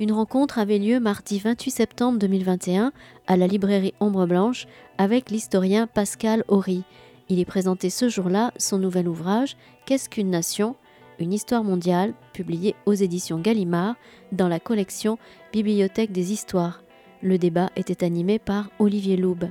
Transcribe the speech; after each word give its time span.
Une 0.00 0.12
rencontre 0.12 0.60
avait 0.60 0.78
lieu 0.78 1.00
mardi 1.00 1.40
28 1.40 1.72
septembre 1.72 2.18
2021 2.20 2.92
à 3.26 3.36
la 3.36 3.48
librairie 3.48 3.94
Ombre 3.98 4.26
Blanche 4.26 4.68
avec 4.96 5.28
l'historien 5.28 5.88
Pascal 5.88 6.44
Horry. 6.46 6.84
Il 7.28 7.40
est 7.40 7.44
présenté 7.44 7.90
ce 7.90 8.08
jour-là 8.08 8.52
son 8.58 8.78
nouvel 8.78 9.08
ouvrage 9.08 9.56
Qu'est-ce 9.86 10.08
qu'une 10.08 10.30
nation? 10.30 10.76
Une 11.18 11.32
histoire 11.32 11.64
mondiale, 11.64 12.14
publié 12.32 12.76
aux 12.86 12.94
éditions 12.94 13.40
Gallimard 13.40 13.96
dans 14.30 14.46
la 14.46 14.60
collection 14.60 15.18
Bibliothèque 15.52 16.12
des 16.12 16.32
histoires. 16.32 16.84
Le 17.20 17.36
débat 17.36 17.70
était 17.74 18.04
animé 18.04 18.38
par 18.38 18.70
Olivier 18.78 19.16
Loube. 19.16 19.48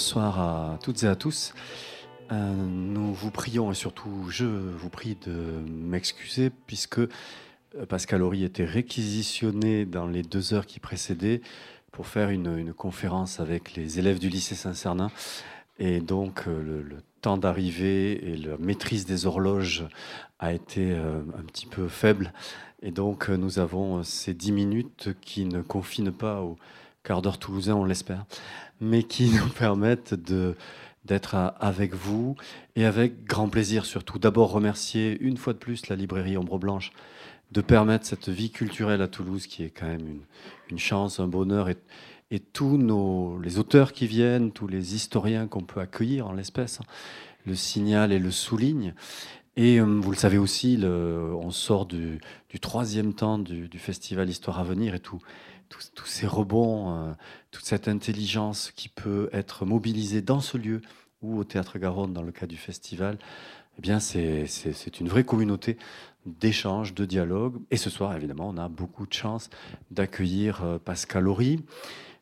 Bonsoir 0.00 0.40
à 0.40 0.78
toutes 0.82 1.02
et 1.02 1.08
à 1.08 1.14
tous. 1.14 1.52
Euh, 2.32 2.54
nous 2.54 3.12
vous 3.12 3.30
prions 3.30 3.70
et 3.70 3.74
surtout 3.74 4.30
je 4.30 4.46
vous 4.46 4.88
prie 4.88 5.18
de 5.26 5.62
m'excuser 5.68 6.50
puisque 6.66 7.00
euh, 7.00 7.08
Pascal 7.86 8.22
Horry 8.22 8.44
était 8.44 8.64
réquisitionné 8.64 9.84
dans 9.84 10.06
les 10.06 10.22
deux 10.22 10.54
heures 10.54 10.64
qui 10.64 10.80
précédaient 10.80 11.42
pour 11.92 12.06
faire 12.06 12.30
une, 12.30 12.72
conférence 12.72 13.40
avec 13.40 13.74
les 13.74 13.98
élèves 13.98 14.18
du 14.18 14.30
lycée 14.30 14.54
Saint-Cernin. 14.54 15.10
Et 15.78 16.00
donc 16.00 16.44
euh, 16.48 16.82
le, 16.82 17.02
temps 17.20 17.36
d'arrivée 17.36 18.32
et 18.32 18.36
la 18.38 18.56
maîtrise 18.56 19.04
des 19.04 19.26
horloges 19.26 19.84
a 20.38 20.54
été 20.54 20.94
un 20.94 21.42
petit 21.42 21.66
peu 21.66 21.88
faible. 21.88 22.32
Et 22.80 22.90
donc 22.90 23.28
nous 23.28 23.58
avons 23.58 24.02
ces 24.02 24.32
dix 24.32 24.52
minutes 24.52 25.10
qui 25.20 25.44
ne 25.44 25.60
confinent 25.60 26.10
pas 26.12 26.40
au 26.40 26.56
quart 27.02 27.20
d'heure 27.20 27.38
toulousain, 27.38 27.74
on 27.74 27.84
l'espère 27.84 28.24
mais 28.80 29.02
qui 29.02 29.30
nous 29.30 29.48
permettent 29.48 30.14
de 30.14 30.54
d'être 31.06 31.34
avec 31.58 31.94
vous 31.94 32.36
et 32.76 32.84
avec 32.84 33.24
grand 33.24 33.48
plaisir 33.48 33.86
surtout. 33.86 34.18
D'abord 34.18 34.50
remercier 34.50 35.18
une 35.20 35.38
fois 35.38 35.54
de 35.54 35.58
plus 35.58 35.88
la 35.88 35.96
librairie 35.96 36.36
Ombre 36.36 36.58
Blanche 36.58 36.92
de 37.52 37.60
permettre 37.62 38.06
cette 38.06 38.28
vie 38.28 38.50
culturelle 38.50 39.00
à 39.00 39.08
Toulouse 39.08 39.46
qui 39.46 39.64
est 39.64 39.70
quand 39.70 39.86
même 39.86 40.06
une, 40.06 40.20
une 40.70 40.78
chance, 40.78 41.18
un 41.18 41.26
bonheur 41.26 41.68
et, 41.68 41.78
et, 42.30 42.38
tous 42.38 42.76
nos, 42.76 43.40
les 43.40 43.58
auteurs 43.58 43.92
qui 43.92 44.06
viennent, 44.06 44.52
tous 44.52 44.68
les 44.68 44.94
historiens 44.94 45.46
qu'on 45.48 45.62
peut 45.62 45.80
accueillir 45.80 46.28
en 46.28 46.32
l'espèce, 46.32 46.80
hein, 46.80 46.84
le 47.46 47.54
signal 47.54 48.12
et 48.12 48.18
le 48.18 48.30
souligne. 48.30 48.94
Et 49.56 49.80
euh, 49.80 49.84
vous 49.84 50.10
le 50.10 50.16
savez 50.16 50.38
aussi, 50.38 50.78
on 50.84 51.50
sort 51.50 51.86
du, 51.86 52.20
du 52.50 52.60
troisième 52.60 53.14
temps 53.14 53.38
du, 53.38 53.68
festival 53.78 54.28
Histoire 54.28 54.60
à 54.60 54.64
venir 54.64 54.94
et 54.94 55.00
tout, 55.00 55.20
tous, 55.70 56.06
ces 56.06 56.26
rebonds, 56.26 56.92
euh, 56.94 57.12
toute 57.50 57.64
cette 57.64 57.88
intelligence 57.88 58.72
qui 58.74 58.88
peut 58.88 59.30
être 59.32 59.64
mobilisée 59.64 60.20
dans 60.20 60.40
ce 60.40 60.58
lieu 60.58 60.82
ou 61.22 61.38
au 61.38 61.44
Théâtre 61.44 61.78
Garonne 61.78 62.12
dans 62.12 62.22
le 62.22 62.32
cas 62.32 62.46
du 62.46 62.56
festival, 62.56 63.18
eh 63.78 63.80
bien 63.80 64.00
c'est 64.00 65.00
une 65.00 65.08
vraie 65.08 65.24
communauté 65.24 65.78
d'échanges, 66.26 66.94
de 66.94 67.04
dialogue. 67.04 67.60
Et 67.70 67.76
ce 67.76 67.88
soir, 67.88 68.14
évidemment, 68.14 68.48
on 68.48 68.58
a 68.58 68.68
beaucoup 68.68 69.06
de 69.06 69.12
chance 69.12 69.48
d'accueillir 69.90 70.62
euh, 70.64 70.78
Pascal 70.78 71.28
Horry. 71.28 71.62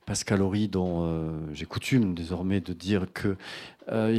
Pascal 0.07 0.41
Horry, 0.41 0.69
dont 0.69 1.05
euh, 1.05 1.31
j'ai 1.53 1.67
coutume 1.67 2.15
désormais 2.15 2.61
de 2.61 2.73
dire 2.73 3.07
que 3.13 3.37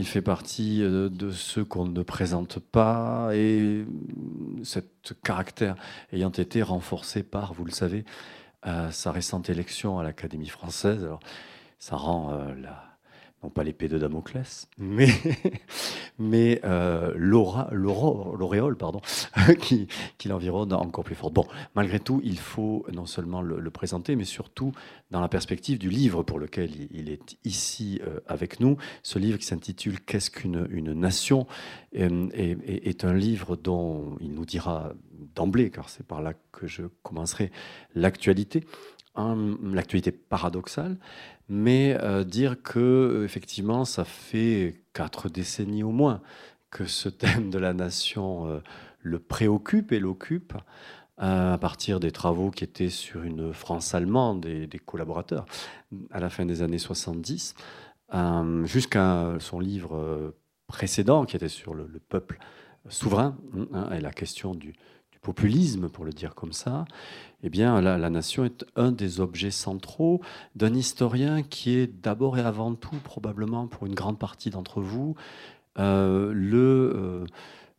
fait 0.04 0.22
partie 0.22 0.80
de 0.80 1.32
ceux 1.32 1.64
qu'on 1.64 1.86
ne 1.86 2.02
présente 2.02 2.58
pas, 2.58 3.30
et 3.34 3.86
cet 4.64 5.14
caractère 5.24 5.76
ayant 6.12 6.32
été 6.32 6.64
renforcé 6.64 7.22
par, 7.22 7.54
vous 7.54 7.66
le 7.66 7.72
savez, 7.72 8.04
sa 8.92 9.12
récente 9.12 9.50
élection 9.50 10.00
à 10.00 10.04
l'Académie 10.04 10.50
française. 10.50 11.04
Alors, 11.04 11.20
ça 11.80 11.96
rend 11.96 12.34
euh, 12.34 12.54
la, 12.56 12.89
non 13.44 13.50
pas 13.50 13.64
l'épée 13.64 13.88
de 13.88 13.98
Damoclès, 13.98 14.68
mais, 14.78 16.62
euh, 16.66 17.14
l'auréole 17.16 18.76
pardon, 18.76 19.02
qui, 19.60 19.88
l'environne 20.26 20.74
encore 20.74 21.04
plus 21.06 21.16
forte. 21.16 21.34
Bon, 21.34 21.46
malgré 21.74 22.00
tout, 22.00 22.20
il 22.24 22.38
faut 22.38 22.86
non 22.94 23.06
seulement 23.06 23.42
le, 23.42 23.70
présenter, 23.70 24.16
mais 24.16 24.26
surtout 24.26 24.74
dans 25.12 25.22
la 25.22 25.30
perspective 25.30 25.78
du 25.78 25.90
livre 25.90 26.24
pour 26.24 26.40
lequel 26.40 26.72
il, 26.92 27.10
est 27.10 27.38
ici 27.46 28.02
euh, 28.06 28.20
avec 28.28 28.60
nous. 28.60 28.78
Ce 29.04 29.20
livre 29.20 29.38
qui 29.38 29.46
s'intitule 29.46 30.02
Qu'est-ce 30.02 30.32
qu'une 30.32 30.68
une 30.70 30.94
nation? 30.94 31.48
Est, 31.94 33.06
un 33.06 33.14
livre 33.14 33.56
dont 33.56 34.18
il 34.20 34.34
nous 34.34 34.46
dira 34.46 34.94
d'emblée, 35.36 35.72
car 35.72 35.90
c'est 35.90 36.06
par 36.06 36.22
là 36.22 36.34
que 36.52 36.68
je 36.68 36.84
commencerai, 37.04 37.52
l'actualité, 37.96 38.64
l'actualité 39.64 40.12
paradoxale, 40.12 40.98
mais 41.48 41.98
euh, 42.02 42.24
dire 42.24 42.62
que 42.62 42.80
euh, 42.80 43.26
effectivement, 43.26 43.86
ça 43.86 44.06
fait 44.06 44.84
quatre 44.94 45.30
décennies 45.30 45.84
au 45.84 45.92
moins 45.92 46.22
que 46.70 46.86
ce 46.86 47.10
thème 47.10 47.50
de 47.50 47.58
la 47.58 47.74
nation 47.74 48.48
euh, 48.48 48.60
le 49.02 49.20
préoccupe 49.20 49.92
et 49.92 50.00
l'occupe 50.00 50.54
à 51.22 51.58
partir 51.60 52.00
des 52.00 52.14
travaux 52.14 52.50
qui 52.50 52.64
étaient 52.64 52.90
sur 52.90 53.24
une 53.24 53.52
France 53.52 53.94
allemande 53.94 54.46
et 54.46 54.68
des 54.68 54.80
collaborateurs 54.80 55.46
à 56.12 56.22
la 56.22 56.30
fin 56.30 56.46
des 56.46 56.62
années 56.62 56.80
70, 56.80 57.56
jusqu'à 58.64 59.36
son 59.40 59.60
livre 59.60 60.34
précédent 60.68 61.26
qui 61.26 61.36
était 61.36 61.50
sur 61.50 61.74
le, 61.74 61.90
peuple 62.08 62.40
souverain 62.88 63.38
hein, 63.74 63.90
et 63.92 64.00
la 64.00 64.12
question 64.12 64.56
du, 64.56 64.76
populisme, 65.22 65.90
pour 65.90 66.06
le 66.06 66.12
dire 66.12 66.36
comme 66.36 66.54
ça, 66.54 66.86
eh 67.44 67.50
bien, 67.50 67.82
la, 67.82 67.98
la, 67.98 68.10
nation 68.10 68.46
est 68.46 68.66
un 68.76 68.92
des 68.92 69.20
objets 69.20 69.52
centraux 69.52 70.22
d'un 70.56 70.74
historien 70.74 71.44
qui 71.44 71.76
est 71.76 71.88
d'abord 71.88 72.38
et 72.38 72.42
avant 72.42 72.74
tout, 72.76 72.96
probablement 73.04 73.68
pour 73.68 73.86
une 73.86 73.96
grande 73.96 74.20
partie 74.20 74.50
d'entre 74.50 74.82
vous, 74.82 75.16
euh, 75.80 76.32
le 76.34 76.94
euh, 76.96 77.26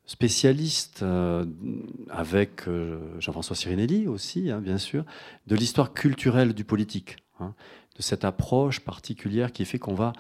spécialiste, 0.07 1.03
euh, 1.03 1.45
avec 2.09 2.63
Jean-François 3.19 3.57
Sirinelli 3.57 4.07
aussi, 4.07 4.51
hein, 4.51 4.61
bien 4.61 4.79
sûr, 4.79 5.05
de 5.47 5.55
l'histoire 5.55 5.93
culturelle 5.93 6.55
du 6.55 6.65
politique, 6.65 7.17
hein, 7.41 7.55
de 7.97 8.03
cette 8.03 8.25
approche 8.25 8.81
particulière 8.81 9.53
qui 9.53 9.65
fait 9.65 9.79
qu'on 9.79 9.95
va 9.95 10.13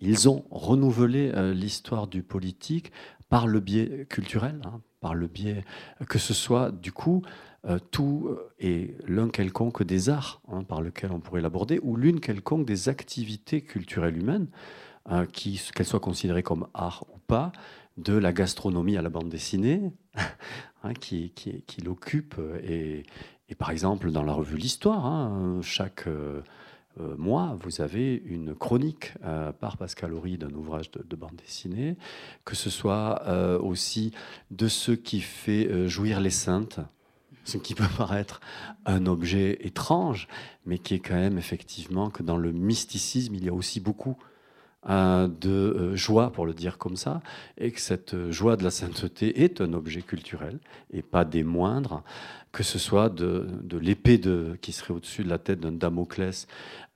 ils 0.00 0.28
ont 0.28 0.44
renouvelé 0.50 1.32
l'histoire 1.54 2.08
du 2.08 2.22
politique 2.24 2.90
par 3.34 3.48
le 3.48 3.58
biais 3.58 4.06
culturel, 4.08 4.60
hein, 4.64 4.80
par 5.00 5.12
le 5.12 5.26
biais 5.26 5.64
que 6.08 6.20
ce 6.20 6.32
soit 6.32 6.70
du 6.70 6.92
coup 6.92 7.22
euh, 7.66 7.80
tout 7.90 8.30
et 8.60 8.96
l'un 9.08 9.28
quelconque 9.28 9.82
des 9.82 10.08
arts 10.08 10.40
hein, 10.46 10.62
par 10.62 10.80
lequel 10.80 11.10
on 11.10 11.18
pourrait 11.18 11.40
l'aborder, 11.40 11.80
ou 11.82 11.96
l'une 11.96 12.20
quelconque 12.20 12.64
des 12.64 12.88
activités 12.88 13.60
culturelles 13.60 14.16
humaines, 14.16 14.46
hein, 15.06 15.26
qu'elles 15.26 15.84
soient 15.84 15.98
considérées 15.98 16.44
comme 16.44 16.68
art 16.74 17.06
ou 17.12 17.18
pas, 17.26 17.50
de 17.96 18.12
la 18.16 18.32
gastronomie 18.32 18.96
à 18.96 19.02
la 19.02 19.10
bande 19.10 19.30
dessinée, 19.30 19.82
hein, 20.84 20.94
qui, 20.94 21.32
l'occupe. 21.84 22.36
Et, 22.62 23.02
et, 23.48 23.54
par 23.56 23.70
exemple, 23.72 24.12
dans 24.12 24.22
la 24.22 24.32
revue 24.32 24.58
L'Histoire, 24.58 25.32
chaque 25.60 26.06
euh, 26.06 26.42
euh, 27.00 27.16
moi, 27.18 27.56
vous 27.60 27.80
avez 27.80 28.22
une 28.24 28.54
chronique 28.54 29.12
euh, 29.24 29.52
par 29.52 29.76
Pascal 29.76 30.12
Horry 30.14 30.38
d'un 30.38 30.52
ouvrage 30.52 30.90
de, 30.90 31.16
bande 31.16 31.36
dessinée, 31.36 31.96
que 32.44 32.54
ce 32.54 32.70
soit 32.70 33.22
euh, 33.26 33.58
aussi 33.58 34.12
de 34.50 34.68
ce 34.68 34.92
qui 34.92 35.20
fait 35.20 35.88
jouir 35.88 36.20
les 36.20 36.30
saintes, 36.30 36.80
ce 37.44 37.58
qui 37.58 37.74
peut 37.74 37.84
paraître 37.96 38.40
un 38.86 39.06
objet 39.06 39.58
étrange, 39.66 40.28
mais 40.66 40.78
qui 40.78 40.94
est 40.94 41.00
quand 41.00 41.14
même 41.14 41.38
effectivement 41.38 42.10
que 42.10 42.22
dans 42.22 42.36
le 42.36 42.52
mysticisme, 42.52 43.34
il 43.34 43.44
y 43.44 43.48
a 43.48 43.54
aussi 43.54 43.80
beaucoup 43.80 44.16
de 44.86 45.94
joie, 45.94 46.30
pour 46.30 46.46
le 46.46 46.52
dire 46.52 46.78
comme 46.78 46.96
ça, 46.96 47.22
et 47.56 47.70
que 47.70 47.80
cette 47.80 48.30
joie 48.30 48.56
de 48.56 48.64
la 48.64 48.70
sainteté 48.70 49.42
est 49.42 49.60
un 49.60 49.72
objet 49.72 50.02
culturel, 50.02 50.58
et 50.92 51.02
pas 51.02 51.24
des 51.24 51.42
moindres, 51.42 52.02
que 52.54 52.62
ce 52.62 52.78
soit 52.78 53.08
de, 53.08 53.48
l'épée 53.78 54.20
qui 54.62 54.72
serait 54.72 54.94
au-dessus 54.94 55.24
de 55.24 55.28
la 55.28 55.38
tête 55.38 55.60
d'un 55.60 55.72
Damoclès 55.72 56.46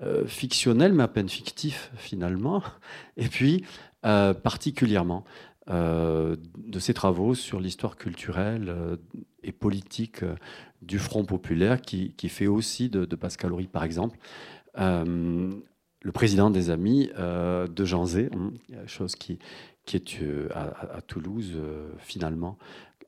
euh, 0.00 0.24
fictionnel, 0.26 0.92
mais 0.92 1.02
à 1.02 1.08
peine 1.08 1.28
fictif 1.28 1.90
finalement, 1.96 2.62
et 3.16 3.26
puis 3.28 3.64
euh, 4.06 4.32
particulièrement 4.32 5.24
euh, 5.68 6.36
de 6.64 6.78
ses 6.78 6.94
travaux 6.94 7.34
sur 7.34 7.58
l'histoire 7.58 7.96
culturelle 7.96 8.98
et 9.42 9.50
politique 9.50 10.24
du 10.80 11.00
Front 11.00 11.24
populaire, 11.24 11.82
qui, 11.82 12.14
fait 12.28 12.46
aussi 12.46 12.88
de, 12.88 13.04
Pascal 13.16 13.52
Horry, 13.52 13.66
par 13.66 13.82
exemple, 13.82 14.16
le 16.08 16.12
président 16.12 16.48
des 16.48 16.70
Amis 16.70 17.10
de 17.18 17.84
Jean 17.84 18.06
Zé, 18.06 18.30
hein, 18.34 18.52
chose 18.86 19.14
qui, 19.14 19.38
qui 19.84 19.96
est 19.98 20.20
à, 20.54 21.02
Toulouse 21.06 21.54
finalement 21.98 22.56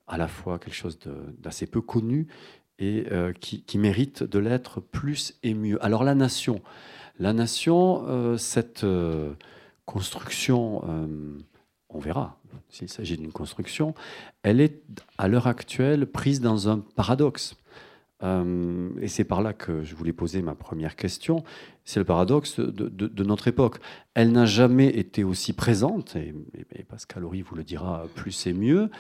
à 0.07 0.19
la 0.19 0.29
fois 0.29 0.59
quelque 0.59 0.75
chose 0.75 0.99
d'assez 1.39 1.67
peu 1.67 1.81
connu 1.81 2.27
et 2.79 3.07
euh, 3.11 3.33
qui, 3.33 3.79
mérite 3.79 4.23
de 4.23 4.39
l'être 4.39 4.81
plus 4.81 5.39
et 5.43 5.55
mieux. 5.55 5.83
Alors 5.83 6.05
la 6.05 6.15
nation, 6.15 6.61
la 7.19 7.33
nation, 7.33 8.05
euh, 8.07 8.37
cette 8.37 8.85
euh, 8.85 9.33
construction, 9.87 10.83
on 11.89 11.99
verra 11.99 12.39
s'il 12.69 12.89
s'agit 12.89 13.17
d'une 13.17 13.33
construction, 13.33 13.95
elle 14.43 14.61
est 14.61 14.83
à 15.19 15.27
l'heure 15.27 15.47
actuelle 15.47 16.07
prise 16.07 16.41
dans 16.41 16.69
un 16.69 16.79
paradoxe. 16.79 17.57
Euh, 18.23 18.91
et 19.01 19.09
c'est 19.09 19.25
par 19.25 19.43
là 19.43 19.53
que 19.53 19.83
je 19.83 19.95
voulais 19.95 20.13
poser 20.13 20.43
ma 20.43 20.55
première 20.55 20.97
question. 20.97 21.43
C'est 21.85 22.01
le 22.01 22.05
paradoxe 22.05 22.61
de, 22.61 23.25
notre 23.25 23.49
époque. 23.49 23.79
Elle 24.15 24.33
n'a 24.33 24.47
jamais 24.47 24.89
été 24.89 25.25
aussi 25.25 25.53
présente, 25.53 26.17
et, 26.17 26.35
Pascal 26.85 27.25
Horry 27.25 27.43
vous 27.43 27.55
le 27.55 27.65
dira, 27.65 28.05
plus 28.15 28.33
c'est 28.33 28.53
mieux. 28.53 28.91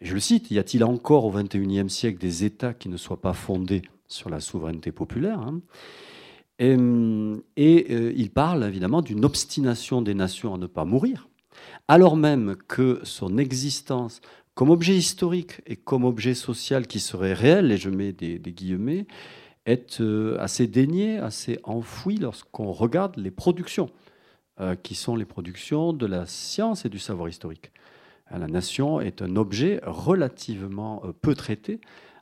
Je 0.00 0.14
le 0.14 0.20
cite, 0.20 0.50
y 0.50 0.58
a-t-il 0.58 0.84
encore 0.84 1.24
au 1.24 1.30
XXIe 1.30 1.88
siècle 1.88 2.18
des 2.18 2.44
États 2.44 2.74
qui 2.74 2.88
ne 2.88 2.96
soient 2.96 3.20
pas 3.20 3.32
fondés 3.32 3.82
sur 4.06 4.30
la 4.30 4.40
souveraineté 4.40 4.92
populaire 4.92 5.40
hein? 5.40 5.60
Et, 6.58 6.76
euh, 6.76 8.12
il 8.14 8.30
parle 8.30 8.64
évidemment 8.64 9.02
d'une 9.02 9.24
obstination 9.24 10.00
des 10.00 10.14
nations 10.14 10.54
à 10.54 10.58
ne 10.58 10.66
pas 10.66 10.84
mourir, 10.84 11.28
alors 11.88 12.16
même 12.16 12.54
que 12.68 13.00
son 13.02 13.36
existence 13.36 14.20
comme 14.62 14.70
objet 14.70 14.94
historique 14.94 15.60
et 15.66 15.74
comme 15.74 16.04
objet 16.04 16.34
social 16.34 16.86
qui 16.86 17.00
serait 17.00 17.32
réel, 17.32 17.72
et 17.72 17.76
je 17.76 17.90
mets 17.90 18.12
des, 18.12 18.38
guillemets, 18.38 19.08
est 19.66 20.00
euh, 20.00 20.36
assez 20.38 20.68
dénié, 20.68 21.18
assez 21.18 21.58
enfoui 21.64 22.16
lorsqu'on 22.16 22.70
regarde 22.70 23.16
les 23.16 23.32
productions, 23.32 23.90
euh, 24.60 24.76
qui 24.76 24.94
sont 24.94 25.16
les 25.16 25.24
productions 25.24 25.92
de 25.92 26.06
la 26.06 26.26
science 26.26 26.84
et 26.84 26.88
du 26.88 27.00
savoir 27.00 27.28
historique. 27.28 27.72
Euh, 28.30 28.38
la 28.38 28.46
nation 28.46 29.00
est 29.00 29.20
un 29.20 29.34
objet 29.34 29.80
relativement 29.82 31.02
peu 31.22 31.34
traité 31.34 31.80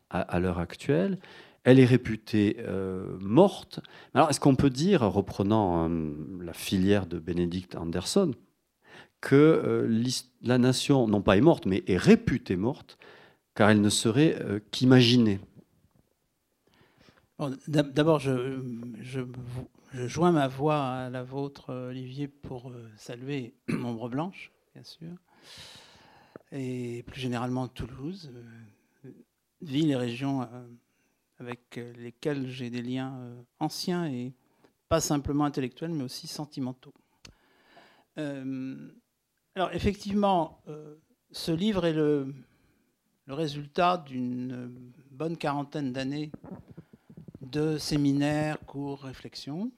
à, 0.09 0.41
l'heure 0.41 0.61
actuelle. 0.61 1.19
Elle 1.65 1.79
est 1.79 1.85
réputée 1.85 2.57
morte. 3.21 3.81
Alors, 4.15 4.31
est-ce 4.31 4.41
qu'on 4.41 4.57
peut 4.57 4.71
dire, 4.71 5.03
reprenant 5.03 5.91
la 6.41 6.55
filière 6.55 7.05
de 7.05 7.19
Benedict 7.19 7.77
Anderson, 7.77 8.33
que 9.21 9.37
euh, 9.37 10.03
la 10.43 10.59
nation, 10.59 11.07
non 11.07 11.23
pas 11.23 11.37
est 11.37 11.43
morte, 11.43 11.67
mais 11.67 11.83
est 11.87 11.97
réputée 11.97 12.57
morte, 12.57 12.99
car 13.55 13.71
elle 13.71 13.81
ne 13.81 13.91
serait 13.91 14.37
euh, 14.41 14.61
qu'imaginée. 14.71 15.41
D'abord, 17.69 18.19
je, 18.19 18.61
joins 19.95 20.33
ma 20.33 20.47
voix 20.47 20.83
à 20.83 21.11
la 21.11 21.23
vôtre, 21.23 21.73
Olivier, 21.89 22.29
pour 22.29 22.71
euh, 22.71 22.91
saluer 22.97 23.55
Ombre 23.69 24.11
Blanche, 24.11 24.53
bien 24.75 24.85
sûr, 24.85 25.13
et 26.53 27.03
plus 27.07 27.21
généralement 27.21 27.69
Toulouse, 27.69 28.31
ville 29.63 29.91
et 29.91 29.97
région 29.97 30.49
avec 31.39 31.81
lesquelles 31.97 32.49
j'ai 32.49 32.71
des 32.71 32.83
liens 32.83 33.19
anciens 33.59 34.07
et 34.07 34.33
pas 34.89 35.01
simplement 35.01 35.45
intellectuels, 35.45 35.93
mais 35.93 36.05
aussi 36.05 36.27
sentimentaux. 36.27 36.95
Alors 39.57 39.73
effectivement, 39.73 40.63
euh, 40.69 40.95
ce 41.33 41.51
livre 41.51 41.85
est 41.85 41.93
le, 41.93 42.35
résultat 43.27 43.99
d'une 43.99 44.93
bonne 45.13 45.37
quarantaine 45.37 45.93
d'années 45.93 46.33
de 47.41 47.79
séminaires, 47.79 48.59
cours, 48.67 49.03
réflexions. 49.03 49.71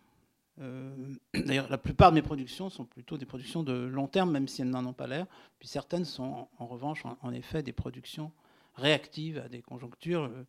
Euh, 0.60 0.94
d'ailleurs, 1.34 1.68
la 1.68 1.76
plupart 1.76 2.10
de 2.12 2.16
mes 2.16 2.22
productions 2.22 2.70
sont 2.70 2.84
plutôt 2.84 3.18
des 3.18 3.26
productions 3.26 3.62
de 3.62 3.72
long 3.72 4.08
terme, 4.08 4.30
même 4.30 4.48
si 4.48 4.62
elles 4.62 4.70
n'en 4.70 4.86
ont 4.86 4.92
pas 4.94 5.06
l'air. 5.06 5.26
Puis 5.58 5.68
certaines 5.68 6.06
sont 6.06 6.48
en 6.58 6.66
revanche, 6.66 7.04
en, 7.04 7.32
effet, 7.32 7.62
des 7.62 7.72
productions 7.72 8.32
réactives 8.74 9.38
à 9.38 9.48
des 9.48 9.60
conjonctures. 9.60 10.28
Le 10.28 10.46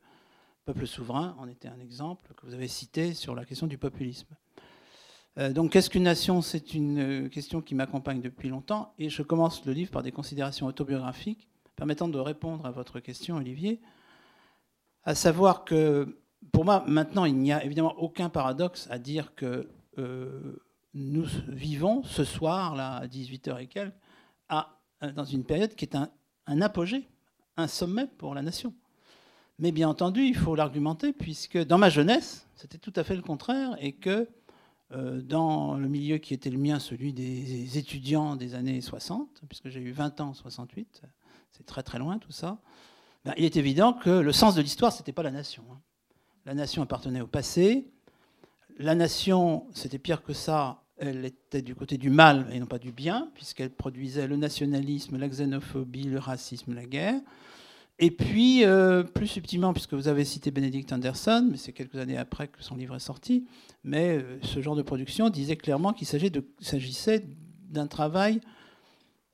peuple 0.65 0.87
souverain 0.87 1.35
en 1.39 1.47
était 1.47 1.67
un 1.67 1.79
exemple 1.79 2.33
que 2.35 2.45
vous 2.45 2.53
avez 2.53 2.69
cité 2.69 3.13
sur 3.13 3.35
la 3.35 3.43
question 3.43 3.67
du 3.67 3.77
populisme. 3.77 4.33
Euh, 5.39 5.51
donc, 5.51 5.71
qu'est-ce 5.71 5.89
qu'une 5.89 6.03
nation? 6.03 6.41
C'est 6.41 6.73
une 6.73 7.25
euh, 7.25 7.29
question 7.29 7.61
qui 7.61 7.75
m'accompagne 7.75 8.21
depuis 8.21 8.49
longtemps. 8.49 8.93
Et 8.99 9.09
je 9.09 9.23
commence 9.23 9.65
le 9.65 9.73
livre 9.73 9.91
par 9.91 10.03
des 10.03 10.11
considérations 10.11 10.67
autobiographiques 10.67 11.47
permettant 11.75 12.07
de 12.07 12.19
répondre 12.19 12.65
à 12.65 12.71
votre 12.71 12.99
question, 12.99 13.37
Olivier. 13.37 13.81
À 15.03 15.15
savoir 15.15 15.65
que, 15.65 16.19
pour 16.51 16.65
moi, 16.65 16.83
maintenant, 16.87 17.25
il 17.25 17.35
n'y 17.35 17.51
a 17.51 17.63
évidemment 17.63 17.95
aucun 17.97 18.29
paradoxe 18.29 18.87
à 18.89 18.99
dire 18.99 19.35
que 19.35 19.69
euh, 19.97 20.63
nous 20.93 21.25
vivons 21.47 22.03
ce 22.03 22.23
soir, 22.23 22.75
là, 22.75 22.97
à 22.97 23.07
18h 23.07 23.59
et 23.59 23.67
quelques, 23.67 23.93
à, 24.49 24.79
dans 25.15 25.25
une 25.25 25.43
période 25.43 25.75
qui 25.75 25.85
est 25.85 25.95
un, 25.95 26.61
apogée, 26.61 27.09
un 27.57 27.67
sommet 27.67 28.07
pour 28.17 28.35
la 28.35 28.41
nation. 28.41 28.73
Mais 29.59 29.71
bien 29.71 29.89
entendu, 29.89 30.21
il 30.21 30.35
faut 30.35 30.55
l'argumenter, 30.55 31.13
puisque 31.13 31.57
dans 31.57 31.77
ma 31.77 31.89
jeunesse, 31.89 32.47
c'était 32.55 32.77
tout 32.77 32.93
à 32.95 33.03
fait 33.03 33.15
le 33.15 33.21
contraire, 33.21 33.75
et 33.79 33.93
que 33.93 34.27
dans 34.91 35.75
le 35.75 35.87
milieu 35.87 36.17
qui 36.19 36.35
était 36.35 36.51
le 36.51 36.59
mien, 36.59 36.77
celui 36.77 37.13
des 37.13 37.77
étudiants 37.77 38.35
des 38.35 38.53
années 38.53 38.79
60, 38.79 39.41
puisque 39.49 39.69
j'ai 39.69 39.79
eu 39.79 39.91
20 39.91 40.21
ans 40.21 40.29
en 40.29 40.33
68, 40.33 41.01
c'est 41.51 41.65
très 41.65 41.81
très 41.81 41.97
loin 41.97 42.19
tout 42.19 42.31
ça, 42.31 42.59
ben, 43.25 43.33
il 43.37 43.45
est 43.45 43.55
évident 43.55 43.93
que 43.93 44.09
le 44.09 44.33
sens 44.33 44.53
de 44.55 44.61
l'histoire, 44.61 44.91
ce 44.91 44.99
n'était 44.99 45.13
pas 45.13 45.23
la 45.23 45.31
nation. 45.31 45.63
Hein. 45.71 45.79
La 46.45 46.53
nation 46.53 46.81
appartenait 46.81 47.21
au 47.21 47.27
passé. 47.27 47.87
La 48.77 48.95
nation, 48.95 49.65
c'était 49.73 49.99
pire 49.99 50.23
que 50.23 50.33
ça, 50.33 50.83
elle 50.97 51.23
était 51.23 51.61
du 51.61 51.73
côté 51.73 51.97
du 51.97 52.09
mal 52.09 52.47
et 52.51 52.59
non 52.59 52.65
pas 52.65 52.79
du 52.79 52.91
bien, 52.91 53.29
puisqu'elle 53.33 53.69
produisait 53.69 54.27
le 54.27 54.35
nationalisme, 54.35 55.17
la 55.17 55.29
xénophobie, 55.29 56.03
le 56.03 56.19
racisme, 56.19 56.73
la 56.73 56.85
guerre. 56.85 57.21
Et 58.03 58.11
puis, 58.11 58.65
euh, 58.65 59.03
plus 59.03 59.27
subtilement, 59.27 59.71
puisque 59.71 59.93
vous 59.93 60.09
avez 60.09 60.25
cité 60.25 60.51
Benedict 60.51 60.91
Anderson, 60.91 61.47
mais 61.49 61.55
c'est 61.55 61.71
quelques 61.71 61.95
années 61.95 62.17
après 62.17 62.49
que 62.49 62.61
son 62.61 62.75
livre 62.75 62.97
est 62.97 62.99
sorti, 62.99 63.47
mais 63.85 64.17
euh, 64.17 64.39
ce 64.41 64.61
genre 64.61 64.75
de 64.75 64.81
production 64.81 65.29
disait 65.29 65.55
clairement 65.55 65.93
qu'il 65.93 66.05
s'agissait 66.05 67.23
d'un 67.69 67.87
travail, 67.87 68.41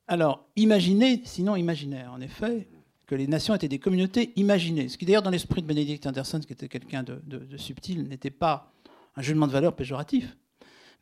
alors, 0.06 0.46
imaginé, 0.54 1.20
sinon 1.24 1.56
imaginaire, 1.56 2.12
en 2.12 2.20
effet, 2.20 2.68
que 3.08 3.16
les 3.16 3.26
nations 3.26 3.56
étaient 3.56 3.66
des 3.66 3.80
communautés 3.80 4.32
imaginées. 4.36 4.88
Ce 4.88 4.96
qui 4.96 5.04
d'ailleurs, 5.04 5.22
dans 5.22 5.30
l'esprit 5.30 5.62
de 5.62 5.66
Benedict 5.66 6.06
Anderson, 6.06 6.38
qui 6.38 6.52
était 6.52 6.68
quelqu'un 6.68 7.02
de, 7.02 7.56
subtil, 7.56 8.04
n'était 8.04 8.30
pas 8.30 8.72
un 9.16 9.22
jugement 9.22 9.48
de 9.48 9.52
valeur 9.52 9.74
péjoratif, 9.74 10.36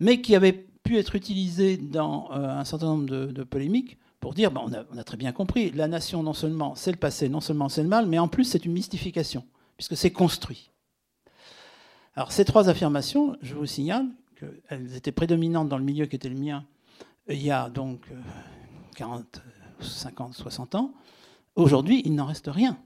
mais 0.01 0.23
qui 0.23 0.35
avait 0.35 0.55
pu 0.55 0.97
être 0.97 1.15
utilisé 1.17 1.77
dans 1.77 2.33
euh, 2.33 2.49
un 2.49 2.65
certain 2.65 2.87
nombre 2.87 3.05
de 3.05 3.43
polémiques 3.43 3.99
pour 4.21 4.35
dire, 4.35 4.51
ben, 4.51 4.63
on, 4.65 4.99
a, 4.99 5.05
très 5.05 5.17
bien 5.17 5.33
compris, 5.33 5.71
la 5.71 5.89
nation, 5.89 6.23
non 6.23 6.33
seulement 6.33 6.75
c'est 6.75 6.91
le 6.91 6.99
passé, 6.99 7.29
non 7.29 7.41
seulement 7.41 7.69
c'est 7.69 7.83
le 7.83 7.89
mal, 7.89 8.07
mais 8.07 8.19
en 8.19 8.29
plus 8.29 8.45
c'est 8.45 8.65
une 8.65 8.73
mystification, 8.73 9.45
puisque 9.77 9.97
c'est 9.97 10.11
construit. 10.11 10.71
Alors 12.15 12.33
ces 12.33 12.45
trois 12.45 12.69
affirmations, 12.69 13.37
je 13.43 13.55
vous 13.55 13.67
signale 13.67 14.07
qu'elles 14.37 14.97
étaient 14.97 15.13
prédominantes 15.13 15.69
dans 15.69 15.79
le 15.79 15.85
milieu 15.85 16.07
qui 16.07 16.17
était 16.17 16.29
le 16.29 16.39
mien 16.39 16.65
il 17.29 17.43
y 17.43 17.51
a 17.51 17.69
donc 17.69 18.09
40, 18.97 19.43
50, 19.81 20.35
60 20.35 20.75
ans. 20.75 20.93
Aujourd'hui, 21.57 22.03
il 22.05 22.15
n'en 22.15 22.27
reste 22.27 22.49
rien. 22.49 22.79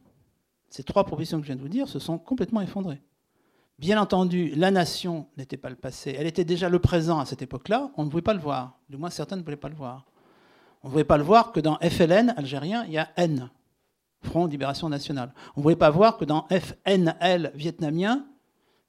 Ces 0.68 0.82
trois 0.82 1.04
propositions 1.04 1.38
que 1.38 1.44
je 1.44 1.48
viens 1.48 1.56
de 1.56 1.60
vous 1.60 1.68
dire 1.68 1.88
se 1.88 1.98
sont 1.98 2.18
complètement 2.18 2.60
effondrées. 2.60 3.02
Bien 3.78 4.00
entendu, 4.00 4.52
la 4.54 4.70
nation 4.70 5.26
n'était 5.36 5.56
pas 5.56 5.70
le 5.70 5.76
passé, 5.76 6.14
elle 6.16 6.26
était 6.26 6.44
déjà 6.44 6.68
le 6.68 6.78
présent 6.78 7.18
à 7.18 7.26
cette 7.26 7.42
époque-là, 7.42 7.90
on 7.96 8.04
ne 8.04 8.10
pouvait 8.10 8.22
pas 8.22 8.34
le 8.34 8.40
voir, 8.40 8.78
du 8.88 8.96
moins 8.96 9.10
certains 9.10 9.36
ne 9.36 9.42
pouvaient 9.42 9.56
pas 9.56 9.68
le 9.68 9.74
voir. 9.74 10.06
On 10.82 10.88
ne 10.88 10.92
pouvait 10.92 11.04
pas 11.04 11.16
le 11.16 11.22
voir 11.22 11.52
que 11.52 11.60
dans 11.60 11.76
FLN 11.76 12.34
algérien, 12.36 12.84
il 12.86 12.92
y 12.92 12.98
a 12.98 13.08
N, 13.16 13.50
Front 14.22 14.46
de 14.46 14.52
Libération 14.52 14.88
Nationale. 14.88 15.32
On 15.54 15.60
ne 15.60 15.62
pouvait 15.62 15.76
pas 15.76 15.90
voir 15.90 16.16
que 16.16 16.24
dans 16.24 16.46
FNL 16.48 17.52
vietnamien, 17.54 18.24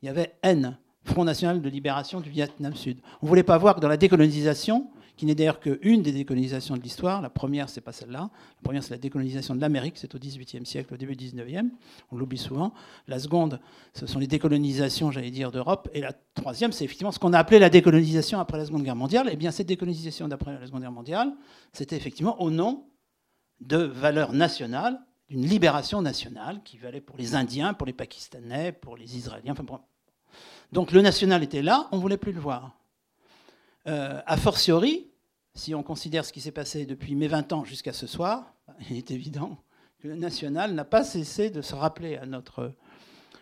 il 0.01 0.07
y 0.07 0.09
avait 0.09 0.35
N, 0.41 0.77
Front 1.03 1.23
National 1.23 1.61
de 1.61 1.69
Libération 1.69 2.19
du 2.19 2.29
Vietnam 2.29 2.73
Sud. 2.75 2.99
On 3.21 3.25
ne 3.25 3.29
voulait 3.29 3.43
pas 3.43 3.57
voir 3.57 3.75
que 3.75 3.79
dans 3.79 3.87
la 3.87 3.97
décolonisation, 3.97 4.87
qui 5.15 5.25
n'est 5.25 5.35
d'ailleurs 5.35 5.59
qu'une 5.59 6.01
des 6.01 6.11
décolonisations 6.11 6.75
de 6.75 6.81
l'histoire. 6.81 7.21
La 7.21 7.29
première, 7.29 7.69
c'est 7.69 7.81
pas 7.81 7.91
celle-là. 7.91 8.29
La 8.31 8.63
première, 8.63 8.83
c'est 8.83 8.91
la 8.91 8.97
décolonisation 8.97 9.55
de 9.55 9.61
l'Amérique, 9.61 9.97
c'est 9.97 10.13
au 10.15 10.17
XVIIIe 10.17 10.65
siècle, 10.65 10.93
au 10.93 10.97
début 10.97 11.15
du 11.15 11.25
XIXe. 11.25 11.71
On 12.11 12.17
l'oublie 12.17 12.37
souvent. 12.37 12.73
La 13.07 13.19
seconde, 13.19 13.59
ce 13.93 14.07
sont 14.07 14.19
les 14.19 14.27
décolonisations, 14.27 15.11
j'allais 15.11 15.31
dire, 15.31 15.51
d'Europe. 15.51 15.89
Et 15.93 16.01
la 16.01 16.13
troisième, 16.33 16.71
c'est 16.71 16.83
effectivement 16.83 17.11
ce 17.11 17.19
qu'on 17.19 17.33
a 17.33 17.39
appelé 17.39 17.59
la 17.59 17.69
décolonisation 17.69 18.39
après 18.39 18.57
la 18.57 18.65
Seconde 18.65 18.83
Guerre 18.83 18.95
mondiale. 18.95 19.27
Et 19.29 19.33
eh 19.33 19.35
bien, 19.35 19.51
cette 19.51 19.67
décolonisation 19.67 20.27
d'après 20.27 20.57
la 20.59 20.65
Seconde 20.65 20.81
Guerre 20.81 20.91
mondiale, 20.91 21.33
c'était 21.73 21.95
effectivement 21.95 22.41
au 22.41 22.49
nom 22.49 22.87
de 23.61 23.77
valeurs 23.77 24.33
nationales, 24.33 24.99
d'une 25.29 25.45
libération 25.45 26.01
nationale 26.01 26.61
qui 26.63 26.77
valait 26.77 27.01
pour 27.01 27.17
les 27.17 27.35
Indiens, 27.35 27.73
pour 27.73 27.87
les 27.87 27.93
Pakistanais, 27.93 28.71
pour 28.71 28.97
les 28.97 29.15
Israéliens. 29.15 29.55
Donc 30.71 30.91
le 30.91 31.01
national 31.01 31.43
était 31.43 31.61
là, 31.61 31.87
on 31.91 31.97
ne 31.97 32.01
voulait 32.01 32.17
plus 32.17 32.33
le 32.33 32.41
voir. 32.41 32.75
Euh, 33.87 34.21
a 34.25 34.37
fortiori, 34.37 35.07
si 35.55 35.75
on 35.75 35.83
considère 35.83 36.23
ce 36.23 36.31
qui 36.31 36.39
s'est 36.39 36.51
passé 36.51 36.85
depuis 36.85 37.15
mes 37.15 37.27
20 37.27 37.51
ans 37.51 37.65
jusqu'à 37.65 37.91
ce 37.91 38.07
soir, 38.07 38.53
il 38.89 38.97
est 38.97 39.11
évident 39.11 39.57
que 39.99 40.07
le 40.07 40.15
national 40.15 40.73
n'a 40.73 40.85
pas 40.85 41.03
cessé 41.03 41.49
de 41.49 41.61
se 41.61 41.75
rappeler 41.75 42.15
à 42.15 42.25
notre 42.25 42.73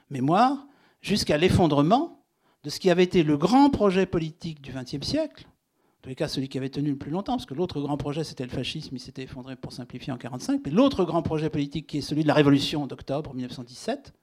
mémoire 0.09 0.65
jusqu'à 1.01 1.37
l'effondrement 1.37 2.23
de 2.63 2.69
ce 2.69 2.79
qui 2.79 2.89
avait 2.89 3.03
été 3.03 3.23
le 3.23 3.37
grand 3.37 3.69
projet 3.69 4.05
politique 4.05 4.61
du 4.61 4.71
XXe 4.71 5.05
siècle, 5.05 5.45
en 5.45 6.01
tous 6.03 6.09
les 6.09 6.15
cas 6.15 6.27
celui 6.27 6.49
qui 6.49 6.57
avait 6.57 6.69
tenu 6.69 6.91
le 6.91 6.97
plus 6.97 7.11
longtemps, 7.11 7.33
parce 7.33 7.45
que 7.45 7.53
l'autre 7.53 7.79
grand 7.79 7.97
projet 7.97 8.23
c'était 8.23 8.43
le 8.43 8.49
fascisme, 8.49 8.95
il 8.95 8.99
s'était 8.99 9.23
effondré 9.23 9.55
pour 9.55 9.73
simplifier 9.73 10.11
en 10.11 10.17
1945, 10.17 10.61
mais 10.65 10.71
l'autre 10.71 11.05
grand 11.05 11.21
projet 11.21 11.49
politique 11.49 11.87
qui 11.87 11.99
est 11.99 12.01
celui 12.01 12.23
de 12.23 12.27
la 12.27 12.33
révolution 12.33 12.87
d'octobre 12.87 13.33
1917 13.33 14.13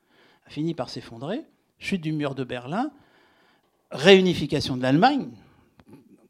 a 0.46 0.50
fini 0.50 0.74
par 0.74 0.90
s'effondrer, 0.90 1.44
chute 1.78 2.00
du 2.00 2.12
mur 2.12 2.34
de 2.34 2.44
Berlin, 2.44 2.90
réunification 3.90 4.76
de 4.76 4.82
l'Allemagne, 4.82 5.30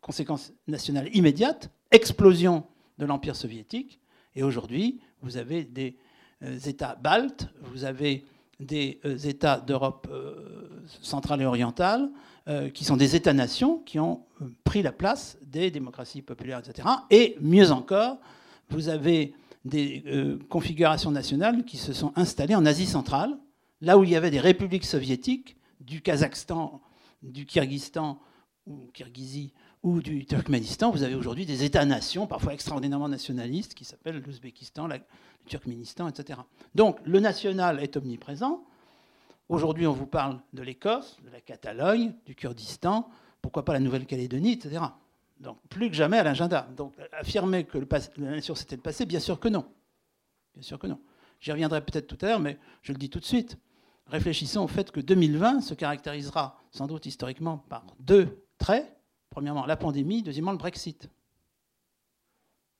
conséquence 0.09 0.55
nationale 0.67 1.15
immédiate, 1.15 1.71
explosion 1.91 2.65
de 2.97 3.05
l'Empire 3.05 3.37
soviétique. 3.37 4.01
Et 4.35 4.43
aujourd'hui, 4.43 5.01
vous 5.21 5.37
avez 5.37 5.65
des 5.65 5.99
euh, 6.43 6.59
États 6.61 6.95
baltes, 6.95 7.51
vous 7.61 7.85
avez 7.85 8.25
des 8.59 8.99
États 9.25 9.61
d'Europe 9.61 10.11
centrale 11.01 11.43
et 11.43 11.45
orientale, 11.45 12.11
qui 12.75 12.85
sont 12.85 12.97
des 12.97 13.15
États-nations 13.15 13.79
qui 13.87 14.01
ont 14.01 14.25
pris 14.65 14.83
la 14.83 14.91
place 14.91 15.39
des 15.43 15.71
démocraties 15.71 16.23
populaires, 16.23 16.59
etc. 16.59 16.89
Et 17.11 17.37
mieux 17.41 17.71
encore, 17.71 18.19
vous 18.71 18.89
avez 18.89 19.33
des 19.65 20.03
configurations 20.49 21.13
nationales 21.13 21.65
qui 21.65 21.77
se 21.77 21.93
sont 21.93 22.13
installées 22.17 22.57
en 22.57 22.67
Asie 22.67 22.87
centrale, 22.87 23.39
là 23.81 23.97
où 23.97 24.03
il 24.03 24.11
y 24.11 24.17
avait 24.17 24.33
des 24.33 24.41
républiques 24.41 24.87
soviétiques, 24.87 25.57
du 25.79 26.01
Kazakhstan, 26.01 26.81
du 27.23 27.47
Kyrgyzstan 27.47 28.19
ou 28.67 28.91
Kirghizie 28.93 29.53
ou 29.83 30.01
du 30.01 30.27
Turkménistan, 30.27 30.91
vous 30.91 31.03
avez 31.03 31.15
aujourd'hui 31.15 31.47
des 31.47 31.65
États-nations, 31.65 32.27
parfois 32.27 32.55
extraordinairement 32.55 33.09
nationalistes, 33.09 33.75
qui 33.75 33.85
s'appellent 33.85 34.21
l'Ouzbékistan, 34.21 34.87
le 34.87 35.01
Turkménistan, 35.47 36.09
etc. 36.09 36.41
Donc 36.75 36.99
le 37.05 37.21
national 37.21 37.81
est 37.81 37.97
omniprésent. 37.97 38.65
Aujourd'hui, 39.49 39.87
on 39.87 39.93
vous 39.93 40.07
parle 40.07 40.41
de 40.53 40.63
l'Écosse, 40.63 41.17
de 41.25 41.31
la 41.31 41.41
Catalogne, 41.41 42.13
du 42.27 42.35
Kurdistan, 42.35 43.09
pourquoi 43.41 43.65
pas 43.65 43.73
la 43.73 43.81
Nouvelle-Calédonie, 43.81 44.53
etc. 44.53 44.83
Donc 45.41 45.59
plus 45.69 45.89
que 45.89 45.97
jamais 45.97 46.19
à 46.19 46.25
l'agenda. 46.25 46.69
Donc 46.77 46.95
affirmer 47.13 47.65
que 47.65 47.79
la 47.79 48.31
nation 48.31 48.55
c'était 48.55 48.77
le 48.77 48.83
passé, 48.83 49.07
bien 49.07 49.21
sûr 49.21 49.39
que 49.39 49.49
non. 49.49 49.65
Bien 50.55 50.63
sûr 50.63 50.79
que 50.79 50.87
non. 50.87 50.99
J'y 51.41 51.53
reviendrai 51.53 51.81
peut-être 51.81 52.09
tout 52.09 52.19
à 52.23 52.29
l'heure, 52.29 52.41
mais 52.41 52.59
je 52.83 52.93
le 52.93 52.99
dis 52.99 53.09
tout 53.09 53.21
de 53.21 53.25
suite. 53.25 53.57
Réfléchissons 54.09 54.63
au 54.63 54.69
fait 54.69 54.91
que 54.91 55.01
2020 55.01 55.61
se 55.61 55.75
caractérisera 55.75 56.59
sans 56.73 56.87
doute 56.87 57.07
historiquement 57.07 57.59
par 57.69 57.87
deux 58.01 58.45
traits 58.59 58.98
Premièrement, 59.31 59.67
la 59.67 59.77
pandémie. 59.77 60.23
Deuxièmement, 60.23 60.53
le 60.53 60.59
Brexit. 60.59 61.09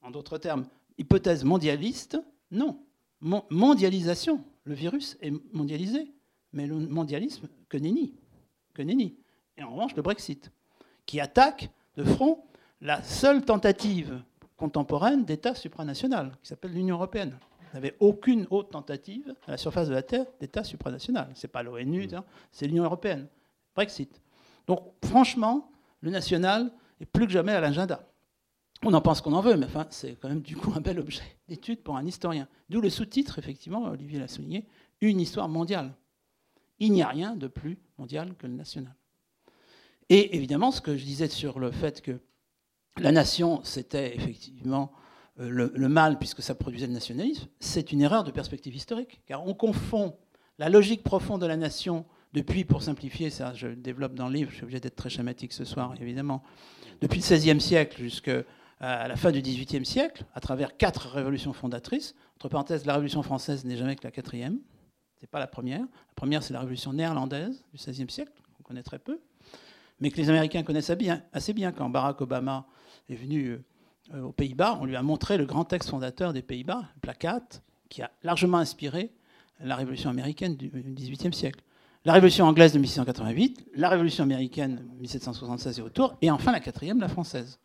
En 0.03 0.11
d'autres 0.11 0.39
termes, 0.39 0.67
hypothèse 0.97 1.45
mondialiste, 1.45 2.19
non. 2.51 2.81
mondialisation. 3.21 4.45
Le 4.65 4.75
virus 4.75 5.17
est 5.21 5.33
mondialisé, 5.53 6.13
mais 6.53 6.67
le 6.67 6.77
mondialisme, 6.77 7.49
que 7.69 7.77
nenni. 7.77 8.15
Que 8.75 8.83
nenni. 8.83 9.17
Et 9.57 9.63
en 9.63 9.71
revanche, 9.73 9.97
le 9.97 10.03
Brexit, 10.03 10.51
qui 11.07 11.21
attaque 11.21 11.71
de 11.97 12.05
front 12.05 12.45
la 12.81 13.03
seule 13.03 13.45
tentative 13.45 14.23
contemporaine 14.57 15.25
d'État 15.25 15.55
supranational, 15.55 16.37
qui 16.43 16.49
s'appelle 16.49 16.73
l'Union 16.73 16.97
européenne. 16.97 17.39
Vous 17.61 17.75
n'avez 17.75 17.95
aucune 18.01 18.47
autre 18.51 18.71
tentative 18.71 19.35
à 19.47 19.53
la 19.53 19.57
surface 19.57 19.89
de 19.89 19.95
la 19.95 20.03
Terre 20.03 20.27
d'État 20.41 20.65
supranational. 20.65 21.31
Ce 21.35 21.47
n'est 21.47 21.51
pas 21.51 21.63
l'ONU, 21.63 22.07
mmh. 22.07 22.23
c'est 22.51 22.67
l'Union 22.67 22.85
européenne. 22.85 23.27
Brexit. 23.75 24.21
Donc, 24.67 24.81
franchement, 25.05 25.71
le 26.01 26.11
national 26.11 26.73
est 27.01 27.07
plus 27.07 27.27
que 27.27 27.33
jamais 27.33 27.53
à 27.53 27.61
l'agenda. 27.61 28.09
On 28.85 28.95
en 28.95 29.01
pense 29.01 29.21
qu'on 29.21 29.33
en 29.33 29.41
veut, 29.41 29.57
mais 29.57 29.67
enfin, 29.67 29.87
c'est 29.91 30.15
quand 30.21 30.29
même 30.29 30.41
du 30.41 30.57
coup 30.57 30.73
un 30.75 30.81
bel 30.81 31.01
objet 31.01 31.39
d'étude 31.49 31.83
pour 31.83 31.97
un 31.97 32.07
historien. 32.07 32.47
D'où 32.69 32.81
le 32.81 32.91
sous-titre, 32.91 33.39
effectivement, 33.39 33.85
Olivier 33.85 34.21
l'a 34.21 34.29
souligné, 34.29 34.67
une 35.01 35.21
histoire 35.21 35.49
mondiale. 35.49 35.95
Il 36.79 36.93
n'y 36.93 37.03
a 37.03 37.09
rien 37.09 37.35
de 37.35 37.49
plus 37.49 37.79
mondial 37.99 38.37
que 38.37 38.47
le 38.47 38.53
national. 38.53 38.95
Et 40.09 40.37
évidemment, 40.37 40.71
ce 40.71 40.81
que 40.81 40.97
je 40.97 41.05
disais 41.05 41.29
sur 41.29 41.59
le 41.59 41.73
fait 41.73 42.01
que 42.01 42.21
la 42.99 43.13
nation, 43.13 43.61
c'était 43.65 44.15
effectivement 44.15 44.93
euh, 45.41 45.51
le, 45.51 45.73
le, 45.75 45.89
mal 45.89 46.19
puisque 46.19 46.43
ça 46.43 46.55
produisait 46.55 46.87
le 46.87 46.93
nationalisme, 46.93 47.49
c'est 47.61 47.93
une 47.93 48.01
erreur 48.01 48.25
de 48.25 48.31
perspective 48.31 48.75
historique, 48.75 49.21
car 49.27 49.47
on 49.47 49.55
confond 49.55 50.17
la 50.59 50.69
logique 50.69 51.03
profonde 51.03 51.41
de 51.41 51.47
la 51.47 51.57
nation 51.57 52.07
depuis, 52.35 52.65
pour 52.65 52.83
simplifier, 52.83 53.31
ça 53.31 53.55
je 53.55 53.69
le 53.69 53.77
développe 53.77 54.15
dans 54.15 54.29
le 54.29 54.35
livre, 54.35 54.51
je 54.51 54.57
suis 54.57 54.65
obligé 54.65 54.81
d'être 54.81 54.97
très 54.97 55.11
schématique 55.11 55.53
ce 55.53 55.65
soir, 55.65 55.95
évidemment, 56.01 56.43
depuis 57.01 57.21
le 57.21 57.37
XVIe 57.37 57.61
siècle 57.61 58.03
jusqu'à 58.03 58.43
la 58.81 59.17
fin 59.17 59.33
du 59.33 59.41
XVIIIe 59.41 59.85
siècle, 59.85 60.25
à 60.35 60.41
travers 60.41 60.77
quatre 60.77 61.09
révolutions 61.09 61.53
fondatrices. 61.53 62.15
Entre 62.37 62.49
parenthèses, 62.49 62.85
la 62.87 62.93
Révolution 62.93 63.23
française 63.23 63.65
n'est 63.65 63.77
jamais 63.77 63.97
que 63.97 64.05
la 64.05 64.11
quatrième, 64.11 64.61
ce 65.17 65.23
n'est 65.23 65.29
pas 65.29 65.41
la 65.41 65.47
première. 65.47 65.81
La 65.81 66.15
première, 66.15 66.43
c'est 66.43 66.53
la 66.53 66.61
Révolution 66.61 66.93
néerlandaise 66.93 67.65
du 67.73 67.79
XVIe 67.79 68.11
siècle, 68.11 68.33
qu'on 68.57 68.63
connaît 68.63 68.83
très 68.83 68.99
peu, 68.99 69.21
mais 70.01 70.11
que 70.11 70.17
les 70.19 70.29
Américains 70.29 70.63
connaissent 70.63 70.91
assez 71.33 71.53
bien. 71.55 71.73
Quand 71.73 71.89
Barack 71.89 72.21
Obama 72.21 72.67
est 73.09 73.17
venu 73.17 73.59
euh, 74.15 74.23
aux 74.23 74.33
Pays-Bas, 74.33 74.79
on 74.81 74.85
lui 74.85 74.97
a 74.97 75.03
montré 75.03 75.39
le 75.39 75.47
grand 75.47 75.65
texte 75.65 75.91
fondateur 75.91 76.33
des 76.33 76.43
Pays-Bas, 76.43 76.83
le 76.95 77.01
Placat, 77.01 77.43
qui 77.89 78.03
a 78.03 78.11
largement 78.23 78.59
inspiré 78.59 79.13
la 79.61 79.75
Révolution 79.75 80.11
américaine 80.11 80.57
du 80.57 80.69
XVIIIe 80.69 81.33
siècle 81.33 81.63
la 82.05 82.13
Révolution 82.13 82.47
anglaise 82.47 82.73
de 82.73 82.79
1688, 82.79 83.67
la 83.75 83.89
Révolution 83.89 84.25
américaine 84.25 84.77
de 84.77 85.01
1776 85.01 85.79
et 85.79 85.83
autour, 85.83 86.17
et 86.23 86.31
enfin 86.31 86.53
la 86.53 86.61
quatrième, 86.61 87.01
la 87.01 87.09
française. 87.09 87.59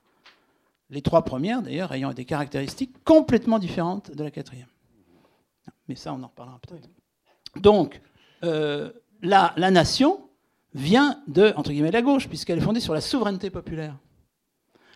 Les 0.90 1.02
trois 1.02 1.24
premières, 1.24 1.62
d'ailleurs, 1.62 1.92
ayant 1.94 2.14
des 2.14 2.26
caractéristiques 2.26 3.04
complètement 3.04 3.60
différentes 3.60 4.12
de 4.12 4.24
la 4.24 4.32
quatrième. 4.32 4.68
Mais 5.88 5.96
ça, 5.96 6.14
on 6.14 6.22
en 6.22 6.28
reparlera 6.28 6.60
peut-être. 6.60 6.90
Donc, 7.56 8.02
euh, 8.44 8.92
la, 9.22 9.54
la, 9.58 9.72
nation 9.72 10.30
vient 10.74 11.22
de, 11.28 11.54
entre 11.56 11.72
guillemets, 11.72 11.92
la 11.92 12.02
gauche, 12.02 12.28
puisqu'elle 12.28 12.58
est 12.58 12.62
fondée 12.62 12.80
sur 12.80 12.94
la 12.94 13.02
souveraineté 13.02 13.50
populaire. 13.50 13.98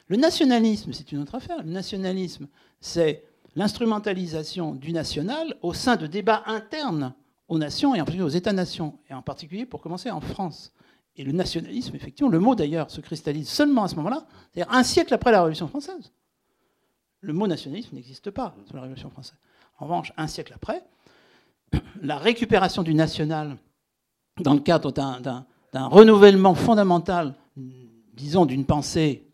Le 0.08 0.18
nationalisme, 0.18 0.94
c'est 0.94 1.12
une 1.12 1.20
autre 1.20 1.36
affaire. 1.36 1.58
Le 1.64 1.72
nationalisme, 1.72 2.48
c'est 2.80 3.24
l'instrumentalisation 3.56 4.76
du 4.76 4.92
national 4.92 5.56
au 5.62 5.74
sein 5.74 5.96
de 5.96 6.08
débats 6.08 6.44
internes 6.46 7.14
aux 7.48 7.58
nations 7.58 7.96
et 7.96 8.02
en 8.02 8.06
particulier 8.06 8.26
aux 8.26 8.30
États-nations, 8.30 9.00
et 9.10 9.14
en 9.14 9.22
particulier 9.22 9.66
pour 9.66 9.82
commencer 9.82 10.12
en 10.12 10.22
France. 10.22 10.74
Et 11.16 11.24
le 11.24 11.32
nationalisme, 11.32 11.96
effectivement, 11.96 12.30
le 12.30 12.40
mot 12.40 12.56
d'ailleurs 12.56 12.92
se 12.92 13.02
cristallise 13.02 13.50
seulement 13.50 13.84
à 13.84 13.88
ce 13.88 13.96
moment-là, 13.96 14.26
c'est-à-dire 14.54 14.72
un 14.74 14.84
siècle 14.84 15.14
après 15.14 15.32
la 15.32 15.40
Révolution 15.40 15.68
française. 15.68 16.12
Le 17.22 17.34
mot 17.34 17.48
nationalisme 17.48 17.96
n'existe 17.96 18.30
pas 18.30 18.56
sur 18.66 18.76
la 18.76 18.82
Révolution 18.82 19.10
française. 19.10 19.38
En 19.80 19.86
revanche, 19.86 20.14
un 20.18 20.28
siècle 20.28 20.54
après, 20.54 20.84
la 22.02 22.18
récupération 22.18 22.84
du 22.84 22.94
national 22.94 23.58
dans 24.42 24.54
le 24.54 24.60
cadre 24.60 24.92
d'un 24.92 25.46
renouvellement 25.74 26.54
fondamental, 26.54 27.34
disons, 28.14 28.46
d'une 28.46 28.66
pensée 28.66 29.28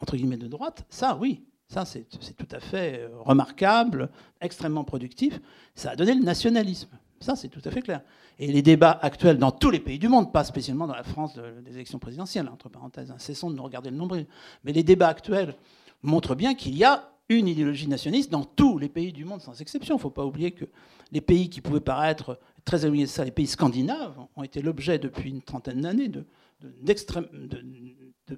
entre 0.00 0.16
guillemets 0.16 0.36
de 0.36 0.46
droite, 0.46 0.86
ça, 0.88 1.16
oui, 1.20 1.44
ça 1.66 1.84
c'est 1.84 2.06
tout 2.08 2.48
à 2.50 2.60
fait 2.60 3.00
euh, 3.00 3.08
remarquable, 3.20 4.10
extrêmement 4.40 4.84
productif. 4.84 5.40
Ça 5.74 5.90
a 5.90 5.96
donné 5.96 6.14
le 6.14 6.22
nationalisme. 6.22 6.90
Ça, 7.20 7.34
c'est 7.36 7.48
tout 7.48 7.62
à 7.64 7.70
fait 7.70 7.82
clair. 7.82 8.02
Et 8.38 8.52
les 8.52 8.62
débats 8.62 8.98
actuels 9.02 9.38
dans 9.38 9.50
tous 9.50 9.70
les 9.70 9.80
pays 9.80 9.98
du 9.98 10.08
monde, 10.08 10.32
pas 10.32 10.44
spécialement 10.44 10.86
dans 10.86 10.94
la 10.94 11.02
France 11.02 11.38
des 11.64 11.74
élections 11.74 11.98
présidentielles, 11.98 12.48
entre 12.48 12.68
parenthèses, 12.68 13.10
hein, 13.10 13.18
cessons 13.18 13.50
de 13.50 13.56
nous 13.56 13.62
regarder 13.62 13.90
le 13.90 13.96
nombril, 13.96 14.26
mais 14.64 14.72
les 14.72 14.84
débats 14.84 15.08
actuels 15.08 15.56
montrent 16.02 16.36
bien 16.36 16.54
qu'il 16.54 16.76
y 16.76 16.84
a 16.84 17.10
une 17.28 17.48
idéologie 17.48 17.88
nationaliste 17.88 18.30
dans 18.30 18.44
tous 18.44 18.78
les 18.78 18.88
pays 18.88 19.12
du 19.12 19.24
monde, 19.24 19.40
sans 19.40 19.60
exception. 19.60 19.96
Il 19.96 19.98
ne 19.98 20.02
faut 20.02 20.10
pas 20.10 20.24
oublier 20.24 20.52
que 20.52 20.64
les 21.12 21.20
pays 21.20 21.50
qui 21.50 21.60
pouvaient 21.60 21.80
paraître 21.80 22.38
très 22.64 22.84
éloignés 22.84 23.04
de 23.04 23.08
ça, 23.08 23.24
les 23.24 23.30
pays 23.30 23.46
scandinaves, 23.46 24.18
ont 24.36 24.42
été 24.42 24.62
l'objet 24.62 24.98
depuis 24.98 25.30
une 25.30 25.42
trentaine 25.42 25.80
d'années 25.80 26.08
de, 26.08 26.24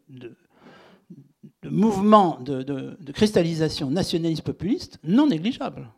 de, 0.08 1.68
mouvements 1.68 2.40
de, 2.40 2.96
cristallisation 3.12 3.90
nationaliste 3.90 4.42
populiste 4.42 4.98
non 5.04 5.26
négligeables 5.26 5.88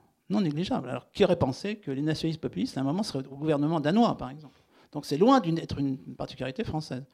négligeable. 0.41 0.89
Alors, 0.89 1.11
qui 1.13 1.25
aurait 1.25 1.39
pensé 1.39 1.77
que 1.77 1.91
les 1.91 2.03
nationalistes 2.03 2.41
populistes, 2.41 2.79
à 2.79 2.81
un 2.81 2.85
moment, 2.85 3.03
seraient 3.03 3.27
au 3.27 3.37
gouvernement 3.37 3.81
danois, 3.81 4.17
par 4.17 4.31
exemple? 4.31 4.59
Donc, 4.93 5.07
c'est 5.07 5.19
loin 5.19 5.41
d'être 5.41 5.79
une 5.79 5.99
particularité 6.17 6.65
française. 6.65 7.05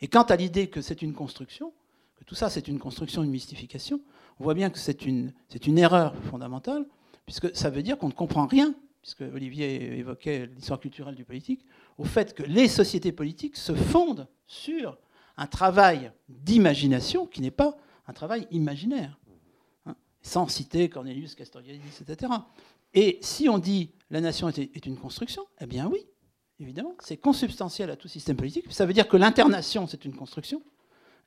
Et 0.00 0.08
quant 0.08 0.22
à 0.22 0.36
l'idée 0.36 0.68
que 0.68 0.80
c'est 0.80 1.02
une 1.02 1.12
construction, 1.12 1.72
que 2.16 2.24
tout 2.24 2.34
ça, 2.34 2.48
c'est 2.48 2.68
une 2.68 2.78
construction, 2.78 3.22
une 3.22 3.30
mystification, 3.30 4.00
on 4.40 4.44
voit 4.44 4.54
bien 4.54 4.70
que 4.70 4.78
c'est 4.78 5.04
une 5.04 5.32
erreur 5.78 6.14
fondamentale, 6.30 6.86
puisque 7.26 7.54
ça 7.56 7.70
veut 7.70 7.82
dire 7.82 7.98
qu'on 7.98 8.08
ne 8.08 8.12
comprend 8.12 8.46
rien, 8.46 8.74
puisque 9.02 9.20
Olivier 9.20 9.98
évoquait 9.98 10.46
l'histoire 10.46 10.80
culturelle 10.80 11.14
du 11.14 11.24
politique, 11.24 11.64
au 11.98 12.04
fait 12.04 12.34
que 12.34 12.42
les 12.42 12.68
sociétés 12.68 13.12
politiques 13.12 13.56
se 13.56 13.74
fondent 13.74 14.26
sur 14.46 14.96
un 15.36 15.46
travail 15.46 16.12
d'imagination 16.28 17.26
qui 17.26 17.40
n'est 17.40 17.50
pas 17.50 17.76
un 18.06 18.12
travail 18.12 18.46
imaginaire 18.50 19.17
sans 20.22 20.48
citer 20.48 20.88
Cornelius 20.88 21.34
Castoriadis, 21.34 21.80
etc. 22.00 22.32
Et 22.94 23.18
si 23.22 23.48
on 23.48 23.58
dit 23.58 23.92
la 24.10 24.20
nation 24.20 24.48
est 24.48 24.86
une 24.86 24.96
construction, 24.96 25.44
eh 25.60 25.66
bien 25.66 25.86
oui, 25.86 26.06
évidemment, 26.60 26.94
c'est 27.00 27.16
consubstantiel 27.16 27.90
à 27.90 27.96
tout 27.96 28.08
système 28.08 28.36
politique. 28.36 28.72
Ça 28.72 28.86
veut 28.86 28.92
dire 28.92 29.08
que 29.08 29.16
l'internation, 29.16 29.86
c'est 29.86 30.04
une 30.04 30.14
construction. 30.14 30.62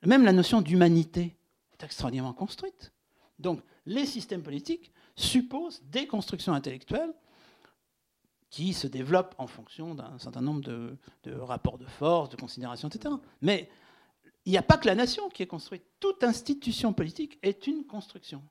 Même 0.04 0.24
la 0.24 0.32
notion 0.32 0.60
d'humanité 0.60 1.36
est 1.72 1.84
extraordinairement 1.84 2.32
construite. 2.32 2.92
Donc 3.38 3.60
les 3.86 4.06
systèmes 4.06 4.42
politiques 4.42 4.92
supposent 5.16 5.82
des 5.84 6.06
constructions 6.06 6.52
intellectuelles 6.52 7.12
qui 8.50 8.74
se 8.74 8.86
développent 8.86 9.34
en 9.38 9.46
fonction 9.46 9.94
d'un 9.94 10.18
certain 10.18 10.42
nombre 10.42 10.60
de, 10.60 10.96
de, 11.24 11.32
rapports 11.32 11.78
de 11.78 11.86
force, 11.86 12.28
de 12.28 12.36
considérations, 12.36 12.88
etc. 12.88 13.14
Mais 13.40 13.70
il 14.44 14.52
n'y 14.52 14.58
a 14.58 14.62
pas 14.62 14.76
que 14.76 14.86
la 14.86 14.94
nation 14.94 15.28
qui 15.30 15.42
est 15.42 15.46
construite. 15.46 15.84
Toute 16.00 16.22
institution 16.24 16.92
politique 16.92 17.38
est 17.42 17.66
une 17.66 17.84
construction. 17.86 18.42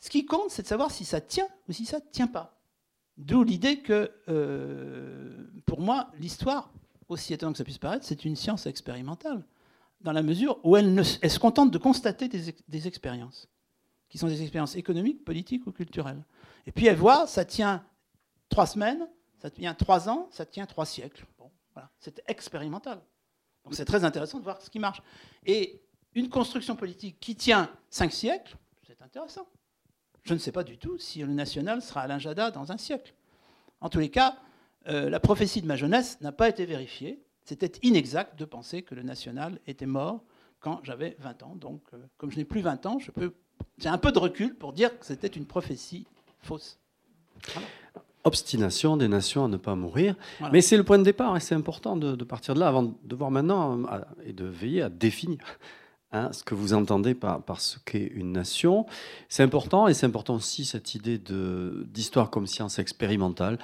Ce 0.00 0.10
qui 0.10 0.26
compte, 0.26 0.50
c'est 0.50 0.62
de 0.62 0.66
savoir 0.66 0.90
si 0.90 1.04
ça 1.04 1.20
tient 1.20 1.48
ou 1.68 1.72
si 1.72 1.86
ça 1.86 1.98
ne 1.98 2.04
tient 2.12 2.26
pas. 2.26 2.60
D'où 3.16 3.44
l'idée 3.44 3.80
que, 3.80 4.10
euh, 4.28 5.46
pour 5.66 5.80
moi, 5.80 6.10
l'histoire, 6.18 6.72
aussi 7.08 7.32
étonnant 7.32 7.52
que 7.52 7.58
ça 7.58 7.64
puisse 7.64 7.78
paraître, 7.78 8.04
c'est 8.04 8.24
une 8.24 8.36
science 8.36 8.66
expérimentale, 8.66 9.44
dans 10.00 10.12
la 10.12 10.22
mesure 10.22 10.58
où 10.64 10.76
elle, 10.76 11.04
se 11.04 11.38
contente 11.38 11.70
de 11.70 11.78
constater 11.78 12.28
des, 12.28 12.86
expériences, 12.86 13.48
qui 14.08 14.18
sont 14.18 14.26
des 14.26 14.42
expériences 14.42 14.76
économiques, 14.76 15.24
politiques 15.24 15.66
ou 15.66 15.72
culturelles. 15.72 16.22
Et 16.66 16.72
puis 16.72 16.86
elle 16.86 16.96
voit, 16.96 17.26
ça 17.26 17.44
tient 17.44 17.84
trois 18.48 18.66
semaines, 18.66 19.08
ça 19.38 19.50
tient 19.50 19.74
trois 19.74 20.08
ans, 20.08 20.28
ça 20.30 20.44
tient 20.44 20.66
trois 20.66 20.86
siècles. 20.86 21.26
Bon, 21.38 21.50
voilà. 21.72 21.90
C'est 21.98 22.22
expérimental. 22.26 23.00
Donc 23.64 23.74
c'est 23.74 23.84
très 23.84 24.04
intéressant 24.04 24.38
de 24.38 24.44
voir 24.44 24.60
ce 24.60 24.68
qui 24.68 24.78
marche. 24.78 25.02
Et 25.46 25.82
une 26.14 26.28
construction 26.28 26.76
politique 26.76 27.18
qui 27.20 27.34
tient 27.34 27.70
cinq 27.88 28.12
siècles, 28.12 28.56
c'est 28.86 29.00
intéressant. 29.00 29.46
Je 30.24 30.32
ne 30.32 30.38
sais 30.38 30.52
pas 30.52 30.64
du 30.64 30.78
tout 30.78 30.96
si 30.98 31.20
le 31.20 31.32
national 31.32 31.82
sera 31.82 32.00
Alain 32.00 32.18
Jada 32.18 32.50
dans 32.50 32.72
un 32.72 32.78
siècle. 32.78 33.14
En 33.80 33.90
tous 33.90 33.98
les 33.98 34.08
cas, 34.08 34.36
euh, 34.88 35.10
la 35.10 35.20
prophétie 35.20 35.60
de 35.60 35.66
ma 35.66 35.76
jeunesse 35.76 36.18
n'a 36.22 36.32
pas 36.32 36.48
été 36.48 36.64
vérifiée. 36.64 37.22
C'était 37.44 37.72
inexact 37.82 38.38
de 38.38 38.46
penser 38.46 38.82
que 38.82 38.94
le 38.94 39.02
national 39.02 39.60
était 39.66 39.86
mort 39.86 40.22
quand 40.60 40.80
j'avais 40.82 41.16
20 41.20 41.42
ans. 41.42 41.56
Donc, 41.56 41.82
euh, 41.92 41.98
comme 42.16 42.30
je 42.30 42.38
n'ai 42.38 42.46
plus 42.46 42.62
20 42.62 42.86
ans, 42.86 42.98
j'ai 43.78 43.88
un 43.88 43.98
peu 43.98 44.12
de 44.12 44.18
recul 44.18 44.54
pour 44.54 44.72
dire 44.72 44.98
que 44.98 45.04
c'était 45.04 45.28
une 45.28 45.44
prophétie 45.44 46.06
fausse. 46.40 46.78
Obstination 48.24 48.96
des 48.96 49.08
nations 49.08 49.44
à 49.44 49.48
ne 49.48 49.58
pas 49.58 49.74
mourir. 49.74 50.16
Mais 50.52 50.62
c'est 50.62 50.78
le 50.78 50.84
point 50.84 50.98
de 50.98 51.02
départ 51.04 51.36
et 51.36 51.40
c'est 51.40 51.54
important 51.54 51.96
de, 51.96 52.24
partir 52.24 52.54
de 52.54 52.60
là 52.60 52.68
avant 52.68 52.94
de 53.02 53.14
voir 53.14 53.30
maintenant 53.30 53.84
euh, 53.92 54.00
et 54.24 54.32
de 54.32 54.46
veiller 54.46 54.80
à 54.80 54.88
définir 54.88 55.40
hein, 56.14 56.30
ce 56.32 56.42
que 56.42 56.54
vous 56.54 56.72
entendez 56.72 57.14
par, 57.14 57.42
par 57.42 57.60
ce 57.60 57.78
qu'est 57.84 58.06
une 58.14 58.32
nation. 58.32 58.86
C'est 59.28 59.42
important 59.42 59.88
et 59.88 59.94
c'est 59.94 60.06
important 60.06 60.36
aussi 60.36 60.64
cette 60.64 60.94
idée 60.94 61.18
d'histoire 61.18 62.30
comme 62.30 62.46
science 62.46 62.78
expérimentale 62.78 63.58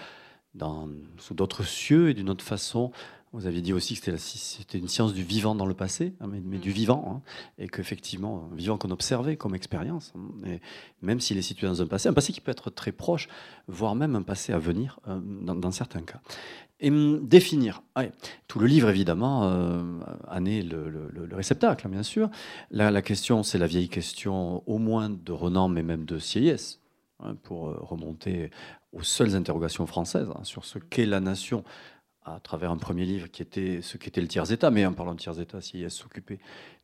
dans, 0.54 0.88
sous 1.18 1.34
d'autres 1.34 1.64
cieux 1.64 2.10
et 2.10 2.14
d'une 2.14 2.28
autre 2.28 2.44
façon 2.44 2.92
vous 3.32 3.46
aviez 3.46 3.62
dit 3.62 3.72
aussi 3.72 3.98
que 4.00 4.16
c'était 4.16 4.78
une 4.78 4.88
science 4.88 5.14
du 5.14 5.22
vivant 5.22 5.54
dans 5.54 5.66
le 5.66 5.74
passé, 5.74 6.14
hein, 6.20 6.26
mais, 6.28 6.58
du 6.58 6.70
mm. 6.70 6.72
vivant, 6.72 7.04
hein, 7.08 7.22
et 7.58 7.68
qu'effectivement, 7.68 8.48
un 8.52 8.56
vivant 8.56 8.76
qu'on 8.76 8.90
observait 8.90 9.36
comme 9.36 9.54
expérience, 9.54 10.12
hein, 10.16 10.48
et 10.48 10.60
même 11.02 11.20
s'il 11.20 11.38
est 11.38 11.42
situé 11.42 11.68
dans 11.68 11.80
un 11.80 11.86
passé, 11.86 12.08
un 12.08 12.12
passé 12.12 12.32
qui 12.32 12.40
peut 12.40 12.50
être 12.50 12.70
très 12.70 12.90
proche, 12.90 13.28
voire 13.68 13.94
même 13.94 14.16
un 14.16 14.22
passé 14.22 14.52
à 14.52 14.58
venir, 14.58 14.98
euh, 15.06 15.20
dans, 15.22 15.70
certains 15.70 16.02
cas. 16.02 16.20
Et 16.82 16.90
définir, 16.90 17.82
tout 18.48 18.58
le 18.58 18.66
livre 18.66 18.88
évidemment 18.88 19.44
euh, 19.44 19.82
en 20.28 20.44
est 20.46 20.62
le, 20.62 21.28
réceptacle, 21.32 21.88
bien 21.88 22.02
sûr. 22.02 22.30
La, 22.70 22.90
la 22.90 23.02
question, 23.02 23.42
c'est 23.42 23.58
la 23.58 23.66
vieille 23.66 23.90
question, 23.90 24.62
au 24.66 24.78
moins 24.78 25.10
de 25.10 25.32
Renan, 25.32 25.68
mais 25.68 25.82
même 25.82 26.06
de 26.06 26.18
Sieyès, 26.18 26.80
pour 27.42 27.68
euh, 27.68 27.76
remonter 27.80 28.50
aux 28.92 29.02
seules 29.02 29.36
interrogations 29.36 29.86
françaises 29.86 30.30
sur 30.42 30.64
ce 30.64 30.78
qu'est 30.78 31.06
la 31.06 31.20
nation 31.20 31.64
à 32.34 32.40
travers 32.40 32.70
un 32.70 32.76
premier 32.76 33.04
livre 33.04 33.30
qui 33.30 33.42
était 33.42 33.80
ce 33.82 33.96
qu'était 33.96 34.20
le 34.20 34.28
tiers-État, 34.28 34.70
mais 34.70 34.84
en 34.86 34.92
parlant 34.92 35.14
de 35.14 35.20
tiers-État, 35.20 35.60
s'il 35.60 35.90
s'occupait 35.90 36.38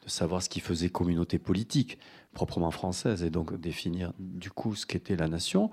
de 0.04 0.10
savoir 0.10 0.42
ce 0.42 0.48
qui 0.48 0.60
faisait 0.60 0.88
communauté 0.88 1.38
politique 1.38 1.98
proprement 2.36 2.70
française 2.70 3.22
et 3.22 3.30
donc 3.30 3.58
définir 3.58 4.12
du 4.18 4.50
coup 4.50 4.74
ce 4.74 4.86
qu'était 4.86 5.16
la 5.16 5.26
nation. 5.26 5.70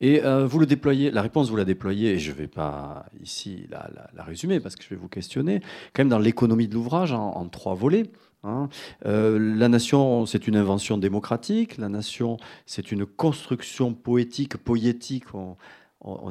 Et 0.00 0.24
euh, 0.24 0.46
vous 0.46 0.60
le 0.60 0.66
déployez, 0.66 1.10
la 1.10 1.22
réponse 1.22 1.50
vous 1.50 1.56
la 1.56 1.64
déployez, 1.64 2.12
et 2.12 2.18
je 2.18 2.30
ne 2.30 2.36
vais 2.36 2.46
pas 2.46 3.06
ici 3.20 3.66
la, 3.68 4.22
résumer 4.22 4.60
parce 4.60 4.76
que 4.76 4.84
je 4.84 4.90
vais 4.90 4.96
vous 4.96 5.08
questionner, 5.08 5.60
quand 5.92 6.02
même 6.02 6.08
dans 6.08 6.18
l'économie 6.18 6.68
de 6.68 6.74
l'ouvrage 6.74 7.12
en, 7.12 7.48
trois 7.48 7.74
volets. 7.74 8.10
Hein. 8.44 8.68
Euh, 9.06 9.38
la 9.56 9.68
nation, 9.68 10.24
c'est 10.24 10.46
une 10.46 10.56
invention 10.56 10.98
démocratique, 10.98 11.78
la 11.78 11.88
nation, 11.88 12.36
c'est 12.64 12.92
une 12.92 13.06
construction 13.06 13.92
poétique, 13.92 14.56
poétique 14.56 15.24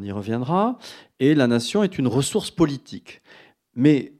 y 0.01 0.11
reviendra, 0.11 0.77
et 1.19 1.35
la 1.35 1.47
nation 1.47 1.83
est 1.83 1.97
une 1.97 2.07
ressource 2.07 2.51
politique. 2.51 3.21
Mais 3.75 4.13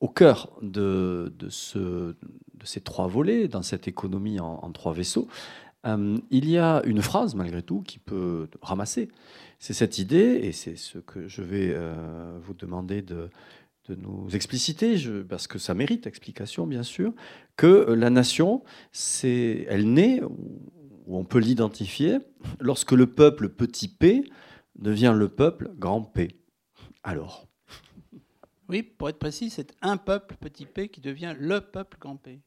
au 0.00 0.08
cœur 0.08 0.50
de, 0.62 1.32
ces 1.50 2.80
trois 2.80 3.06
volets, 3.06 3.48
dans 3.48 3.62
cette 3.62 3.86
économie 3.86 4.40
en, 4.40 4.70
trois 4.72 4.92
vaisseaux, 4.92 5.28
euh, 5.86 6.18
il 6.30 6.48
y 6.48 6.58
a 6.58 6.82
une 6.84 7.02
phrase, 7.02 7.34
malgré 7.34 7.62
tout, 7.62 7.82
qui 7.82 7.98
peut 7.98 8.48
ramasser. 8.60 9.08
C'est 9.58 9.72
cette 9.72 9.98
idée, 9.98 10.40
et 10.42 10.52
c'est 10.52 10.76
ce 10.76 10.98
que 10.98 11.28
je 11.28 11.42
vais 11.42 11.70
euh, 11.72 12.38
vous 12.42 12.54
demander 12.54 13.02
de, 13.02 13.30
nous 13.88 14.28
expliciter, 14.36 14.94
parce 15.28 15.48
que 15.48 15.58
ça 15.58 15.74
mérite 15.74 16.06
explication, 16.06 16.64
bien 16.64 16.84
sûr, 16.84 17.12
que 17.56 17.90
la 17.90 18.08
nation, 18.08 18.62
elle 19.24 19.92
naît, 19.92 20.20
où 21.10 21.18
on 21.18 21.24
peut 21.24 21.40
l'identifier 21.40 22.18
lorsque 22.60 22.92
le 22.92 23.12
peuple 23.12 23.48
petit 23.48 23.88
p 23.88 24.22
devient 24.76 25.12
le 25.14 25.28
peuple 25.28 25.72
grand 25.74 26.02
P. 26.02 26.40
Alors 27.02 27.48
Oui, 28.68 28.84
pour 28.84 29.08
être 29.08 29.18
précis, 29.18 29.50
c'est 29.50 29.74
un 29.82 29.96
peuple 29.96 30.36
petit 30.36 30.66
p 30.66 30.88
qui 30.88 31.00
devient 31.00 31.34
le 31.36 31.60
peuple 31.60 31.98
grand 31.98 32.16
P. 32.16 32.40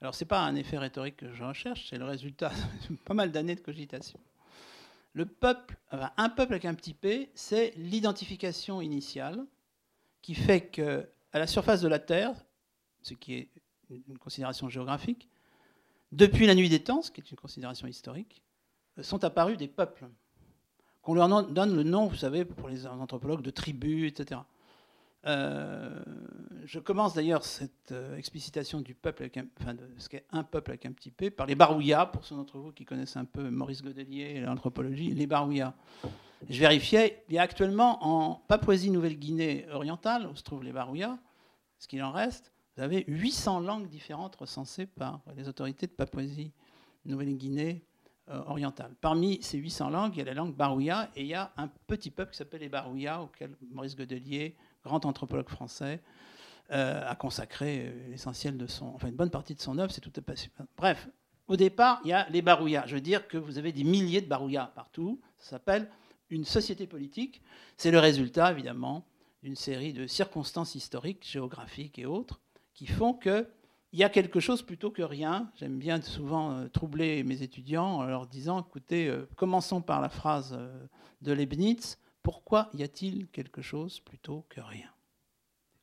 Alors, 0.00 0.14
ce 0.14 0.24
n'est 0.24 0.28
pas 0.28 0.40
un 0.40 0.54
effet 0.54 0.78
rhétorique 0.78 1.18
que 1.18 1.34
je 1.34 1.44
recherche, 1.44 1.88
c'est 1.90 1.98
le 1.98 2.06
résultat 2.06 2.50
de 2.88 2.96
pas 2.96 3.12
mal 3.12 3.32
d'années 3.32 3.54
de 3.54 3.60
cogitation. 3.60 4.18
Le 5.12 5.26
peuple, 5.26 5.76
un 5.90 6.28
peuple 6.30 6.54
avec 6.54 6.64
un 6.64 6.74
petit 6.74 6.94
p, 6.94 7.30
c'est 7.34 7.74
l'identification 7.76 8.80
initiale 8.80 9.44
qui 10.22 10.34
fait 10.34 10.68
que, 10.68 11.06
à 11.32 11.38
la 11.38 11.46
surface 11.46 11.82
de 11.82 11.88
la 11.88 11.98
Terre, 11.98 12.32
ce 13.02 13.12
qui 13.12 13.34
est 13.34 13.50
une 13.90 14.16
considération 14.16 14.70
géographique, 14.70 15.28
depuis 16.12 16.46
la 16.46 16.54
nuit 16.54 16.68
des 16.68 16.82
temps, 16.82 17.02
ce 17.02 17.10
qui 17.10 17.20
est 17.20 17.30
une 17.30 17.36
considération 17.36 17.86
historique, 17.86 18.42
euh, 18.98 19.02
sont 19.02 19.24
apparus 19.24 19.56
des 19.56 19.68
peuples. 19.68 20.08
Qu'on 21.02 21.14
leur 21.14 21.28
donne 21.28 21.74
le 21.74 21.82
nom, 21.82 22.06
vous 22.06 22.16
savez, 22.16 22.44
pour 22.44 22.68
les 22.68 22.86
anthropologues, 22.86 23.42
de 23.42 23.50
tribus, 23.50 24.10
etc. 24.10 24.40
Euh, 25.26 26.02
je 26.64 26.78
commence 26.78 27.14
d'ailleurs 27.14 27.44
cette 27.44 27.92
euh, 27.92 28.16
explicitation 28.16 28.80
du 28.80 28.94
peuple, 28.94 29.28
enfin 29.60 29.74
de 29.74 29.86
ce 29.98 30.08
qu'est 30.08 30.24
un 30.30 30.42
peuple 30.42 30.70
avec 30.70 30.86
un 30.86 30.92
petit 30.92 31.10
p, 31.10 31.30
par 31.30 31.46
les 31.46 31.54
Barouillas, 31.54 32.06
pour 32.06 32.24
ceux 32.24 32.34
d'entre 32.34 32.58
vous 32.58 32.72
qui 32.72 32.84
connaissent 32.84 33.16
un 33.16 33.24
peu 33.24 33.50
Maurice 33.50 33.82
Godelier 33.82 34.34
et 34.36 34.40
l'anthropologie, 34.40 35.12
les 35.12 35.26
Barouillas. 35.26 35.74
Je 36.48 36.58
vérifiais, 36.58 37.22
il 37.28 37.34
y 37.34 37.38
a 37.38 37.42
actuellement 37.42 37.98
en 38.02 38.34
Papouasie-Nouvelle-Guinée 38.48 39.66
orientale, 39.72 40.26
où 40.26 40.34
se 40.34 40.42
trouvent 40.42 40.64
les 40.64 40.72
Barouillas, 40.72 41.18
ce 41.78 41.86
qu'il 41.86 42.02
en 42.02 42.12
reste, 42.12 42.52
vous 42.80 42.86
avez 42.86 43.04
800 43.08 43.60
langues 43.60 43.88
différentes 43.88 44.36
recensées 44.36 44.86
par 44.86 45.20
les 45.36 45.48
autorités 45.48 45.86
de 45.86 45.92
Papouasie, 45.92 46.50
Nouvelle-Guinée 47.04 47.84
euh, 48.30 48.42
orientale. 48.46 48.94
Parmi 49.02 49.38
ces 49.42 49.58
800 49.58 49.90
langues, 49.90 50.12
il 50.14 50.20
y 50.20 50.22
a 50.22 50.24
la 50.24 50.32
langue 50.32 50.56
barouilla 50.56 51.10
et 51.14 51.20
il 51.20 51.26
y 51.26 51.34
a 51.34 51.52
un 51.58 51.68
petit 51.86 52.10
peuple 52.10 52.32
qui 52.32 52.38
s'appelle 52.38 52.62
les 52.62 52.70
barouillas, 52.70 53.20
auquel 53.20 53.54
Maurice 53.70 53.94
Godelier, 53.94 54.56
grand 54.82 55.04
anthropologue 55.04 55.50
français, 55.50 56.00
euh, 56.70 57.06
a 57.06 57.14
consacré 57.16 57.80
euh, 57.80 58.08
l'essentiel 58.08 58.56
de 58.56 58.66
son, 58.66 58.86
enfin 58.86 59.08
une 59.08 59.14
bonne 59.14 59.28
partie 59.28 59.54
de 59.54 59.60
son 59.60 59.76
œuvre. 59.76 59.92
C'est 59.92 60.00
tout 60.00 60.12
à 60.16 60.22
fait. 60.34 60.50
Bref, 60.78 61.06
au 61.48 61.56
départ, 61.56 62.00
il 62.04 62.08
y 62.08 62.12
a 62.14 62.26
les 62.30 62.40
barouillas. 62.40 62.84
Je 62.86 62.94
veux 62.94 63.02
dire 63.02 63.28
que 63.28 63.36
vous 63.36 63.58
avez 63.58 63.72
des 63.72 63.84
milliers 63.84 64.22
de 64.22 64.26
barouillas 64.26 64.72
partout. 64.74 65.20
Ça 65.36 65.50
s'appelle 65.50 65.90
une 66.30 66.46
société 66.46 66.86
politique. 66.86 67.42
C'est 67.76 67.90
le 67.90 67.98
résultat, 67.98 68.52
évidemment, 68.52 69.04
d'une 69.42 69.54
série 69.54 69.92
de 69.92 70.06
circonstances 70.06 70.76
historiques, 70.76 71.28
géographiques 71.30 71.98
et 71.98 72.06
autres, 72.06 72.40
qui 72.74 72.86
font 72.86 73.14
qu'il 73.14 73.46
y 73.92 74.04
a 74.04 74.08
quelque 74.08 74.40
chose 74.40 74.62
plutôt 74.62 74.90
que 74.90 75.02
rien. 75.02 75.50
J'aime 75.56 75.78
bien 75.78 76.00
souvent 76.00 76.52
euh, 76.52 76.68
troubler 76.68 77.22
mes 77.24 77.42
étudiants 77.42 77.98
en 77.98 78.04
leur 78.04 78.26
disant, 78.26 78.60
écoutez, 78.60 79.08
euh, 79.08 79.28
commençons 79.36 79.82
par 79.82 80.00
la 80.00 80.08
phrase 80.08 80.56
euh, 80.58 80.86
de 81.22 81.32
Leibniz, 81.32 81.98
pourquoi 82.22 82.70
y 82.74 82.82
a-t-il 82.82 83.28
quelque 83.28 83.62
chose 83.62 84.00
plutôt 84.00 84.44
que 84.48 84.60
rien? 84.60 84.88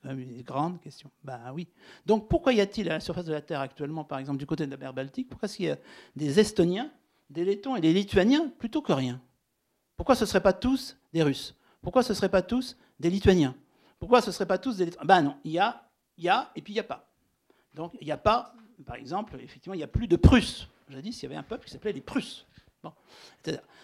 C'est 0.04 0.12
une 0.12 0.41
grande 0.43 0.80
question. 0.80 1.10
Ben 1.23 1.52
oui. 1.54 1.67
Donc 2.06 2.30
pourquoi 2.30 2.54
y 2.54 2.62
a-t-il 2.62 2.89
à 2.89 2.93
la 2.93 3.00
surface 3.00 3.26
de 3.26 3.34
la 3.34 3.41
Terre 3.41 3.62
actuellement, 3.62 4.04
par 4.04 4.19
exemple 4.19 4.38
du 4.38 4.45
côté 4.45 4.65
de 4.65 4.71
la 4.71 4.78
mer 4.78 4.93
Baltique, 4.93 5.28
pourquoi 5.30 5.47
est-ce 5.47 5.58
qu'il 5.58 5.65
y 5.65 5.71
a 5.71 5.78
des 6.15 6.39
Estoniens, 6.39 6.91
des 7.30 7.43
Lettons 7.43 7.76
et 7.76 7.82
des 7.82 7.93
Lituaniens 7.93 8.52
plutôt 8.60 8.82
que 8.82 8.93
rien? 8.93 9.19
Pourquoi 9.95 10.15
ce 10.15 10.23
ne 10.23 10.28
seraient 10.28 10.43
pas 10.43 10.54
tous 10.54 10.97
des 11.13 11.23
Russes? 11.23 11.56
Pourquoi 11.82 12.04
ce 12.04 12.13
ne 12.13 12.15
seraient 12.15 12.30
pas 12.30 12.43
tous 12.43 12.78
des 13.00 13.10
Lituaniens? 13.10 13.56
Pourquoi 14.00 14.21
ce 14.21 14.28
ne 14.28 14.32
seraient 14.32 14.47
pas 14.47 14.60
tous 14.60 14.78
des 14.78 14.86
Lettons 14.86 15.04
Ben 15.04 15.23
non, 15.23 15.36
il 15.43 15.52
y 15.52 15.60
a 15.60 15.87
il 16.17 16.23
y 16.23 16.30
a 16.30 16.51
et 16.56 16.62
puis 16.62 16.73
il 16.73 16.75
n'y 16.75 16.82
a 16.82 16.84
pas. 16.84 17.08
Donc 17.73 17.93
il 18.01 18.06
n'y 18.06 18.12
a 18.12 18.17
pas, 18.17 18.53
par 18.86 18.95
exemple, 18.95 19.38
effectivement, 19.41 19.73
il 19.73 19.80
n'y 19.80 19.84
a 19.84 19.88
plus 19.88 20.08
de 20.08 20.15
Prusse. 20.15 20.67
Jadis, 20.89 21.19
il 21.21 21.23
y 21.23 21.25
avait 21.25 21.36
un 21.36 21.43
peuple 21.43 21.65
qui 21.65 21.71
s'appelait 21.71 21.93
les 21.93 22.01
Prusses. 22.01 22.45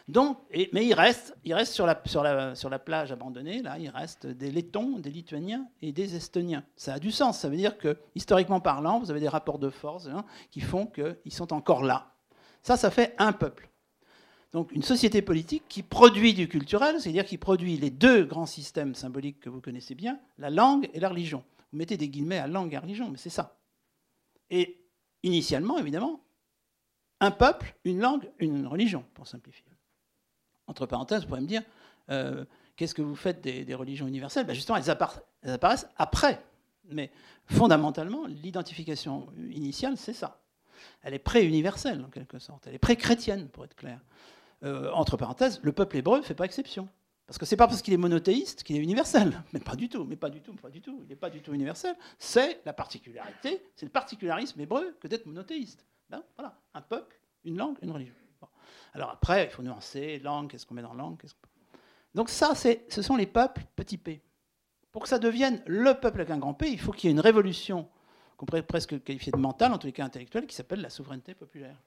Donc, 0.08 0.38
mais 0.72 0.86
il 0.86 0.93
reste, 0.93 1.36
il 1.43 1.54
reste 1.54 1.74
sur 1.74 1.86
la 1.86 2.80
plage 2.80 3.12
abandonnée, 3.12 3.62
là, 3.62 3.78
il 3.78 3.89
reste 3.89 4.28
des 4.28 4.52
Lettons, 4.52 5.00
des 5.00 5.10
Lituaniens 5.10 5.67
et 5.82 5.91
des 5.91 6.15
Estoniens. 6.15 6.63
Ça 6.76 6.93
a 6.93 7.00
du 7.00 7.12
sens. 7.12 7.39
Ça 7.39 7.50
veut 7.50 7.58
dire 7.58 7.78
que, 7.78 7.98
historiquement 8.15 8.60
parlant, 8.60 9.00
vous 9.00 9.12
avez 9.12 9.19
des 9.19 9.28
rapports 9.28 9.60
de 9.60 9.69
force 9.69 10.08
hein, 10.08 10.24
qui 10.52 10.62
font 10.62 10.86
qu'ils 10.86 11.34
sont 11.34 11.52
encore 11.54 11.84
là. 11.84 12.13
Ça, 12.62 12.78
ça 12.78 12.91
fait 12.91 13.15
un 13.17 13.34
peuple. 13.34 13.69
Donc 14.54 14.72
une 14.72 14.84
société 14.84 15.22
politique 15.22 15.63
qui 15.67 15.84
produit 15.84 16.34
du 16.34 16.48
culturel, 16.48 17.02
c'est-à-dire 17.02 17.26
qui 17.26 17.38
produit 17.38 17.76
les 17.76 17.89
deux 17.89 18.24
grands 18.24 18.46
systèmes 18.46 18.96
symboliques 18.96 19.39
que 19.39 19.50
vous 19.50 19.62
connaissez 19.62 19.96
bien, 19.96 20.19
la 20.38 20.50
langue 20.50 20.89
et 20.93 21.00
la 21.00 21.10
religion. 21.10 21.43
Vous 21.74 21.80
mettez 21.80 21.98
des 21.98 22.08
guillemets 22.08 22.38
à 22.38 22.46
langue 22.46 22.72
et 22.74 22.78
à 22.78 22.82
religion, 22.82 23.10
mais 23.10 23.18
c'est 23.18 23.32
ça. 23.32 23.58
Et 24.52 24.80
initialement, 25.24 25.80
évidemment, 25.80 26.24
un 27.20 27.32
peuple, 27.32 27.76
une 27.84 28.00
langue, 28.00 28.30
une 28.38 28.68
religion, 28.68 29.04
pour 29.16 29.26
simplifier. 29.26 29.66
Entre 30.68 30.86
parenthèses, 30.86 31.22
vous 31.24 31.30
pourriez 31.30 31.42
me 31.42 31.48
dire, 31.48 31.64
euh, 32.12 32.46
qu'est-ce 32.76 32.94
que 32.94 33.02
vous 33.02 33.16
faites 33.16 33.42
des, 33.42 33.74
religions 33.74 34.08
universelles? 34.08 34.46
Ben 34.46 34.54
Justement, 34.54 34.78
elles, 34.78 34.92
apparaissent 34.92 35.88
après. 35.98 36.46
Mais 36.90 37.10
fondamentalement, 37.48 38.28
l'identification 38.28 39.34
initiale, 39.50 39.98
c'est 39.98 40.14
ça. 40.14 40.44
Elle 41.02 41.16
est 41.16 41.20
pré-universelle, 41.20 42.04
en 42.06 42.10
quelque 42.10 42.38
sorte. 42.38 42.68
Elle 42.68 42.76
est 42.76 42.80
pré-chrétienne, 42.80 43.50
pour 43.50 43.66
être 43.66 43.76
clair. 43.76 44.00
Euh, 44.64 44.92
entre 44.92 45.18
parenthèses, 45.18 45.60
le 45.64 45.72
peuple 45.72 45.98
hébreu 45.98 46.20
ne 46.20 46.24
fait 46.24 46.36
pas 46.36 46.46
exception. 46.46 46.88
Parce 47.26 47.38
que 47.38 47.46
c'est 47.46 47.56
pas 47.58 47.68
parce 47.68 47.82
qu'il 47.82 47.94
est 47.94 47.98
monothéiste 47.98 48.64
qu'il 48.64 48.76
est 48.76 48.80
universel. 48.80 49.42
Mais 49.54 49.60
pas 49.60 49.76
du 49.76 49.90
tout, 49.90 50.04
mais 50.04 50.18
pas 50.18 50.30
du 50.30 50.42
tout, 50.42 50.54
pas 50.54 50.70
du 50.70 50.82
tout. 50.82 51.00
Il 51.04 51.08
n'est 51.08 51.16
pas 51.16 51.30
du 51.30 51.42
tout 51.42 51.54
universel. 51.54 51.96
C'est 52.20 52.62
la 52.66 52.74
particularité, 52.74 53.64
c'est 53.76 53.86
le 53.86 53.92
particularisme 53.92 54.60
hébreu 54.60 54.98
que 55.00 55.08
d'être 55.08 55.26
monothéiste. 55.26 55.86
Ben, 56.10 56.22
voilà, 56.36 56.60
un 56.74 56.82
peuple, 56.82 57.18
une 57.46 57.58
langue, 57.58 57.78
une 57.82 57.92
religion. 57.92 58.14
Alors 58.94 59.10
après, 59.10 59.46
il 59.46 59.50
faut 59.50 59.64
nuancer, 59.64 60.20
langue, 60.20 60.52
qu'est-ce 60.52 60.66
qu'on 60.66 60.76
met 60.76 60.82
dans 60.82 60.94
langue 60.94 61.18
Donc 62.14 62.30
ça, 62.30 62.54
ce 62.56 63.02
sont 63.02 63.16
les 63.16 63.26
peuples 63.26 63.64
petit 63.76 63.98
p. 63.98 64.22
Pour 64.92 65.02
que 65.02 65.10
ça 65.10 65.18
devienne 65.18 65.62
le 65.66 65.96
peuple 65.96 66.22
avec 66.22 66.30
un 66.30 66.38
grand 66.38 66.54
P, 66.54 66.70
il 66.70 66.80
faut 66.80 66.92
qu'il 66.92 67.10
y 67.10 67.12
ait 67.12 67.16
une 67.16 67.20
révolution 67.20 67.90
qu'on 68.38 68.46
pourrait 68.46 68.62
presque 68.62 69.04
qualifier 69.04 69.32
de 69.32 69.38
mentale, 69.38 69.74
en 69.74 69.80
tous 69.80 69.88
les 69.88 69.94
cas 69.94 70.06
intellectuelle, 70.06 70.46
qui 70.46 70.56
s'appelle 70.56 70.82
la 70.82 70.92
souveraineté 70.92 71.34
populaire. 71.34 71.82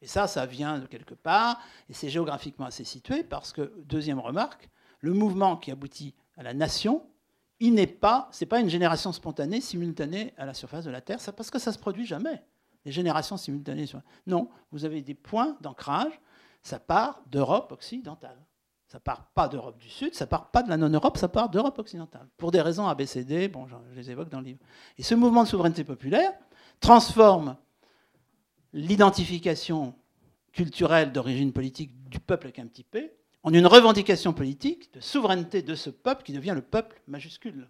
Et 0.00 0.06
ça, 0.06 0.26
ça 0.26 0.46
vient 0.46 0.78
de 0.78 0.86
quelque 0.86 1.14
part, 1.14 1.60
et 1.88 1.92
c'est 1.92 2.08
géographiquement 2.08 2.66
assez 2.66 2.84
situé, 2.84 3.24
parce 3.24 3.52
que, 3.52 3.72
deuxième 3.84 4.20
remarque, 4.20 4.68
le 5.00 5.12
mouvement 5.12 5.56
qui 5.56 5.70
aboutit 5.70 6.14
à 6.36 6.42
la 6.42 6.54
nation, 6.54 7.04
il 7.60 7.74
n'est 7.74 7.86
pas, 7.88 8.28
c'est 8.30 8.46
pas 8.46 8.60
une 8.60 8.70
génération 8.70 9.12
spontanée, 9.12 9.60
simultanée 9.60 10.34
à 10.36 10.46
la 10.46 10.54
surface 10.54 10.84
de 10.84 10.90
la 10.90 11.00
Terre, 11.00 11.18
parce 11.36 11.50
que 11.50 11.58
ça 11.58 11.72
se 11.72 11.78
produit 11.78 12.06
jamais. 12.06 12.44
Les 12.84 12.92
générations 12.92 13.36
simultanées. 13.36 13.86
Non, 14.26 14.48
vous 14.70 14.84
avez 14.84 15.02
des 15.02 15.14
points 15.14 15.56
d'ancrage, 15.60 16.12
ça 16.62 16.78
part 16.78 17.22
d'Europe 17.26 17.72
occidentale. 17.72 18.38
Ça 18.86 19.00
part 19.00 19.26
pas 19.34 19.48
d'Europe 19.48 19.76
du 19.76 19.90
Sud, 19.90 20.14
ça 20.14 20.26
part 20.26 20.50
pas 20.50 20.62
de 20.62 20.70
la 20.70 20.78
non-Europe, 20.78 21.18
ça 21.18 21.28
part 21.28 21.50
d'Europe 21.50 21.78
occidentale. 21.78 22.26
Pour 22.38 22.50
des 22.50 22.62
raisons 22.62 22.86
ABCD, 22.88 23.48
bon, 23.48 23.66
je 23.66 23.74
les 23.94 24.10
évoque 24.10 24.30
dans 24.30 24.38
le 24.38 24.46
livre. 24.46 24.60
Et 24.96 25.02
ce 25.02 25.14
mouvement 25.14 25.42
de 25.42 25.48
souveraineté 25.48 25.84
populaire 25.84 26.32
transforme 26.80 27.56
l'identification 28.78 29.94
culturelle 30.52 31.12
d'origine 31.12 31.52
politique 31.52 32.08
du 32.08 32.20
peuple 32.20 32.52
p 32.90 33.12
en 33.42 33.52
une 33.52 33.66
revendication 33.66 34.32
politique 34.32 34.92
de 34.94 35.00
souveraineté 35.00 35.62
de 35.62 35.74
ce 35.74 35.90
peuple 35.90 36.22
qui 36.22 36.32
devient 36.32 36.52
le 36.54 36.62
peuple 36.62 37.00
majuscule. 37.08 37.68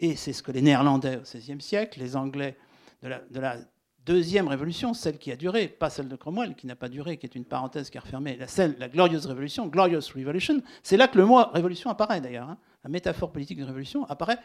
Et 0.00 0.16
c'est 0.16 0.32
ce 0.32 0.42
que 0.42 0.52
les 0.52 0.62
Néerlandais 0.62 1.16
au 1.16 1.20
XVIe 1.20 1.60
siècle, 1.60 2.00
les 2.00 2.16
Anglais 2.16 2.56
de 3.02 3.08
la, 3.08 3.20
de 3.30 3.40
la, 3.40 3.58
deuxième 4.06 4.48
révolution, 4.48 4.92
celle 4.92 5.18
qui 5.18 5.32
a 5.32 5.36
duré, 5.36 5.66
pas 5.66 5.88
celle 5.88 6.08
de 6.08 6.16
Cromwell 6.16 6.54
qui 6.54 6.66
n'a 6.66 6.76
pas 6.76 6.90
duré, 6.90 7.16
qui 7.16 7.24
est 7.24 7.34
une 7.34 7.46
parenthèse 7.46 7.88
qui 7.88 7.96
a 7.96 8.02
refermé, 8.02 8.36
la, 8.36 8.46
celle, 8.46 8.76
la 8.78 8.90
glorieuse 8.90 9.24
révolution, 9.24 9.66
glorious 9.66 10.00
revolution, 10.14 10.62
c'est 10.82 10.98
là 10.98 11.08
que 11.08 11.16
le 11.16 11.24
mot 11.24 11.42
révolution 11.52 11.88
apparaît 11.88 12.20
d'ailleurs. 12.20 12.50
Hein. 12.50 12.58
La 12.82 12.90
métaphore 12.90 13.32
politique 13.32 13.58
de 13.58 13.64
révolution 13.64 14.04
apparaît 14.04 14.38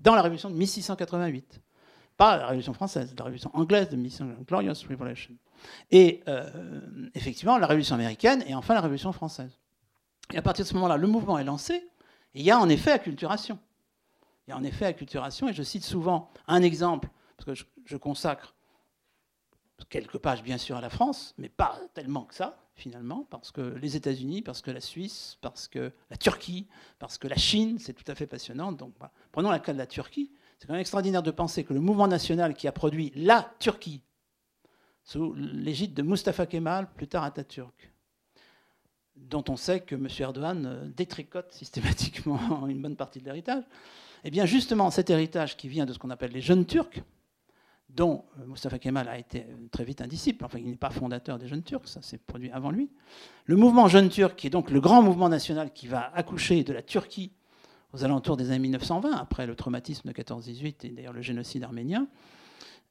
dans 0.00 0.14
la 0.14 0.22
révolution 0.22 0.50
de 0.50 0.54
1688 0.54 1.60
pas 2.22 2.36
la 2.36 2.46
Révolution 2.46 2.72
française, 2.72 3.12
la 3.18 3.24
Révolution 3.24 3.50
anglaise 3.52 3.88
de 3.88 3.96
Glorious 4.46 4.86
Revolution. 4.88 5.34
Et 5.90 6.22
euh, 6.28 7.10
effectivement, 7.14 7.58
la 7.58 7.66
Révolution 7.66 7.96
américaine 7.96 8.44
et 8.46 8.54
enfin 8.54 8.74
la 8.74 8.80
Révolution 8.80 9.10
française. 9.10 9.58
Et 10.32 10.38
à 10.38 10.42
partir 10.42 10.64
de 10.64 10.68
ce 10.68 10.74
moment-là, 10.74 10.96
le 10.98 11.08
mouvement 11.08 11.36
est 11.40 11.44
lancé, 11.44 11.74
et 11.74 12.40
il 12.40 12.42
y 12.42 12.52
a 12.52 12.60
en 12.60 12.68
effet 12.68 12.92
acculturation. 12.92 13.58
Il 14.46 14.52
y 14.52 14.54
a 14.54 14.56
en 14.56 14.62
effet 14.62 14.86
acculturation, 14.86 15.48
et 15.48 15.52
je 15.52 15.64
cite 15.64 15.82
souvent 15.82 16.30
un 16.46 16.62
exemple, 16.62 17.08
parce 17.36 17.58
que 17.58 17.66
je, 17.84 17.96
consacre 17.96 18.54
quelques 19.88 20.18
pages 20.18 20.44
bien 20.44 20.58
sûr 20.58 20.76
à 20.76 20.80
la 20.80 20.90
France, 20.90 21.34
mais 21.38 21.48
pas 21.48 21.76
tellement 21.92 22.22
que 22.22 22.36
ça, 22.36 22.56
finalement, 22.76 23.26
parce 23.30 23.50
que 23.50 23.62
les 23.82 23.96
États-Unis, 23.96 24.42
parce 24.42 24.62
que 24.62 24.70
la 24.70 24.80
Suisse, 24.80 25.38
parce 25.40 25.66
que 25.66 25.92
la 26.08 26.16
Turquie, 26.16 26.68
parce 27.00 27.18
que 27.18 27.26
la 27.26 27.36
Chine, 27.36 27.80
c'est 27.80 27.94
tout 27.94 28.08
à 28.08 28.14
fait 28.14 28.28
passionnant. 28.28 28.70
Donc, 28.70 28.94
prenons 29.32 29.50
la 29.50 29.58
cas 29.58 29.72
de 29.72 29.78
la 29.78 29.88
Turquie. 29.88 30.30
C'est 30.62 30.68
quand 30.68 30.74
même 30.74 30.80
extraordinaire 30.82 31.24
de 31.24 31.32
penser 31.32 31.64
que 31.64 31.74
le 31.74 31.80
mouvement 31.80 32.06
national 32.06 32.54
qui 32.54 32.68
a 32.68 32.72
produit 32.72 33.10
la 33.16 33.52
Turquie, 33.58 34.00
sous 35.02 35.34
l'égide 35.34 35.92
de 35.92 36.02
Mustafa 36.02 36.46
Kemal, 36.46 36.88
plus 36.94 37.08
tard 37.08 37.24
Atatürk, 37.24 37.92
dont 39.16 39.42
on 39.48 39.56
sait 39.56 39.80
que 39.80 39.96
M. 39.96 40.06
Erdogan 40.20 40.64
euh, 40.64 40.88
détricote 40.88 41.50
systématiquement 41.52 42.68
une 42.68 42.80
bonne 42.80 42.94
partie 42.94 43.18
de 43.18 43.24
l'héritage, 43.24 43.64
eh 44.22 44.30
bien 44.30 44.46
justement 44.46 44.92
cet 44.92 45.10
héritage 45.10 45.56
qui 45.56 45.66
vient 45.66 45.84
de 45.84 45.92
ce 45.92 45.98
qu'on 45.98 46.10
appelle 46.10 46.30
les 46.30 46.40
jeunes 46.40 46.64
Turcs, 46.64 47.02
dont 47.88 48.24
euh, 48.38 48.46
Mustafa 48.46 48.78
Kemal 48.78 49.08
a 49.08 49.18
été 49.18 49.40
euh, 49.40 49.66
très 49.72 49.82
vite 49.82 50.00
un 50.00 50.06
disciple, 50.06 50.44
enfin 50.44 50.60
il 50.60 50.70
n'est 50.70 50.76
pas 50.76 50.90
fondateur 50.90 51.40
des 51.40 51.48
jeunes 51.48 51.64
Turcs, 51.64 51.88
ça 51.88 52.02
s'est 52.02 52.18
produit 52.18 52.52
avant 52.52 52.70
lui. 52.70 52.88
Le 53.46 53.56
mouvement 53.56 53.88
jeune 53.88 54.10
turc, 54.10 54.36
qui 54.36 54.46
est 54.46 54.50
donc 54.50 54.70
le 54.70 54.80
grand 54.80 55.02
mouvement 55.02 55.28
national 55.28 55.72
qui 55.72 55.88
va 55.88 56.14
accoucher 56.14 56.62
de 56.62 56.72
la 56.72 56.82
Turquie 56.82 57.32
aux 57.92 58.04
alentours 58.04 58.36
des 58.36 58.50
années 58.50 58.60
1920, 58.60 59.12
après 59.12 59.46
le 59.46 59.54
traumatisme 59.54 60.08
de 60.08 60.12
14-18 60.14 60.86
et 60.86 60.88
d'ailleurs 60.90 61.12
le 61.12 61.22
génocide 61.22 61.64
arménien, 61.64 62.06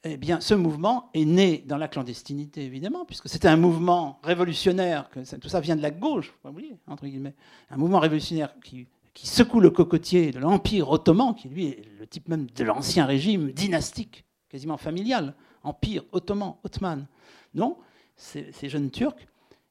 eh 0.03 0.17
bien, 0.17 0.41
ce 0.41 0.55
mouvement 0.55 1.09
est 1.13 1.25
né 1.25 1.63
dans 1.67 1.77
la 1.77 1.87
clandestinité, 1.87 2.65
évidemment, 2.65 3.05
puisque 3.05 3.29
c'était 3.29 3.47
un 3.47 3.55
mouvement 3.55 4.19
révolutionnaire, 4.23 5.09
tout 5.39 5.49
ça 5.49 5.59
vient 5.59 5.75
de 5.75 5.81
la 5.81 5.91
gauche, 5.91 6.33
oublier, 6.43 6.75
entre 6.87 7.05
guillemets, 7.05 7.35
un 7.69 7.77
mouvement 7.77 7.99
révolutionnaire 7.99 8.55
qui, 8.63 8.87
qui 9.13 9.27
secoue 9.27 9.59
le 9.59 9.69
cocotier 9.69 10.31
de 10.31 10.39
l'Empire 10.39 10.89
ottoman, 10.89 11.35
qui 11.35 11.49
lui 11.49 11.67
est 11.67 11.83
le 11.99 12.07
type 12.07 12.29
même 12.29 12.47
de 12.49 12.63
l'ancien 12.63 13.05
régime 13.05 13.51
dynastique, 13.51 14.25
quasiment 14.49 14.77
familial, 14.77 15.35
Empire 15.63 16.03
ottoman, 16.11 16.55
ottoman. 16.63 17.05
Non, 17.53 17.77
ces, 18.15 18.51
ces 18.53 18.69
jeunes 18.69 18.89
Turcs, 18.89 19.27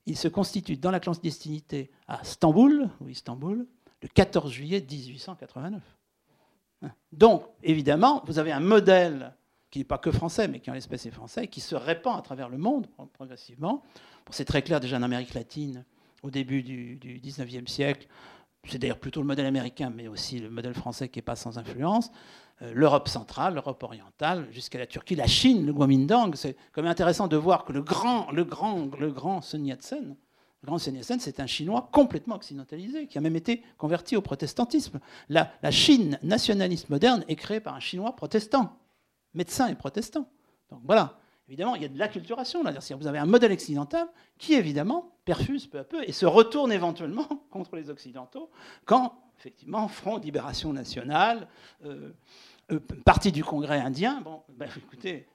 ils 0.06 0.16
se 0.16 0.28
constituent 0.28 0.76
dans 0.76 0.92
la 0.92 1.00
clandestinité 1.00 1.90
à 2.06 2.20
Istanbul, 2.22 2.88
ou 3.00 3.08
Istanbul, 3.08 3.66
le 4.02 4.08
14 4.08 4.50
juillet 4.50 4.84
1889. 4.88 5.82
Donc, 7.12 7.44
évidemment, 7.62 8.22
vous 8.26 8.38
avez 8.38 8.52
un 8.52 8.60
modèle 8.60 9.34
qui 9.70 9.80
n'est 9.80 9.84
pas 9.84 9.98
que 9.98 10.10
français, 10.10 10.48
mais 10.48 10.60
qui 10.60 10.70
en 10.70 10.74
l'espèce 10.74 11.06
est 11.06 11.10
français, 11.10 11.46
qui 11.46 11.60
se 11.60 11.74
répand 11.74 12.18
à 12.18 12.22
travers 12.22 12.48
le 12.48 12.58
monde 12.58 12.86
progressivement. 13.12 13.82
c'est 14.30 14.44
très 14.44 14.62
clair 14.62 14.80
déjà 14.80 14.96
en 14.96 15.02
Amérique 15.02 15.34
latine, 15.34 15.84
au 16.22 16.30
début 16.30 16.62
du, 16.62 16.96
du 16.96 17.20
19e 17.20 17.66
siècle. 17.68 18.08
C'est 18.66 18.78
d'ailleurs 18.78 18.98
plutôt 18.98 19.20
le 19.20 19.26
modèle 19.26 19.46
américain, 19.46 19.90
mais 19.94 20.08
aussi 20.08 20.38
le 20.38 20.50
modèle 20.50 20.74
français 20.74 21.08
qui 21.08 21.18
n'est 21.18 21.22
pas 21.22 21.36
sans 21.36 21.58
influence. 21.58 22.10
Euh, 22.62 22.72
L'Europe 22.74 23.08
centrale, 23.08 23.54
l'Europe 23.54 23.82
orientale, 23.82 24.46
jusqu'à 24.50 24.78
la 24.78 24.86
Turquie, 24.86 25.14
la 25.14 25.26
Chine, 25.26 25.64
le 25.64 25.72
Guomindang. 25.72 26.34
C'est 26.34 26.56
quand 26.72 26.82
même 26.82 26.90
intéressant 26.90 27.26
de 27.26 27.36
voir 27.36 27.64
que 27.64 27.72
le 27.72 27.82
grand, 27.82 28.30
le 28.32 28.44
grand, 28.44 28.90
le 28.98 29.10
grand 29.10 29.40
Sun 29.40 29.66
Yat-sen, 29.66 30.16
grand 30.64 30.78
Sun 30.78 31.00
c'est 31.18 31.40
un 31.40 31.46
Chinois 31.46 31.88
complètement 31.92 32.36
occidentalisé, 32.36 33.06
qui 33.06 33.18
a 33.18 33.20
même 33.20 33.36
été 33.36 33.62
converti 33.78 34.16
au 34.16 34.22
protestantisme. 34.22 35.00
La, 35.28 35.50
Chine 35.70 36.18
nationaliste 36.22 36.90
moderne 36.90 37.24
est 37.28 37.36
créée 37.36 37.60
par 37.60 37.74
un 37.74 37.80
Chinois 37.80 38.14
protestant, 38.14 38.78
médecin 39.34 39.68
et 39.68 39.74
protestant. 39.74 40.28
Donc 40.70 40.80
voilà, 40.84 41.18
évidemment, 41.48 41.74
il 41.76 41.82
y 41.82 41.84
a 41.84 41.88
de 41.88 41.98
l'acculturation. 41.98 42.62
Vous 42.62 43.06
avez 43.06 43.18
un 43.18 43.26
modèle 43.26 43.52
occidental 43.52 44.06
qui, 44.38 44.54
évidemment, 44.54 45.12
perfuse 45.24 45.66
peu 45.66 45.78
à 45.78 45.84
peu 45.84 46.02
et 46.06 46.12
se 46.12 46.26
retourne 46.26 46.72
éventuellement 46.72 47.28
contre 47.50 47.76
les 47.76 47.88
Occidentaux 47.90 48.50
quand, 48.84 49.14
effectivement, 49.38 49.88
Front 49.88 50.18
Libération 50.18 50.72
Nationale, 50.72 51.48
euh, 51.84 52.10
euh, 52.70 52.80
parti 53.04 53.32
du 53.32 53.42
Congrès 53.42 53.80
indien, 53.80 54.20
bon, 54.20 54.42
ben, 54.50 54.68
écoutez, 54.76 55.26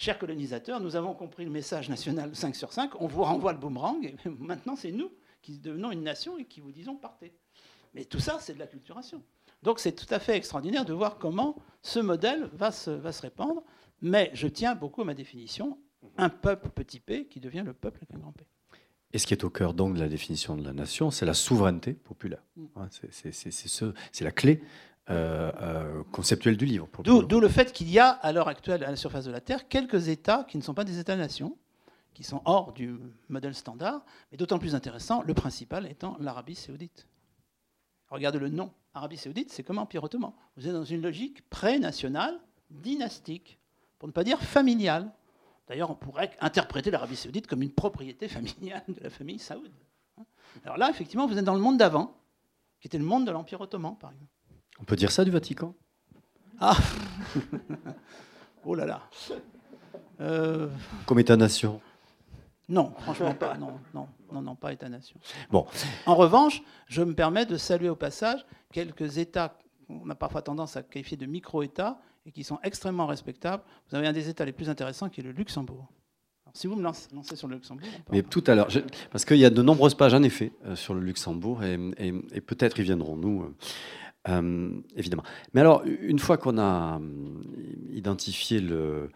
Chers 0.00 0.18
colonisateurs, 0.18 0.80
nous 0.80 0.96
avons 0.96 1.12
compris 1.12 1.44
le 1.44 1.50
message 1.50 1.90
national 1.90 2.34
5 2.34 2.56
sur 2.56 2.72
5, 2.72 2.98
on 3.02 3.06
vous 3.06 3.22
renvoie 3.22 3.52
le 3.52 3.58
boomerang, 3.58 4.02
et 4.02 4.14
maintenant 4.38 4.74
c'est 4.74 4.92
nous 4.92 5.12
qui 5.42 5.58
devenons 5.58 5.90
une 5.90 6.02
nation 6.02 6.38
et 6.38 6.46
qui 6.46 6.62
vous 6.62 6.72
disons 6.72 6.96
partez. 6.96 7.34
Mais 7.92 8.06
tout 8.06 8.18
ça, 8.18 8.38
c'est 8.40 8.54
de 8.54 8.58
la 8.58 8.66
culturation. 8.66 9.22
Donc 9.62 9.78
c'est 9.78 9.92
tout 9.92 10.06
à 10.08 10.18
fait 10.18 10.38
extraordinaire 10.38 10.86
de 10.86 10.94
voir 10.94 11.18
comment 11.18 11.54
ce 11.82 11.98
modèle 11.98 12.48
va 12.54 12.72
se, 12.72 12.90
va 12.90 13.12
se 13.12 13.20
répandre, 13.20 13.62
mais 14.00 14.30
je 14.32 14.48
tiens 14.48 14.74
beaucoup 14.74 15.02
à 15.02 15.04
ma 15.04 15.12
définition, 15.12 15.76
un 16.16 16.30
peuple 16.30 16.70
petit 16.70 17.00
p 17.00 17.26
qui 17.26 17.38
devient 17.38 17.62
le 17.62 17.74
peuple 17.74 17.98
avec 17.98 18.14
un 18.14 18.20
grand 18.20 18.32
P. 18.32 18.46
Et 19.12 19.18
ce 19.18 19.26
qui 19.26 19.34
est 19.34 19.44
au 19.44 19.50
cœur 19.50 19.74
donc 19.74 19.96
de 19.96 20.00
la 20.00 20.08
définition 20.08 20.56
de 20.56 20.64
la 20.64 20.72
nation, 20.72 21.10
c'est 21.10 21.26
la 21.26 21.34
souveraineté 21.34 21.92
populaire. 21.92 22.42
Mm. 22.56 22.66
C'est 22.90 24.24
la 24.24 24.32
clé 24.32 24.62
euh, 25.10 25.50
euh, 25.60 26.02
conceptuel 26.12 26.56
du 26.56 26.66
livre. 26.66 26.88
D'où 27.02 27.40
le 27.40 27.48
fait 27.48 27.72
qu'il 27.72 27.90
y 27.90 27.98
a 27.98 28.10
à 28.10 28.32
l'heure 28.32 28.48
actuelle 28.48 28.84
à 28.84 28.90
la 28.90 28.96
surface 28.96 29.24
de 29.24 29.32
la 29.32 29.40
Terre 29.40 29.68
quelques 29.68 30.08
États 30.08 30.44
qui 30.44 30.56
ne 30.56 30.62
sont 30.62 30.74
pas 30.74 30.84
des 30.84 30.98
États-nations, 30.98 31.56
qui 32.14 32.22
sont 32.22 32.42
hors 32.44 32.72
du 32.72 32.96
modèle 33.28 33.54
standard, 33.54 34.04
mais 34.30 34.38
d'autant 34.38 34.58
plus 34.58 34.74
intéressant, 34.74 35.22
le 35.22 35.34
principal 35.34 35.86
étant 35.86 36.16
l'Arabie 36.20 36.54
saoudite. 36.54 37.06
Regardez 38.08 38.38
le 38.38 38.48
nom. 38.48 38.72
Arabie 38.94 39.16
saoudite, 39.16 39.52
c'est 39.52 39.62
comme 39.62 39.78
Empire 39.78 40.04
ottoman. 40.04 40.32
Vous 40.56 40.66
êtes 40.66 40.72
dans 40.72 40.84
une 40.84 41.02
logique 41.02 41.48
pré-nationale, 41.48 42.38
dynastique, 42.70 43.58
pour 43.98 44.08
ne 44.08 44.12
pas 44.12 44.24
dire 44.24 44.40
familiale. 44.40 45.12
D'ailleurs, 45.68 45.90
on 45.90 45.94
pourrait 45.94 46.32
interpréter 46.40 46.90
l'Arabie 46.90 47.16
saoudite 47.16 47.46
comme 47.46 47.62
une 47.62 47.72
propriété 47.72 48.28
familiale 48.28 48.84
de 48.88 49.00
la 49.00 49.10
famille 49.10 49.38
saoud. 49.38 49.70
Alors 50.64 50.76
là, 50.76 50.90
effectivement, 50.90 51.26
vous 51.26 51.38
êtes 51.38 51.44
dans 51.44 51.54
le 51.54 51.60
monde 51.60 51.78
d'avant, 51.78 52.16
qui 52.80 52.88
était 52.88 52.98
le 52.98 53.04
monde 53.04 53.26
de 53.26 53.30
l'Empire 53.30 53.60
ottoman, 53.60 53.96
par 53.96 54.10
exemple. 54.12 54.30
On 54.80 54.84
peut 54.84 54.96
dire 54.96 55.10
ça 55.10 55.24
du 55.24 55.30
Vatican? 55.30 55.74
Ah 56.58 56.76
Oh 58.64 58.74
là 58.74 58.86
là 58.86 59.02
euh, 60.20 60.68
Comme 61.06 61.18
État-nation? 61.18 61.80
Non, 62.68 62.92
franchement 63.00 63.34
pas. 63.34 63.56
Non, 63.56 63.80
non, 63.94 64.06
non, 64.32 64.42
non 64.42 64.54
pas 64.54 64.72
État-nation. 64.72 65.18
Bon. 65.50 65.66
En 66.06 66.14
revanche, 66.14 66.62
je 66.86 67.02
me 67.02 67.14
permets 67.14 67.46
de 67.46 67.56
saluer 67.56 67.88
au 67.88 67.96
passage 67.96 68.46
quelques 68.72 69.18
États 69.18 69.58
qu'on 69.88 70.08
a 70.08 70.14
parfois 70.14 70.42
tendance 70.42 70.76
à 70.76 70.82
qualifier 70.82 71.16
de 71.16 71.26
micro-États 71.26 71.98
et 72.26 72.30
qui 72.30 72.44
sont 72.44 72.58
extrêmement 72.62 73.06
respectables. 73.06 73.62
Vous 73.88 73.96
avez 73.96 74.06
un 74.06 74.12
des 74.12 74.28
États 74.28 74.44
les 74.44 74.52
plus 74.52 74.68
intéressants 74.68 75.08
qui 75.08 75.20
est 75.20 75.24
le 75.24 75.32
Luxembourg. 75.32 75.88
si 76.52 76.68
vous 76.68 76.76
me 76.76 76.82
lancez, 76.82 77.08
sur 77.34 77.48
le 77.48 77.56
Luxembourg. 77.56 77.88
Mais 78.12 78.22
tout 78.22 78.44
à 78.46 78.54
l'heure, 78.54 78.68
parce 79.10 79.24
qu'il 79.24 79.38
y 79.38 79.44
a 79.44 79.50
de 79.50 79.62
nombreuses 79.62 79.94
pages 79.94 80.14
en 80.14 80.22
effet 80.22 80.52
euh, 80.66 80.76
sur 80.76 80.94
le 80.94 81.00
Luxembourg 81.00 81.64
et, 81.64 82.40
peut-être 82.40 82.78
y 82.78 82.82
viendrons-nous. 82.82 83.52
Euh, 84.28 84.32
euh, 84.42 84.80
évidemment. 84.96 85.22
Mais 85.54 85.60
alors, 85.60 85.82
une 85.84 86.18
fois 86.18 86.36
qu'on 86.36 86.58
a 86.58 87.00
identifié 87.90 88.60
le, 88.60 89.10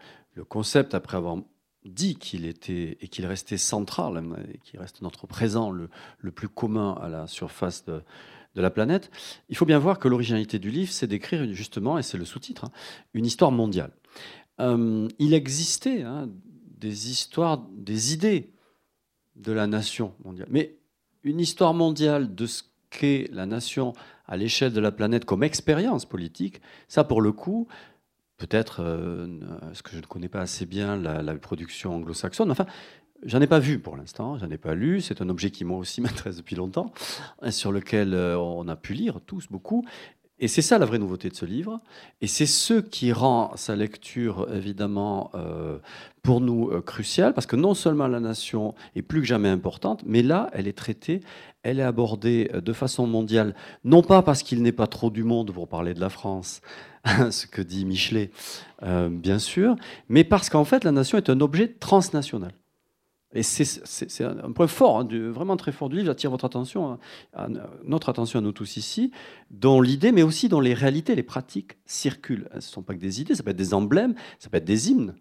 concept, 0.49 0.93
après 0.93 1.17
avoir 1.17 1.37
dit 1.85 2.15
qu'il 2.15 2.45
était 2.45 2.97
et 2.99 3.07
qu'il 3.07 3.25
restait 3.25 3.57
central, 3.57 4.23
et 4.51 4.57
qu'il 4.59 4.79
reste 4.79 5.01
notre 5.01 5.27
présent 5.27 5.71
le, 5.71 5.89
plus 6.31 6.49
commun 6.49 6.97
à 7.01 7.09
la 7.09 7.27
surface 7.27 7.85
de, 7.85 8.01
la 8.55 8.69
planète, 8.71 9.11
il 9.49 9.57
faut 9.57 9.65
bien 9.65 9.79
voir 9.79 9.99
que 9.99 10.07
l'originalité 10.07 10.59
du 10.59 10.71
livre, 10.71 10.91
c'est 10.91 11.07
d'écrire 11.07 11.45
justement, 11.53 11.97
et 11.97 12.03
c'est 12.03 12.17
le 12.17 12.25
sous-titre, 12.25 12.65
hein, 12.65 12.71
une 13.13 13.25
histoire 13.25 13.51
mondiale. 13.51 13.91
il 14.59 15.33
existait 15.33 16.03
hein, 16.03 16.29
des 16.77 17.11
histoires, 17.11 17.65
des 17.73 18.13
idées 18.13 18.53
de 19.35 19.51
la 19.51 19.67
nation 19.67 20.13
mondiale. 20.23 20.47
Mais 20.49 20.77
une 21.23 21.41
histoire 21.41 21.73
mondiale 21.73 22.33
de 22.33 22.45
ce 22.45 22.63
qu'est 22.89 23.27
la 23.31 23.45
nation 23.45 23.93
à 24.27 24.37
l'échelle 24.37 24.73
de 24.73 24.79
la 24.79 24.91
planète 24.91 25.25
comme 25.25 25.43
expérience 25.43 26.05
politique, 26.05 26.61
ça 26.87 27.03
pour 27.03 27.21
le 27.21 27.31
coup, 27.31 27.67
peut-être, 28.37 28.81
euh, 28.81 29.27
ce 29.73 29.83
que 29.83 29.91
je 29.91 29.97
ne 29.97 30.05
connais 30.05 30.29
pas 30.29 30.41
assez 30.41 30.65
bien, 30.65 30.95
la, 30.97 31.35
production 31.35 31.95
anglo-saxonne, 31.95 32.51
enfin, 32.51 32.65
j'en 33.23 33.41
ai 33.41 33.47
pas 33.47 33.59
vu 33.59 33.79
pour 33.79 33.97
l'instant, 33.97 34.37
j'en 34.37 34.49
ai 34.49 34.57
pas 34.57 34.75
lu, 34.75 35.01
c'est 35.01 35.21
un 35.21 35.29
objet 35.29 35.51
qui 35.51 35.63
moi 35.63 35.77
aussi 35.77 36.01
m'intéresse 36.01 36.37
depuis 36.37 36.55
longtemps, 36.55 36.93
sur 37.49 37.71
lequel 37.71 38.13
euh, 38.13 38.37
on 38.37 38.67
a 38.67 38.75
pu 38.75 38.93
lire 38.93 39.21
tous 39.25 39.47
beaucoup, 39.49 39.85
et 40.37 40.49
c'est 40.49 40.61
ça 40.61 40.77
la 40.77 40.85
vraie 40.85 40.99
nouveauté 40.99 41.29
de 41.29 41.35
ce 41.35 41.45
livre. 41.45 41.79
Et 42.21 42.27
c'est 42.27 42.45
ce 42.45 42.73
qui 42.73 43.13
rend 43.13 43.55
sa 43.55 43.75
lecture, 43.75 44.47
évidemment, 44.53 45.31
euh, 45.33 45.79
pour 46.23 46.41
nous 46.41 46.69
euh, 46.69 46.81
cruciale, 46.81 47.33
parce 47.33 47.47
que 47.47 47.55
non 47.55 47.73
seulement 47.73 48.07
la 48.07 48.19
nation 48.19 48.75
est 48.95 49.01
plus 49.01 49.21
que 49.21 49.27
jamais 49.27 49.47
importante, 49.47 50.03
mais 50.05 50.21
là, 50.21 50.49
elle 50.51 50.67
est 50.67 50.77
traitée, 50.77 51.21
elle 51.63 51.79
est 51.79 51.83
abordée 51.83 52.49
euh, 52.53 52.59
de 52.59 52.73
façon 52.73 53.07
mondiale, 53.07 53.55
non 53.85 54.01
pas 54.01 54.21
parce 54.23 54.43
qu'il 54.43 54.61
n'est 54.61 54.73
pas 54.73 54.87
trop 54.87 55.09
du 55.09 55.23
monde 55.23 55.53
pour 55.53 55.69
parler 55.69 55.93
de 55.93 56.01
la 56.01 56.09
France, 56.09 56.61
ce 57.31 57.47
que 57.47 57.61
dit 57.61 57.85
Michelet, 57.85 58.31
bien 58.81 59.39
sûr, 59.39 59.75
mais 60.09 60.23
parce 60.23 60.49
qu'en 60.49 60.65
fait, 60.65 60.83
la 60.83 60.91
nation 60.91 61.17
est 61.17 61.29
un 61.29 61.39
objet 61.39 61.69
transnational. 61.69 62.51
Et 63.35 63.43
c'est 63.43 64.23
un 64.23 64.51
point 64.51 64.67
fort, 64.67 64.99
hein, 64.99 65.07
vraiment 65.11 65.57
très 65.57 65.71
fort 65.71 65.89
du 65.89 65.97
livre, 65.97 66.07
j'attire 66.07 66.31
votre 66.31 66.45
attention, 66.45 66.97
hein, 67.33 67.49
notre 67.83 68.09
attention 68.09 68.39
à 68.39 68.41
nous 68.41 68.53
tous 68.53 68.77
ici, 68.77 69.11
dont 69.51 69.81
l'idée, 69.81 70.11
mais 70.11 70.23
aussi 70.23 70.49
dont 70.49 70.61
les 70.61 70.73
réalités, 70.73 71.15
les 71.15 71.23
pratiques 71.23 71.77
circulent. 71.85 72.47
Ce 72.51 72.55
ne 72.55 72.61
sont 72.61 72.81
pas 72.81 72.93
que 72.93 72.99
des 72.99 73.21
idées, 73.21 73.35
ça 73.35 73.43
peut 73.43 73.51
être 73.51 73.57
des 73.57 73.73
emblèmes, 73.73 74.15
ça 74.39 74.49
peut 74.49 74.57
être 74.57 74.65
des 74.65 74.89
hymnes. 74.89 75.15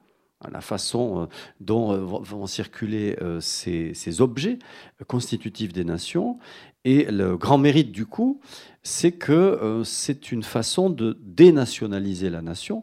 Hein, 0.44 0.50
la 0.52 0.60
façon 0.60 1.22
euh, 1.22 1.26
dont 1.60 1.92
euh, 1.92 1.98
vont 1.98 2.46
circuler 2.46 3.16
euh, 3.20 3.40
ces, 3.40 3.94
ces 3.94 4.20
objets 4.20 4.58
constitutifs 5.06 5.72
des 5.72 5.84
nations. 5.84 6.38
Et 6.84 7.04
le 7.10 7.36
grand 7.36 7.58
mérite 7.58 7.92
du 7.92 8.06
coup, 8.06 8.40
c'est 8.82 9.12
que 9.12 9.82
c'est 9.84 10.32
une 10.32 10.42
façon 10.42 10.90
de 10.90 11.18
dénationaliser 11.22 12.28
la 12.28 12.42
nation, 12.42 12.82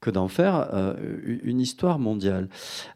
que 0.00 0.10
d'en 0.10 0.28
faire 0.28 0.70
euh, 0.72 0.94
une 1.42 1.60
histoire 1.60 1.98
mondiale. 1.98 2.48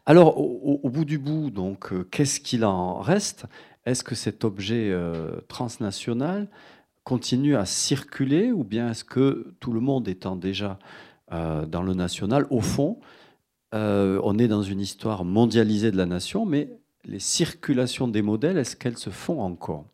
Alors, 0.05 0.37
au, 0.37 0.89
bout 0.89 1.05
du 1.05 1.19
bout, 1.19 1.51
donc, 1.51 1.93
euh, 1.93 2.03
qu'est-ce 2.09 2.39
qu'il 2.39 2.65
en 2.65 2.99
reste? 2.99 3.45
Est-ce 3.85 4.03
que 4.03 4.15
cet 4.15 4.43
objet 4.43 4.89
euh, 4.89 5.39
transnational 5.47 6.47
continue 7.03 7.55
à 7.55 7.65
circuler 7.65 8.51
ou 8.51 8.63
bien 8.63 8.89
est-ce 8.89 9.03
que 9.03 9.53
tout 9.59 9.71
le 9.71 9.79
monde 9.79 10.07
étant 10.07 10.35
déjà 10.35 10.79
dans 11.31 11.81
le 11.81 11.95
national, 11.95 12.45
au 12.51 12.61
fond, 12.61 12.99
on 13.73 14.37
est 14.37 14.47
dans 14.47 14.61
une 14.61 14.79
histoire 14.79 15.25
mondialisée 15.25 15.89
de 15.89 15.97
la 15.97 16.05
nation, 16.05 16.45
mais 16.45 16.69
les 17.03 17.19
circulations 17.19 18.07
des 18.07 18.21
modèles, 18.21 18.59
est-ce 18.59 18.75
qu'elles 18.75 18.97
se 18.97 19.09
font 19.09 19.41
encore? 19.41 19.85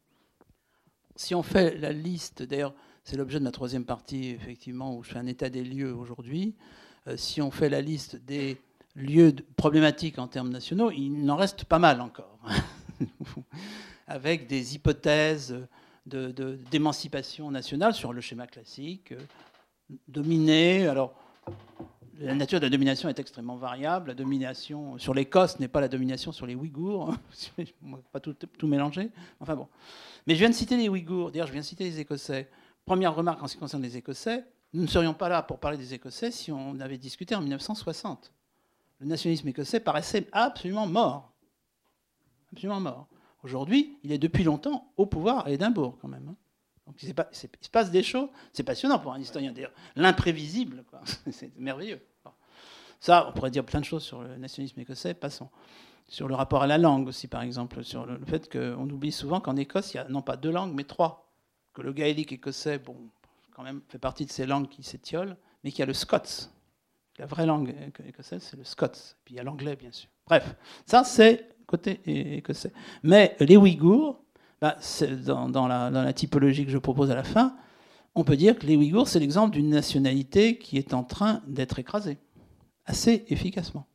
Si 1.15 1.33
on 1.33 1.41
fait 1.41 1.77
la 1.77 1.93
liste, 1.93 2.43
d'ailleurs, 2.43 2.73
c'est 3.03 3.15
l'objet 3.15 3.39
de 3.39 3.45
ma 3.45 3.51
troisième 3.51 3.85
partie, 3.85 4.29
effectivement, 4.29 4.95
où 4.95 5.03
je 5.03 5.11
fais 5.11 5.19
un 5.19 5.25
état 5.25 5.49
des 5.49 5.63
lieux 5.63 5.95
aujourd'hui. 5.95 6.55
Euh, 7.07 7.17
si 7.17 7.41
on 7.41 7.51
fait 7.51 7.69
la 7.69 7.81
liste 7.81 8.15
des 8.15 8.57
lieux 8.95 9.33
problématiques 9.55 10.19
en 10.19 10.27
termes 10.27 10.49
nationaux, 10.49 10.91
il 10.91 11.29
en 11.29 11.35
reste 11.35 11.65
pas 11.65 11.79
mal 11.79 12.01
encore, 12.01 12.39
avec 14.07 14.47
des 14.47 14.75
hypothèses 14.75 15.55
d'émancipation 16.05 17.47
de, 17.47 17.53
nationale 17.53 17.93
sur 17.93 18.13
le 18.13 18.21
schéma 18.21 18.47
classique, 18.47 19.13
euh, 19.13 19.19
dominé. 20.07 20.87
Alors, 20.87 21.13
la 22.19 22.35
nature 22.35 22.59
de 22.59 22.65
la 22.65 22.69
domination 22.69 23.09
est 23.09 23.17
extrêmement 23.17 23.55
variable. 23.55 24.09
La 24.09 24.13
domination 24.13 24.97
sur 24.99 25.15
l'Écosse 25.15 25.59
n'est 25.59 25.67
pas 25.67 25.81
la 25.81 25.87
domination 25.87 26.31
sur 26.31 26.45
les 26.45 26.53
Ouïghours. 26.53 27.15
pas 28.11 28.19
tout, 28.19 28.33
tout, 28.33 28.67
mélanger. 28.67 29.09
Enfin 29.39 29.55
bon. 29.55 29.67
Mais 30.27 30.35
je 30.35 30.39
viens 30.39 30.49
de 30.49 30.55
citer 30.55 30.77
les 30.77 30.87
Ouïghours. 30.87 31.31
D'ailleurs, 31.31 31.47
je 31.47 31.53
viens 31.53 31.61
de 31.61 31.65
citer 31.65 31.83
les 31.83 31.99
Écossais. 31.99 32.47
Première 32.85 33.15
remarque 33.15 33.41
en 33.41 33.47
ce 33.47 33.53
qui 33.53 33.59
concerne 33.59 33.81
les 33.81 33.97
Écossais. 33.97 34.43
Nous 34.73 34.81
ne 34.81 34.87
serions 34.87 35.13
pas 35.13 35.29
là 35.29 35.41
pour 35.41 35.59
parler 35.59 35.77
des 35.77 35.93
Écossais 35.93 36.31
si 36.31 36.51
on 36.51 36.79
avait 36.79 36.97
discuté 36.97 37.35
en 37.35 37.41
1960. 37.41 38.31
Le 38.99 39.07
nationalisme 39.07 39.47
écossais 39.47 39.79
paraissait 39.79 40.27
absolument 40.31 40.87
mort. 40.87 41.33
Absolument 42.53 42.79
mort. 42.79 43.07
Aujourd'hui, 43.43 43.97
il 44.03 44.11
est 44.11 44.19
depuis 44.19 44.43
longtemps 44.43 44.91
au 44.95 45.07
pouvoir 45.07 45.45
à 45.45 45.51
Édimbourg, 45.51 45.97
quand 45.99 46.07
même. 46.07 46.27
Hein. 46.29 46.35
Donc 46.85 47.01
il, 47.01 47.09
se 47.09 47.69
passe 47.69 47.91
des 47.91 48.03
choses. 48.03 48.29
C'est 48.53 48.63
passionnant 48.63 48.99
pour 48.99 49.13
un 49.13 49.19
historien, 49.19 49.51
d'ailleurs. 49.51 49.73
L'imprévisible, 49.95 50.83
c'est 51.31 51.57
merveilleux. 51.57 52.01
Ça, 52.99 53.27
on 53.27 53.33
pourrait 53.33 53.49
dire 53.49 53.65
plein 53.65 53.79
de 53.79 53.85
choses 53.85 54.03
sur 54.03 54.21
le 54.21 54.37
nationalisme 54.37 54.79
écossais. 54.79 55.15
Passons. 55.15 55.49
Sur 56.07 56.27
le 56.27 56.35
rapport 56.35 56.61
à 56.61 56.67
la 56.67 56.77
langue 56.77 57.07
aussi, 57.07 57.27
par 57.27 57.41
exemple. 57.41 57.83
Sur 57.83 58.05
le 58.05 58.23
fait 58.25 58.51
qu'on 58.51 58.87
oublie 58.89 59.11
souvent 59.11 59.39
qu'en 59.39 59.55
Écosse, 59.55 59.93
il 59.93 59.97
y 59.97 59.99
a 59.99 60.07
non 60.07 60.21
pas 60.21 60.37
deux 60.37 60.51
langues, 60.51 60.73
mais 60.75 60.83
trois. 60.83 61.31
Que 61.73 61.81
le 61.81 61.93
gaélique 61.93 62.33
écossais, 62.33 62.77
bon, 62.77 62.97
quand 63.55 63.63
même 63.63 63.81
fait 63.87 63.99
partie 63.99 64.25
de 64.25 64.31
ces 64.31 64.45
langues 64.45 64.69
qui 64.69 64.83
s'étiolent, 64.83 65.37
mais 65.63 65.71
qu'il 65.71 65.79
y 65.79 65.83
a 65.83 65.85
le 65.85 65.93
scots. 65.93 66.49
La 67.19 67.25
vraie 67.25 67.45
langue 67.45 67.75
écossaise, 68.05 68.41
c'est 68.43 68.57
le 68.57 68.63
scots. 68.63 68.87
Puis 69.25 69.35
il 69.35 69.37
y 69.37 69.39
a 69.39 69.43
l'anglais, 69.43 69.75
bien 69.75 69.91
sûr. 69.91 70.09
Bref, 70.25 70.55
ça, 70.85 71.03
c'est 71.03 71.49
côté 71.67 72.01
écossais. 72.37 72.71
Mais 73.03 73.35
les 73.39 73.57
Ouïghours, 73.57 74.23
bah, 74.59 74.77
dans, 75.25 75.49
dans, 75.49 75.67
la, 75.67 75.89
dans, 75.89 76.03
la, 76.03 76.13
typologie 76.13 76.65
que 76.65 76.71
je 76.71 76.77
propose 76.77 77.11
à 77.11 77.15
la 77.15 77.23
fin, 77.23 77.55
on 78.15 78.23
peut 78.23 78.35
dire 78.35 78.57
que 78.59 78.65
les 78.65 78.75
Ouïghours, 78.75 79.07
c'est 79.07 79.19
l'exemple 79.19 79.53
d'une 79.53 79.69
nationalité 79.69 80.57
qui 80.57 80.77
est 80.77 80.93
en 80.93 81.03
train 81.03 81.41
d'être 81.47 81.79
écrasée, 81.79 82.17
assez 82.85 83.25
efficacement. 83.29 83.87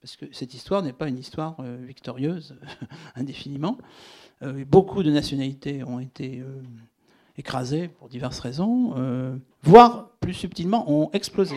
Parce 0.00 0.16
que 0.16 0.26
cette 0.32 0.54
histoire 0.54 0.82
n'est 0.82 0.94
pas 0.94 1.08
une 1.08 1.18
histoire 1.18 1.56
euh, 1.60 1.76
victorieuse 1.86 2.58
indéfiniment. 3.14 3.76
Euh, 4.42 4.64
beaucoup 4.64 5.02
de 5.02 5.10
nationalités 5.10 5.84
ont 5.84 6.00
été 6.00 6.40
euh, 6.40 6.62
écrasés 7.40 7.88
pour 7.88 8.08
diverses 8.08 8.38
raisons, 8.40 8.94
euh, 8.96 9.36
voire 9.62 10.10
plus 10.20 10.34
subtilement 10.34 10.90
ont 10.90 11.10
explosé. 11.12 11.56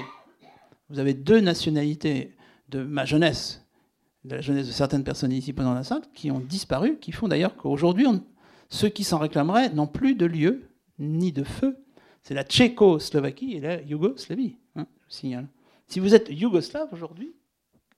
Vous 0.89 0.99
avez 0.99 1.13
deux 1.13 1.39
nationalités 1.39 2.35
de 2.69 2.83
ma 2.83 3.05
jeunesse, 3.05 3.65
de 4.23 4.35
la 4.35 4.41
jeunesse 4.41 4.67
de 4.67 4.71
certaines 4.71 5.03
personnes 5.03 5.31
ici 5.31 5.53
pendant 5.53 5.73
la 5.73 5.83
salle, 5.83 6.01
qui 6.13 6.31
ont 6.31 6.39
disparu, 6.39 6.97
qui 6.99 7.11
font 7.11 7.27
d'ailleurs 7.27 7.55
qu'aujourd'hui, 7.55 8.07
ceux 8.69 8.89
qui 8.89 9.03
s'en 9.03 9.19
réclameraient 9.19 9.69
n'ont 9.69 9.87
plus 9.87 10.15
de 10.15 10.25
lieu 10.25 10.63
ni 10.99 11.31
de 11.31 11.43
feu. 11.43 11.77
C'est 12.21 12.33
la 12.33 12.43
Tchécoslovaquie 12.43 13.53
et 13.53 13.59
la 13.59 13.81
Yougoslavie, 13.81 14.55
hein. 14.75 14.87
Si 15.87 15.99
vous 15.99 16.15
êtes 16.15 16.29
yougoslave 16.29 16.91
aujourd'hui, 16.91 17.35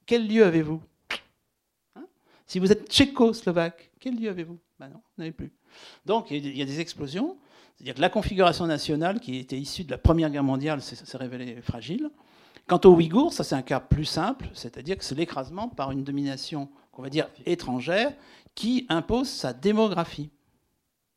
quel 0.06 0.28
lieu 0.28 0.44
avez-vous? 0.44 0.82
Hein? 1.96 2.06
Si 2.46 2.60
vous 2.60 2.72
êtes 2.72 2.90
tchécoslovaque, 2.90 3.92
quel 4.00 4.20
lieu 4.20 4.30
avez-vous? 4.30 4.60
Ben 4.80 4.90
non, 4.90 4.98
vous 4.98 5.20
n'avez 5.20 5.32
plus. 5.32 5.52
Donc 6.06 6.30
il 6.32 6.58
y 6.58 6.62
a 6.62 6.66
des 6.66 6.80
explosions. 6.80 7.38
C'est-à-dire 7.76 7.96
que 7.96 8.02
la 8.02 8.10
configuration 8.10 8.68
nationale, 8.68 9.20
qui 9.20 9.38
était 9.38 9.60
issue 9.60 9.84
de 9.84 9.92
la 9.92 9.98
Première 9.98 10.30
Guerre 10.30 10.44
mondiale, 10.44 10.82
s'est 10.82 11.18
révélée 11.18 11.62
fragile. 11.62 12.10
Quant 12.68 12.80
aux 12.86 12.96
Ouïghours, 12.96 13.34
ça 13.34 13.44
c'est 13.44 13.56
un 13.56 13.62
cas 13.62 13.80
plus 13.80 14.06
simple, 14.06 14.50
c'est-à-dire 14.54 14.98
que 14.98 15.04
c'est 15.04 15.16
l'écrasement 15.16 15.68
par 15.68 15.92
une 15.92 16.04
domination, 16.04 16.70
qu'on 16.92 17.04
va 17.04 17.10
dire, 17.10 17.28
étrangère, 17.46 18.14
qui 18.56 18.86
impose 18.90 19.30
sa 19.30 19.54
démographie. 19.54 20.32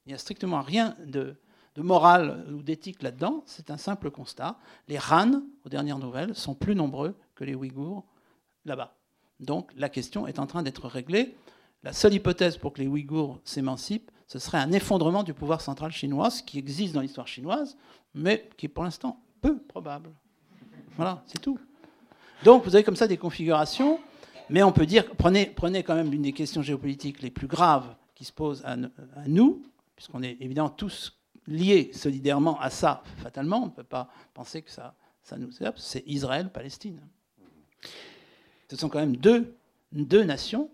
Il 0.04 0.10
n'y 0.10 0.14
a 0.14 0.18
strictement 0.18 0.60
rien 0.60 0.96
de, 1.06 1.36
de 1.76 1.82
moral 1.82 2.44
ou 2.52 2.62
d'éthique 2.62 3.02
là-dedans, 3.02 3.44
c'est 3.46 3.70
un 3.70 3.76
simple 3.76 4.10
constat. 4.10 4.58
Les 4.88 4.98
Han, 5.10 5.42
aux 5.64 5.68
dernières 5.68 5.98
nouvelles, 5.98 6.34
sont 6.34 6.54
plus 6.54 6.74
nombreux 6.74 7.14
que 7.34 7.44
les 7.44 7.54
Ouïghours 7.54 8.04
là-bas. 8.64 8.96
Donc 9.38 9.70
la 9.76 9.88
question 9.88 10.26
est 10.26 10.40
en 10.40 10.46
train 10.46 10.62
d'être 10.62 10.88
réglée. 10.88 11.36
La 11.84 11.92
seule 11.92 12.14
hypothèse 12.14 12.56
pour 12.56 12.72
que 12.72 12.80
les 12.80 12.88
Ouïghours 12.88 13.40
s'émancipent, 13.44 14.10
ce 14.28 14.38
serait 14.38 14.58
un 14.58 14.72
effondrement 14.72 15.22
du 15.22 15.32
pouvoir 15.32 15.62
central 15.62 15.90
chinois, 15.90 16.30
ce 16.30 16.42
qui 16.42 16.58
existe 16.58 16.94
dans 16.94 17.00
l'histoire 17.00 17.26
chinoise, 17.26 17.76
mais 18.14 18.48
qui 18.58 18.66
est 18.66 18.68
pour 18.68 18.84
l'instant 18.84 19.20
peu 19.40 19.58
probable. 19.58 20.10
Voilà, 20.96 21.22
c'est 21.26 21.40
tout. 21.40 21.58
Donc 22.44 22.64
vous 22.64 22.74
avez 22.74 22.84
comme 22.84 22.96
ça 22.96 23.08
des 23.08 23.16
configurations, 23.16 23.98
mais 24.50 24.62
on 24.62 24.70
peut 24.70 24.84
dire, 24.84 25.04
prenez, 25.16 25.54
quand 25.82 25.94
même 25.94 26.10
l'une 26.10 26.22
des 26.22 26.32
questions 26.32 26.60
géopolitiques 26.60 27.22
les 27.22 27.30
plus 27.30 27.46
graves 27.46 27.94
qui 28.14 28.24
se 28.24 28.32
posent 28.32 28.62
à, 28.66 28.76
nous, 29.26 29.62
puisqu'on 29.96 30.22
est 30.22 30.36
évidemment 30.40 30.70
tous 30.70 31.18
liés 31.46 31.90
solidairement 31.94 32.60
à 32.60 32.68
ça, 32.68 33.02
fatalement, 33.16 33.62
on 33.62 33.66
ne 33.66 33.70
peut 33.70 33.82
pas 33.82 34.08
penser 34.34 34.60
que 34.60 34.70
ça, 34.70 34.94
ça 35.22 35.38
nous 35.38 35.50
échappe, 35.50 35.78
c'est 35.78 36.04
Israël-Palestine. 36.06 37.00
Ce 38.70 38.76
sont 38.76 38.90
quand 38.90 38.98
même 38.98 39.16
deux 39.16 40.24
nations, 40.24 40.68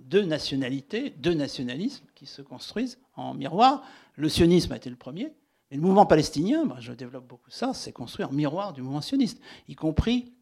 deux 0.00 0.24
nationalités, 0.24 1.10
deux 1.10 1.34
nationalismes 1.34 2.06
qui 2.14 2.26
se 2.26 2.42
construisent 2.42 2.98
en 3.14 3.34
miroir. 3.34 3.82
Le 4.16 4.28
sionisme 4.28 4.72
a 4.72 4.76
été 4.76 4.90
le 4.90 4.96
premier, 4.96 5.32
et 5.70 5.76
le 5.76 5.82
mouvement 5.82 6.06
palestinien, 6.06 6.66
ben, 6.66 6.76
je 6.80 6.92
développe 6.92 7.26
beaucoup 7.26 7.50
ça, 7.50 7.72
c'est 7.74 7.92
construit 7.92 8.24
en 8.24 8.32
miroir 8.32 8.72
du 8.72 8.82
mouvement 8.82 9.00
sioniste, 9.00 9.40
y 9.68 9.76
compris 9.76 10.32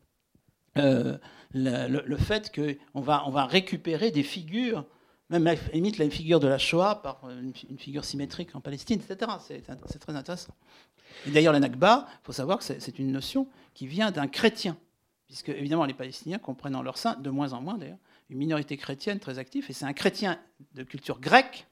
euh, 0.78 1.18
le, 1.52 2.16
fait 2.16 2.52
qu'on 2.54 3.00
va, 3.00 3.24
on 3.26 3.30
va 3.30 3.44
récupérer 3.44 4.10
des 4.10 4.22
figures, 4.22 4.86
même 5.28 5.44
la 5.44 5.54
limite 5.74 5.98
la 5.98 6.08
figure 6.08 6.40
de 6.40 6.48
la 6.48 6.56
Shoah 6.56 7.02
par 7.02 7.28
une, 7.28 7.52
figure 7.78 8.04
symétrique 8.04 8.54
en 8.54 8.60
Palestine, 8.60 9.00
etc. 9.00 9.30
C'est 9.40 9.98
très 9.98 10.16
intéressant. 10.16 10.54
Et 11.26 11.30
d'ailleurs, 11.30 11.52
la 11.52 11.60
Nakba, 11.60 12.06
il 12.08 12.24
faut 12.24 12.32
savoir 12.32 12.58
que 12.58 12.64
c'est 12.64 12.98
une 12.98 13.12
notion 13.12 13.48
qui 13.74 13.86
vient 13.86 14.10
d'un 14.10 14.28
chrétien, 14.28 14.78
puisque 15.26 15.50
évidemment 15.50 15.84
les 15.84 15.94
Palestiniens 15.94 16.38
comprennent 16.38 16.76
en 16.76 16.82
leur 16.82 16.96
sein, 16.96 17.16
de 17.16 17.28
moins 17.28 17.52
en 17.52 17.60
moins 17.60 17.76
d'ailleurs, 17.76 17.98
une 18.30 18.38
minorité 18.38 18.76
chrétienne 18.76 19.18
très 19.18 19.38
active, 19.38 19.66
et 19.68 19.72
c'est 19.72 19.84
un 19.84 19.92
chrétien 19.92 20.40
de 20.74 20.82
culture 20.82 21.20
grecque 21.20 21.66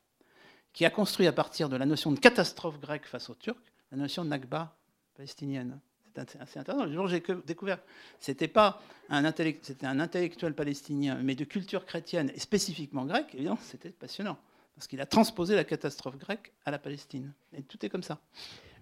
qui 0.72 0.84
a 0.84 0.90
construit 0.90 1.26
à 1.26 1.32
partir 1.32 1.68
de 1.68 1.76
la 1.76 1.86
notion 1.86 2.12
de 2.12 2.18
catastrophe 2.18 2.78
grecque 2.80 3.06
face 3.06 3.30
aux 3.30 3.34
Turcs, 3.34 3.56
la 3.90 3.98
notion 3.98 4.24
de 4.24 4.30
Nakba 4.30 4.76
palestinienne. 5.14 5.80
C'est 6.14 6.40
assez 6.40 6.58
intéressant. 6.58 6.86
Le 6.86 6.92
jour 6.92 7.04
où 7.04 7.08
j'ai 7.08 7.22
découvert, 7.46 7.78
c'était 8.20 8.48
pas 8.48 8.82
un, 9.10 9.30
c'était 9.62 9.86
un 9.86 10.00
intellectuel 10.00 10.54
palestinien, 10.54 11.18
mais 11.22 11.34
de 11.34 11.44
culture 11.44 11.84
chrétienne 11.84 12.32
et 12.34 12.40
spécifiquement 12.40 13.04
grecque, 13.04 13.34
évidemment, 13.34 13.58
c'était 13.60 13.90
passionnant. 13.90 14.38
Parce 14.74 14.86
qu'il 14.86 15.00
a 15.00 15.06
transposé 15.06 15.54
la 15.54 15.64
catastrophe 15.64 16.16
grecque 16.16 16.52
à 16.64 16.70
la 16.70 16.78
Palestine. 16.78 17.32
Et 17.54 17.62
tout 17.62 17.84
est 17.84 17.88
comme 17.88 18.02
ça. 18.02 18.18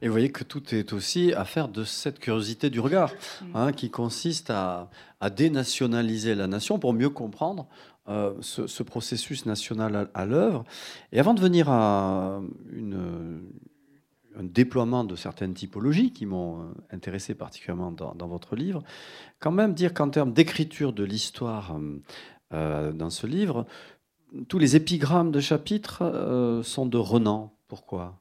Et 0.04 0.06
vous 0.06 0.12
voyez 0.12 0.30
que 0.30 0.44
tout 0.44 0.74
est 0.74 0.92
aussi 0.92 1.32
affaire 1.32 1.66
de 1.66 1.82
cette 1.82 2.18
curiosité 2.18 2.68
du 2.68 2.78
regard, 2.78 3.10
mm. 3.10 3.46
hein, 3.56 3.72
qui 3.72 3.90
consiste 3.90 4.50
à, 4.50 4.90
dénationaliser 5.34 6.34
la 6.34 6.46
nation 6.46 6.78
pour 6.78 6.92
mieux 6.92 7.08
comprendre 7.08 7.66
euh, 8.10 8.34
ce, 8.42 8.82
processus 8.82 9.46
national 9.46 10.10
à, 10.12 10.26
l'œuvre. 10.26 10.64
Et 11.10 11.18
avant 11.18 11.32
de 11.32 11.40
venir 11.40 11.70
à 11.70 12.42
une, 12.70 13.40
un 14.38 14.42
déploiement 14.42 15.04
de 15.04 15.16
certaines 15.16 15.54
typologies 15.54 16.12
qui 16.12 16.26
m'ont 16.26 16.60
euh, 16.60 16.64
intéressé 16.90 17.34
particulièrement 17.34 17.90
dans, 17.90 18.28
votre 18.28 18.56
livre, 18.56 18.82
quand 19.40 19.52
même 19.52 19.72
dire 19.72 19.94
qu'en 19.94 20.10
termes 20.10 20.34
d'écriture 20.34 20.92
de 20.92 21.04
l'histoire 21.04 21.80
euh, 22.52 22.92
dans 22.92 23.08
ce 23.08 23.26
livre, 23.26 23.64
tous 24.48 24.58
les 24.58 24.76
épigrammes 24.76 25.30
de 25.30 25.40
chapitres 25.40 26.60
sont 26.62 26.84
de 26.84 26.98
Renan. 26.98 27.56
Pourquoi? 27.68 28.20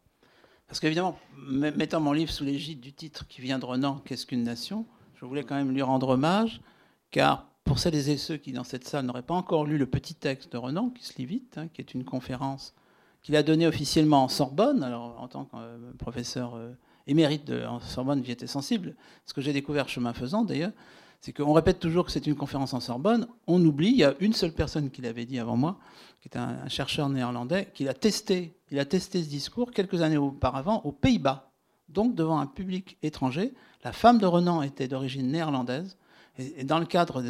Parce 0.73 0.79
qu'évidemment, 0.79 1.19
mettant 1.37 1.99
mon 1.99 2.13
livre 2.13 2.31
sous 2.31 2.43
l'égide 2.43 2.79
du 2.79 2.93
titre 2.93 3.27
qui 3.27 3.41
vient 3.41 3.59
de 3.59 3.65
Renan, 3.65 4.01
Qu'est-ce 4.05 4.25
qu'une 4.25 4.41
nation? 4.41 4.87
Je 5.13 5.23
voulais 5.23 5.43
quand 5.43 5.53
même 5.53 5.69
lui 5.69 5.83
rendre 5.83 6.09
hommage, 6.09 6.61
car 7.11 7.45
pour 7.63 7.77
celles 7.77 8.09
et 8.09 8.17
ceux 8.17 8.37
qui, 8.37 8.53
dans 8.53 8.63
cette 8.63 8.83
salle, 8.83 9.05
n'auraient 9.05 9.21
pas 9.21 9.35
encore 9.35 9.67
lu 9.67 9.77
le 9.77 9.85
petit 9.85 10.15
texte 10.15 10.51
de 10.51 10.57
Renan, 10.57 10.89
qui 10.89 11.05
se 11.05 11.15
lit 11.19 11.27
vite, 11.27 11.59
hein, 11.59 11.67
qui 11.71 11.79
est 11.79 11.93
une 11.93 12.03
conférence 12.03 12.73
qu'il 13.21 13.35
a 13.35 13.43
donnée 13.43 13.67
officiellement 13.67 14.23
en 14.23 14.27
Sorbonne, 14.29 14.81
alors 14.81 15.21
en 15.21 15.27
tant 15.27 15.45
que 15.45 15.57
euh, 15.57 15.93
professeur 15.99 16.55
euh, 16.55 16.71
émérite 17.05 17.45
de, 17.45 17.63
en 17.67 17.79
Sorbonne, 17.79 18.25
j'y 18.25 18.31
étais 18.31 18.47
sensible, 18.47 18.95
ce 19.27 19.35
que 19.35 19.41
j'ai 19.41 19.53
découvert 19.53 19.87
chemin 19.87 20.13
faisant 20.13 20.43
d'ailleurs, 20.43 20.71
c'est 21.23 21.31
qu'on 21.31 21.53
répète 21.53 21.79
toujours 21.79 22.05
que 22.05 22.11
c'est 22.11 22.27
une 22.27 22.35
conférence 22.35 22.73
en 22.73 22.81
Sorbonne, 22.81 23.27
on 23.47 23.63
oublie, 23.63 23.91
il 23.91 23.95
y 23.95 24.03
a 24.03 24.13
une 24.19 24.33
seule 24.33 24.51
personne 24.51 24.89
qui 24.89 25.01
l'avait 25.01 25.23
dit 25.23 25.39
avant 25.39 25.55
moi, 25.55 25.79
qui 26.19 26.27
est 26.27 26.37
un, 26.37 26.67
chercheur 26.67 27.07
néerlandais, 27.07 27.69
qui 27.73 27.85
l'a 27.85 27.93
testé, 27.93 28.57
il 28.71 28.77
a 28.77 28.83
testé 28.83 29.23
ce 29.23 29.29
discours 29.29 29.71
quelques 29.71 30.01
années 30.01 30.17
auparavant 30.17 30.81
aux 30.83 30.91
Pays-Bas, 30.91 31.49
donc 31.87 32.13
devant 32.13 32.39
un 32.39 32.45
public 32.45 32.97
étranger. 33.03 33.53
La 33.85 33.93
femme 33.93 34.17
de 34.17 34.25
Renan 34.25 34.63
était 34.63 34.89
d'origine 34.89 35.31
néerlandaise, 35.31 35.95
et, 36.37 36.65
dans 36.65 36.79
le 36.79 36.85
cadre 36.85 37.23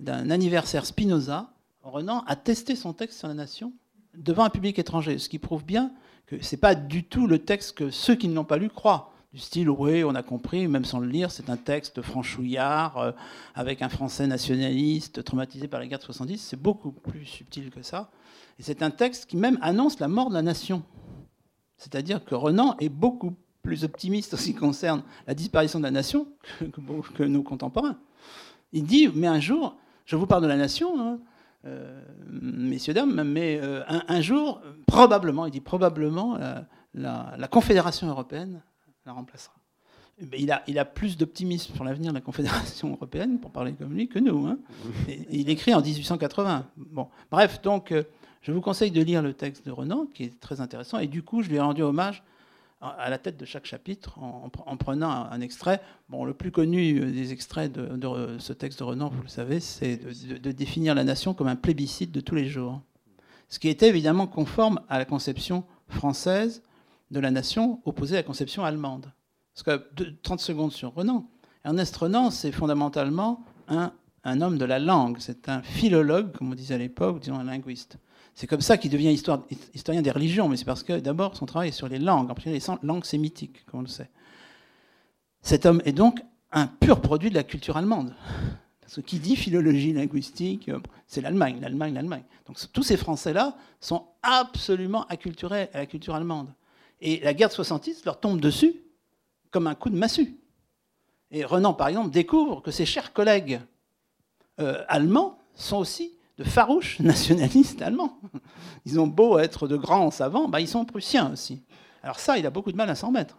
d'un 0.00 0.30
anniversaire 0.30 0.84
Spinoza, 0.84 1.50
Renan 1.82 2.22
a 2.26 2.36
testé 2.36 2.76
son 2.76 2.92
texte 2.92 3.20
sur 3.20 3.28
la 3.28 3.34
nation 3.34 3.72
devant 4.18 4.44
un 4.44 4.50
public 4.50 4.78
étranger, 4.78 5.16
ce 5.16 5.30
qui 5.30 5.38
prouve 5.38 5.64
bien 5.64 5.92
que 6.26 6.44
ce 6.44 6.54
n'est 6.54 6.60
pas 6.60 6.74
du 6.74 7.04
tout 7.04 7.26
le 7.26 7.38
texte 7.38 7.72
que 7.78 7.88
ceux 7.88 8.16
qui 8.16 8.28
ne 8.28 8.34
l'ont 8.34 8.44
pas 8.44 8.58
lu 8.58 8.68
croient 8.68 9.14
du 9.32 9.38
style, 9.38 9.70
oui, 9.70 10.02
on 10.02 10.14
a 10.16 10.22
compris, 10.24 10.66
même 10.66 10.84
sans 10.84 10.98
le 10.98 11.06
lire, 11.06 11.30
c'est 11.30 11.50
un 11.50 11.56
texte 11.56 12.02
franchouillard, 12.02 12.98
euh, 12.98 13.12
avec 13.54 13.80
un 13.80 13.88
français 13.88 14.26
nationaliste 14.26 15.22
traumatisé 15.22 15.68
par 15.68 15.78
la 15.78 15.86
guerre 15.86 16.00
de 16.00 16.04
70. 16.04 16.38
C'est 16.38 16.60
beaucoup 16.60 16.90
plus 16.90 17.24
subtil 17.26 17.70
que 17.70 17.82
ça. 17.82 18.10
Et 18.58 18.62
c'est 18.64 18.82
un 18.82 18.90
texte 18.90 19.26
qui 19.26 19.36
même 19.36 19.58
annonce 19.62 20.00
la 20.00 20.08
mort 20.08 20.30
de 20.30 20.34
la 20.34 20.42
nation. 20.42 20.82
C'est-à-dire 21.76 22.24
que 22.24 22.34
Renan 22.34 22.76
est 22.80 22.88
beaucoup 22.88 23.34
plus 23.62 23.84
optimiste 23.84 24.34
en 24.34 24.36
ce 24.36 24.46
qui 24.46 24.54
concerne 24.54 25.02
la 25.28 25.34
disparition 25.34 25.78
de 25.78 25.84
la 25.84 25.92
nation 25.92 26.26
que, 27.14 27.22
nos 27.22 27.42
contemporains. 27.44 27.98
Il 28.72 28.84
dit, 28.84 29.08
mais 29.14 29.28
un 29.28 29.40
jour, 29.40 29.76
je 30.06 30.16
vous 30.16 30.26
parle 30.26 30.42
de 30.42 30.48
la 30.48 30.56
nation, 30.56 31.00
hein, 31.00 31.20
euh, 31.66 32.02
messieurs, 32.32 32.94
dames, 32.94 33.22
mais 33.22 33.60
euh, 33.62 33.82
un, 33.86 34.20
jour, 34.20 34.60
probablement, 34.86 35.46
il 35.46 35.52
dit 35.52 35.60
probablement, 35.60 36.36
la 36.94 37.48
Confédération 37.48 38.08
européenne 38.08 38.60
la 39.06 39.12
remplacera. 39.12 39.54
Il 40.36 40.50
a, 40.78 40.84
plus 40.84 41.16
d'optimisme 41.16 41.74
sur 41.74 41.82
l'avenir 41.82 42.12
de 42.12 42.18
la 42.18 42.20
Confédération 42.20 42.92
européenne, 42.92 43.38
pour 43.38 43.50
parler 43.50 43.72
comme 43.72 43.94
lui, 43.94 44.06
que 44.08 44.18
nous. 44.18 44.46
Hein. 44.46 44.58
il 45.30 45.48
écrit 45.48 45.72
en 45.72 45.80
1880. 45.80 46.66
Bon. 46.76 47.08
Bref, 47.30 47.62
donc, 47.62 47.90
euh, 47.92 48.02
je 48.42 48.52
vous 48.52 48.60
conseille 48.60 48.90
de 48.90 49.00
lire 49.00 49.22
le 49.22 49.32
texte 49.32 49.64
de 49.64 49.70
Renan, 49.70 50.06
qui 50.12 50.24
est 50.24 50.38
très 50.38 50.60
intéressant. 50.60 50.98
Et 50.98 51.06
du 51.06 51.22
coup, 51.22 51.42
je 51.42 51.48
lui 51.48 51.56
ai 51.56 51.60
rendu 51.60 51.82
hommage 51.82 52.22
à 52.82 53.10
la 53.10 53.18
tête 53.18 53.36
de 53.36 53.44
chaque 53.44 53.66
chapitre 53.66 54.18
en, 54.18 54.76
prenant 54.78 55.10
un, 55.10 55.40
extrait. 55.42 55.82
Bon, 56.08 56.24
le 56.24 56.32
plus 56.32 56.50
connu 56.50 56.98
des 56.98 57.32
extraits 57.32 57.70
de, 57.70 58.36
ce 58.38 58.54
texte 58.54 58.78
de 58.78 58.84
Renan, 58.84 59.10
vous 59.10 59.22
le 59.22 59.28
savez, 59.28 59.60
c'est 59.60 59.96
de, 59.96 60.38
de, 60.38 60.52
définir 60.52 60.94
la 60.94 61.04
nation 61.04 61.34
comme 61.34 61.48
un 61.48 61.56
plébiscite 61.56 62.10
de 62.10 62.20
tous 62.20 62.34
les 62.34 62.48
jours. 62.48 62.80
Ce 63.50 63.58
qui 63.58 63.68
était 63.68 63.88
évidemment 63.88 64.26
conforme 64.26 64.80
à 64.88 64.96
la 64.96 65.04
conception 65.04 65.64
française 65.88 66.62
de 67.10 67.20
la 67.20 67.30
nation 67.30 67.80
opposée 67.84 68.16
à 68.16 68.20
la 68.20 68.22
conception 68.22 68.64
allemande. 68.64 69.12
Parce 69.54 69.78
que 69.78 70.12
30 70.22 70.40
secondes 70.40 70.72
sur 70.72 70.94
Renan. 70.94 71.28
Ernest 71.64 71.96
Renan, 71.96 72.30
c'est 72.30 72.52
fondamentalement 72.52 73.44
un, 73.68 73.92
un, 74.24 74.40
homme 74.40 74.58
de 74.58 74.64
la 74.64 74.78
langue. 74.78 75.18
C'est 75.20 75.48
un 75.48 75.62
philologue, 75.62 76.32
comme 76.32 76.52
on 76.52 76.54
disait 76.54 76.74
à 76.74 76.78
l'époque, 76.78 77.20
disons 77.20 77.38
un 77.38 77.44
linguiste. 77.44 77.98
C'est 78.34 78.46
comme 78.46 78.60
ça 78.60 78.78
qu'il 78.78 78.90
devient 78.90 79.12
historien 79.12 80.02
des 80.02 80.10
religions, 80.10 80.48
mais 80.48 80.56
c'est 80.56 80.64
parce 80.64 80.82
que 80.82 80.98
d'abord 80.98 81.36
son 81.36 81.46
travail 81.46 81.68
est 81.68 81.72
sur 81.72 81.88
les 81.88 81.98
langues, 81.98 82.30
en 82.30 82.34
particulier 82.34 82.58
les 82.58 82.86
langues 82.86 83.04
sémitiques, 83.04 83.66
comme 83.66 83.80
on 83.80 83.82
le 83.82 83.88
sait. 83.88 84.08
Cet 85.42 85.66
homme 85.66 85.82
est 85.84 85.92
donc 85.92 86.22
un 86.52 86.66
pur 86.66 87.00
produit 87.00 87.30
de 87.30 87.34
la 87.34 87.44
culture 87.44 87.76
allemande. 87.76 88.14
Parce 88.80 89.02
qui 89.02 89.18
dit 89.18 89.36
philologie 89.36 89.92
linguistique, 89.92 90.70
c'est 91.06 91.20
l'Allemagne, 91.20 91.58
l'Allemagne, 91.60 91.94
l'Allemagne. 91.94 92.24
Donc 92.46 92.56
tous 92.72 92.82
ces 92.82 92.96
Français-là 92.96 93.56
sont 93.78 94.06
absolument 94.22 95.06
acculturés 95.06 95.68
à 95.72 95.78
la 95.78 95.86
culture 95.86 96.14
allemande. 96.14 96.52
Et 97.00 97.20
la 97.20 97.34
guerre 97.34 97.48
de 97.48 97.54
66 97.54 98.04
leur 98.04 98.20
tombe 98.20 98.40
dessus 98.40 98.74
comme 99.50 99.66
un 99.66 99.74
coup 99.74 99.90
de 99.90 99.96
massue. 99.96 100.36
Et 101.30 101.44
Renan, 101.44 101.74
par 101.74 101.88
exemple, 101.88 102.10
découvre 102.10 102.60
que 102.60 102.70
ses 102.70 102.86
chers 102.86 103.12
collègues 103.12 103.60
euh, 104.60 104.84
allemands 104.88 105.38
sont 105.54 105.78
aussi 105.78 106.12
de 106.38 106.44
farouches 106.44 106.98
nationalistes 107.00 107.82
allemands. 107.82 108.18
Ils 108.84 108.98
ont 108.98 109.06
beau 109.06 109.38
être 109.38 109.68
de 109.68 109.76
grands 109.76 110.10
savants, 110.10 110.48
bah, 110.48 110.60
ils 110.60 110.68
sont 110.68 110.84
prussiens 110.84 111.32
aussi. 111.32 111.62
Alors 112.02 112.18
ça, 112.18 112.38
il 112.38 112.46
a 112.46 112.50
beaucoup 112.50 112.72
de 112.72 112.76
mal 112.76 112.90
à 112.90 112.94
s'en 112.94 113.10
mettre. 113.10 113.36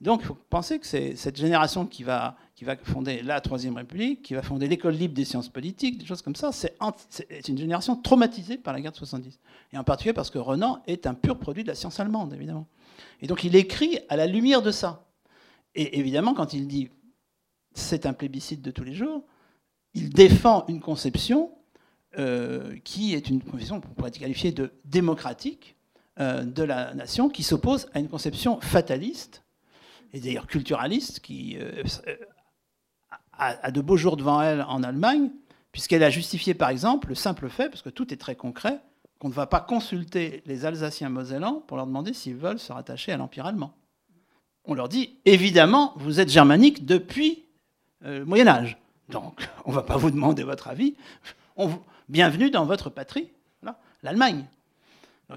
Donc 0.00 0.20
il 0.22 0.26
faut 0.26 0.36
penser 0.50 0.78
que 0.78 0.86
c'est 0.86 1.16
cette 1.16 1.36
génération 1.36 1.86
qui 1.86 2.02
va, 2.02 2.36
qui 2.54 2.64
va 2.64 2.76
fonder 2.76 3.22
la 3.22 3.40
Troisième 3.40 3.76
République, 3.76 4.22
qui 4.22 4.34
va 4.34 4.42
fonder 4.42 4.68
l'école 4.68 4.94
libre 4.94 5.14
des 5.14 5.24
sciences 5.24 5.48
politiques, 5.48 5.98
des 5.98 6.04
choses 6.04 6.20
comme 6.20 6.36
ça, 6.36 6.50
c'est 6.52 7.48
une 7.48 7.56
génération 7.56 7.96
traumatisée 7.96 8.58
par 8.58 8.74
la 8.74 8.80
guerre 8.80 8.92
de 8.92 8.96
70. 8.96 9.38
Et 9.72 9.78
en 9.78 9.84
particulier 9.84 10.12
parce 10.12 10.30
que 10.30 10.38
Renan 10.38 10.82
est 10.86 11.06
un 11.06 11.14
pur 11.14 11.38
produit 11.38 11.62
de 11.62 11.68
la 11.68 11.74
science 11.74 11.98
allemande, 11.98 12.34
évidemment. 12.34 12.66
Et 13.22 13.26
donc 13.26 13.42
il 13.44 13.56
écrit 13.56 14.00
à 14.10 14.16
la 14.16 14.26
lumière 14.26 14.60
de 14.60 14.70
ça. 14.70 15.06
Et 15.74 15.98
évidemment, 15.98 16.34
quand 16.34 16.52
il 16.52 16.66
dit 16.68 16.90
c'est 17.72 18.06
un 18.06 18.12
plébiscite 18.12 18.62
de 18.62 18.70
tous 18.70 18.84
les 18.84 18.94
jours, 18.94 19.22
il 19.94 20.10
défend 20.10 20.64
une 20.68 20.80
conception 20.80 21.52
euh, 22.18 22.76
qui 22.84 23.14
est 23.14 23.28
une 23.28 23.42
conception, 23.42 23.80
qu'on 23.80 23.88
pourrait 23.88 24.10
qualifier 24.10 24.52
de 24.52 24.72
démocratique, 24.84 25.76
euh, 26.18 26.44
de 26.44 26.62
la 26.62 26.94
nation, 26.94 27.28
qui 27.30 27.42
s'oppose 27.42 27.88
à 27.94 27.98
une 27.98 28.08
conception 28.08 28.60
fataliste 28.60 29.42
et 30.16 30.20
d'ailleurs 30.20 30.46
culturaliste, 30.46 31.20
qui 31.20 31.58
euh, 31.60 31.82
a, 33.32 33.70
de 33.70 33.80
beaux 33.82 33.98
jours 33.98 34.16
devant 34.16 34.40
elle 34.40 34.62
en 34.62 34.82
Allemagne, 34.82 35.30
puisqu'elle 35.72 36.02
a 36.02 36.08
justifié 36.08 36.54
par 36.54 36.70
exemple 36.70 37.10
le 37.10 37.14
simple 37.14 37.50
fait, 37.50 37.68
parce 37.68 37.82
que 37.82 37.90
tout 37.90 38.14
est 38.14 38.16
très 38.16 38.34
concret, 38.34 38.80
qu'on 39.18 39.28
ne 39.28 39.34
va 39.34 39.46
pas 39.46 39.60
consulter 39.60 40.42
les 40.46 40.64
Alsaciens 40.64 41.10
mosellans 41.10 41.62
pour 41.66 41.76
leur 41.76 41.86
demander 41.86 42.14
s'ils 42.14 42.36
veulent 42.36 42.58
se 42.58 42.72
rattacher 42.72 43.12
à 43.12 43.18
l'Empire 43.18 43.44
allemand. 43.44 43.74
On 44.64 44.72
leur 44.72 44.88
dit, 44.88 45.18
évidemment, 45.26 45.92
vous 45.96 46.18
êtes 46.18 46.30
germanique 46.30 46.86
depuis 46.86 47.44
euh, 48.04 48.20
le 48.20 48.24
Moyen 48.24 48.48
Âge, 48.48 48.78
donc 49.10 49.46
on 49.66 49.70
ne 49.70 49.76
va 49.76 49.82
pas 49.82 49.98
vous 49.98 50.10
demander 50.10 50.44
votre 50.44 50.68
avis. 50.68 50.96
Bienvenue 52.08 52.50
dans 52.50 52.64
votre 52.64 52.88
patrie, 52.88 53.28
l'Allemagne. 54.02 54.46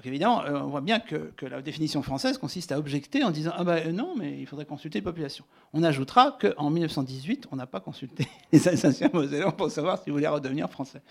Évidemment, 0.04 0.44
euh, 0.44 0.60
on 0.60 0.68
voit 0.68 0.80
bien 0.80 1.00
que, 1.00 1.32
la 1.42 1.62
définition 1.62 2.02
française 2.02 2.38
consiste 2.38 2.70
à 2.72 2.78
objecter 2.78 3.24
en 3.24 3.30
disant 3.30 3.52
ah 3.56 3.64
ben 3.64 3.94
non, 3.94 4.14
mais 4.16 4.38
il 4.38 4.46
faudrait 4.46 4.64
consulter 4.64 4.98
les 4.98 5.04
populations. 5.04 5.44
On 5.72 5.82
ajoutera 5.82 6.38
qu'en 6.40 6.70
1918, 6.70 7.48
on 7.50 7.56
n'a 7.56 7.66
pas 7.66 7.80
consulté 7.80 8.28
les 8.52 8.68
Alsaciens 8.68 9.10
mosellans 9.12 9.52
pour 9.52 9.70
savoir 9.70 10.00
s'ils 10.02 10.12
voulaient 10.12 10.28
redevenir 10.28 10.70
français. 10.70 11.02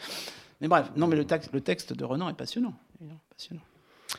Mais 0.62 0.68
bref, 0.68 0.92
non, 0.96 1.08
mais 1.08 1.16
le 1.16 1.26
texte, 1.26 1.94
de 1.94 2.06
Renan 2.06 2.30
est 2.30 2.34
passionnant. 2.34 2.74
passionnant. 3.30 3.62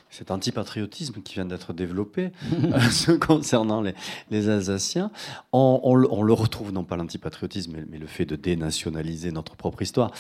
Cet 0.09 0.31
antipatriotisme 0.31 1.21
qui 1.21 1.35
vient 1.35 1.45
d'être 1.45 1.73
développé 1.73 2.31
euh, 2.53 3.19
concernant 3.27 3.83
les, 4.31 4.49
Alsaciens, 4.49 5.11
on, 5.53 5.95
le 5.95 6.33
retrouve, 6.33 6.73
non 6.73 6.85
pas 6.85 6.97
l'antipatriotisme, 6.97 7.77
mais, 7.89 7.99
le 7.99 8.07
fait 8.07 8.25
de 8.25 8.37
dénationaliser 8.37 9.33
notre 9.33 9.57
propre 9.57 9.83
histoire, 9.83 10.13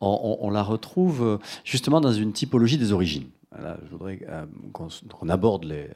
on, 0.00 0.50
la 0.50 0.62
retrouve 0.62 1.40
justement 1.64 2.00
dans 2.00 2.12
une 2.12 2.32
typologie 2.32 2.78
des 2.78 2.92
origines. 2.92 3.28
Je 3.84 3.90
voudrais 3.90 4.20
euh, 4.28 4.46
qu'on 4.72 5.28
aborde 5.28 5.64
les, 5.64 5.88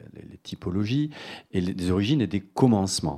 typologies 0.43 1.11
et 1.51 1.61
les, 1.61 1.91
origines 1.91 2.21
et 2.21 2.27
des 2.27 2.41
commencements. 2.41 3.17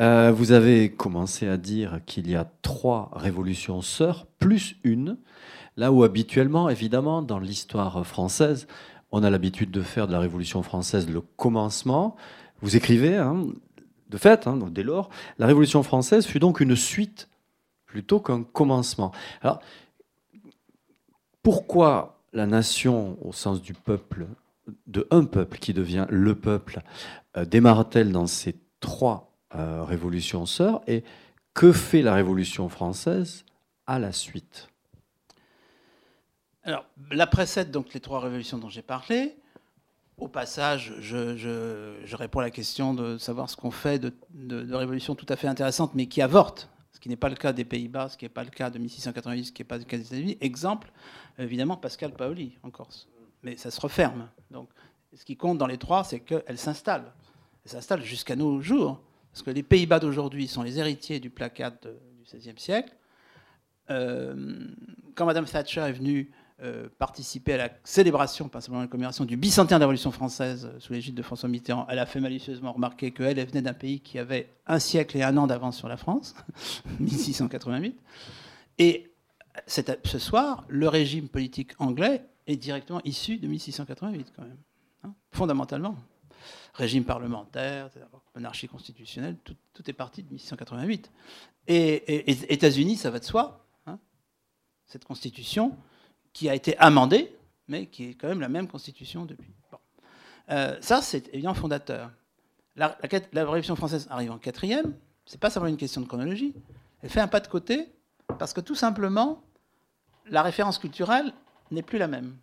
vous 0.00 0.52
avez 0.52 0.90
commencé 0.90 1.46
à 1.48 1.56
dire 1.56 2.00
qu'il 2.06 2.30
y 2.30 2.34
a 2.34 2.50
trois 2.62 3.10
révolutions 3.14 3.82
sœurs, 3.82 4.26
plus 4.38 4.76
une, 4.84 5.18
là 5.76 5.92
où 5.92 6.02
habituellement, 6.02 6.68
évidemment, 6.68 7.22
dans 7.22 7.38
l'histoire 7.38 8.04
française, 8.06 8.66
on 9.10 9.22
a 9.22 9.30
l'habitude 9.30 9.70
de 9.70 9.82
faire 9.82 10.06
de 10.06 10.12
la 10.12 10.20
Révolution 10.20 10.62
française 10.62 11.08
le 11.08 11.20
commencement. 11.20 12.16
Vous 12.60 12.76
écrivez, 12.76 13.16
hein, 13.16 13.46
de 14.10 14.16
fait, 14.18 14.46
hein, 14.46 14.58
dès 14.70 14.82
lors, 14.82 15.08
la 15.38 15.46
Révolution 15.46 15.82
française 15.82 16.26
fut 16.26 16.40
donc 16.40 16.60
une 16.60 16.76
suite 16.76 17.28
plutôt 17.86 18.20
qu'un 18.20 18.42
commencement. 18.42 19.12
Alors, 19.40 19.60
pourquoi 21.42 22.17
la 22.32 22.46
nation, 22.46 23.18
au 23.22 23.32
sens 23.32 23.62
du 23.62 23.74
peuple, 23.74 24.26
de 24.86 25.06
un 25.10 25.24
peuple 25.24 25.58
qui 25.58 25.72
devient 25.72 26.06
le 26.10 26.34
peuple, 26.34 26.82
euh, 27.36 27.44
démarre-t-elle 27.44 28.12
dans 28.12 28.26
ces 28.26 28.56
trois 28.80 29.32
euh, 29.54 29.82
révolutions 29.84 30.46
sœurs 30.46 30.82
et 30.86 31.04
que 31.54 31.72
fait 31.72 32.02
la 32.02 32.14
Révolution 32.14 32.68
française 32.68 33.44
à 33.86 33.98
la 33.98 34.12
suite? 34.12 34.68
Alors, 36.62 36.84
la 37.10 37.26
précède 37.26 37.70
donc 37.70 37.94
les 37.94 38.00
trois 38.00 38.20
révolutions 38.20 38.58
dont 38.58 38.68
j'ai 38.68 38.82
parlé. 38.82 39.36
Au 40.18 40.28
passage, 40.28 40.94
je, 41.00 42.14
réponds 42.14 42.40
à 42.40 42.42
la 42.42 42.50
question 42.50 42.92
de 42.92 43.16
savoir 43.18 43.48
ce 43.48 43.56
qu'on 43.56 43.70
fait 43.70 43.98
de, 43.98 44.74
révolutions 44.74 45.14
tout 45.14 45.26
à 45.28 45.36
fait 45.36 45.46
intéressantes, 45.46 45.94
mais 45.94 46.06
qui 46.06 46.20
avortent, 46.20 46.68
ce 46.92 47.00
qui 47.00 47.08
n'est 47.08 47.16
pas 47.16 47.28
le 47.28 47.36
cas 47.36 47.52
des 47.52 47.64
Pays-Bas, 47.64 48.10
ce 48.10 48.18
qui 48.18 48.24
n'est 48.24 48.28
pas 48.28 48.44
le 48.44 48.50
cas 48.50 48.68
de 48.68 48.78
1688, 48.78 49.44
ce 49.44 49.52
qui 49.52 49.62
n'est 49.62 49.66
pas 49.66 49.78
le 49.78 49.84
cas 49.84 49.96
des 49.96 50.06
États-Unis. 50.06 50.36
Exemple, 50.40 50.92
évidemment, 51.38 51.76
Pascal 51.76 52.12
Paoli 52.12 52.58
en 52.62 52.70
Corse. 52.70 53.08
Mais 53.42 53.56
ça 53.56 53.70
se 53.70 53.80
referme. 53.80 54.28
Donc, 54.50 54.68
ce 55.14 55.24
qui 55.24 55.36
compte 55.36 55.58
dans 55.58 55.66
les 55.66 55.78
trois, 55.78 56.04
c'est 56.04 56.20
qu'elle 56.20 56.58
s'installe. 56.58 57.12
Elle 57.64 57.70
s'installe 57.70 58.02
jusqu'à 58.02 58.36
nos 58.36 58.60
jours. 58.60 59.00
Parce 59.32 59.42
que 59.42 59.50
les 59.50 59.62
Pays-Bas 59.62 60.00
d'aujourd'hui 60.00 60.48
sont 60.48 60.62
les 60.62 60.78
héritiers 60.78 61.20
du 61.20 61.30
placard 61.30 61.72
du 61.72 62.24
XVIe 62.24 62.58
siècle. 62.58 62.94
Euh, 63.90 64.66
quand 65.14 65.26
Madame 65.26 65.44
Thatcher 65.46 65.80
est 65.80 65.92
venue 65.92 66.30
euh, 66.60 66.88
participer 66.98 67.54
à 67.54 67.56
la 67.56 67.70
célébration, 67.84 68.48
pas 68.48 68.60
seulement 68.60 68.80
à 68.80 68.82
la 68.82 68.88
commémoration 68.88 69.24
du 69.24 69.36
bicentenaire 69.36 69.78
de 69.78 69.82
la 69.82 69.86
Révolution 69.86 70.10
française 70.10 70.68
euh, 70.74 70.80
sous 70.80 70.92
l'égide 70.92 71.14
de 71.14 71.22
François 71.22 71.48
Mitterrand, 71.48 71.86
elle 71.88 72.00
a 72.00 72.06
fait 72.06 72.20
malicieusement 72.20 72.72
remarquer 72.72 73.12
qu'elle 73.12 73.38
venait 73.46 73.62
d'un 73.62 73.74
pays 73.74 74.00
qui 74.00 74.18
avait 74.18 74.48
un 74.66 74.80
siècle 74.80 75.16
et 75.16 75.22
un 75.22 75.36
an 75.36 75.46
d'avance 75.46 75.76
sur 75.76 75.88
la 75.88 75.96
France, 75.96 76.34
1688. 77.00 77.96
Et 78.78 79.07
ce 79.66 80.18
soir, 80.18 80.64
le 80.68 80.88
régime 80.88 81.28
politique 81.28 81.72
anglais 81.78 82.24
est 82.46 82.56
directement 82.56 83.00
issu 83.04 83.38
de 83.38 83.46
1688, 83.46 84.32
quand 84.34 84.42
même, 84.42 84.58
hein, 85.04 85.14
fondamentalement. 85.30 85.96
Régime 86.74 87.04
parlementaire, 87.04 87.90
monarchie 88.34 88.68
constitutionnelle, 88.68 89.36
tout, 89.44 89.56
est 89.86 89.92
parti 89.92 90.22
de 90.22 90.30
1688. 90.30 91.10
Et, 91.66 92.52
États-Unis, 92.52 92.96
ça 92.96 93.10
va 93.10 93.18
de 93.18 93.24
soi. 93.24 93.66
Hein, 93.86 93.98
cette 94.86 95.04
constitution, 95.04 95.76
qui 96.32 96.48
a 96.48 96.54
été 96.54 96.78
amendée, 96.78 97.34
mais 97.66 97.86
qui 97.86 98.10
est 98.10 98.14
quand 98.14 98.28
même 98.28 98.40
la 98.40 98.48
même 98.48 98.68
constitution 98.68 99.24
depuis. 99.24 99.52
Euh, 100.50 100.76
ça, 100.80 101.02
c'est 101.02 101.28
évidemment 101.34 101.54
fondateur. 101.54 102.10
La, 102.76 102.96
Révolution 103.34 103.74
française 103.76 104.06
arrive 104.10 104.30
en 104.30 104.38
quatrième, 104.38 104.94
c'est 105.26 105.40
pas 105.40 105.50
seulement 105.50 105.68
une 105.68 105.76
question 105.76 106.00
de 106.00 106.06
chronologie, 106.06 106.54
elle 107.02 107.10
fait 107.10 107.20
un 107.20 107.28
pas 107.28 107.40
de 107.40 107.48
côté, 107.48 107.92
parce 108.38 108.52
que 108.52 108.60
tout 108.60 108.76
simplement, 108.76 109.42
la 110.30 110.42
référence 110.42 110.78
culturelle 110.78 111.32
n'est 111.70 111.82
plus 111.82 111.98
la 111.98 112.08
même. 112.08 112.36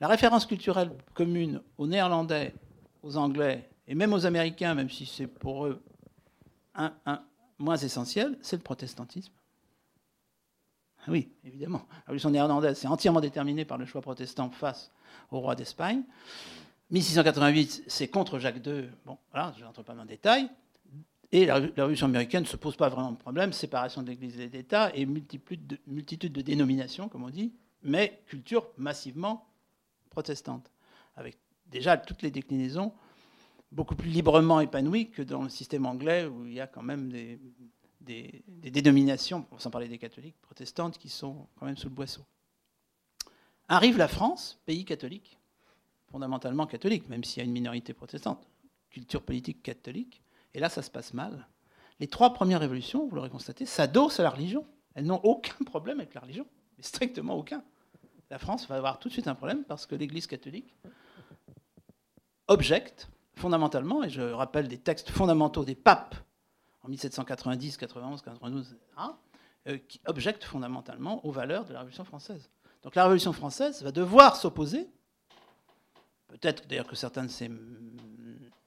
La 0.00 0.08
référence 0.08 0.46
culturelle 0.46 0.90
commune 1.14 1.62
aux 1.78 1.86
Néerlandais, 1.86 2.54
aux 3.02 3.16
Anglais 3.16 3.68
et 3.86 3.94
même 3.94 4.12
aux 4.12 4.26
Américains, 4.26 4.74
même 4.74 4.90
si 4.90 5.06
c'est 5.06 5.26
pour 5.26 5.66
eux 5.66 5.82
un, 6.74 6.92
moins 7.58 7.76
essentiel, 7.76 8.36
c'est 8.42 8.56
le 8.56 8.62
protestantisme. 8.62 9.32
Oui, 11.06 11.30
évidemment. 11.44 11.86
La 11.90 11.98
révolution 12.06 12.30
néerlandaise, 12.30 12.78
c'est 12.78 12.88
entièrement 12.88 13.20
déterminé 13.20 13.64
par 13.64 13.78
le 13.78 13.84
choix 13.84 14.00
protestant 14.00 14.50
face 14.50 14.90
au 15.30 15.40
roi 15.40 15.54
d'Espagne. 15.54 16.02
1688, 16.90 17.84
c'est 17.86 18.08
contre 18.08 18.38
Jacques 18.38 18.66
II. 18.66 18.88
Bon, 19.04 19.18
voilà, 19.30 19.52
je 19.58 19.64
n'entre 19.64 19.82
pas 19.82 19.94
dans 19.94 20.02
le 20.02 20.08
détail. 20.08 20.48
Et 21.34 21.46
la, 21.46 21.56
révolution 21.56 22.06
américaine 22.06 22.44
ne 22.44 22.48
se 22.48 22.56
pose 22.56 22.76
pas 22.76 22.88
vraiment 22.88 23.10
de 23.10 23.16
problème, 23.16 23.52
séparation 23.52 24.04
de 24.04 24.10
l'Église 24.10 24.38
et 24.38 24.46
de 24.46 24.52
l'État 24.52 24.94
et 24.94 25.04
multitude 25.04 25.66
de, 25.66 25.78
multitude 25.88 26.32
de 26.32 26.42
dénominations, 26.42 27.08
comme 27.08 27.24
on 27.24 27.28
dit, 27.28 27.52
mais 27.82 28.22
culture 28.28 28.68
massivement 28.76 29.44
protestante, 30.10 30.70
avec 31.16 31.36
déjà 31.66 31.96
toutes 31.96 32.22
les 32.22 32.30
déclinaisons 32.30 32.92
beaucoup 33.72 33.96
plus 33.96 34.10
librement 34.10 34.60
épanouies 34.60 35.10
que 35.10 35.22
dans 35.22 35.42
le 35.42 35.48
système 35.48 35.86
anglais, 35.86 36.24
où 36.24 36.46
il 36.46 36.52
y 36.52 36.60
a 36.60 36.68
quand 36.68 36.84
même 36.84 37.10
des, 37.10 37.40
des, 38.00 38.70
dénominations, 38.70 39.44
sans 39.58 39.70
parler 39.70 39.88
des 39.88 39.98
catholiques, 39.98 40.40
protestantes, 40.40 40.98
qui 40.98 41.08
sont 41.08 41.48
quand 41.56 41.66
même 41.66 41.76
sous 41.76 41.88
le 41.88 41.94
boisseau. 41.96 42.22
Arrive 43.66 43.98
la 43.98 44.06
France, 44.06 44.60
pays 44.66 44.84
catholique, 44.84 45.36
fondamentalement 46.12 46.68
catholique, 46.68 47.08
même 47.08 47.24
s'il 47.24 47.38
y 47.38 47.40
a 47.40 47.44
une 47.44 47.52
minorité 47.52 47.92
protestante, 47.92 48.46
culture 48.88 49.22
politique 49.22 49.64
catholique, 49.64 50.23
et 50.54 50.60
là 50.60 50.68
ça 50.68 50.82
se 50.82 50.90
passe 50.90 51.12
mal. 51.12 51.46
Les 52.00 52.08
trois 52.08 52.32
premières 52.32 52.60
révolutions, 52.60 53.06
vous 53.06 53.14
l'aurez 53.14 53.30
constaté, 53.30 53.66
s'adossent 53.66 54.18
à 54.18 54.22
la 54.22 54.30
religion. 54.30 54.66
Elles 54.94 55.04
n'ont 55.06 55.20
aucun 55.22 55.64
problème 55.64 56.00
avec 56.00 56.14
la 56.14 56.20
religion, 56.20 56.46
mais 56.76 56.82
strictement 56.82 57.34
aucun. 57.34 57.62
La 58.30 58.38
France 58.38 58.66
va 58.66 58.76
avoir 58.76 58.98
tout 58.98 59.08
de 59.08 59.12
suite 59.12 59.28
un 59.28 59.34
problème 59.34 59.64
parce 59.64 59.86
que 59.86 59.94
l'Église 59.94 60.26
catholique 60.26 60.74
objecte 62.48 63.08
fondamentalement, 63.36 64.02
et 64.02 64.10
je 64.10 64.22
rappelle 64.22 64.68
des 64.68 64.78
textes 64.78 65.10
fondamentaux 65.10 65.64
des 65.64 65.74
papes 65.74 66.14
en 66.82 66.88
1790, 66.88 67.76
91, 67.76 68.22
92, 68.22 68.76
etc., 68.76 69.78
qui 69.88 70.00
objectent 70.06 70.44
fondamentalement 70.44 71.24
aux 71.24 71.30
valeurs 71.30 71.64
de 71.64 71.72
la 71.72 71.78
Révolution 71.80 72.04
française. 72.04 72.50
Donc 72.82 72.94
la 72.94 73.04
Révolution 73.04 73.32
française 73.32 73.82
va 73.82 73.92
devoir 73.92 74.36
s'opposer, 74.36 74.90
peut-être 76.28 76.66
d'ailleurs 76.66 76.86
que 76.86 76.96
certains 76.96 77.22
de 77.22 77.28
ses 77.28 77.50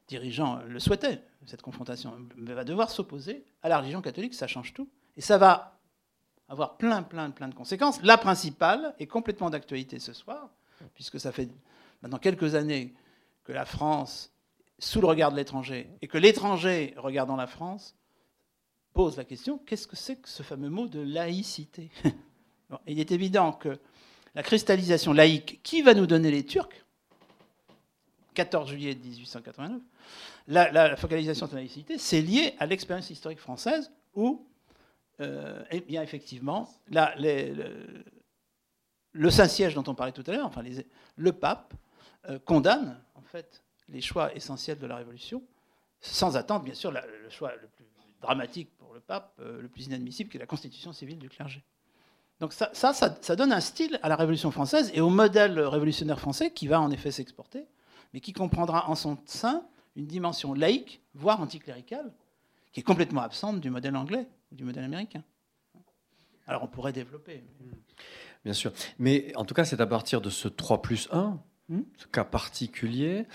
dirigeants 0.08 0.62
le 0.68 0.80
souhaitaient, 0.80 1.22
cette 1.46 1.62
confrontation, 1.62 2.14
va 2.38 2.64
devoir 2.64 2.90
s'opposer 2.90 3.46
à 3.62 3.70
la 3.70 3.80
religion 3.80 4.02
catholique, 4.02 4.34
ça 4.34 4.48
change 4.48 4.74
tout. 4.74 4.90
Et 5.16 5.22
ça 5.22 5.38
va 5.38 5.80
avoir 6.50 6.78
plein, 6.78 7.04
plein, 7.04 7.32
plein 7.32 7.48
de 7.48 7.56
conséquences. 7.56 8.02
La 8.04 8.18
principale 8.18 8.96
est 9.00 9.08
complètement 9.08 9.50
d'actualité 9.50 10.00
ce 10.00 10.14
soir, 10.14 10.50
puisque 10.94 11.20
ça 11.20 11.32
fait 11.32 11.50
maintenant 12.02 12.20
quelques 12.20 12.56
années 12.56 12.94
que 13.44 13.52
la 13.52 13.66
France, 13.66 14.32
sous 14.80 15.02
le 15.02 15.08
regard 15.08 15.32
de 15.32 15.38
l'étranger, 15.38 15.90
et 16.02 16.08
que 16.08 16.18
l'étranger, 16.18 16.94
regardant 16.98 17.36
la 17.36 17.48
France, 17.48 17.96
pose 18.94 19.18
la 19.18 19.26
question, 19.26 19.58
qu'est-ce 19.60 19.88
que 19.88 19.96
c'est 19.96 20.18
que 20.18 20.30
ce 20.30 20.44
fameux 20.44 20.70
mot 20.70 20.88
de 20.88 21.00
laïcité? 21.00 21.92
Il 22.88 23.00
est 23.00 23.12
évident 23.12 23.54
que 23.54 23.80
la 24.36 24.44
cristallisation 24.44 25.14
laïque, 25.14 25.62
qui 25.64 25.82
va 25.82 25.94
nous 25.94 26.08
donner 26.08 26.32
les 26.32 26.46
Turcs? 26.46 26.86
14 28.38 28.70
juillet 28.70 28.94
1889, 28.94 29.82
la, 30.48 30.96
focalisation 30.96 31.48
de 31.48 31.54
la 31.54 31.58
laïcité, 31.58 31.98
c'est 31.98 32.22
lié 32.22 32.54
à 32.60 32.68
l'expérience 32.68 33.10
historique 33.10 33.40
française 33.40 33.92
où, 34.14 34.46
euh, 35.22 35.64
eh 35.72 35.82
bien 35.82 36.04
effectivement, 36.04 36.70
le, 36.92 38.04
Saint-Siège 39.32 39.74
dont 39.74 39.84
on 39.88 39.96
parlait 39.96 40.12
tout 40.12 40.24
à 40.28 40.34
l'heure, 40.34 40.46
enfin 40.46 40.64
le 41.16 41.34
pape, 41.34 41.74
euh, 42.30 42.38
condamne 42.38 43.00
en 43.16 43.24
fait 43.24 43.64
les 43.90 44.02
choix 44.02 44.32
essentiels 44.36 44.78
de 44.78 44.86
la 44.86 44.98
Révolution, 44.98 45.42
sans 46.00 46.38
attendre 46.38 46.64
bien 46.64 46.76
sûr 46.76 46.92
le 46.92 47.02
choix 47.32 47.54
le 47.60 47.68
plus 47.68 47.86
dramatique 48.22 48.70
pour 48.78 48.94
le 48.94 49.00
pape, 49.00 49.34
euh, 49.40 49.60
le 49.60 49.68
plus 49.68 49.88
inadmissible, 49.88 50.30
qui 50.30 50.38
est 50.38 50.40
la 50.40 50.46
constitution 50.46 50.94
civile 50.94 51.18
du 51.18 51.28
clergé. 51.28 51.64
Donc 52.40 52.54
ça, 52.54 52.70
ça, 52.72 53.36
donne 53.36 53.52
un 53.52 53.62
style 53.62 54.00
à 54.04 54.10
la 54.10 54.16
Révolution 54.16 54.52
française 54.52 54.92
et 54.94 55.02
au 55.02 55.10
modèle 55.10 55.60
révolutionnaire 55.60 56.20
français 56.20 56.52
qui 56.52 56.68
va 56.68 56.80
en 56.80 56.92
effet 56.92 57.10
s'exporter, 57.10 57.66
mais 58.14 58.20
qui 58.20 58.34
comprendra 58.34 58.90
en 58.90 58.96
son 58.96 59.18
sein 59.26 59.66
une 59.96 60.06
dimension 60.06 60.54
laïque, 60.54 61.02
voire 61.14 61.42
anticléricale, 61.42 62.12
qui 62.72 62.82
est 62.82 62.84
complètement 62.84 63.22
absente 63.22 63.60
du 63.60 63.70
modèle 63.70 63.96
anglais 63.96 64.28
ou 64.52 64.56
du 64.56 64.64
modèle 64.64 64.84
américain. 64.84 65.24
Alors 66.46 66.64
on 66.64 66.68
pourrait 66.68 66.94
développer. 66.94 67.44
Bien 68.44 68.54
sûr. 68.54 68.72
Mais 69.00 69.36
en 69.36 69.44
tout 69.44 69.54
cas, 69.54 69.66
c'est 69.66 69.82
à 69.82 69.88
partir 69.88 70.22
de 70.22 70.30
ce 70.30 70.48
3 70.48 70.82
plus 70.82 71.10
1, 71.12 71.40
hmm 71.70 71.82
ce 71.98 72.08
cas 72.08 72.24
particulier, 72.24 73.26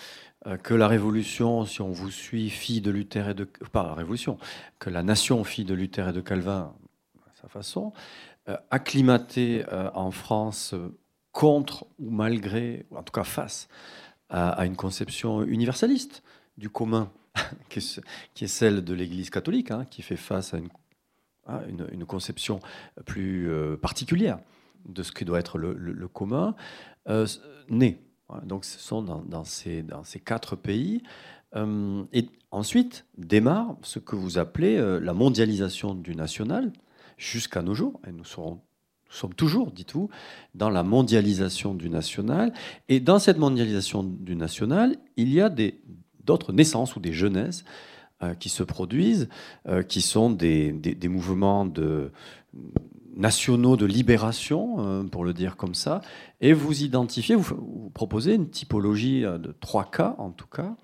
euh, 0.47 0.57
que 0.57 0.73
la 0.73 0.89
Révolution, 0.89 1.67
si 1.67 1.83
on 1.83 1.91
vous 1.91 2.11
suit, 2.11 2.49
fille 2.49 2.81
de 2.81 2.91
Luther 2.91 3.29
et 3.29 3.35
de... 3.35 3.45
Pas 3.45 3.83
la 3.83 3.95
Révolution, 3.95 4.39
que 4.79 4.89
la 4.89 5.03
nation, 5.03 5.45
fille 5.45 5.67
de 5.67 5.75
Luther 5.75 6.09
et 6.09 6.13
de 6.13 6.21
Calvin, 6.21 6.75
à 7.27 7.41
sa 7.41 7.49
façon, 7.49 7.93
acclimaté 8.71 9.65
en 9.95 10.11
France 10.11 10.75
contre 11.31 11.87
ou 11.99 12.11
malgré, 12.11 12.87
ou 12.91 12.97
en 12.97 13.03
tout 13.03 13.13
cas 13.13 13.25
face 13.25 13.69
à, 14.33 14.67
une 14.67 14.77
conception 14.77 15.45
universaliste 15.45 16.23
du 16.59 16.69
commun, 16.71 17.13
qui 17.69 17.79
est 18.45 18.47
celle 18.49 18.83
de 18.83 18.95
l'Église 18.95 19.31
catholique, 19.31 19.71
hein, 19.71 19.87
qui 19.89 20.03
fait 20.03 20.17
face 20.17 20.55
à 20.55 20.59
une, 20.59 21.87
une, 21.93 22.05
conception 22.05 22.61
plus 23.05 23.49
particulière 23.81 24.39
de 24.87 25.03
ce 25.03 25.13
qui 25.13 25.25
doit 25.25 25.39
être 25.39 25.59
le, 25.59 26.09
commun, 26.09 26.55
euh, 27.09 27.27
né. 27.69 28.01
Donc 28.45 28.65
ce 28.65 28.79
sont 28.79 29.03
dans, 29.03 29.45
ces, 29.45 29.83
dans 29.83 30.05
ces 30.05 30.21
quatre 30.21 30.57
pays. 30.57 31.03
Euh, 31.55 32.05
et 32.13 32.29
ensuite 32.51 33.05
démarre 33.19 33.77
ce 33.83 33.99
que 33.99 34.17
vous 34.17 34.39
appelez 34.39 34.79
euh, 34.79 34.99
la 35.01 35.13
mondialisation 35.13 35.95
du 35.95 36.17
national 36.17 36.73
jusqu'à 37.19 37.61
nos 37.61 37.75
jours. 37.75 38.01
Et 38.07 38.13
nous, 38.13 38.25
serons, 38.25 38.61
nous 39.13 39.19
sommes 39.19 39.35
toujours, 39.35 39.71
dites-vous, 39.73 40.09
dans 40.55 40.71
la 40.71 40.83
mondialisation 40.83 41.75
du 41.75 41.91
national. 41.91 42.53
Et 42.89 42.99
dans 42.99 43.19
cette 43.19 43.37
mondialisation 43.37 44.03
du 44.03 44.37
national, 44.37 44.97
il 45.19 45.33
y 45.33 45.41
a 45.43 45.55
d'autres 46.25 46.53
naissances 46.53 46.97
ou 46.97 47.01
des 47.01 47.13
jeunesses 47.13 47.65
qui 48.39 48.49
se 48.49 48.63
produisent, 48.63 49.29
qui 49.89 50.01
sont 50.01 50.31
des, 50.31 50.73
mouvements 51.11 51.67
nationaux 53.17 53.77
de 53.77 53.87
libération, 53.87 54.77
euh, 54.79 55.03
pour 55.05 55.25
le 55.25 55.33
dire 55.33 55.57
comme 55.57 55.75
ça, 55.75 56.01
et 56.41 56.53
vous 56.53 56.83
identifiez, 56.83 57.35
vous, 57.35 57.91
proposez 57.95 58.35
une 58.35 58.49
typologie 58.49 59.25
euh, 59.25 59.39
de 59.39 59.53
trois 59.53 59.91
cas, 59.91 60.15
en 60.19 60.31
tout 60.31 60.47
cas, 60.47 60.75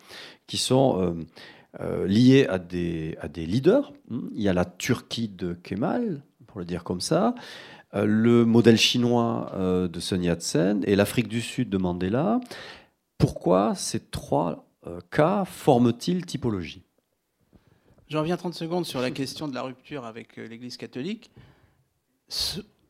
qui 0.47 0.59
sont 0.59 1.17
euh, 1.81 2.07
liés 2.07 2.47
à 2.49 2.59
des 2.59 3.47
leaders. 3.47 3.93
Il 4.11 4.43
y 4.43 4.49
a 4.49 4.53
la 4.53 4.65
Turquie 4.65 5.29
de 5.29 5.55
Kemal, 5.55 6.23
pour 6.47 6.59
le 6.59 6.65
dire 6.65 6.85
comme 6.85 7.01
ça, 7.01 7.35
le 7.93 8.45
modèle 8.45 8.77
chinois 8.77 9.53
de 9.57 10.01
Sun 10.01 10.23
Yat-sen 10.23 10.83
et 10.87 10.97
l'Afrique 10.97 11.29
du 11.29 11.41
Sud 11.41 11.71
de 11.71 11.79
Mandela. 11.79 12.41
Pourquoi 13.17 13.75
ces 13.75 14.01
trois 14.01 14.67
cas 15.11 15.45
forment-ils 15.45 16.27
typologie? 16.27 16.83
Je 18.09 18.17
reviens 18.17 18.37
30 18.37 18.55
secondes 18.55 18.87
sur 18.87 19.01
la 19.01 19.11
question 19.11 19.49
de 19.49 19.55
la 19.55 19.63
rupture 19.63 20.05
avec 20.05 20.37
l'Église 20.37 20.77
catholique 20.77 21.31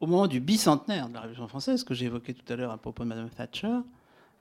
au 0.00 0.06
moment 0.06 0.26
du 0.26 0.40
bicentenaire 0.40 1.08
de 1.08 1.14
la 1.14 1.20
Révolution 1.20 1.48
française, 1.48 1.84
que 1.84 1.94
j'ai 1.94 2.06
évoqué 2.06 2.34
tout 2.34 2.52
à 2.52 2.56
l'heure 2.56 2.70
à 2.70 2.78
propos 2.78 3.04
de 3.04 3.08
Mme 3.08 3.30
Thatcher, 3.30 3.78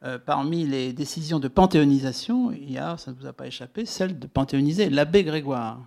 euh, 0.04 0.20
parmi 0.20 0.68
les 0.68 0.94
décisions 0.94 1.40
de 1.40 1.48
panthéonisation, 1.48 2.52
il 2.52 2.72
y 2.72 2.78
a, 2.78 2.98
ça 2.98 3.12
ne 3.12 3.16
vous 3.16 3.26
a 3.26 3.34
pas 3.34 3.48
échappé, 3.48 3.86
celle 3.86 4.20
de 4.20 4.28
panthéoniser 4.28 4.90
l'abbé 4.90 5.24
Grégoire. 5.24 5.80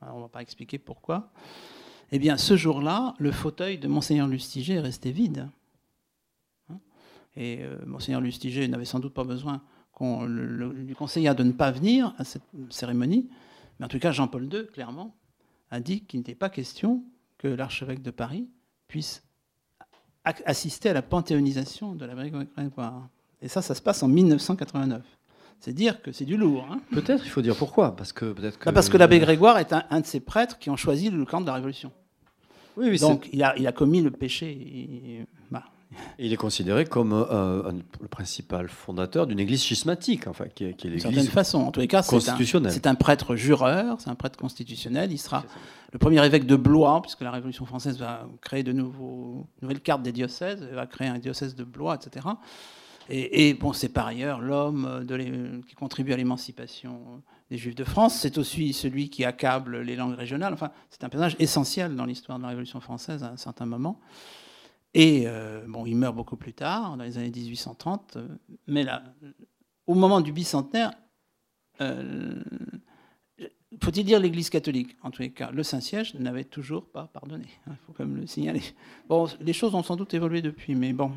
on 0.00 0.16
ne 0.16 0.22
va 0.22 0.28
pas 0.28 0.42
expliquer 0.42 0.78
pourquoi. 0.78 1.30
Eh 2.14 2.18
bien, 2.18 2.36
ce 2.36 2.56
jour-là, 2.56 3.14
le 3.18 3.32
fauteuil 3.32 3.78
de 3.78 3.88
Monseigneur 3.88 4.28
Lustiger 4.28 4.74
est 4.74 4.80
resté 4.80 5.12
vide. 5.12 5.48
Hein 6.68 6.78
Et 7.36 7.62
euh, 7.62 7.78
Monseigneur 7.86 8.20
Lustiger 8.20 8.68
n'avait 8.68 8.84
sans 8.84 9.00
doute 9.00 9.14
pas 9.14 9.24
besoin 9.24 9.62
qu'on 9.92 10.26
lui 10.26 10.94
conseillât 10.94 11.32
de 11.32 11.42
ne 11.42 11.52
pas 11.52 11.70
venir 11.70 12.14
à 12.18 12.24
cette 12.24 12.42
cérémonie. 12.68 13.30
Mais 13.78 13.86
en 13.86 13.88
tout 13.88 13.98
cas, 13.98 14.12
Jean-Paul 14.12 14.44
II, 14.52 14.66
clairement, 14.66 15.16
a 15.70 15.80
dit 15.80 16.02
qu'il 16.04 16.20
n'était 16.20 16.34
pas 16.34 16.50
question 16.50 17.02
que 17.38 17.48
l'archevêque 17.48 18.02
de 18.02 18.10
Paris 18.10 18.46
puisse 18.88 19.22
assister 20.24 20.90
à 20.90 20.92
la 20.92 21.02
panthéonisation 21.02 21.94
de 21.94 22.04
la 22.04 22.14
Grégoire. 22.14 23.08
Et 23.40 23.48
ça, 23.48 23.62
ça 23.62 23.74
se 23.74 23.80
passe 23.80 24.02
en 24.02 24.08
1989. 24.08 25.02
C'est 25.60 25.72
dire 25.72 26.02
que 26.02 26.12
c'est 26.12 26.26
du 26.26 26.36
lourd. 26.36 26.66
Hein. 26.70 26.80
peut-être, 26.90 27.24
il 27.24 27.30
faut 27.30 27.40
dire 27.40 27.56
pourquoi. 27.56 27.96
Parce 27.96 28.12
que, 28.12 28.32
peut-être 28.32 28.58
que... 28.58 28.66
Bah, 28.66 28.72
parce 28.72 28.90
que 28.90 28.98
l'abbé 28.98 29.18
Grégoire 29.18 29.58
est 29.58 29.72
un, 29.72 30.00
de 30.00 30.06
ces 30.06 30.20
prêtres 30.20 30.58
qui 30.58 30.68
ont 30.68 30.76
choisi 30.76 31.08
le 31.08 31.24
camp 31.24 31.40
de 31.40 31.46
la 31.46 31.54
Révolution. 31.54 31.90
Oui, 32.76 32.88
oui, 32.90 32.98
Donc 32.98 33.28
il 33.32 33.42
a, 33.42 33.56
il 33.56 33.66
a 33.66 33.72
commis 33.72 34.00
le 34.00 34.10
péché. 34.10 35.26
Bah, 35.50 35.64
il 36.18 36.32
est 36.32 36.36
considéré 36.36 36.84
comme 36.84 37.12
euh, 37.12 37.72
le 38.00 38.08
principal 38.08 38.68
fondateur 38.68 39.26
d'une 39.26 39.40
église 39.40 39.62
schismatique, 39.62 40.26
enfin, 40.26 40.46
qui 40.54 40.64
est, 40.64 40.74
qui 40.74 40.86
est 40.86 40.90
l'église 40.90 41.30
façon. 41.30 41.58
En 41.58 41.70
tous 41.70 41.80
les 41.80 41.88
cas, 41.88 42.02
c'est 42.02 42.86
un, 42.86 42.94
prêtre 42.94 43.36
jureur, 43.36 44.00
c'est 44.00 44.10
un 44.10 44.14
prêtre 44.14 44.38
constitutionnel. 44.38 45.12
Il 45.12 45.18
sera 45.18 45.44
le 45.92 45.98
premier 45.98 46.24
évêque 46.24 46.46
de 46.46 46.56
Blois, 46.56 47.02
puisque 47.02 47.20
la 47.20 47.30
Révolution 47.30 47.66
française 47.66 47.98
va 47.98 48.26
créer 48.40 48.62
de 48.62 48.72
nouveaux, 48.72 49.46
nouvelles 49.60 49.80
cartes 49.80 50.02
des 50.02 50.12
diocèses, 50.12 50.62
va 50.72 50.86
créer 50.86 51.08
un 51.08 51.18
diocèse 51.18 51.54
de 51.54 51.64
Blois, 51.64 51.96
etc. 51.96 52.26
Et, 53.08 53.54
bon, 53.54 53.72
c'est 53.72 53.88
par 53.88 54.06
ailleurs 54.06 54.40
l'homme 54.40 55.04
qui 55.68 55.74
contribue 55.74 56.12
à 56.12 56.16
l'émancipation 56.16 57.22
des 57.52 57.58
Juifs 57.58 57.74
de 57.74 57.84
France. 57.84 58.14
C'est 58.14 58.38
aussi 58.38 58.72
celui 58.72 59.10
qui 59.10 59.26
accable 59.26 59.82
les 59.82 59.94
langues 59.94 60.14
régionales. 60.14 60.54
Enfin, 60.54 60.72
c'est 60.88 61.04
un 61.04 61.10
personnage 61.10 61.36
essentiel 61.38 61.94
dans 61.94 62.06
l'histoire 62.06 62.38
de 62.38 62.44
la 62.44 62.48
Révolution 62.48 62.80
française 62.80 63.22
à 63.22 63.28
un 63.28 63.36
certain 63.36 63.66
moment. 63.66 64.00
Et 64.94 65.24
euh, 65.26 65.62
bon, 65.68 65.84
il 65.84 65.96
meurt 65.96 66.16
beaucoup 66.16 66.36
plus 66.36 66.54
tard, 66.54 66.96
dans 66.96 67.04
les 67.04 67.18
années 67.18 67.30
1830. 67.30 68.16
Euh, 68.16 68.26
mais 68.66 68.84
là, 68.84 69.04
au 69.86 69.94
moment 69.94 70.22
du 70.22 70.32
bicentenaire, 70.32 70.92
euh, 71.82 72.42
faut-il 73.82 74.04
dire 74.04 74.18
l'Église 74.18 74.48
catholique? 74.48 74.96
En 75.02 75.10
tous 75.10 75.20
les 75.20 75.30
cas, 75.30 75.50
le 75.50 75.62
Saint-Siège 75.62 76.14
n'avait 76.14 76.44
toujours 76.44 76.86
pas 76.86 77.06
pardonné. 77.12 77.48
Il 77.66 77.76
faut 77.86 77.92
quand 77.92 78.06
même 78.06 78.16
le 78.16 78.26
signaler. 78.26 78.62
Bon, 79.10 79.28
les 79.40 79.52
choses 79.52 79.74
ont 79.74 79.82
sans 79.82 79.96
doute 79.96 80.14
évolué 80.14 80.40
depuis, 80.40 80.74
mais 80.74 80.94
bon, 80.94 81.12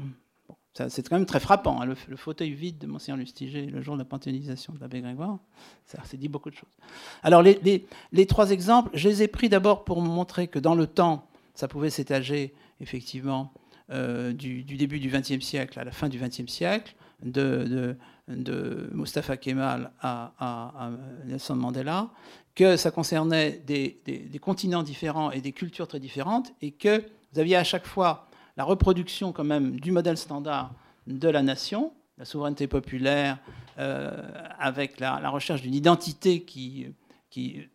c'est 0.76 1.08
quand 1.08 1.16
même 1.16 1.26
très 1.26 1.40
frappant. 1.40 1.82
Hein, 1.82 1.86
le, 1.86 2.16
fauteuil 2.18 2.52
vide 2.52 2.78
de 2.78 2.88
Monseigneur 2.88 3.18
Lustiger 3.18 3.66
le 3.66 3.82
jour 3.82 3.96
de 3.96 4.00
la 4.00 4.06
panthéonisation 4.06 4.74
de 4.74 4.80
l'abbé 4.80 5.02
Grégoire, 5.02 5.40
ça, 5.86 6.00
dit 6.14 6.28
beaucoup 6.28 6.50
de 6.50 6.56
choses. 6.56 6.78
Alors, 7.24 7.42
les, 7.42 7.88
les, 8.12 8.26
trois 8.26 8.52
exemples, 8.52 8.90
je 8.94 9.08
les 9.08 9.24
ai 9.24 9.28
pris 9.28 9.50
d'abord 9.50 9.86
pour 9.86 10.02
montrer 10.02 10.48
que 10.48 10.60
dans 10.60 10.76
le 10.76 10.88
temps, 10.88 11.28
ça 11.54 11.68
pouvait 11.68 11.90
s'étager 11.90 12.54
effectivement 12.82 13.54
euh, 13.92 14.34
du, 14.34 14.64
début 14.64 15.00
du 15.00 15.10
XXe 15.10 15.46
siècle 15.46 15.80
à 15.80 15.84
la 15.84 15.92
fin 15.92 16.10
du 16.10 16.18
XXe 16.18 16.52
siècle, 16.52 16.96
de, 17.24 17.96
de, 18.28 18.90
Mustafa 18.94 19.38
Kemal 19.38 19.92
à, 20.02 20.92
Nelson 21.26 21.56
Mandela, 21.56 22.10
que 22.56 22.78
ça 22.78 22.90
concernait 22.90 23.62
des, 23.66 24.40
continents 24.42 24.82
différents 24.82 25.30
et 25.30 25.40
des 25.40 25.52
cultures 25.52 25.88
très 25.88 26.00
différentes, 26.00 26.52
et 26.64 26.72
que 26.72 27.04
vous 27.32 27.40
aviez 27.40 27.56
à 27.58 27.64
chaque 27.64 27.86
fois 27.86 28.28
la 28.58 28.64
reproduction 28.64 29.32
quand 29.32 29.44
même 29.44 29.80
du 29.80 29.92
modèle 29.92 30.18
standard 30.18 30.74
de 31.08 31.30
la 31.30 31.42
nation, 31.42 31.94
la 32.18 32.26
souveraineté 32.26 32.68
populaire, 32.68 33.40
euh, 33.78 34.12
avec 34.58 35.00
la, 35.00 35.30
recherche 35.30 35.62
d'une 35.62 35.74
identité 35.74 36.44
qui, 36.44 36.88
qui, 37.30 37.68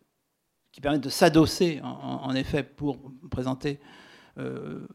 qui 0.71 0.81
permet 0.81 0.99
de 0.99 1.09
s'adosser 1.09 1.79
en, 1.83 2.33
effet 2.33 2.63
pour 2.63 2.97
présenter 3.29 3.79
euh, 4.37 4.87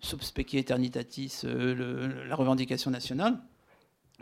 sub 0.00 0.22
specie 0.22 0.58
eternitatis, 0.58 1.42
euh, 1.44 2.26
la 2.28 2.34
revendication 2.36 2.90
nationale, 2.90 3.38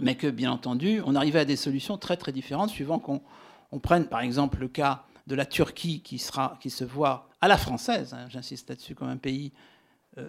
mais 0.01 0.15
que, 0.15 0.29
bien 0.29 0.53
entendu, 0.53 1.03
on 1.05 1.15
arrivait 1.15 1.41
à 1.41 1.45
des 1.45 1.57
solutions 1.57 1.99
très 1.99 2.17
très 2.17 2.33
différentes, 2.33 2.71
suivant 2.71 2.99
qu'on 2.99 3.21
prenne 3.81 4.07
par 4.07 4.21
exemple 4.21 4.61
le 4.61 4.69
cas 4.69 5.05
de 5.27 5.35
la 5.35 5.45
Turquie 5.45 6.03
qui, 6.03 6.19
se 6.19 6.85
voit 6.85 7.29
à 7.41 7.49
la 7.49 7.59
française, 7.59 8.15
hein, 8.15 8.29
j'insiste 8.29 8.69
là-dessus, 8.71 8.95
comme 8.95 9.09
un 9.09 9.17
pays 9.17 9.53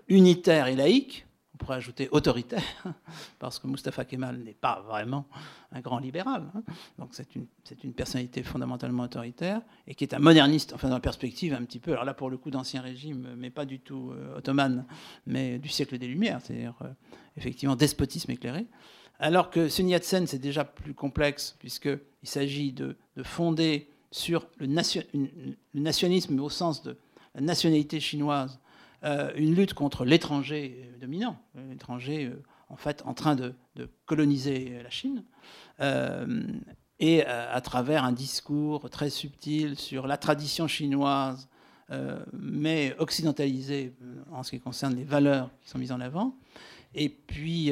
unitaire 0.07 0.67
et 0.67 0.75
laïque, 0.75 1.25
on 1.53 1.57
pourrait 1.57 1.77
ajouter 1.77 2.07
autoritaire, 2.11 2.63
parce 3.39 3.59
que 3.59 3.67
Mustafa 3.67 4.05
Kemal 4.05 4.37
n'est 4.37 4.53
pas 4.53 4.81
vraiment 4.87 5.25
un 5.71 5.81
grand 5.81 5.99
libéral. 5.99 6.49
Hein. 6.55 6.63
Donc 6.97 7.09
c'est 7.11 7.35
une, 7.35 7.47
une, 7.83 7.93
personnalité 7.93 8.43
fondamentalement 8.43 9.03
autoritaire 9.03 9.61
et 9.85 9.93
qui 9.93 10.03
est 10.03 10.13
un 10.13 10.19
moderniste, 10.19 10.73
enfin 10.73 10.87
dans 10.87 10.95
la 10.95 11.01
perspective 11.01 11.53
un 11.53 11.63
petit 11.63 11.79
peu, 11.79 11.91
alors 11.91 12.05
là 12.05 12.13
pour 12.13 12.29
le 12.29 12.37
coup 12.37 12.49
d'ancien 12.49 12.81
régime, 12.81 13.35
mais 13.37 13.49
pas 13.49 13.65
du 13.65 13.79
tout 13.79 14.11
euh, 14.11 14.37
ottoman, 14.37 14.85
mais 15.27 15.59
du 15.59 15.69
siècle 15.69 15.97
des 15.97 16.07
Lumières, 16.07 16.39
c'est-à-dire 16.41 16.75
euh, 16.81 16.89
effectivement 17.35 17.75
despotisme 17.75 18.31
éclairé. 18.31 18.65
Alors 19.19 19.49
que 19.49 19.67
Sun 19.67 19.89
Yat-sen, 19.89 20.27
c'est 20.27 20.39
déjà 20.39 20.63
plus 20.63 20.93
complexe, 20.93 21.57
puisqu'il 21.59 21.99
s'agit 22.23 22.71
de, 22.71 22.95
fonder 23.23 23.89
sur 24.11 24.47
le, 24.59 24.67
le 24.67 25.79
nationalisme 25.81 26.39
au 26.39 26.49
sens 26.49 26.81
de 26.83 26.97
la 27.35 27.41
nationalité 27.41 27.99
chinoise 27.99 28.59
euh, 29.03 29.31
une 29.35 29.55
lutte 29.55 29.73
contre 29.73 30.03
l'étranger 30.03 30.91
dominant, 30.99 31.37
l'étranger 31.69 32.25
euh, 32.25 32.43
en 32.67 32.75
fait 32.75 33.01
en 33.05 33.13
train 33.13 33.35
de, 33.35 33.53
coloniser 34.05 34.81
la 34.83 34.89
Chine, 34.89 35.23
euh, 35.79 36.43
et 36.99 37.23
à 37.25 37.61
travers 37.61 38.03
un 38.03 38.11
discours 38.11 38.89
très 38.89 39.09
subtil 39.09 39.77
sur 39.77 40.05
la 40.05 40.17
tradition 40.17 40.67
chinoise, 40.67 41.47
mais 42.33 42.93
occidentalisée 42.99 43.95
en 44.33 44.43
ce 44.43 44.51
qui 44.51 44.59
concerne 44.59 44.97
les 44.97 45.05
valeurs 45.05 45.49
qui 45.61 45.69
sont 45.69 45.77
mises 45.77 45.93
en 45.93 46.01
avant. 46.01 46.35
Et 46.93 47.07
puis, 47.07 47.71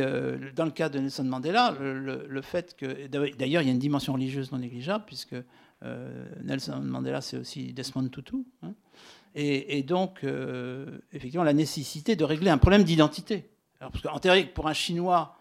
dans 0.56 0.64
le 0.64 0.72
cas 0.72 0.88
de 0.88 1.00
Nelson 1.00 1.26
Mandela, 1.26 1.76
le, 1.78 2.42
fait 2.42 2.74
que. 2.78 3.08
D'ailleurs, 3.08 3.62
il 3.64 3.66
y 3.66 3.70
a 3.70 3.74
une 3.74 3.80
dimension 3.80 4.14
religieuse 4.14 4.54
non 4.54 4.60
négligeable, 4.60 5.04
puisque 5.06 5.36
Nelson 6.44 6.82
Mandela, 6.82 7.22
c'est 7.22 7.38
aussi 7.38 7.74
Desmond 7.74 8.10
Tutu. 8.10 8.46
Hein, 8.64 8.74
et, 9.40 9.84
donc, 9.84 10.24
euh, 10.24 10.98
effectivement, 11.14 11.44
la 11.44 11.54
nécessité 11.54 12.16
de 12.16 12.24
régler 12.24 12.50
un 12.50 12.58
problème 12.58 12.84
d'identité. 12.84 13.52
Parce 13.80 14.02
qu'en 14.02 14.18
théorie, 14.18 14.46
pour 14.46 14.68
un 14.68 14.74
Chinois 14.74 15.38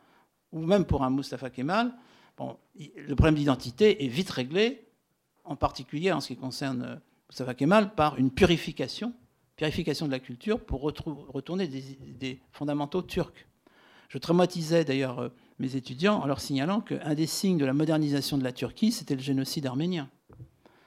ou 0.52 0.60
même 0.60 0.84
pour 0.84 1.02
un 1.02 1.08
Mustafa 1.08 1.48
Kemal, 1.48 1.94
bon, 2.36 2.58
le 2.76 3.14
problème 3.14 3.36
d'identité 3.36 4.04
est 4.04 4.08
vite 4.08 4.28
réglé, 4.28 4.86
en 5.44 5.56
particulier 5.56 6.12
en 6.12 6.20
ce 6.20 6.28
qui 6.28 6.36
concerne 6.36 6.82
euh, 6.82 6.96
Mustafa 7.30 7.54
Kemal, 7.54 7.94
par 7.94 8.18
une 8.18 8.30
purification 8.30 9.14
purification 9.56 10.04
de 10.04 10.12
la 10.12 10.18
culture 10.18 10.60
pour 10.60 10.82
retourner 10.82 11.66
des, 11.66 12.40
fondamentaux 12.52 13.00
turcs. 13.00 13.46
Je 14.10 14.18
traumatisais 14.18 14.84
d'ailleurs 14.84 15.18
euh, 15.18 15.28
mes 15.58 15.76
étudiants 15.76 16.20
en 16.20 16.26
leur 16.26 16.40
signalant 16.40 16.82
qu'un 16.82 17.14
des 17.14 17.26
signes 17.26 17.56
de 17.56 17.64
la 17.64 17.72
modernisation 17.72 18.36
de 18.36 18.44
la 18.44 18.52
Turquie, 18.52 18.92
c'était 18.92 19.14
le 19.14 19.22
génocide 19.22 19.64
arménien. 19.64 20.10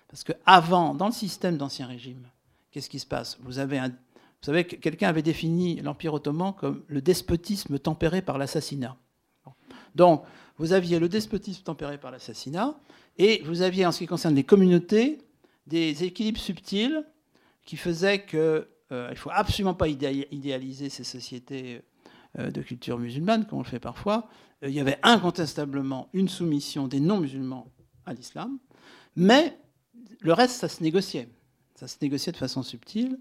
Parce 0.10 0.24
qu'avant, 0.24 0.94
dans 0.94 1.06
le 1.06 1.14
système 1.14 1.58
d'Ancien 1.58 1.88
Régime, 1.88 2.28
qu'est-ce 2.72 2.90
qui 2.90 3.00
se 3.00 3.06
passe? 3.06 3.38
Vous, 3.42 3.54
savez, 3.54 4.66
quelqu'un 4.66 5.08
avait 5.08 5.22
défini 5.22 5.80
l'Empire 5.82 6.16
ottoman 6.16 6.54
comme 6.54 6.84
le 6.88 7.02
despotisme 7.02 7.80
tempéré 7.80 8.22
par 8.22 8.38
l'assassinat. 8.38 8.98
Donc, 9.96 10.24
vous 10.58 10.74
aviez 10.74 11.00
le 11.00 11.10
despotisme 11.10 11.64
tempéré 11.64 11.98
par 11.98 12.12
l'assassinat, 12.12 12.78
et 13.18 13.42
vous 13.46 13.62
aviez, 13.62 13.86
en 13.86 13.92
ce 13.92 14.00
qui 14.00 14.08
concerne 14.08 14.36
les 14.36 14.44
communautés, 14.44 15.20
des 15.68 16.04
équilibres 16.04 16.40
subtils 16.40 17.06
qui 17.64 17.78
faisaient 17.78 18.26
qu'il 18.26 18.40
euh, 18.40 19.10
ne 19.10 19.16
faut 19.16 19.30
absolument 19.32 19.76
pas 19.76 19.88
idéaliser 19.88 20.90
ces 20.90 21.04
sociétés 21.04 21.82
euh, 22.40 22.50
de 22.50 22.62
culture 22.62 22.98
musulmane, 22.98 23.46
comme 23.46 23.60
on 23.60 23.62
le 23.62 23.68
fait 23.68 23.80
parfois. 23.80 24.28
Euh, 24.64 24.70
il 24.70 24.74
y 24.74 24.80
avait 24.80 24.98
incontestablement 25.04 26.10
une 26.14 26.28
soumission 26.28 26.88
des 26.88 27.00
non-musulmans 27.00 27.72
à 28.06 28.14
l'islam, 28.14 28.58
mais 29.16 29.58
le 30.22 30.34
reste, 30.34 30.56
ça 30.56 30.70
se 30.70 30.84
négociait. 30.84 31.30
Ça 31.76 31.88
se 31.88 31.98
négociait 32.02 32.32
de 32.32 32.38
façon 32.38 32.64
subtile. 32.64 33.20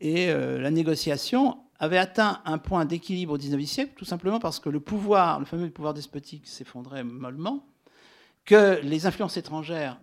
Et 0.00 0.28
la 0.28 0.70
négociation 0.70 1.58
avait 1.80 1.98
atteint 1.98 2.40
un 2.44 2.58
point 2.58 2.84
d'équilibre 2.84 3.34
au 3.34 3.36
XIXe 3.38 3.68
siècle, 3.68 3.92
tout 3.96 4.04
simplement 4.04 4.38
parce 4.38 4.60
que 4.60 4.68
le 4.68 4.78
pouvoir, 4.78 5.40
le 5.40 5.44
fameux 5.44 5.68
pouvoir 5.70 5.94
despotique, 5.94 6.46
s'effondrait 6.46 7.02
mollement, 7.02 7.66
que 8.44 8.80
les 8.84 9.06
influences 9.06 9.36
étrangères 9.36 10.00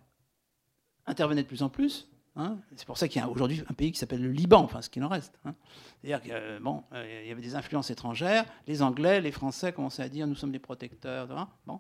intervenaient 1.06 1.44
de 1.44 1.48
plus 1.48 1.64
en 1.64 1.70
plus, 1.70 2.10
Hein. 2.38 2.58
c'est 2.76 2.86
pour 2.86 2.98
ça 2.98 3.08
qu'il 3.08 3.22
y 3.22 3.24
a 3.24 3.30
aujourd'hui 3.30 3.64
un 3.70 3.74
pays 3.74 3.94
qui 3.94 4.00
s'appelle 4.00 4.22
le 4.22 4.32
Liban, 4.32 4.60
enfin 4.60 4.82
ce 4.82 4.90
qu'il 4.90 5.04
en 5.06 5.08
reste. 5.08 5.40
Hein. 5.46 5.56
C'est-à-dire 6.02 6.22
qu'il 6.22 6.34
euh, 6.34 6.60
bon, 6.60 6.84
euh, 6.94 7.24
y 7.26 7.32
avait 7.32 7.42
des 7.42 7.56
influences 7.56 7.90
étrangères, 7.92 8.44
les 8.68 8.82
Anglais, 8.82 9.22
les 9.22 9.32
Français 9.32 9.72
commençaient 9.72 10.04
à 10.04 10.10
dire 10.10 10.28
nous 10.28 10.36
sommes 10.36 10.52
des 10.52 10.60
protecteurs. 10.60 11.30
Bon. 11.66 11.80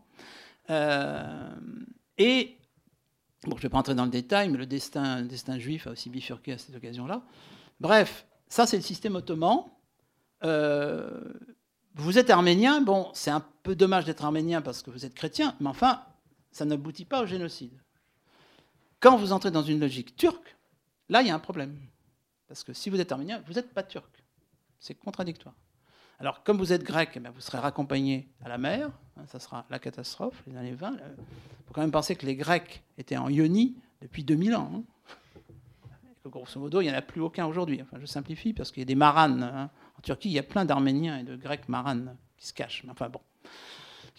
Euh, 0.69 1.55
et, 2.17 2.57
je 3.52 3.56
ne 3.56 3.62
vais 3.62 3.70
pas 3.70 3.78
entrer 3.78 3.96
dans 3.96 4.06
le 4.06 4.12
détail, 4.12 4.50
mais 4.50 4.58
le 4.58 4.66
destin, 4.66 5.22
destin 5.22 5.60
juif 5.60 5.88
a 5.88 5.91
aussi 5.91 6.10
bifurqué 6.10 6.54
à 6.54 6.58
cette 6.58 6.76
occasion-là. 6.76 7.24
Bref, 7.80 8.26
ça 8.48 8.66
c'est 8.66 8.78
le 8.78 8.84
système 8.84 9.16
ottoman. 9.16 9.66
vous 10.43 12.18
êtes 12.18 12.30
arménien, 12.30 12.82
bon, 12.82 13.10
c'est 13.14 13.32
un 13.32 13.46
peu 13.64 13.76
dommage 13.76 14.06
d'être 14.06 14.24
arménien 14.24 14.62
parce 14.62 14.82
que 14.82 14.89
vous 14.89 15.06
êtes 15.06 15.14
chrétien, 15.14 15.56
mais 15.60 15.70
enfin, 15.70 16.02
ça 16.52 16.66
n'aboutit 16.66 17.06
pas 17.06 17.22
au 17.22 17.26
génocide. 17.26 17.78
Quand 19.00 19.18
vous 19.18 19.34
entrez 19.34 19.52
dans 19.52 19.62
une 19.62 19.80
logique 19.80 20.16
turque, 20.16 20.56
là, 21.10 21.22
il 21.22 21.28
y 21.28 21.30
a 21.30 21.36
un 21.36 21.39
problème. 21.39 21.78
Parce 22.48 22.64
que 22.64 22.74
si 22.74 22.89
vous 22.89 23.00
êtes 23.00 23.12
arménien, 23.12 23.43
vous 23.46 23.54
n'êtes 23.54 23.74
pas 23.74 23.84
turc. 23.84 24.24
C'est 24.80 24.96
contradictoire. 24.96 25.56
Alors, 26.20 26.43
comme 26.43 26.57
vous 26.57 26.74
êtes 26.74 26.84
grec, 26.84 27.09
eh 27.16 27.20
vous 27.20 27.41
serez 27.41 27.57
raccompagné 27.57 28.30
à 28.43 28.49
la 28.49 28.57
mer. 28.57 28.89
Hein, 29.18 29.24
ça 29.28 29.39
sera 29.39 29.66
la 29.70 29.80
catastrophe, 29.80 30.41
les 30.47 30.57
années 30.57 30.74
20. 30.74 30.93
Il 30.93 30.99
faut 31.68 31.74
quand 31.74 31.82
même 31.82 31.91
penser 31.91 32.16
que 32.16 32.26
les 32.26 32.36
Grecs 32.36 32.84
étaient 32.97 33.18
en 33.18 33.30
Ionie 33.30 33.76
depuis 34.01 34.24
2000 34.24 34.55
ans. 34.55 34.72
Hein. 34.76 34.84
grosso 36.26 36.59
modo, 36.59 36.82
il 36.82 36.86
n'y 36.86 36.91
en 36.91 36.97
a 36.97 37.01
plus 37.01 37.22
aucun 37.22 37.45
aujourd'hui. 37.45 37.82
Je 37.99 38.05
simplifie 38.05 38.53
parce 38.53 38.72
qu'il 38.72 38.82
y 38.82 38.84
a 38.84 38.86
des 38.86 38.95
maranes. 38.95 39.43
Hein. 39.43 39.70
En 39.97 40.01
Turquie, 40.01 40.30
il 40.30 40.34
y 40.34 40.39
a 40.39 40.43
plein 40.43 40.66
d'Arméniens 40.66 41.20
et 41.20 41.24
de 41.24 41.36
Grecs 41.36 41.68
maranes 41.70 42.16
qui 42.38 42.47
se 42.47 42.53
cachent. 42.53 42.84
Enfin 42.89 43.09
bon 43.09 43.22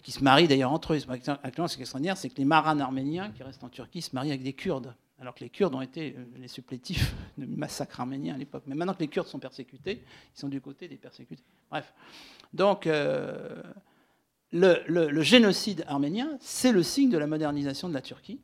qui 0.06 0.12
se 0.12 0.22
marient 0.22 0.46
d'ailleurs 0.46 0.70
entre 0.70 0.94
eux. 0.94 1.00
Actuellement, 1.08 1.66
ce 1.66 1.74
qui 1.74 1.80
est 1.80 1.82
extraordinaire, 1.82 2.16
c'est 2.16 2.30
que 2.30 2.36
les 2.36 2.44
marins 2.44 2.78
arméniens 2.78 3.32
qui 3.32 3.42
restent 3.42 3.64
en 3.64 3.68
Turquie 3.68 4.02
se 4.02 4.14
marient 4.14 4.30
avec 4.30 4.44
des 4.44 4.52
Kurdes, 4.52 4.94
alors 5.18 5.34
que 5.34 5.40
les 5.40 5.50
Kurdes 5.50 5.74
ont 5.74 5.80
été 5.80 6.14
euh, 6.16 6.24
les 6.36 6.48
supplétifs 6.48 7.14
de 7.38 7.46
massacres 7.46 8.00
arméniens 8.00 8.34
à 8.34 8.38
l'époque. 8.38 8.64
Mais 8.66 8.74
maintenant 8.74 8.94
que 8.94 9.00
les 9.00 9.08
Kurdes 9.08 9.28
sont 9.28 9.38
persécutés, 9.38 10.02
ils 10.34 10.38
sont 10.38 10.48
du 10.48 10.60
côté 10.60 10.88
des 10.88 10.96
persécutés. 10.96 11.42
Bref. 11.70 11.92
Donc, 12.52 12.86
euh, 12.86 13.62
le, 14.52 15.22
génocide 15.22 15.84
arménien, 15.88 16.36
c'est 16.40 16.72
le 16.72 16.82
signe 16.82 17.10
de 17.10 17.18
la 17.18 17.26
modernisation 17.26 17.88
de 17.88 17.94
la 17.94 18.02
Turquie. 18.02 18.40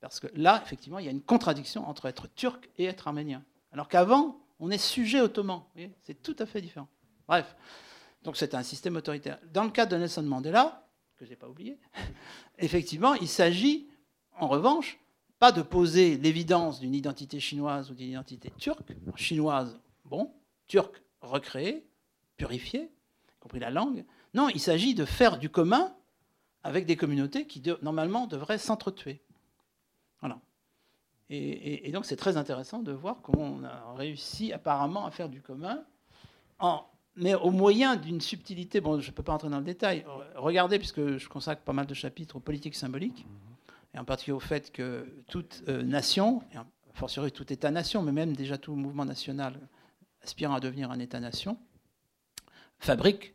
Parce 0.00 0.20
que 0.20 0.28
là, 0.34 0.62
effectivement, 0.64 0.98
il 0.98 1.06
y 1.06 1.08
a 1.08 1.12
une 1.12 1.22
contradiction 1.22 1.88
entre 1.88 2.06
être 2.06 2.28
turc 2.34 2.68
et 2.76 2.84
être 2.84 3.08
arménien. 3.08 3.42
Alors 3.72 3.88
qu'avant, 3.88 4.38
on 4.60 4.70
est 4.70 4.78
sujet 4.78 5.20
ottoman. 5.20 5.62
C'est 6.02 6.22
tout 6.22 6.36
à 6.38 6.46
fait 6.46 6.60
différent. 6.60 6.88
Bref. 7.26 7.56
Donc 8.22 8.36
c'est 8.36 8.54
un 8.54 8.62
système 8.62 8.96
autoritaire. 8.96 9.38
Dans 9.52 9.64
le 9.64 9.70
cas 9.70 9.86
de 9.86 9.96
Nelson 9.96 10.22
Mandela, 10.22 10.86
que 11.16 11.24
je 11.24 11.30
n'ai 11.30 11.36
pas 11.36 11.48
oublié, 11.48 11.78
effectivement, 12.58 13.14
il 13.14 13.28
s'agit, 13.28 13.88
en 14.38 14.48
revanche, 14.48 14.98
de 15.52 15.62
poser 15.62 16.16
l'évidence 16.16 16.80
d'une 16.80 16.94
identité 16.94 17.40
chinoise 17.40 17.90
ou 17.90 17.94
d'une 17.94 18.10
identité 18.10 18.50
turque. 18.58 18.94
Chinoise, 19.16 19.78
bon, 20.04 20.32
turque 20.66 21.02
recréée, 21.20 21.86
purifiée, 22.36 22.90
y 23.28 23.38
compris 23.40 23.58
la 23.58 23.70
langue. 23.70 24.04
Non, 24.34 24.48
il 24.48 24.60
s'agit 24.60 24.94
de 24.94 25.04
faire 25.04 25.38
du 25.38 25.48
commun 25.48 25.94
avec 26.62 26.86
des 26.86 26.96
communautés 26.96 27.46
qui, 27.46 27.62
normalement, 27.82 28.26
devraient 28.26 28.58
s'entretuer. 28.58 29.22
Voilà. 30.20 30.40
Et, 31.30 31.88
et 31.88 31.92
donc, 31.92 32.06
c'est 32.06 32.16
très 32.16 32.36
intéressant 32.36 32.80
de 32.80 32.92
voir 32.92 33.20
comment 33.22 33.44
on 33.60 33.64
a 33.64 33.94
réussi 33.94 34.52
apparemment 34.52 35.06
à 35.06 35.10
faire 35.10 35.28
du 35.28 35.40
commun 35.40 35.84
mais 37.16 37.34
au 37.34 37.50
moyen 37.50 37.96
d'une 37.96 38.20
subtilité, 38.20 38.80
bon, 38.80 39.00
je 39.00 39.10
ne 39.10 39.14
peux 39.14 39.22
pas 39.22 39.32
entrer 39.32 39.48
dans 39.48 39.58
le 39.58 39.64
détail, 39.64 40.04
regardez, 40.34 40.78
puisque 40.78 41.16
je 41.16 41.28
consacre 41.28 41.62
pas 41.62 41.72
mal 41.72 41.86
de 41.86 41.94
chapitres 41.94 42.36
aux 42.36 42.40
politiques 42.40 42.76
symboliques, 42.76 43.26
et 43.96 43.98
en 43.98 44.04
particulier 44.04 44.36
au 44.36 44.40
fait 44.40 44.70
que 44.70 45.06
toute 45.28 45.62
euh, 45.68 45.82
nation, 45.82 46.42
et 46.52 46.58
fortiori 46.92 47.32
tout 47.32 47.50
État-nation, 47.50 48.02
mais 48.02 48.12
même 48.12 48.36
déjà 48.36 48.58
tout 48.58 48.74
mouvement 48.74 49.06
national 49.06 49.58
aspirant 50.22 50.54
à 50.54 50.60
devenir 50.60 50.90
un 50.90 50.98
État-nation, 50.98 51.58
fabrique 52.78 53.34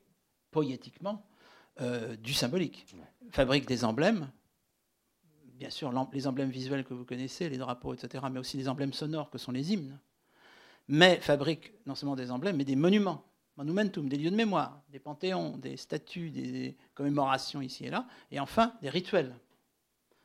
poétiquement 0.51 1.25
euh, 1.81 2.15
du 2.15 2.33
symbolique, 2.33 2.85
fabrique 3.31 3.65
des 3.65 3.83
emblèmes, 3.83 4.29
bien 5.55 5.71
sûr 5.71 5.91
les 6.13 6.27
emblèmes 6.27 6.51
visuels 6.51 6.83
que 6.83 6.93
vous 6.93 7.05
connaissez, 7.05 7.49
les 7.49 7.57
drapeaux, 7.57 7.93
etc., 7.93 8.23
mais 8.31 8.39
aussi 8.39 8.57
les 8.57 8.69
emblèmes 8.69 8.93
sonores 8.93 9.31
que 9.31 9.39
sont 9.39 9.51
les 9.51 9.73
hymnes, 9.73 9.97
mais 10.87 11.17
fabrique 11.17 11.71
non 11.87 11.95
seulement 11.95 12.15
des 12.15 12.29
emblèmes, 12.29 12.57
mais 12.57 12.65
des 12.65 12.75
monuments 12.75 13.25
monumentum, 13.57 14.07
des 14.07 14.17
lieux 14.17 14.31
de 14.31 14.35
mémoire, 14.35 14.81
des 14.89 14.99
panthéons, 14.99 15.57
des 15.57 15.77
statues, 15.77 16.29
des 16.29 16.77
commémorations 16.93 17.61
ici 17.61 17.85
et 17.85 17.89
là, 17.89 18.07
et 18.31 18.39
enfin 18.39 18.73
des 18.81 18.89
rituels. 18.89 19.35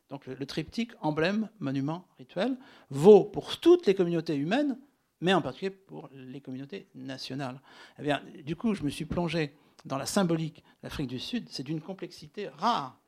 Donc 0.09 0.27
le, 0.27 0.47
triptyque 0.47 0.93
emblème, 1.01 1.49
monument, 1.59 2.07
rituel 2.19 2.57
vaut 2.91 3.25
pour 3.25 3.59
toutes 3.59 3.87
les 3.87 3.95
communautés 3.95 4.37
humaines, 4.37 4.79
mais 5.21 5.35
en 5.35 5.43
particulier 5.43 5.71
pour 5.71 6.09
les 6.13 6.41
communautés 6.41 6.87
nationales. 6.95 7.61
Eh 7.99 8.03
bien, 8.03 8.23
du 8.45 8.55
coup, 8.55 8.75
je 8.75 8.85
me 8.85 8.91
suis 8.91 9.05
plongé 9.05 9.55
dans 9.85 9.99
la 9.99 10.07
symbolique 10.07 10.57
de 10.57 10.85
l'Afrique 10.85 11.09
du 11.09 11.19
Sud. 11.19 11.49
C'est 11.51 11.63
d'une 11.63 11.81
complexité 11.81 12.49
rare. 12.49 12.99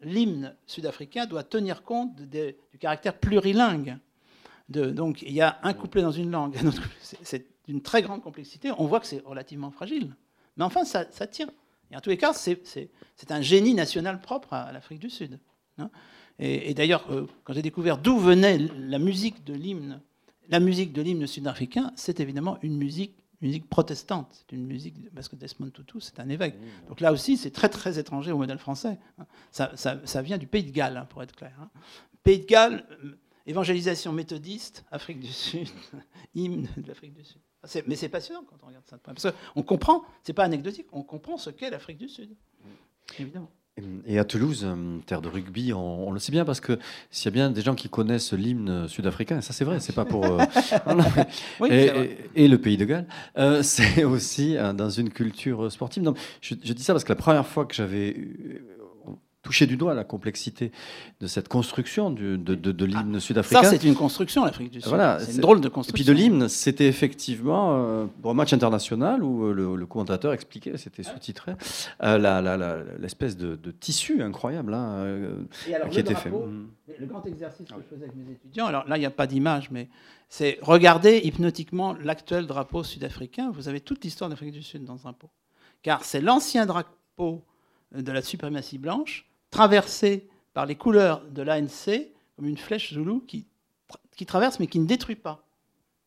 L'hymne 0.00 0.54
sud-africain 0.66 1.26
doit 1.26 1.42
tenir 1.42 1.82
compte 1.82 2.16
du 2.16 2.54
caractère 2.78 3.18
plurilingue. 3.18 3.98
Donc, 4.68 5.22
il 5.22 5.32
y 5.32 5.40
a 5.40 5.58
un 5.62 5.72
couplet 5.72 6.02
dans 6.02 6.12
une 6.12 6.30
langue, 6.30 6.56
c'est 7.00 7.46
d'une 7.66 7.82
très 7.82 8.02
grande 8.02 8.22
complexité. 8.22 8.70
On 8.78 8.86
voit 8.86 9.00
que 9.00 9.06
c'est 9.06 9.24
relativement 9.24 9.70
fragile. 9.70 10.14
Mais 10.56 10.64
enfin, 10.64 10.84
ça, 10.84 11.04
tient. 11.04 11.48
Et 11.90 11.96
en 11.96 12.00
tous 12.00 12.10
les 12.10 12.18
cas, 12.18 12.32
c'est 12.32 12.60
un 13.30 13.40
génie 13.40 13.74
national 13.74 14.20
propre 14.20 14.52
à, 14.52 14.72
l'Afrique 14.72 14.98
du 14.98 15.10
Sud. 15.10 15.38
Hein. 15.78 15.90
Et, 16.38 16.72
d'ailleurs, 16.74 17.04
euh, 17.10 17.26
quand 17.44 17.52
j'ai 17.52 17.62
découvert 17.62 17.98
d'où 17.98 18.18
venait 18.18 18.58
la 18.58 18.98
musique 18.98 19.44
de 19.44 19.54
l'hymne, 19.54 20.00
la 20.48 20.60
musique 20.60 20.92
de 20.92 21.02
l'hymne 21.02 21.26
sud-africain, 21.26 21.92
c'est 21.96 22.20
évidemment 22.20 22.58
une 22.62 22.76
musique, 22.76 23.16
musique 23.40 23.68
protestante. 23.68 24.28
C'est 24.32 24.54
une 24.54 24.66
musique 24.66 24.94
parce 25.14 25.28
que 25.28 25.34
Desmond 25.34 25.70
Tutu, 25.70 26.00
c'est 26.00 26.20
un 26.20 26.28
évêque. 26.28 26.54
Donc 26.88 27.00
là 27.00 27.12
aussi, 27.12 27.36
c'est 27.36 27.50
très 27.50 27.68
très 27.68 27.98
étranger 27.98 28.30
au 28.30 28.38
modèle 28.38 28.58
français. 28.58 28.98
Hein. 29.18 29.26
Ça, 29.50 30.22
vient 30.22 30.38
du 30.38 30.46
Pays 30.46 30.62
de 30.62 30.70
Galles, 30.70 30.96
hein, 30.96 31.06
pour 31.06 31.22
être 31.22 31.34
clair. 31.34 31.68
Pays 32.22 32.38
de 32.38 32.46
Galles, 32.46 32.86
euh, 33.04 33.18
évangélisation 33.46 34.12
méthodiste, 34.12 34.84
Afrique 34.92 35.18
du 35.18 35.32
Sud, 35.32 35.68
hymne 36.36 36.68
de 36.76 36.86
l'Afrique 36.86 37.14
du 37.14 37.24
Sud. 37.24 37.40
Mais 37.86 37.96
c'est 37.96 38.08
passionnant 38.08 38.44
quand 38.48 38.56
on 38.62 38.68
regarde 38.68 38.86
ça. 38.86 38.96
Parce 38.98 39.26
qu'on 39.54 39.62
comprend, 39.64 40.04
c'est 40.22 40.32
pas 40.32 40.44
anecdotique, 40.44 40.86
on 40.92 41.02
comprend 41.02 41.36
ce 41.36 41.50
qu'est 41.50 41.70
l'Afrique 41.70 41.98
du 41.98 42.08
Sud. 42.08 42.36
Évidemment. 43.18 43.50
Et 44.06 44.18
à 44.18 44.24
Toulouse, 44.24 44.64
euh, 44.64 44.98
terre 45.06 45.20
de 45.20 45.28
rugby, 45.28 45.72
on, 45.72 46.10
le 46.10 46.18
sait 46.18 46.32
bien 46.32 46.44
parce 46.44 46.60
que 46.60 46.78
s'il 47.10 47.26
y 47.26 47.28
a 47.28 47.32
bien 47.32 47.50
des 47.50 47.62
gens 47.62 47.74
qui 47.74 47.88
connaissent 47.88 48.32
l'hymne 48.32 48.88
sud-africain, 48.88 49.40
ça 49.40 49.52
c'est 49.52 49.64
vrai, 49.64 49.80
c'est 49.80 49.94
pas 49.94 50.04
pour. 50.04 50.24
Euh, 50.24 50.44
et, 52.34 52.48
le 52.48 52.58
pays 52.58 52.76
de 52.76 52.84
Galles, 52.84 53.06
euh, 53.36 53.62
c'est 53.62 54.04
aussi 54.04 54.56
dans 54.74 54.90
une 54.90 55.10
culture 55.10 55.70
sportive. 55.70 56.12
je, 56.40 56.54
dis 56.54 56.82
ça 56.82 56.92
parce 56.92 57.04
que 57.04 57.12
la 57.12 57.16
première 57.16 57.46
fois 57.46 57.66
que 57.66 57.74
j'avais 57.74 58.16
touché 59.48 59.66
du 59.66 59.78
doigt 59.78 59.94
la 59.94 60.04
complexité 60.04 60.72
de 61.22 61.26
cette 61.26 61.48
construction 61.48 62.10
de, 62.10 62.36
de, 62.36 62.84
l'hymne 62.84 63.14
ah, 63.16 63.20
sud-africain. 63.20 63.62
Ça, 63.62 63.70
c'est 63.70 63.82
une 63.84 63.94
construction, 63.94 64.44
l'Afrique 64.44 64.70
du 64.70 64.82
Sud. 64.82 64.90
Voilà, 64.90 65.20
c'est 65.20 65.36
une 65.36 65.40
drôle 65.40 65.62
de 65.62 65.70
construction. 65.70 65.94
Et 65.94 66.04
puis 66.04 66.04
de 66.04 66.12
l'hymne, 66.12 66.48
c'était 66.50 66.86
effectivement, 66.86 67.70
euh, 67.72 68.04
pour 68.20 68.30
un 68.30 68.34
match 68.34 68.52
international 68.52 69.24
où 69.24 69.46
euh, 69.46 69.74
le, 69.74 69.86
commentateur 69.86 70.34
expliquait, 70.34 70.76
c'était 70.76 71.02
sous-titré, 71.02 71.52
euh, 72.02 72.96
l'espèce 72.98 73.38
de, 73.38 73.56
tissu 73.70 74.22
incroyable 74.22 74.74
hein, 74.74 75.24
qui 75.90 75.98
était 75.98 76.14
fait. 76.14 76.28
Mm. 76.28 76.68
Le 76.98 77.06
grand 77.06 77.24
exercice 77.24 77.68
que 77.68 77.74
je 77.74 77.94
faisais 77.94 78.04
avec 78.04 78.16
mes 78.16 78.30
étudiants, 78.30 78.66
alors 78.66 78.86
là, 78.86 78.98
il 78.98 79.00
n'y 79.00 79.06
a 79.06 79.10
pas 79.10 79.26
d'image, 79.26 79.70
mais 79.70 79.88
c'est 80.28 80.58
regarder 80.60 81.22
hypnotiquement 81.24 81.94
l'actuel 82.02 82.46
drapeau 82.46 82.82
sud-africain. 82.82 83.50
Vous 83.50 83.68
avez 83.68 83.80
toute 83.80 84.04
l'histoire 84.04 84.28
d'Afrique 84.28 84.52
du 84.52 84.62
Sud 84.62 84.84
dans 84.84 84.98
ce 84.98 85.04
drapeau. 85.04 85.30
Car 85.82 86.04
c'est 86.04 86.20
l'ancien 86.20 86.66
drapeau 86.66 87.44
de 87.92 88.12
la 88.12 88.20
suprématie 88.20 88.76
blanche, 88.76 89.27
traversé 89.50 90.28
par 90.54 90.66
les 90.66 90.76
couleurs 90.76 91.22
de 91.24 91.42
l'ANC, 91.42 92.08
comme 92.36 92.46
une 92.46 92.58
flèche 92.58 92.94
zoulou 92.94 93.20
qui, 93.20 93.46
qui 94.16 94.26
traverse 94.26 94.58
mais 94.60 94.66
qui 94.66 94.78
ne 94.78 94.86
détruit 94.86 95.16
pas, 95.16 95.44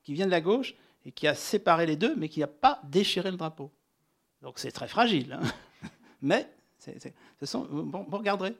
qui 0.04 0.14
vient 0.14 0.26
de 0.26 0.32
la 0.32 0.42
gauche 0.42 0.76
et 1.06 1.12
qui 1.12 1.28
a 1.28 1.36
séparé 1.36 1.86
les 1.86 1.96
deux, 1.96 2.16
mais 2.16 2.30
qui 2.30 2.40
n'a 2.40 2.48
pas 2.48 2.82
déchiré 2.84 3.32
le 3.32 3.38
drapeau. 3.38 3.72
Donc 4.42 4.60
c'est 4.60 4.72
très 4.72 4.88
fragile. 4.88 5.34
Hein. 5.34 5.88
mais 6.22 6.50
ce 6.80 7.46
sont, 7.46 7.68
vous 7.70 8.18
regarderez 8.18 8.56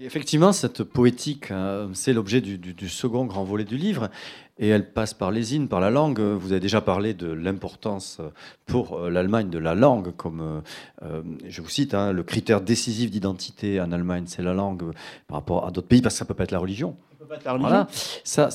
effectivement, 0.00 0.52
cette 0.52 0.82
poétique, 0.84 1.50
hein, 1.50 1.90
c'est 1.92 2.12
l'objet 2.12 2.40
du, 2.40 2.88
second 2.88 3.24
grand 3.24 3.44
volet 3.44 3.64
du 3.64 3.76
livre, 3.76 4.10
et 4.58 4.68
elle 4.68 4.90
passe 4.92 5.14
par 5.14 5.30
les 5.30 5.54
hymnes, 5.54 5.68
par 5.68 5.80
la 5.80 5.90
langue. 5.90 6.20
Vous 6.20 6.52
avez 6.52 6.60
déjà 6.60 6.80
parlé 6.80 7.14
de 7.14 7.28
l'importance 7.28 8.20
pour 8.66 8.98
euh, 8.98 9.10
l'Allemagne 9.10 9.50
de 9.50 9.58
la 9.58 9.74
langue, 9.74 10.14
comme 10.16 10.40
euh, 10.40 10.60
euh, 11.02 11.22
je 11.46 11.62
vous 11.62 11.68
cite, 11.68 11.94
hein, 11.94 12.12
le 12.12 12.22
critère 12.22 12.60
décisif 12.60 13.10
d'identité 13.10 13.80
en 13.80 13.92
Allemagne, 13.92 14.24
c'est 14.26 14.42
la 14.42 14.54
langue 14.54 14.92
par 15.26 15.38
rapport 15.38 15.66
à 15.66 15.70
d'autres 15.70 15.88
pays, 15.88 16.02
parce 16.02 16.14
que 16.14 16.18
ça 16.18 16.24
peut 16.24 16.34
pas 16.34 16.44
être 16.44 16.52
la 16.52 16.58
religion. 16.58 16.96
Voilà. 17.44 17.88
Ça, 18.24 18.48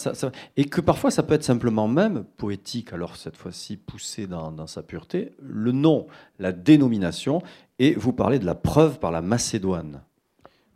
Et 0.58 0.66
que 0.66 0.82
parfois, 0.82 1.12
ça 1.12 1.22
peut 1.22 1.36
être 1.36 1.44
simplement 1.44 1.88
même 1.88 2.24
poétique, 2.38 2.92
alors 2.92 3.18
cette 3.18 3.38
fois-ci 3.38 3.78
poussé 3.78 4.26
dans, 4.26 4.52
dans, 4.52 4.66
sa 4.66 4.82
pureté, 4.82 5.34
le 5.40 5.72
nom, 5.72 6.08
la 6.40 6.52
dénomination, 6.52 7.44
et 7.78 7.94
vous 7.94 8.14
parlez 8.14 8.40
de 8.40 8.46
la 8.46 8.56
preuve 8.56 8.98
par 8.98 9.12
la 9.12 9.22
Macédoine. 9.22 10.02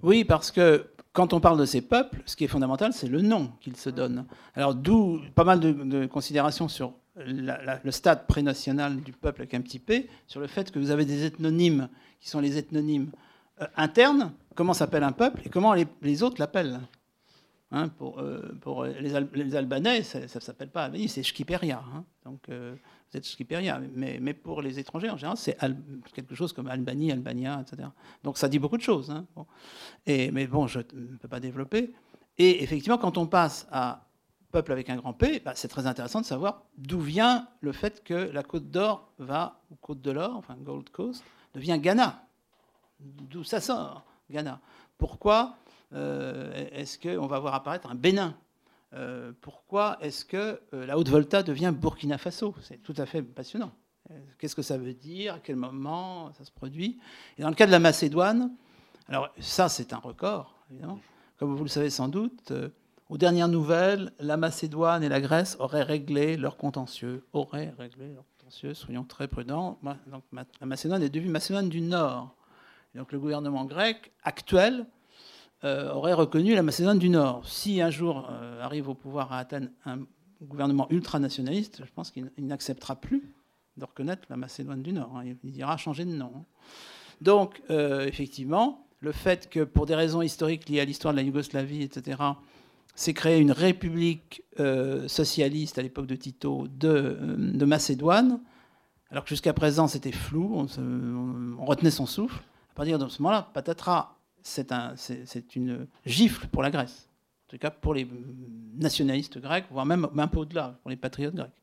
Oui, 0.04 0.24
parce 0.24 0.52
que 0.52 0.88
quand 1.14 1.34
on 1.34 1.40
parle 1.40 1.60
de 1.60 1.66
ces 1.66 1.82
peuples, 1.82 2.22
ce 2.26 2.36
qui 2.36 2.44
est 2.44 2.48
fondamental, 2.48 2.94
c'est 2.94 3.08
le 3.08 3.22
nom 3.22 3.52
qu'ils 3.60 3.76
se 3.76 3.90
donnent. 3.90 4.26
Alors 4.54 4.76
d'où 4.76 5.20
pas 5.34 5.44
mal 5.44 5.60
de, 5.60 6.06
considérations 6.06 6.68
sur 6.68 6.94
le 7.16 7.92
stade 7.92 8.28
prénational 8.28 9.02
du 9.02 9.12
peuple 9.14 9.42
avec 9.42 9.56
un 9.56 9.62
petit 9.62 9.80
p, 9.80 10.08
sur 10.28 10.40
le 10.40 10.46
fait 10.46 10.72
que 10.72 10.78
vous 10.78 10.92
avez 10.92 11.06
des 11.06 11.26
ethnonymes 11.26 11.90
qui 12.20 12.30
sont 12.30 12.40
les 12.40 12.58
ethnonymes 12.60 13.10
euh, 13.62 13.66
internes, 13.76 14.32
comment 14.54 14.76
s'appelle 14.76 15.02
un 15.02 15.12
peuple 15.12 15.42
et 15.44 15.50
comment 15.50 15.74
les, 15.74 16.24
autres 16.24 16.36
l'appellent. 16.38 16.80
Hein, 17.72 17.90
pour, 17.90 18.20
euh, 18.20 18.94
les, 19.00 19.56
Albanais, 19.56 20.04
ça 20.04 20.20
ne 20.20 20.28
s'appelle 20.28 20.70
pas 20.70 20.84
Albanie, 20.84 21.10
c'est 21.10 21.24
Shkiperia. 21.24 21.84
Hein. 21.96 22.06
donc, 22.24 22.42
euh, 22.50 22.76
vous 23.12 23.18
êtes 23.18 23.26
Skipperia. 23.26 23.80
Mais, 23.94 24.20
mais, 24.22 24.34
pour 24.34 24.62
les 24.62 24.80
étrangers, 24.80 25.10
en 25.10 25.18
général, 25.18 25.38
c'est 25.38 25.58
quelque 26.14 26.36
chose 26.36 26.54
comme 26.54 26.68
Albanie, 26.68 27.12
Albania, 27.12 27.62
etc. 27.62 27.90
Donc 28.24 28.38
ça 28.38 28.50
dit 28.50 28.60
beaucoup 28.60 28.78
de 28.78 28.82
choses. 28.82 29.12
Hein. 29.12 29.26
Mais 30.06 30.48
bon, 30.48 30.68
je 30.68 30.80
ne 30.80 31.18
peux 31.18 31.28
pas 31.28 31.40
développer. 31.40 31.94
Et 32.38 32.64
effectivement, 32.64 32.98
quand 32.98 33.18
on 33.18 33.26
passe 33.26 33.68
à 33.72 34.08
peuple 34.52 34.72
avec 34.72 34.90
un 34.90 34.98
grand 34.98 35.14
P, 35.14 35.42
bah, 35.44 35.54
c'est 35.56 35.68
très 35.68 35.88
intéressant 35.88 36.22
de 36.22 36.26
savoir 36.26 36.64
d'où 36.78 37.00
vient 37.00 37.48
le 37.62 37.72
fait 37.72 38.04
que 38.04 38.14
la 38.14 38.44
Côte 38.44 38.70
d'Or 38.70 39.12
va, 39.18 39.62
ou 39.72 39.76
Côte 39.76 40.02
de 40.02 40.12
l'Or, 40.12 40.36
enfin 40.36 40.56
Gold 40.58 40.90
Coast, 40.90 41.24
devient 41.54 41.80
Ghana. 41.80 42.24
D'où 43.00 43.44
ça 43.44 43.62
sort, 43.62 44.06
Ghana? 44.30 44.60
Pourquoi 44.98 45.58
euh, 45.94 46.68
est-ce 46.72 46.98
qu'on 46.98 47.28
va 47.28 47.40
voir 47.40 47.54
apparaître 47.54 47.90
un 47.90 47.96
Bénin? 47.96 48.36
Euh, 48.94 49.34
pourquoi 49.42 49.98
est-ce 50.02 50.24
que 50.24 50.62
euh, 50.74 50.86
la 50.86 50.98
Haute-Volta 50.98 51.44
devient 51.44 51.74
Burkina 51.76 52.18
Faso? 52.18 52.56
C'est 52.62 52.82
tout 52.82 52.94
à 52.98 53.06
fait 53.06 53.22
passionnant. 53.22 53.72
Euh, 54.12 54.20
qu'est-ce 54.40 54.56
que 54.56 54.62
ça 54.62 54.78
veut 54.78 54.94
dire? 54.94 55.36
À 55.36 55.40
quel 55.40 55.58
moment 55.58 56.32
ça 56.34 56.46
se 56.46 56.52
produit? 56.52 57.00
Et 57.38 57.42
dans 57.42 57.50
le 57.50 57.56
cas 57.56 57.66
de 57.66 57.72
la 57.72 57.80
Macédoine, 57.80 58.52
alors 59.10 59.30
ça 59.40 59.68
c'est 59.68 59.92
un 59.92 59.98
record, 59.98 60.56
évidemment. 60.72 61.00
Comme 61.38 61.56
vous 61.56 61.64
le 61.64 61.70
savez 61.70 61.90
sans 61.90 62.08
doute, 62.08 62.54
aux 63.10 63.18
dernières 63.18 63.50
nouvelles, 63.50 64.12
la 64.20 64.38
Macédoine 64.38 65.04
et 65.04 65.10
la 65.10 65.22
Grèce 65.22 65.58
auraient 65.60 65.84
réglé 65.84 66.36
leur 66.38 66.58
contentieux. 66.58 67.28
Auraient 67.34 67.74
réglé 67.78 68.14
leur 68.14 68.24
contentieux, 68.40 68.74
soyons 68.74 69.04
très 69.04 69.28
prudents. 69.28 69.78
La 70.62 70.66
Macédoine 70.66 71.04
est 71.04 71.10
devenue 71.10 71.30
Macédoine 71.30 71.70
du 71.70 71.82
Nord. 71.82 72.36
donc 72.96 73.12
le 73.12 73.20
gouvernement 73.20 73.66
grec 73.66 74.14
actuel 74.24 74.88
euh, 75.64 75.92
aurait 75.92 76.14
reconnu 76.14 76.54
la 76.54 76.62
Macédoine 76.62 77.00
du 77.00 77.10
Nord. 77.10 77.48
Si 77.48 77.82
un 77.82 77.90
jour 77.90 78.30
euh, 78.30 78.62
arrive 78.62 78.90
au 78.90 78.94
pouvoir 78.94 79.34
à 79.34 79.40
Athènes 79.40 79.72
un 79.86 80.02
gouvernement 80.40 80.86
ultranationaliste, 80.92 81.82
je 81.84 81.92
pense 81.92 82.12
qu'il 82.12 82.30
n'acceptera 82.38 82.96
plus 82.96 83.34
de 83.76 83.84
reconnaître 83.84 84.22
la 84.30 84.38
Macédoine 84.38 84.84
du 84.84 84.94
Nord. 84.94 85.18
Hein. 85.18 85.34
Il 85.44 85.52
dira 85.52 85.76
changer 85.78 86.06
de 86.06 86.12
nom. 86.12 86.32
Hein. 86.36 86.44
Donc, 87.22 87.64
euh, 87.72 88.06
effectivement, 88.06 88.88
le 89.00 89.12
fait 89.12 89.50
que, 89.50 89.64
pour 89.64 89.88
des 89.88 89.96
raisons 89.96 90.22
historiques 90.22 90.70
liées 90.70 90.80
à 90.80 90.86
l'histoire 90.86 91.12
de 91.12 91.18
la 91.18 91.24
Yougoslavie, 91.24 91.82
etc., 91.82 92.22
s'est 92.94 93.16
créé 93.16 93.40
une 93.40 93.52
république 93.52 94.44
socialiste 95.08 95.78
à 95.78 95.84
l'époque 95.84 96.08
de 96.08 96.16
Tito 96.16 96.68
de, 96.68 97.64
Macédoine, 97.64 98.42
alors 99.12 99.24
que 99.24 99.30
jusqu'à 99.30 99.54
présent 99.54 99.88
c'était 99.88 100.12
flou, 100.12 100.68
on, 100.80 101.66
retenait 101.66 101.92
son 101.92 102.08
souffle. 102.08 102.42
À 102.72 102.74
partir 102.74 102.98
de 102.98 103.08
ce 103.08 103.22
moment-là, 103.22 103.52
patatras, 103.54 104.17
c'est 104.48 105.56
une 105.56 105.88
gifle 106.06 106.48
pour 106.48 106.62
la 106.62 106.72
Grèce. 106.72 107.10
En 107.48 107.50
tout 107.52 107.58
cas 107.58 107.72
pour 107.72 107.94
les 107.94 108.08
nationalistes 108.76 109.40
grecs, 109.40 109.66
voire 109.72 109.86
même 109.86 110.08
un 110.18 110.28
peu 110.28 110.40
au-delà, 110.40 110.80
pour 110.82 110.90
les 110.90 110.98
patriotes 110.98 111.36
grecs. 111.36 111.62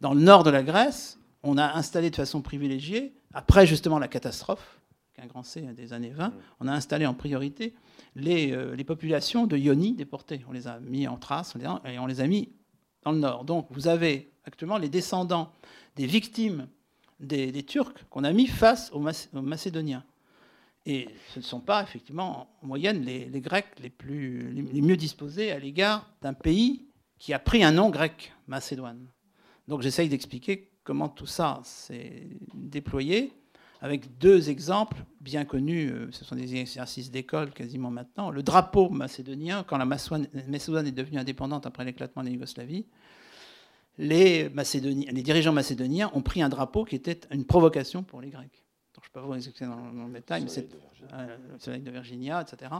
Dans 0.00 0.14
le 0.14 0.20
nord 0.20 0.44
de 0.44 0.50
la 0.50 0.62
Grèce, 0.62 1.18
on 1.42 1.58
a 1.58 1.74
installé 1.74 2.10
de 2.10 2.16
façon 2.16 2.42
privilégiée, 2.42 3.14
après 3.32 3.66
justement 3.66 3.98
la 3.98 4.08
catastrophe, 4.08 4.80
qu'un 5.14 5.26
grand 5.26 5.42
C 5.42 5.62
des 5.62 5.92
années 5.92 6.10
20, 6.10 6.32
on 6.60 6.68
a 6.68 6.72
installé 6.72 7.06
en 7.06 7.14
priorité 7.14 7.74
les, 8.14 8.52
euh, 8.52 8.76
les, 8.76 8.84
populations 8.84 9.46
de 9.46 9.56
Ioni 9.56 9.94
déportées. 9.94 10.44
On 10.48 10.52
les 10.52 10.66
a 10.66 10.78
mis 10.80 11.08
en 11.08 11.16
trace 11.16 11.54
et 11.86 11.98
on 11.98 12.06
les 12.06 12.20
a 12.20 12.26
mis 12.26 12.50
dans 13.02 13.12
le 13.12 13.18
nord. 13.18 13.44
Donc 13.44 13.66
vous 13.70 13.88
avez 13.88 14.30
actuellement 14.44 14.78
les 14.78 14.88
descendants 14.88 15.52
des 15.96 16.06
victimes 16.06 16.68
des, 17.20 17.62
Turcs 17.62 17.94
qu'on 18.10 18.24
a 18.24 18.32
mis 18.32 18.46
face 18.46 18.90
aux 18.92 19.00
Macédoniens. 19.40 20.04
Et 20.86 21.08
ce 21.34 21.40
ne 21.40 21.44
sont 21.44 21.60
pas, 21.60 21.82
effectivement, 21.82 22.48
en 22.62 22.66
moyenne, 22.66 23.04
les, 23.04 23.40
Grecs 23.40 23.66
les, 23.80 23.92
mieux 24.80 24.96
disposés 24.96 25.50
à 25.50 25.58
l'égard 25.58 26.08
d'un 26.22 26.32
pays 26.32 26.86
qui 27.18 27.34
a 27.34 27.40
pris 27.40 27.64
un 27.64 27.72
nom 27.72 27.90
grec, 27.90 28.32
Macédoine. 28.46 29.08
Donc 29.66 29.82
j'essaye 29.82 30.08
d'expliquer 30.08 30.70
comment 30.84 31.08
tout 31.08 31.26
ça 31.26 31.60
s'est 31.64 32.28
déployé 32.54 33.32
avec 33.80 34.16
deux 34.18 34.48
exemples 34.48 34.96
bien 35.20 35.44
connus, 35.44 35.90
euh, 35.90 36.08
ce 36.10 36.24
sont 36.24 36.34
des 36.34 36.54
exercices 36.54 37.10
d'école 37.10 37.52
quasiment 37.52 37.90
maintenant. 37.90 38.30
Le 38.30 38.42
drapeau 38.42 38.88
macédonien, 38.88 39.64
quand 39.64 39.76
la 39.76 39.84
Macédoine 39.84 40.86
est 40.86 40.92
devenue 40.92 41.18
indépendante 41.18 41.66
après 41.66 41.84
l'éclatement 41.84 42.22
de 42.22 42.28
la 42.28 42.34
Yougoslavie, 42.34 42.86
les, 43.98 44.48
les 44.48 45.22
dirigeants 45.22 45.52
macédoniens 45.52 46.10
ont 46.14 46.22
pris 46.22 46.42
un 46.42 46.48
drapeau 46.48 46.84
qui 46.84 46.94
était 46.94 47.20
une 47.30 47.44
provocation 47.44 48.02
pour 48.02 48.20
les 48.20 48.30
Grecs 48.30 48.65
je 49.06 49.10
ne 49.10 49.22
peux 49.22 49.28
pas 49.28 49.34
vous 49.34 49.36
expliquer 49.36 49.66
dans, 49.66 50.06
le 50.06 50.12
détail, 50.12 50.42
mais 50.42 50.48
c'est 50.48 50.68
le 51.12 51.58
soleil 51.58 51.80
de 51.80 51.90
Virginia, 51.90 52.42
etc. 52.42 52.72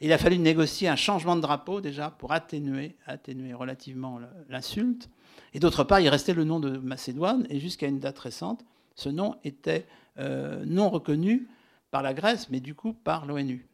il 0.00 0.12
a 0.12 0.18
fallu 0.18 0.38
négocier 0.38 0.88
un 0.88 0.96
changement 0.96 1.36
de 1.36 1.42
drapeau 1.42 1.80
déjà 1.80 2.10
pour 2.10 2.32
atténuer, 2.32 2.96
atténuer 3.06 3.52
relativement 3.52 4.18
l'insulte. 4.48 5.10
Et 5.52 5.60
d'autre 5.60 5.84
part, 5.84 6.00
il 6.00 6.08
restait 6.08 6.34
le 6.34 6.44
nom 6.44 6.58
de 6.58 6.78
Macédoine, 6.78 7.46
et 7.50 7.60
jusqu'à 7.60 7.86
une 7.86 8.00
date 8.00 8.18
récente, 8.18 8.64
ce 8.94 9.08
nom 9.08 9.36
était 9.44 9.86
euh, 10.18 10.64
non 10.66 10.88
reconnu 10.88 11.48
par 11.90 12.02
la 12.02 12.14
Grèce, 12.14 12.48
mais 12.50 12.60
du 12.60 12.74
coup 12.74 12.94
par 12.94 13.26
l'ONU. 13.26 13.66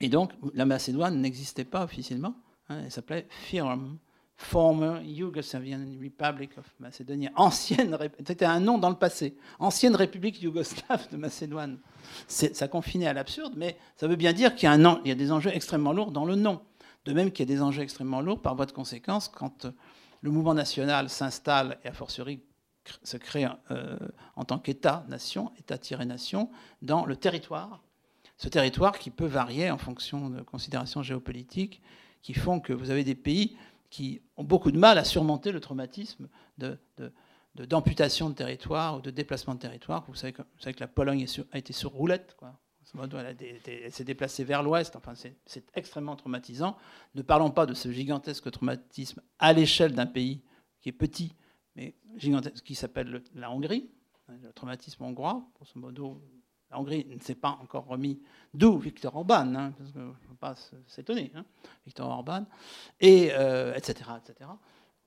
Et 0.00 0.08
donc, 0.08 0.32
la 0.54 0.66
Macédoine 0.66 1.20
n'existait 1.20 1.64
pas 1.64 1.84
officiellement, 1.84 2.34
hein, 2.68 2.82
elle 2.84 2.90
s'appelait 2.92 3.26
FIRM, 3.30 3.98
former 4.38 5.02
Yugoslavian 5.02 5.98
Republic 6.00 6.56
of 6.58 6.64
Macedonia, 6.78 7.30
ancienne, 7.34 7.98
c'était 8.18 8.44
un 8.44 8.60
nom 8.60 8.78
dans 8.78 8.88
le 8.88 8.94
passé, 8.94 9.36
ancienne 9.58 9.96
République 9.96 10.40
yougoslave 10.40 11.10
de 11.10 11.16
Macédoine. 11.16 11.78
Ça 12.28 12.68
confinait 12.68 13.08
à 13.08 13.12
l'absurde, 13.12 13.54
mais 13.56 13.76
ça 13.96 14.06
veut 14.06 14.14
bien 14.14 14.32
dire 14.32 14.54
qu'il 14.54 14.68
y, 14.68 14.72
a 14.72 15.00
y 15.04 15.10
a 15.10 15.14
des 15.16 15.32
enjeux 15.32 15.50
extrêmement 15.52 15.92
lourds 15.92 16.12
dans 16.12 16.24
le 16.24 16.36
nom. 16.36 16.60
De 17.04 17.12
même 17.12 17.32
qu'il 17.32 17.48
y 17.48 17.52
a 17.52 17.54
des 17.56 17.62
enjeux 17.62 17.82
extrêmement 17.82 18.20
lourds 18.20 18.40
par 18.40 18.54
voie 18.54 18.66
de 18.66 18.72
conséquence 18.72 19.28
quand 19.28 19.64
euh, 19.64 19.72
le 20.20 20.30
mouvement 20.30 20.54
national 20.54 21.08
s'installe 21.08 21.78
et 21.84 21.88
a 21.88 21.92
fortiori 21.92 22.40
se 23.02 23.16
crée 23.16 23.46
euh, 23.70 23.98
en 24.36 24.44
tant 24.44 24.58
qu'État-nation, 24.58 25.52
État-nation, 25.58 26.48
dans 26.80 27.04
le 27.04 27.16
territoire. 27.16 27.82
Ce 28.36 28.48
territoire 28.48 28.98
qui 28.98 29.10
peut 29.10 29.26
varier 29.26 29.70
en 29.70 29.78
fonction 29.78 30.30
de 30.30 30.42
considérations 30.42 31.02
géopolitiques 31.02 31.82
qui 32.22 32.34
font 32.34 32.60
que 32.60 32.72
vous 32.72 32.90
avez 32.90 33.04
des 33.04 33.14
pays 33.14 33.56
qui 33.90 34.20
ont 34.36 34.44
beaucoup 34.44 34.70
de 34.70 34.78
mal 34.78 34.98
à 34.98 35.04
surmonter 35.04 35.52
le 35.52 35.60
traumatisme 35.60 36.28
d'amputation 37.54 38.26
de, 38.26 38.32
de, 38.34 38.38
territoire 38.38 38.98
ou 38.98 39.00
de 39.00 39.10
déplacement 39.10 39.54
de 39.54 39.60
territoire. 39.60 40.04
Vous 40.08 40.14
savez 40.14 40.32
que, 40.32 40.42
la 40.80 40.88
Pologne 40.88 41.26
a 41.52 41.58
été 41.58 41.72
sur 41.72 41.92
roulette. 41.92 42.36
Quoi. 42.38 42.58
elle, 42.94 43.92
s'est 43.92 44.04
déplacée 44.04 44.44
vers 44.44 44.62
l'ouest. 44.62 44.96
Enfin, 44.96 45.14
c'est 45.14 45.64
extrêmement 45.74 46.16
traumatisant. 46.16 46.76
Ne 47.14 47.22
parlons 47.22 47.50
pas 47.50 47.66
de 47.66 47.74
ce 47.74 47.90
gigantesque 47.90 48.50
traumatisme 48.50 49.22
à 49.38 49.52
l'échelle 49.52 49.94
d'un 49.94 50.06
pays 50.06 50.42
qui 50.80 50.90
est 50.90 50.92
petit, 50.92 51.34
mais 51.74 51.94
gigantesque, 52.16 52.64
qui 52.64 52.74
s'appelle 52.74 53.22
la 53.34 53.50
Hongrie, 53.50 53.90
le 54.28 54.52
traumatisme 54.52 55.02
hongrois. 55.04 55.48
Grosso 55.54 55.78
modo, 55.78 56.20
la 56.70 56.78
Hongrie 56.78 57.06
ne 57.06 57.20
s'est 57.20 57.34
pas 57.34 57.58
encore 57.62 57.86
remis. 57.86 58.20
D'où 58.54 58.78
Victor 58.78 59.16
Orban, 59.16 59.54
hein, 59.54 59.72
parce 59.76 59.90
qu'il 59.92 60.00
ne 60.00 60.12
faut 60.28 60.34
pas 60.38 60.54
s'étonner, 60.86 61.32
hein, 61.34 61.44
Victor 61.86 62.08
Orban, 62.08 62.44
et, 63.00 63.26
etc. 63.26 63.34
Euh, 63.38 63.74
etc. 63.76 64.50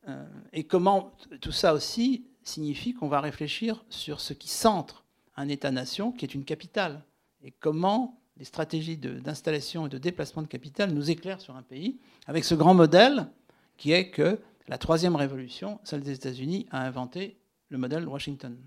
Euh, 0.07 0.25
et 0.53 0.63
comment 0.63 1.11
tout 1.41 1.51
ça 1.51 1.73
aussi 1.73 2.25
signifie 2.43 2.93
qu'on 2.93 3.07
va 3.07 3.21
réfléchir 3.21 3.83
sur 3.89 4.19
ce 4.19 4.33
qui 4.33 4.47
centre 4.47 5.03
un 5.35 5.47
État-nation 5.47 6.11
qui 6.11 6.25
est 6.25 6.33
une 6.33 6.43
capitale 6.43 7.03
et 7.43 7.51
comment 7.51 8.19
les 8.37 8.45
stratégies 8.45 8.97
d'installation 8.97 9.85
et 9.85 9.89
de 9.89 9.97
déplacement 9.97 10.41
de 10.41 10.47
capital 10.47 10.91
nous 10.91 11.11
éclairent 11.11 11.41
sur 11.41 11.55
un 11.55 11.61
pays, 11.61 11.99
avec 12.25 12.43
ce 12.43 12.55
grand 12.55 12.73
modèle 12.73 13.27
qui 13.77 13.91
est 13.91 14.09
que 14.09 14.39
la 14.67 14.77
troisième 14.77 15.15
révolution, 15.15 15.79
celle 15.83 16.01
des 16.01 16.13
États-Unis, 16.13 16.65
a 16.71 16.81
inventé 16.81 17.37
le 17.69 17.77
modèle 17.77 18.07
Washington. 18.07 18.57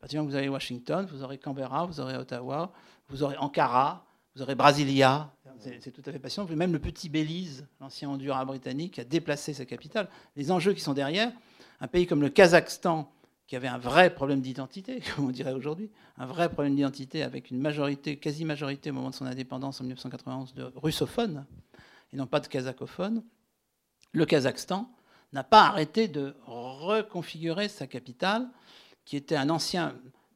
Partir 0.00 0.22
que 0.22 0.26
vous 0.26 0.34
avez 0.34 0.48
Washington, 0.48 1.06
vous 1.10 1.22
aurez 1.22 1.36
Canberra, 1.36 1.84
vous 1.84 2.00
aurez 2.00 2.16
Ottawa, 2.16 2.72
vous 3.08 3.22
aurez 3.22 3.36
Ankara, 3.36 4.06
vous 4.34 4.42
aurez 4.42 4.54
Brasilia. 4.54 5.30
C'est 5.58 5.90
tout 5.90 6.02
à 6.06 6.12
fait 6.12 6.18
passionnant. 6.18 6.48
Même 6.56 6.72
le 6.72 6.78
petit 6.78 7.10
Belize, 7.10 7.66
l'ancien 7.80 8.08
Honduras 8.08 8.46
britannique, 8.46 8.98
a 8.98 9.04
déplacé 9.04 9.52
sa 9.52 9.66
capitale. 9.66 10.08
Les 10.36 10.50
enjeux 10.50 10.72
qui 10.72 10.80
sont 10.80 10.94
derrière, 10.94 11.30
un 11.80 11.86
pays 11.86 12.06
comme 12.06 12.22
le 12.22 12.30
Kazakhstan, 12.30 13.12
qui 13.46 13.56
avait 13.56 13.68
un 13.68 13.78
vrai 13.78 14.14
problème 14.14 14.40
d'identité, 14.40 15.02
comme 15.16 15.26
on 15.26 15.30
dirait 15.30 15.52
aujourd'hui, 15.52 15.90
un 16.16 16.24
vrai 16.24 16.48
problème 16.48 16.76
d'identité 16.76 17.22
avec 17.22 17.50
une 17.50 17.58
majorité, 17.58 18.16
quasi-majorité 18.16 18.90
au 18.90 18.94
moment 18.94 19.10
de 19.10 19.14
son 19.14 19.26
indépendance 19.26 19.80
en 19.80 19.84
1991 19.84 20.54
de 20.54 20.72
russophones 20.76 21.44
et 22.12 22.16
non 22.16 22.26
pas 22.26 22.40
de 22.40 22.46
kazakophones, 22.46 23.22
le 24.12 24.24
Kazakhstan 24.24 24.90
n'a 25.32 25.44
pas 25.44 25.62
arrêté 25.62 26.08
de 26.08 26.34
reconfigurer 26.46 27.68
sa 27.68 27.86
capitale, 27.86 28.48
qui 29.04 29.16
était 29.16 29.36
un 29.36 29.50
ancien. 29.50 29.94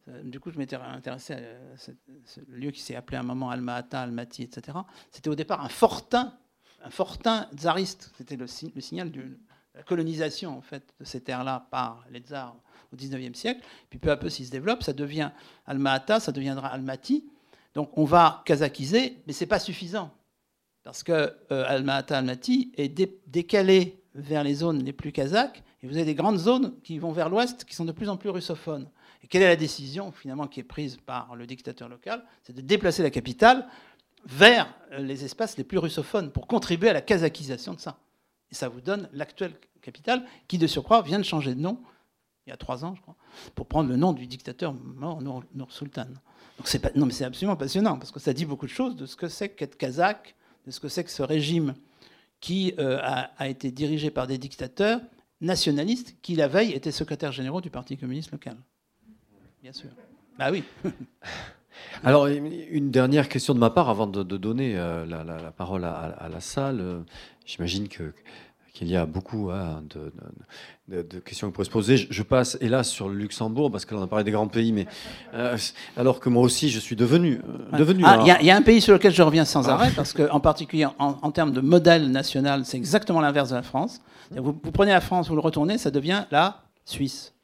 Euh, 0.08 0.22
du 0.22 0.40
coup, 0.40 0.50
je 0.50 0.58
m'étais 0.58 0.76
intéressé 0.76 1.34
à 1.34 1.38
ce 1.76 2.40
lieu 2.48 2.70
qui 2.70 2.80
s'est 2.80 2.96
appelé 2.96 3.16
à 3.16 3.20
un 3.20 3.24
moment 3.24 3.50
Alma-Ata, 3.50 4.02
Almaty, 4.02 4.42
etc. 4.42 4.78
C'était 5.10 5.28
au 5.28 5.34
départ 5.34 5.64
un 5.64 5.68
fortin, 5.68 6.36
un 6.82 6.90
fortin 6.90 7.48
tsariste. 7.56 8.12
C'était 8.16 8.36
le, 8.36 8.46
signal 8.46 9.10
de 9.10 9.38
la 9.74 9.82
colonisation 9.82 10.56
en 10.56 10.62
fait 10.62 10.94
de 11.00 11.04
ces 11.04 11.20
terres-là 11.20 11.66
par 11.70 12.04
les 12.10 12.20
tsars 12.20 12.56
au 12.92 12.96
XIXe 12.96 13.38
siècle. 13.38 13.64
Puis 13.90 13.98
peu 13.98 14.10
à 14.10 14.16
peu, 14.16 14.28
s'il 14.28 14.46
se 14.46 14.50
développe, 14.50 14.82
ça 14.82 14.92
devient 14.92 15.30
Alma-Ata, 15.66 16.20
ça 16.20 16.32
deviendra 16.32 16.68
Almaty. 16.68 17.24
Donc 17.74 17.96
on 17.96 18.04
va 18.04 18.42
kazakiser, 18.44 19.22
mais 19.26 19.32
ce 19.32 19.44
n'est 19.44 19.48
pas 19.48 19.58
suffisant. 19.58 20.12
Parce 20.84 21.02
que 21.02 21.12
euh, 21.50 21.64
Alma-Ata, 21.66 22.18
Almaty 22.18 22.72
est 22.76 22.88
décalé 23.26 24.04
vers 24.14 24.44
les 24.44 24.54
zones 24.54 24.84
les 24.84 24.92
plus 24.92 25.12
kazakhs, 25.12 25.62
et 25.84 25.86
vous 25.86 25.96
avez 25.96 26.06
des 26.06 26.14
grandes 26.14 26.38
zones 26.38 26.72
qui 26.82 26.98
vont 26.98 27.12
vers 27.12 27.28
l'ouest, 27.28 27.66
qui 27.66 27.74
sont 27.74 27.84
de 27.84 27.92
plus 27.92 28.08
en 28.08 28.16
plus 28.16 28.30
russophones. 28.30 28.88
Et 29.22 29.26
quelle 29.26 29.42
est 29.42 29.48
la 29.48 29.54
décision 29.54 30.12
finalement 30.12 30.46
qui 30.46 30.60
est 30.60 30.64
prise 30.64 30.96
par 30.96 31.36
le 31.36 31.46
dictateur 31.46 31.90
local? 31.90 32.24
C'est 32.42 32.54
de 32.54 32.62
déplacer 32.62 33.02
la 33.02 33.10
capitale 33.10 33.68
vers 34.24 34.66
euh, 34.92 34.98
les 35.00 35.26
espaces 35.26 35.58
les 35.58 35.64
plus 35.64 35.76
russophones 35.76 36.30
pour 36.30 36.46
contribuer 36.46 36.88
à 36.88 36.94
la 36.94 37.02
kazakhisation 37.02 37.74
de 37.74 37.80
ça. 37.80 37.98
Et 38.50 38.54
ça 38.54 38.70
vous 38.70 38.80
donne 38.80 39.10
l'actuelle 39.12 39.52
capitale, 39.82 40.24
qui 40.48 40.56
de 40.56 40.66
surcroît 40.66 41.02
vient 41.02 41.18
de 41.18 41.24
changer 41.24 41.54
de 41.54 41.60
nom 41.60 41.78
il 42.46 42.50
y 42.50 42.52
a 42.52 42.56
trois 42.56 42.82
ans, 42.86 42.94
je 42.94 43.02
crois, 43.02 43.16
pour 43.54 43.66
prendre 43.66 43.90
le 43.90 43.96
nom 43.96 44.14
du 44.14 44.26
dictateur 44.26 44.72
mort, 44.72 45.20
Nour, 45.20 45.44
Sultan. 45.68 46.06
Donc 46.56 46.66
c'est 46.66 46.94
non, 46.96 47.04
mais 47.04 47.12
c'est 47.12 47.24
absolument 47.24 47.56
passionnant 47.56 47.98
parce 47.98 48.10
que 48.10 48.20
ça 48.20 48.32
dit 48.32 48.46
beaucoup 48.46 48.66
de 48.66 48.70
choses 48.70 48.96
de 48.96 49.04
ce 49.04 49.16
que 49.16 49.28
c'est 49.28 49.50
qu'être 49.50 49.76
kazakh, 49.76 50.34
de 50.66 50.70
ce 50.70 50.80
que 50.80 50.88
c'est 50.88 51.04
que 51.04 51.10
ce 51.10 51.22
régime 51.22 51.74
qui 52.40 52.74
euh, 52.78 52.98
a, 53.02 53.48
été 53.48 53.70
dirigé 53.70 54.10
par 54.10 54.26
des 54.26 54.38
dictateurs 54.38 55.00
nationalistes 55.40 56.16
qui 56.22 56.34
la 56.36 56.48
veille 56.48 56.72
étaient 56.72 56.92
secrétaires 56.92 57.32
généraux 57.32 57.60
du 57.60 57.70
Parti 57.70 57.96
communiste 57.96 58.32
local. 58.32 58.56
Bien 59.62 59.72
sûr. 59.72 59.90
Bah 60.38 60.50
oui. 60.50 60.64
Alors, 62.02 62.26
une 62.26 62.90
dernière 62.90 63.28
question 63.28 63.54
de 63.54 63.58
ma 63.58 63.70
part 63.70 63.88
avant 63.88 64.06
de, 64.06 64.22
donner 64.22 64.76
euh, 64.76 65.06
la, 65.06 65.50
parole 65.50 65.84
à, 65.84 66.28
la 66.30 66.40
salle. 66.40 67.04
J'imagine 67.46 67.88
que 67.88 68.12
qu'il 68.74 68.88
y 68.88 68.96
a 68.96 69.06
beaucoup 69.06 69.50
hein, 69.52 69.84
de, 70.88 71.18
questions 71.20 71.46
qui 71.46 71.52
pourraient 71.52 71.64
se 71.64 71.70
poser. 71.70 71.96
Je, 71.96 72.22
passe, 72.24 72.58
hélas, 72.60 72.88
sur 72.90 73.08
le 73.08 73.14
Luxembourg, 73.14 73.70
parce 73.70 73.84
que 73.84 73.94
l'on 73.94 74.02
a 74.02 74.08
parlé 74.08 74.24
des 74.24 74.32
grands 74.32 74.48
pays, 74.48 74.72
mais 74.72 74.86
euh, 75.32 75.56
alors 75.96 76.18
que 76.18 76.28
moi 76.28 76.42
aussi, 76.42 76.70
je 76.70 76.80
suis 76.80 76.96
devenu. 76.96 77.40
Euh, 77.72 77.78
devenu 77.78 78.02
ah, 78.04 78.18
il 78.40 78.46
y, 78.46 78.50
a 78.50 78.56
un 78.56 78.62
pays 78.62 78.80
sur 78.80 78.92
lequel 78.92 79.14
je 79.14 79.22
reviens 79.22 79.44
sans 79.44 79.68
arrêt, 79.68 79.92
parce 79.94 80.12
qu'en 80.12 80.40
particulier, 80.40 80.86
en, 80.98 81.30
termes 81.30 81.52
de 81.52 81.60
modèle 81.60 82.10
national, 82.10 82.64
c'est 82.64 82.76
exactement 82.76 83.20
l'inverse 83.20 83.50
de 83.50 83.54
la 83.54 83.62
France. 83.62 84.00
Vous, 84.30 84.52
prenez 84.52 84.92
la 84.92 85.00
France, 85.00 85.28
vous 85.28 85.34
le 85.34 85.40
retournez, 85.40 85.78
ça 85.78 85.90
devient 85.90 86.24
la 86.30 86.64
Suisse. 86.84 87.34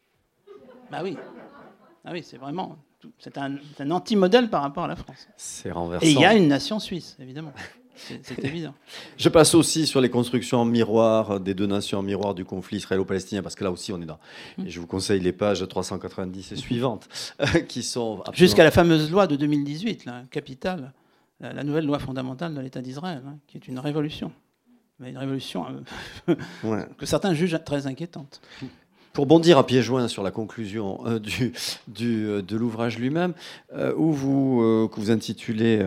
Bah 0.91 1.01
oui. 1.03 1.17
Ah 2.05 2.11
oui, 2.13 2.23
c'est 2.25 2.37
vraiment. 2.37 2.77
C'est 3.19 3.39
un, 3.39 3.57
un 3.79 3.91
anti-modèle 3.91 4.51
par 4.51 4.63
rapport 4.63 4.85
à 4.85 4.89
la 4.89 4.97
France. 4.97 5.29
C'est 5.37 5.71
renversant. 5.71 6.07
Et 6.07 6.11
il 6.11 6.21
y 6.21 6.25
a 6.25 6.35
une 6.35 6.49
nation 6.49 6.79
suisse, 6.79 7.17
évidemment. 7.21 7.53
C'est 8.23 8.45
évident. 8.45 8.75
Je 9.17 9.29
passe 9.29 9.55
aussi 9.55 9.87
sur 9.87 10.01
les 10.01 10.11
constructions 10.11 10.61
en 10.61 10.65
miroir 10.65 11.41
des 11.41 11.55
deux 11.55 11.67
nations 11.67 11.99
en 11.99 12.03
miroir 12.03 12.35
du 12.35 12.45
conflit 12.45 12.79
israélo-palestinien, 12.79 13.43
parce 13.43 13.55
que 13.55 13.65
là 13.65 13.71
aussi 13.71 13.93
on 13.93 14.01
est 14.01 14.07
dans. 14.07 14.19
Mm. 14.59 14.67
Et 14.67 14.71
je 14.71 14.81
vous 14.81 14.87
conseille 14.87 15.21
les 15.21 15.33
pages 15.33 15.67
390 15.67 16.53
et 16.53 16.57
suivantes, 16.57 17.09
qui 17.69 17.83
sont. 17.83 18.23
Jusqu'à 18.33 18.65
la 18.65 18.71
fameuse 18.71 19.11
loi 19.11 19.27
de 19.27 19.37
2018, 19.37 20.05
la 20.07 20.23
capitale, 20.31 20.93
la 21.41 21.65
nouvelle 21.65 21.87
loi 21.87 21.99
fondamentale 21.99 22.55
de 22.55 22.61
l'État 22.61 22.81
d'Israël, 22.81 23.23
hein, 23.27 23.37
qui 23.47 23.57
est 23.57 23.69
une 23.69 23.79
révolution. 23.79 24.33
Mais 25.01 25.11
une 25.11 25.19
révolution 25.19 25.67
euh, 26.29 26.85
que 26.99 27.07
certains 27.07 27.35
jugent 27.35 27.59
très 27.65 27.87
inquiétante. 27.87 28.41
Pour 29.13 29.27
bondir 29.27 29.59
à 29.59 29.67
pieds 29.67 29.83
joints 29.83 30.07
sur 30.07 30.23
la 30.23 30.31
conclusion 30.31 31.05
euh, 31.07 31.19
du, 31.19 31.53
euh, 32.01 32.43
de 32.43 32.57
l'ouvrage 32.57 32.97
lui-même, 32.97 33.35
euh, 33.73 33.93
où 33.97 34.13
vous, 34.13 34.89
que 34.89 35.01
vous 35.01 35.11
intitulez 35.11 35.85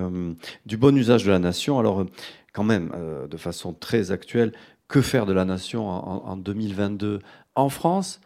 Du 0.66 0.78
bon 0.78 0.95
usage 0.97 1.24
de 1.24 1.32
la 1.32 1.39
nation, 1.39 1.80
alors 1.80 2.05
quand 2.51 2.64
même, 2.64 2.91
de 3.30 3.38
façon 3.38 3.74
très 3.74 4.11
actuelle, 4.11 4.51
que 4.88 5.01
faire 5.01 5.26
de 5.26 5.34
la 5.34 5.45
nation 5.45 5.89
en, 5.89 6.26
en 6.26 6.38
2022 6.38 7.20
en 7.55 7.70
France, 7.70 8.20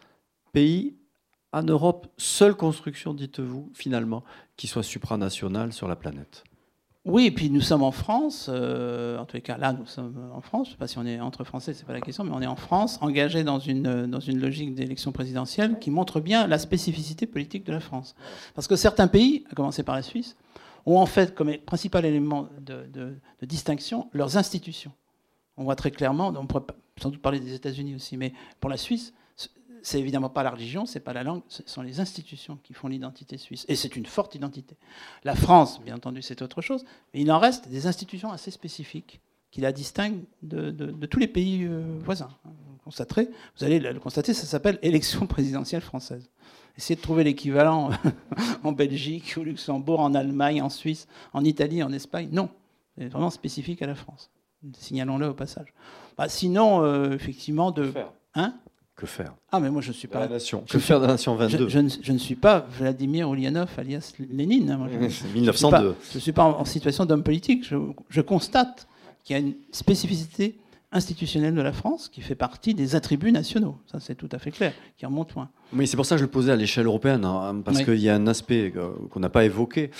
pays, 0.52 0.96
en 1.52 1.62
Europe, 1.62 2.08
seule 2.18 2.54
construction, 2.54 3.14
dites-vous, 3.14 3.70
finalement, 3.74 4.24
qui 4.56 4.66
soit 4.66 4.82
supranationale 4.82 5.72
sur 5.72 5.88
la 5.88 5.96
planète? 5.96 6.44
Oui, 7.04 7.26
et 7.26 7.30
puis 7.30 7.48
nous 7.50 7.60
sommes 7.60 7.82
en 7.82 7.90
France, 7.90 8.50
euh, 8.52 9.18
en 9.18 9.24
tous 9.24 9.36
les 9.36 9.42
cas 9.42 9.56
là 9.56 9.72
nous 9.72 9.86
sommes 9.86 10.30
en 10.34 10.40
France, 10.40 10.66
je 10.66 10.70
ne 10.70 10.74
sais 10.74 10.78
pas 10.78 10.88
si 10.88 10.98
on 10.98 11.06
est 11.06 11.20
entre 11.20 11.44
Français, 11.44 11.72
ce 11.72 11.80
n'est 11.80 11.86
pas 11.86 11.92
la 11.92 12.00
question, 12.00 12.24
mais 12.24 12.32
on 12.34 12.42
est 12.42 12.46
en 12.46 12.56
France, 12.56 12.98
engagé 13.00 13.44
dans 13.44 13.58
une, 13.58 14.06
dans 14.06 14.20
une 14.20 14.40
logique 14.40 14.74
d'élection 14.74 15.12
présidentielle 15.12 15.78
qui 15.78 15.90
montre 15.90 16.20
bien 16.20 16.46
la 16.46 16.58
spécificité 16.58 17.26
politique 17.26 17.64
de 17.64 17.72
la 17.72 17.80
France. 17.80 18.14
Parce 18.54 18.66
que 18.66 18.76
certains 18.76 19.08
pays, 19.08 19.44
à 19.50 19.54
commencer 19.54 19.82
par 19.82 19.94
la 19.94 20.02
Suisse, 20.02 20.36
ont 20.86 20.98
en 20.98 21.06
fait 21.06 21.34
comme 21.34 21.56
principal 21.58 22.04
élément 22.04 22.48
de, 22.60 22.86
de 22.92 23.46
distinction 23.46 24.08
leurs 24.12 24.36
institutions. 24.36 24.92
On 25.56 25.64
voit 25.64 25.76
très 25.76 25.90
clairement, 25.90 26.32
on 26.36 26.46
pourrait 26.46 26.64
sans 27.00 27.10
doute 27.10 27.22
parler 27.22 27.40
des 27.40 27.54
États-Unis 27.54 27.94
aussi, 27.94 28.16
mais 28.16 28.32
pour 28.60 28.70
la 28.70 28.76
Suisse, 28.76 29.12
c'est 29.82 29.98
évidemment 29.98 30.30
pas 30.30 30.42
la 30.42 30.50
religion, 30.50 30.86
c'est 30.86 31.00
pas 31.00 31.12
la 31.12 31.22
langue, 31.22 31.42
ce 31.48 31.62
sont 31.66 31.82
les 31.82 32.00
institutions 32.00 32.58
qui 32.62 32.74
font 32.74 32.88
l'identité 32.88 33.38
suisse. 33.38 33.64
Et 33.68 33.76
c'est 33.76 33.96
une 33.96 34.06
forte 34.06 34.34
identité. 34.34 34.76
La 35.24 35.34
France, 35.34 35.80
bien 35.82 35.96
entendu, 35.96 36.22
c'est 36.22 36.42
autre 36.42 36.62
chose, 36.62 36.84
mais 37.12 37.20
il 37.20 37.32
en 37.32 37.38
reste 37.38 37.68
des 37.68 37.86
institutions 37.86 38.30
assez 38.30 38.50
spécifiques 38.50 39.20
qui 39.50 39.60
la 39.60 39.72
distinguent 39.72 40.24
de, 40.42 40.70
tous 41.06 41.18
les 41.18 41.28
pays 41.28 41.64
euh, 41.64 41.98
voisins. 42.04 42.30
Vous, 42.44 42.78
constaterez, 42.84 43.28
vous 43.56 43.64
allez 43.64 43.78
le 43.78 44.00
constater, 44.00 44.34
ça 44.34 44.46
s'appelle 44.46 44.78
élection 44.82 45.26
présidentielle 45.26 45.82
française. 45.82 46.28
Essayez 46.76 46.96
de 46.96 47.02
trouver 47.02 47.24
l'équivalent 47.24 47.90
en 48.62 48.72
Belgique, 48.72 49.34
au 49.36 49.42
Luxembourg, 49.42 50.00
en 50.00 50.14
Allemagne, 50.14 50.62
en 50.62 50.68
Suisse, 50.68 51.08
en 51.32 51.44
Italie, 51.44 51.82
en 51.82 51.92
Espagne. 51.92 52.28
Non, 52.30 52.50
c'est 52.96 53.08
vraiment 53.08 53.30
spécifique 53.30 53.82
à 53.82 53.86
la 53.86 53.96
France. 53.96 54.30
Signalons-le 54.74 55.28
au 55.28 55.34
passage. 55.34 55.72
Bah, 56.16 56.28
sinon, 56.28 56.84
euh, 56.84 57.14
effectivement, 57.14 57.70
de. 57.70 57.92
Hein? 58.34 58.54
Que 58.98 59.06
faire 59.06 59.32
Ah, 59.52 59.60
mais 59.60 59.70
moi 59.70 59.80
je 59.80 59.88
ne 59.88 59.92
suis 59.94 60.08
pas. 60.08 60.18
La 60.20 60.28
nation. 60.28 60.64
Que 60.68 60.78
faire 60.78 61.00
de 61.00 61.06
la 61.06 61.12
nation 61.12 61.34
22 61.36 61.68
je, 61.68 62.12
ne, 62.12 62.18
suis 62.18 62.34
pas 62.34 62.66
Vladimir 62.78 63.32
Ulyanov 63.32 63.70
alias 63.78 64.12
Lénine. 64.18 64.70
Hein, 64.70 64.88
je, 65.08 65.26
1902. 65.34 65.94
Je 66.10 66.18
ne 66.18 66.20
suis 66.20 66.32
pas 66.32 66.44
en, 66.44 66.64
situation 66.64 67.06
d'homme 67.06 67.22
politique. 67.22 67.64
Je, 68.10 68.20
constate 68.20 68.88
qu'il 69.24 69.34
y 69.34 69.38
a 69.38 69.40
une 69.40 69.54
spécificité 69.70 70.56
institutionnelle 70.90 71.54
de 71.54 71.60
la 71.60 71.72
France 71.72 72.08
qui 72.08 72.22
fait 72.22 72.34
partie 72.34 72.74
des 72.74 72.96
attributs 72.96 73.30
nationaux. 73.30 73.76
Ça, 73.86 74.00
c'est 74.00 74.16
tout 74.16 74.28
à 74.32 74.38
fait 74.38 74.50
clair, 74.50 74.72
qui 74.96 75.06
remonte 75.06 75.32
loin. 75.34 75.48
Oui, 75.72 75.86
c'est 75.86 75.96
pour 75.96 76.06
ça 76.06 76.16
que 76.16 76.20
je 76.20 76.24
le 76.24 76.30
posais 76.30 76.50
à 76.50 76.56
l'échelle 76.56 76.86
européenne, 76.86 77.24
hein, 77.24 77.60
parce 77.64 77.82
qu'il 77.82 78.00
y 78.00 78.08
a 78.08 78.14
un 78.14 78.26
aspect 78.26 78.72
qu'on 79.10 79.20
n'a 79.20 79.28
pas 79.28 79.44
évoqué 79.44 79.90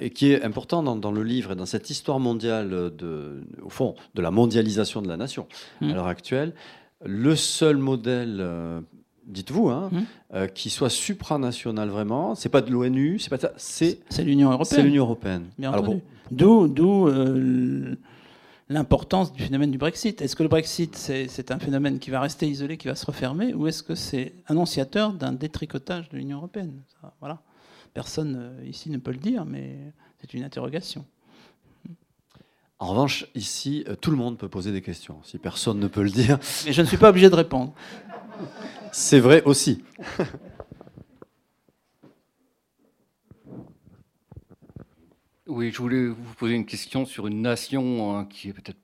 et 0.00 0.10
qui 0.10 0.30
est 0.30 0.42
important 0.44 0.82
dans, 0.82 1.10
le 1.10 1.22
livre 1.24 1.52
et 1.52 1.56
dans 1.56 1.66
cette 1.66 1.90
histoire 1.90 2.20
mondiale, 2.20 2.70
de, 2.96 3.42
au 3.62 3.68
fond, 3.68 3.94
de 4.14 4.22
la 4.22 4.30
mondialisation 4.30 5.02
de 5.02 5.08
la 5.08 5.16
nation 5.16 5.48
à 5.82 5.84
mmh. 5.84 5.92
l'heure 5.92 6.06
actuelle 6.06 6.54
le 7.04 7.36
seul 7.36 7.76
modèle 7.76 8.38
euh, 8.40 8.80
dites-vous, 9.26 9.68
hein, 9.68 9.90
Mhm. 9.92 10.04
euh, 10.34 10.46
qui 10.46 10.70
soit 10.70 10.90
supranational 10.90 11.88
vraiment. 11.88 12.34
C'est 12.34 12.48
pas 12.48 12.62
de 12.62 12.70
l'ONU, 12.70 13.18
c'est 13.18 13.30
pas 13.30 13.38
ça, 13.38 13.52
c'est 13.56 13.98
l'Union 14.18 14.48
c'est 14.48 14.54
européenne. 14.54 14.84
l'Union 15.58 15.80
bon, 15.82 16.00
D'où, 16.30 16.68
d'où 16.68 17.08
euh, 17.08 17.94
l'importance 18.68 19.32
du 19.32 19.42
phénomène 19.42 19.70
du 19.70 19.78
Brexit. 19.78 20.20
Est-ce 20.20 20.36
que 20.36 20.42
le 20.42 20.48
Brexit, 20.48 20.94
c'est, 20.96 21.50
un 21.50 21.58
phénomène 21.58 21.98
qui 21.98 22.10
va 22.10 22.20
rester 22.20 22.46
isolé, 22.46 22.76
qui 22.76 22.88
va 22.88 22.94
se 22.94 23.06
refermer, 23.06 23.54
ou 23.54 23.66
est-ce 23.66 23.82
que 23.82 23.94
c'est 23.94 24.34
annonciateur 24.46 25.12
d'un 25.14 25.32
détricotage 25.32 26.08
de 26.10 26.16
l'Union 26.18 26.38
européenne? 26.38 26.82
Ça, 27.00 27.14
Voilà. 27.20 27.40
Personne 27.94 28.52
ici 28.66 28.90
ne 28.90 28.98
peut 28.98 29.10
le 29.12 29.18
dire, 29.18 29.44
mais 29.46 29.76
c'est 30.20 30.34
une 30.34 30.44
interrogation. 30.44 31.04
En 32.78 32.86
revanche, 32.88 33.26
ici, 33.34 33.84
euh, 33.88 33.96
tout 33.96 34.10
le 34.10 34.16
monde 34.16 34.38
peut 34.38 34.48
poser 34.48 34.72
des 34.72 34.82
questions. 34.82 35.20
Si 35.24 35.38
personne 35.38 35.78
ne 35.80 35.88
peut 35.88 36.02
le 36.02 36.10
dire, 36.10 36.38
Mais 36.64 36.72
je 36.72 36.80
ne 36.80 36.86
suis 36.86 36.96
pas 36.96 37.10
obligé 37.10 37.28
de 37.28 37.34
répondre. 37.34 37.74
c'est 38.92 39.20
vrai 39.20 39.42
aussi. 39.44 39.82
Oui, 45.46 45.70
je 45.72 45.78
voulais 45.78 46.08
vous 46.08 46.34
poser 46.36 46.54
une 46.54 46.66
question 46.66 47.06
sur 47.06 47.26
une 47.26 47.40
nation 47.40 48.14
hein, 48.14 48.26
qui 48.26 48.50
est 48.50 48.52
peut-être 48.52 48.78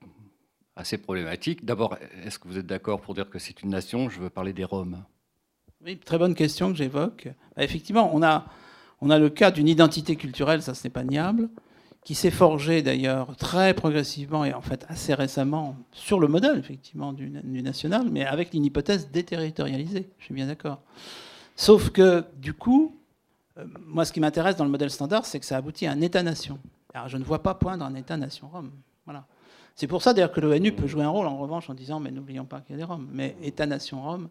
assez 0.75 0.97
problématique. 0.97 1.63
D'abord, 1.63 1.95
est-ce 2.23 2.39
que 2.39 2.47
vous 2.47 2.57
êtes 2.57 2.65
d'accord 2.65 3.01
pour 3.01 3.13
dire 3.13 3.29
que 3.29 3.37
c'est 3.37 3.61
une 3.61 3.69
nation? 3.69 4.09
Je 4.09 4.19
veux 4.19 4.31
parler 4.31 4.51
des 4.51 4.63
Roms. 4.63 5.03
Oui, 5.85 5.97
très 5.99 6.17
bonne 6.17 6.33
question 6.33 6.71
que 6.71 6.77
j'évoque. 6.77 7.29
Bah, 7.55 7.63
effectivement, 7.63 8.09
on 8.13 8.23
a, 8.23 8.45
on 8.99 9.11
a 9.11 9.19
le 9.19 9.29
cas 9.29 9.51
d'une 9.51 9.67
identité 9.67 10.15
culturelle, 10.15 10.63
ça 10.63 10.73
ce 10.73 10.85
n'est 10.87 10.91
pas 10.91 11.03
niable, 11.03 11.49
qui 12.05 12.13
s'est 12.13 12.31
forgée 12.31 12.83
d'ailleurs 12.83 13.35
très 13.35 13.73
progressivement 13.73 14.45
et 14.45 14.53
en 14.53 14.61
fait 14.61 14.85
assez 14.89 15.15
récemment 15.15 15.75
sur 15.91 16.19
le 16.19 16.27
modèle 16.27 16.59
effectivement 16.59 17.11
du, 17.11 17.29
du 17.29 17.63
national, 17.63 18.07
mais 18.11 18.23
avec 18.23 18.53
une 18.53 18.63
hypothèse 18.63 19.09
déterritorialisée, 19.11 20.07
je 20.19 20.23
suis 20.23 20.33
bien 20.33 20.45
d'accord. 20.45 20.81
Sauf 21.55 21.89
que 21.89 22.23
du 22.37 22.53
coup, 22.53 22.95
euh, 23.57 23.65
moi 23.87 24.05
ce 24.05 24.13
qui 24.13 24.19
m'intéresse 24.19 24.55
dans 24.55 24.65
le 24.65 24.69
modèle 24.69 24.91
standard, 24.91 25.25
c'est 25.25 25.39
que 25.39 25.47
ça 25.47 25.57
aboutit 25.57 25.87
à 25.87 25.91
un 25.91 26.01
État-nation. 26.01 26.59
Alors 26.93 27.07
je 27.09 27.17
ne 27.17 27.23
vois 27.23 27.41
pas 27.41 27.55
poindre 27.55 27.83
un 27.83 27.95
État-nation 27.95 28.49
Rome. 28.53 28.69
Voilà. 29.05 29.25
C'est 29.75 29.87
pour 29.87 30.03
ça 30.03 30.13
d'ailleurs 30.13 30.31
que 30.31 30.39
l'ONU 30.39 30.73
peut 30.73 30.87
jouer 30.87 31.03
un 31.03 31.09
rôle 31.09 31.25
en 31.25 31.39
revanche 31.39 31.71
en 31.71 31.73
disant 31.73 31.99
mais 31.99 32.11
n'oublions 32.11 32.45
pas 32.45 32.61
qu'il 32.61 32.75
y 32.75 32.75
a 32.75 32.77
des 32.77 32.83
Roms. 32.83 33.07
Mais 33.11 33.35
État-nation 33.41 34.03
Rome, 34.03 34.29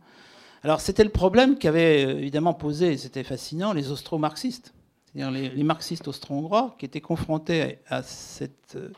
alors 0.62 0.80
c'était 0.80 1.02
le 1.02 1.10
problème 1.10 1.58
qu'avaient 1.58 2.06
euh, 2.06 2.18
évidemment 2.18 2.54
posé, 2.54 2.92
et 2.92 2.96
c'était 2.98 3.24
fascinant, 3.24 3.72
les 3.72 3.90
austro-marxistes, 3.90 4.74
c'est-à-dire 5.14 5.30
les, 5.30 5.48
les 5.50 5.62
marxistes 5.62 6.08
austro-hongrois 6.08 6.74
qui 6.78 6.84
étaient 6.86 7.00
confrontés 7.00 7.78
à, 7.88 7.96
à 7.98 8.02
cette 8.02 8.74
euh, 8.76 8.90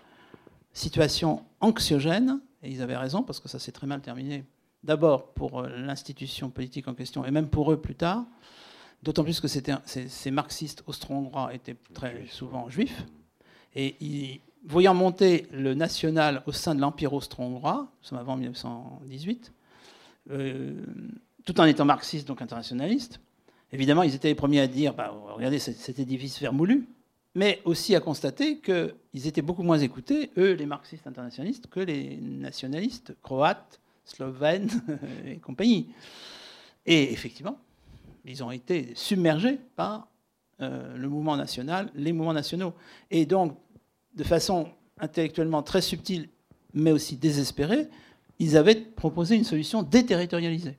situation 0.73 1.45
anxiogène, 1.61 2.41
et 2.62 2.71
ils 2.71 2.83
avaient 2.83 2.97
raison 2.97 3.23
parce 3.23 3.41
que 3.41 3.49
ça 3.49 3.59
s'est 3.59 3.73
très 3.73 3.87
mal 3.87 4.01
terminé, 4.01 4.45
d'abord 4.83 5.33
pour 5.35 5.61
euh, 5.61 5.69
l'institution 5.69 6.51
politique 6.51 6.89
en 6.89 6.95
question, 6.95 7.25
et 7.25 7.31
même 7.31 7.49
pour 7.49 7.71
eux 7.73 7.81
plus 7.81 7.95
tard, 7.95 8.25
d'autant 9.03 9.25
plus 9.25 9.41
que 9.41 9.49
ces, 9.49 9.62
ces 10.09 10.31
marxistes 10.31 10.83
austro-hongrois 10.87 11.53
étaient 11.55 11.77
très 11.93 12.27
souvent 12.27 12.69
juifs, 12.71 13.05
et 13.75 13.97
ils- 14.01 14.41
voyant 14.69 14.95
monter 14.95 15.47
le 15.53 15.75
national 15.75 16.43
au 16.47 16.53
sein 16.53 16.75
de 16.75 16.81
l'Empire 16.81 17.12
austro-hongrois, 17.12 17.83
nous 18.01 18.07
sommes 18.09 18.19
avant 18.19 18.37
1918, 18.37 19.53
euh, 20.33 20.83
tout 21.45 21.61
en 21.61 21.64
étant 21.67 21.85
marxistes, 21.85 22.27
donc 22.27 22.43
internationalistes. 22.43 23.21
Évidemment, 23.73 24.03
ils 24.03 24.14
étaient 24.14 24.29
les 24.29 24.35
premiers 24.35 24.61
à 24.61 24.67
dire, 24.67 24.95
bah, 24.95 25.14
regardez, 25.35 25.59
cet 25.59 25.99
édifice 25.99 26.41
vermoulu, 26.41 26.87
mais 27.35 27.61
aussi 27.64 27.95
à 27.95 28.01
constater 28.01 28.61
qu'ils 28.61 29.27
étaient 29.27 29.43
beaucoup 29.43 29.62
moins 29.62 29.79
écoutés, 29.79 30.31
eux, 30.39 30.53
les 30.53 30.67
marxistes 30.67 31.07
internationalistes, 31.07 31.67
que 31.67 31.81
les 31.81 32.17
nationalistes 32.17 33.14
croates, 33.23 33.81
slovènes 34.05 34.71
et 35.27 35.37
compagnie. 35.37 35.89
Et 36.87 37.12
effectivement, 37.12 37.59
ils 38.25 38.43
ont 38.43 38.51
été 38.51 38.93
submergés 38.95 39.59
par 39.75 40.09
euh, 40.61 40.97
le 40.97 41.09
mouvement 41.09 41.37
national, 41.37 41.91
les 41.95 42.12
mouvements 42.12 42.33
nationaux. 42.33 42.73
Et 43.11 43.27
donc, 43.27 43.57
de 44.14 44.25
façon 44.25 44.69
intellectuellement 44.99 45.62
très 45.62 45.83
subtile, 45.83 46.29
mais 46.73 46.93
aussi 46.93 47.17
désespérée, 47.17 47.89
ils 48.39 48.57
avaient 48.57 48.75
proposé 48.75 49.37
une 49.37 49.45
solution 49.45 49.83
déterritorialisée, 49.83 50.79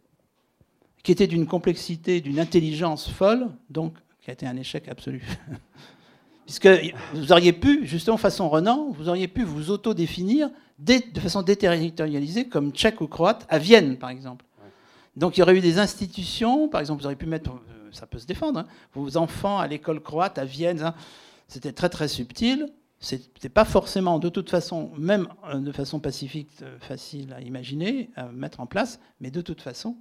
qui 1.08 1.14
était 1.14 1.28
d'une 1.28 1.48
complexité, 1.48 2.20
d'une 2.20 2.38
intelligence 2.38 3.08
folle, 3.08 3.48
donc 3.70 3.94
qui 4.20 4.30
a 4.30 4.34
été 4.34 4.46
un 4.46 4.58
échec 4.58 4.90
absolu. 4.90 5.24
Puisque 6.46 6.68
vous 7.14 7.32
auriez 7.32 7.54
pu, 7.54 7.88
justement, 7.88 8.18
façon 8.18 8.50
Renan, 8.50 8.92
vous 8.92 9.08
auriez 9.08 9.30
pu 9.30 9.44
vous 9.44 9.72
autodéfinir 9.72 10.50
dé- 10.78 11.00
de 11.00 11.20
façon 11.22 11.44
déterritorialisée, 11.44 12.50
comme 12.50 12.74
tchèque 12.74 13.00
ou 13.00 13.08
croate, 13.08 13.46
à 13.48 13.58
Vienne, 13.58 13.96
par 13.96 14.10
exemple. 14.10 14.44
Donc 15.16 15.38
il 15.38 15.40
y 15.40 15.44
aurait 15.44 15.56
eu 15.56 15.62
des 15.62 15.80
institutions, 15.80 16.68
par 16.68 16.82
exemple, 16.82 17.00
vous 17.00 17.06
auriez 17.06 17.16
pu 17.16 17.26
mettre, 17.26 17.52
euh, 17.52 17.90
ça 17.94 18.06
peut 18.06 18.20
se 18.20 18.26
défendre, 18.28 18.60
hein, 18.60 18.68
vos 18.94 19.16
enfants 19.16 19.60
à 19.60 19.68
l'école 19.68 20.02
croate 20.02 20.38
à 20.38 20.44
Vienne, 20.44 20.82
hein. 20.82 20.94
c'était 21.48 21.72
très 21.72 21.88
très 21.88 22.10
subtil. 22.10 22.68
C'était 23.00 23.48
pas 23.48 23.64
forcément, 23.64 24.20
de 24.20 24.28
toute 24.28 24.50
façon, 24.50 24.92
même 24.98 25.30
euh, 25.46 25.60
de 25.60 25.72
façon 25.72 26.02
pacifique, 26.02 26.50
euh, 26.64 26.78
facile 26.80 27.32
à 27.32 27.40
imaginer, 27.40 28.10
à 28.18 28.26
mettre 28.26 28.60
en 28.60 28.66
place, 28.66 29.00
mais 29.22 29.32
de 29.32 29.40
toute 29.40 29.62
façon, 29.62 29.96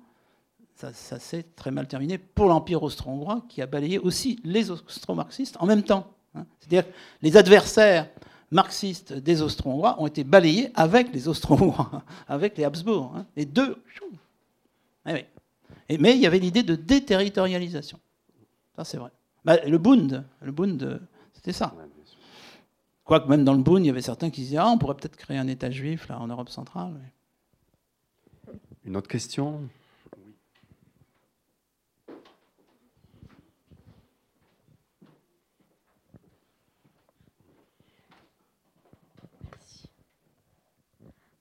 ça, 0.76 0.92
ça 0.92 1.18
s'est 1.18 1.42
très 1.56 1.70
mal 1.70 1.88
terminé 1.88 2.18
pour 2.18 2.46
l'Empire 2.48 2.82
austro-hongrois 2.82 3.44
qui 3.48 3.62
a 3.62 3.66
balayé 3.66 3.98
aussi 3.98 4.38
les 4.44 4.70
austro-marxistes 4.70 5.56
en 5.58 5.66
même 5.66 5.82
temps. 5.82 6.12
hein. 6.34 6.44
C'est-à-dire 6.58 6.86
que 6.86 6.94
les 7.22 7.36
adversaires 7.36 8.08
marxistes 8.50 9.14
des 9.14 9.42
austro-hongrois 9.42 10.00
ont 10.00 10.06
été 10.06 10.22
balayés 10.22 10.70
avec 10.74 11.12
les 11.12 11.28
austro-hongrois, 11.28 12.04
avec 12.28 12.58
les 12.58 12.64
Habsbourg. 12.64 13.12
hein. 13.16 13.26
Les 13.36 13.46
deux. 13.46 13.82
Eh 15.88 15.98
mais 15.98 16.14
il 16.14 16.20
y 16.20 16.26
avait 16.26 16.38
l'idée 16.38 16.62
de 16.62 16.74
déterritorialisation. 16.74 17.98
Ça, 18.76 18.84
c'est 18.84 18.98
vrai. 18.98 19.10
Bah, 19.44 19.56
le 19.64 19.78
Bund, 19.78 20.24
le 20.42 20.52
Bund, 20.52 21.00
c'était 21.32 21.52
ça. 21.52 21.72
Quoique 23.04 23.28
même 23.28 23.44
dans 23.44 23.54
le 23.54 23.62
Bund, 23.62 23.84
il 23.84 23.86
y 23.86 23.90
avait 23.90 24.02
certains 24.02 24.30
qui 24.30 24.42
disaient 24.42 24.56
ah, 24.58 24.68
on 24.68 24.78
pourrait 24.78 24.96
peut-être 24.96 25.16
créer 25.16 25.38
un 25.38 25.46
État 25.46 25.70
juif 25.70 26.08
là 26.08 26.20
en 26.20 26.26
Europe 26.26 26.50
centrale. 26.50 27.00
Une 28.84 28.96
autre 28.96 29.08
question? 29.08 29.68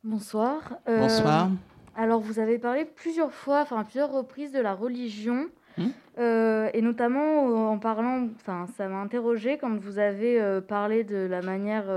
Bonsoir. 0.05 0.77
Euh, 0.87 0.99
Bonsoir. 0.99 1.49
Alors, 1.95 2.19
vous 2.21 2.39
avez 2.39 2.59
parlé 2.59 2.85
plusieurs 2.85 3.33
fois, 3.33 3.61
enfin 3.61 3.79
à 3.79 3.83
plusieurs 3.83 4.11
reprises 4.11 4.51
de 4.51 4.59
la 4.59 4.73
religion, 4.73 5.47
Hmm. 5.77 5.89
euh, 6.19 6.69
et 6.73 6.81
notamment 6.81 7.49
euh, 7.49 7.53
en 7.53 7.79
parlant, 7.79 8.29
enfin, 8.35 8.65
ça 8.77 8.87
m'a 8.87 8.95
interrogé 8.97 9.57
quand 9.57 9.75
vous 9.77 9.99
avez 9.99 10.39
euh, 10.39 10.61
parlé 10.61 11.03
de 11.03 11.17
la 11.17 11.41
manière 11.41 11.87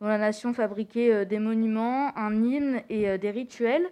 dont 0.00 0.06
la 0.06 0.18
nation 0.18 0.52
fabriquait 0.54 1.26
des 1.26 1.40
monuments, 1.40 2.16
un 2.16 2.44
hymne 2.44 2.82
et 2.88 3.18
des 3.18 3.30
rituels. 3.30 3.88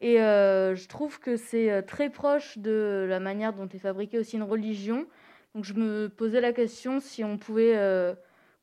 Et 0.00 0.16
je 0.18 0.88
trouve 0.88 1.20
que 1.20 1.36
c'est 1.36 1.82
très 1.84 2.10
proche 2.10 2.58
de 2.58 3.06
la 3.08 3.20
manière 3.20 3.52
dont 3.54 3.68
est 3.68 3.78
fabriquée 3.78 4.18
aussi 4.18 4.36
une 4.36 4.42
religion. 4.42 5.06
Donc, 5.54 5.64
je 5.64 5.72
me 5.72 6.08
posais 6.08 6.42
la 6.42 6.52
question 6.52 7.00
si 7.00 7.24
on 7.24 7.38
pouvait 7.38 7.74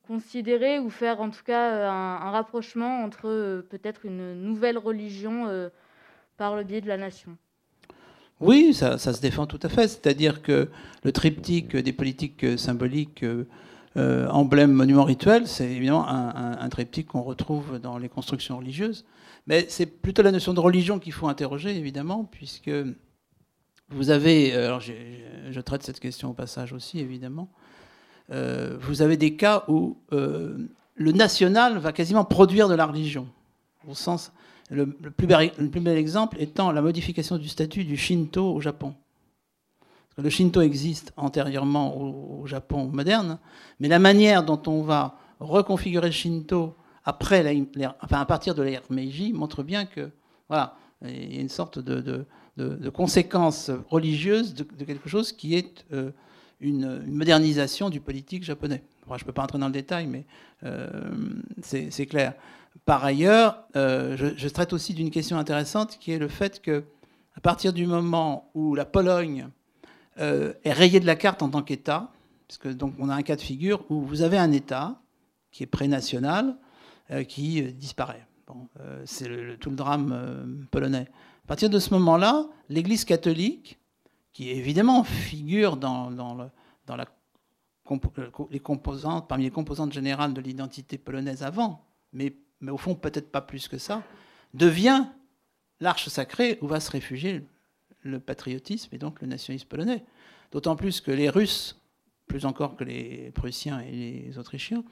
considérer 0.06 0.78
ou 0.78 0.90
faire 0.90 1.20
en 1.20 1.30
tout 1.30 1.44
cas 1.44 1.72
euh, 1.72 1.88
un, 1.88 2.30
rapprochement 2.30 3.02
entre 3.02 3.28
euh, 3.28 3.62
peut-être 3.68 4.06
une 4.06 4.34
nouvelle 4.34 4.78
religion 4.78 5.46
euh, 5.48 5.68
par 6.36 6.56
le 6.56 6.64
biais 6.64 6.80
de 6.80 6.88
la 6.88 6.96
nation. 6.96 7.36
Oui, 8.40 8.74
ça, 8.74 8.98
se 8.98 9.20
défend 9.20 9.46
tout 9.46 9.60
à 9.62 9.68
fait. 9.68 9.88
C'est-à-dire 9.88 10.42
que 10.42 10.68
le 11.04 11.12
triptyque 11.12 11.74
des 11.74 11.92
politiques 11.92 12.58
symboliques, 12.58 13.24
euh, 13.96 14.28
emblème, 14.28 14.72
monument, 14.72 15.04
rituel, 15.04 15.46
c'est 15.46 15.70
évidemment 15.70 16.06
un, 16.06 16.58
un- 16.60 16.68
triptyque 16.68 17.06
qu'on 17.06 17.22
retrouve 17.22 17.78
dans 17.78 17.96
les 17.96 18.10
constructions 18.10 18.58
religieuses. 18.58 19.06
Mais 19.46 19.64
c'est 19.70 19.86
plutôt 19.86 20.20
la 20.20 20.32
notion 20.32 20.52
de 20.52 20.60
religion 20.60 20.98
qu'il 20.98 21.14
faut 21.14 21.28
interroger, 21.28 21.74
évidemment, 21.74 22.24
puisque 22.24 22.70
vous 23.88 24.10
avez, 24.10 24.52
alors 24.52 24.80
je 24.80 25.60
traite 25.60 25.82
cette 25.82 26.00
question 26.00 26.30
au 26.30 26.34
passage 26.34 26.74
aussi, 26.74 26.98
évidemment, 26.98 27.48
euh, 28.32 28.76
vous 28.80 29.02
avez 29.02 29.16
des 29.16 29.36
cas 29.36 29.64
où 29.68 29.96
euh, 30.12 30.56
le 30.94 31.12
national 31.12 31.78
va 31.78 31.92
quasiment 31.92 32.24
produire 32.24 32.68
de 32.68 32.74
la 32.74 32.86
religion, 32.86 33.28
au 33.88 33.94
sens 33.94 34.32
le, 34.70 34.86
plus 34.86 35.26
bel, 35.26 35.96
exemple 35.96 36.36
étant 36.40 36.72
la 36.72 36.82
modification 36.82 37.38
du 37.38 37.48
statut 37.48 37.84
du 37.84 37.96
Shinto 37.96 38.52
au 38.52 38.60
Japon. 38.60 38.94
Le 40.18 40.30
Shinto 40.30 40.60
existe 40.62 41.12
antérieurement 41.16 41.96
au, 41.96 42.46
Japon 42.46 42.86
moderne, 42.86 43.38
mais 43.80 43.88
la 43.88 43.98
manière 43.98 44.44
dont 44.44 44.60
on 44.66 44.82
va 44.82 45.18
reconfigurer 45.40 46.06
le 46.06 46.12
Shinto 46.12 46.74
après 47.04 47.44
enfin, 48.02 48.20
à 48.20 48.24
partir 48.24 48.54
de 48.54 48.62
l'ère 48.62 48.82
Meiji 48.90 49.32
montre 49.32 49.62
bien 49.62 49.84
que 49.84 50.10
voilà, 50.48 50.76
il 51.04 51.34
y 51.34 51.38
a 51.38 51.40
une 51.40 51.48
sorte 51.48 51.78
de, 51.78 52.00
de, 52.00 52.24
de- 52.56 52.76
de 52.76 52.90
conséquence 52.90 53.70
religieuse 53.90 54.54
de 54.54 54.84
quelque 54.84 55.08
chose 55.08 55.32
qui 55.32 55.54
est 55.54 55.84
euh, 55.92 56.10
une, 56.60 57.04
modernisation 57.06 57.90
du 57.90 58.00
politique 58.00 58.44
japonais. 58.44 58.82
Je 59.08 59.14
ne 59.14 59.18
peux 59.18 59.32
pas 59.32 59.42
entrer 59.42 59.58
dans 59.58 59.66
le 59.66 59.72
détail, 59.72 60.06
mais 60.06 60.26
euh, 60.64 60.88
c'est 61.62 62.06
clair. 62.06 62.34
Par 62.84 63.04
ailleurs, 63.04 63.64
euh, 63.76 64.16
je, 64.16 64.48
traite 64.48 64.72
aussi 64.72 64.94
d'une 64.94 65.10
question 65.10 65.38
intéressante 65.38 65.98
qui 65.98 66.12
est 66.12 66.18
le 66.18 66.28
fait 66.28 66.60
que, 66.60 66.84
À 67.36 67.40
partir 67.40 67.72
du 67.72 67.86
moment 67.86 68.50
où 68.54 68.74
la 68.74 68.84
Pologne 68.84 69.48
euh, 70.18 70.52
est 70.64 70.72
rayée 70.72 71.00
de 71.00 71.06
la 71.06 71.16
carte 71.16 71.42
en 71.42 71.50
tant 71.50 71.62
qu'État, 71.62 72.10
parce 72.48 72.58
que 72.58 72.68
donc 72.68 72.94
on 72.98 73.08
a 73.08 73.14
un 73.14 73.22
cas 73.22 73.36
de 73.36 73.40
figure 73.40 73.84
où 73.90 74.00
vous 74.00 74.22
avez 74.22 74.38
un 74.38 74.52
État 74.52 75.00
qui 75.52 75.62
est 75.62 75.66
pré-national 75.66 76.56
qui 77.28 77.62
disparaît. 77.62 78.26
c'est 79.04 79.28
tout 79.60 79.70
le 79.70 79.76
drame 79.76 80.66
polonais. 80.72 81.06
À 81.44 81.46
partir 81.46 81.70
de 81.70 81.78
ce 81.78 81.94
moment-là, 81.94 82.46
l'Église 82.68 83.04
catholique, 83.04 83.78
qui 84.36 84.50
évidemment 84.50 85.02
figure 85.02 85.78
dans, 85.78 86.10
les 88.50 88.60
composantes, 88.60 89.28
parmi 89.28 89.44
les 89.44 89.50
composantes 89.50 89.94
générales 89.94 90.34
de 90.34 90.42
l'identité 90.42 90.98
polonaise 90.98 91.42
avant, 91.42 91.86
mais, 92.12 92.36
mais 92.60 92.70
au 92.70 92.76
fond 92.76 92.94
peut-être 92.94 93.32
pas 93.32 93.40
plus 93.40 93.66
que 93.66 93.78
ça, 93.78 94.02
devient 94.52 95.06
l'arche 95.80 96.10
sacrée 96.10 96.58
où 96.60 96.66
va 96.66 96.80
se 96.80 96.90
réfugier 96.90 97.46
le 98.02 98.20
patriotisme 98.20 98.94
et 98.94 98.98
donc 98.98 99.22
le 99.22 99.26
nationalisme 99.26 99.68
polonais. 99.68 100.04
D'autant 100.52 100.76
plus 100.76 101.00
que 101.00 101.10
les 101.10 101.30
Russes, 101.30 101.80
plus 102.26 102.44
encore 102.44 102.76
que 102.76 102.84
les 102.84 103.30
Prussiens 103.30 103.80
et 103.80 103.90
les 104.26 104.38
Autrichiens, 104.38 104.84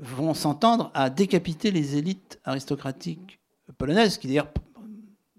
vont 0.00 0.34
s'entendre 0.34 0.90
à 0.92 1.08
décapiter 1.08 1.70
les 1.70 1.96
élites 1.96 2.40
aristocratiques 2.42 3.38
polonaises, 3.76 4.18
qui 4.18 4.26
d'ailleurs 4.26 4.50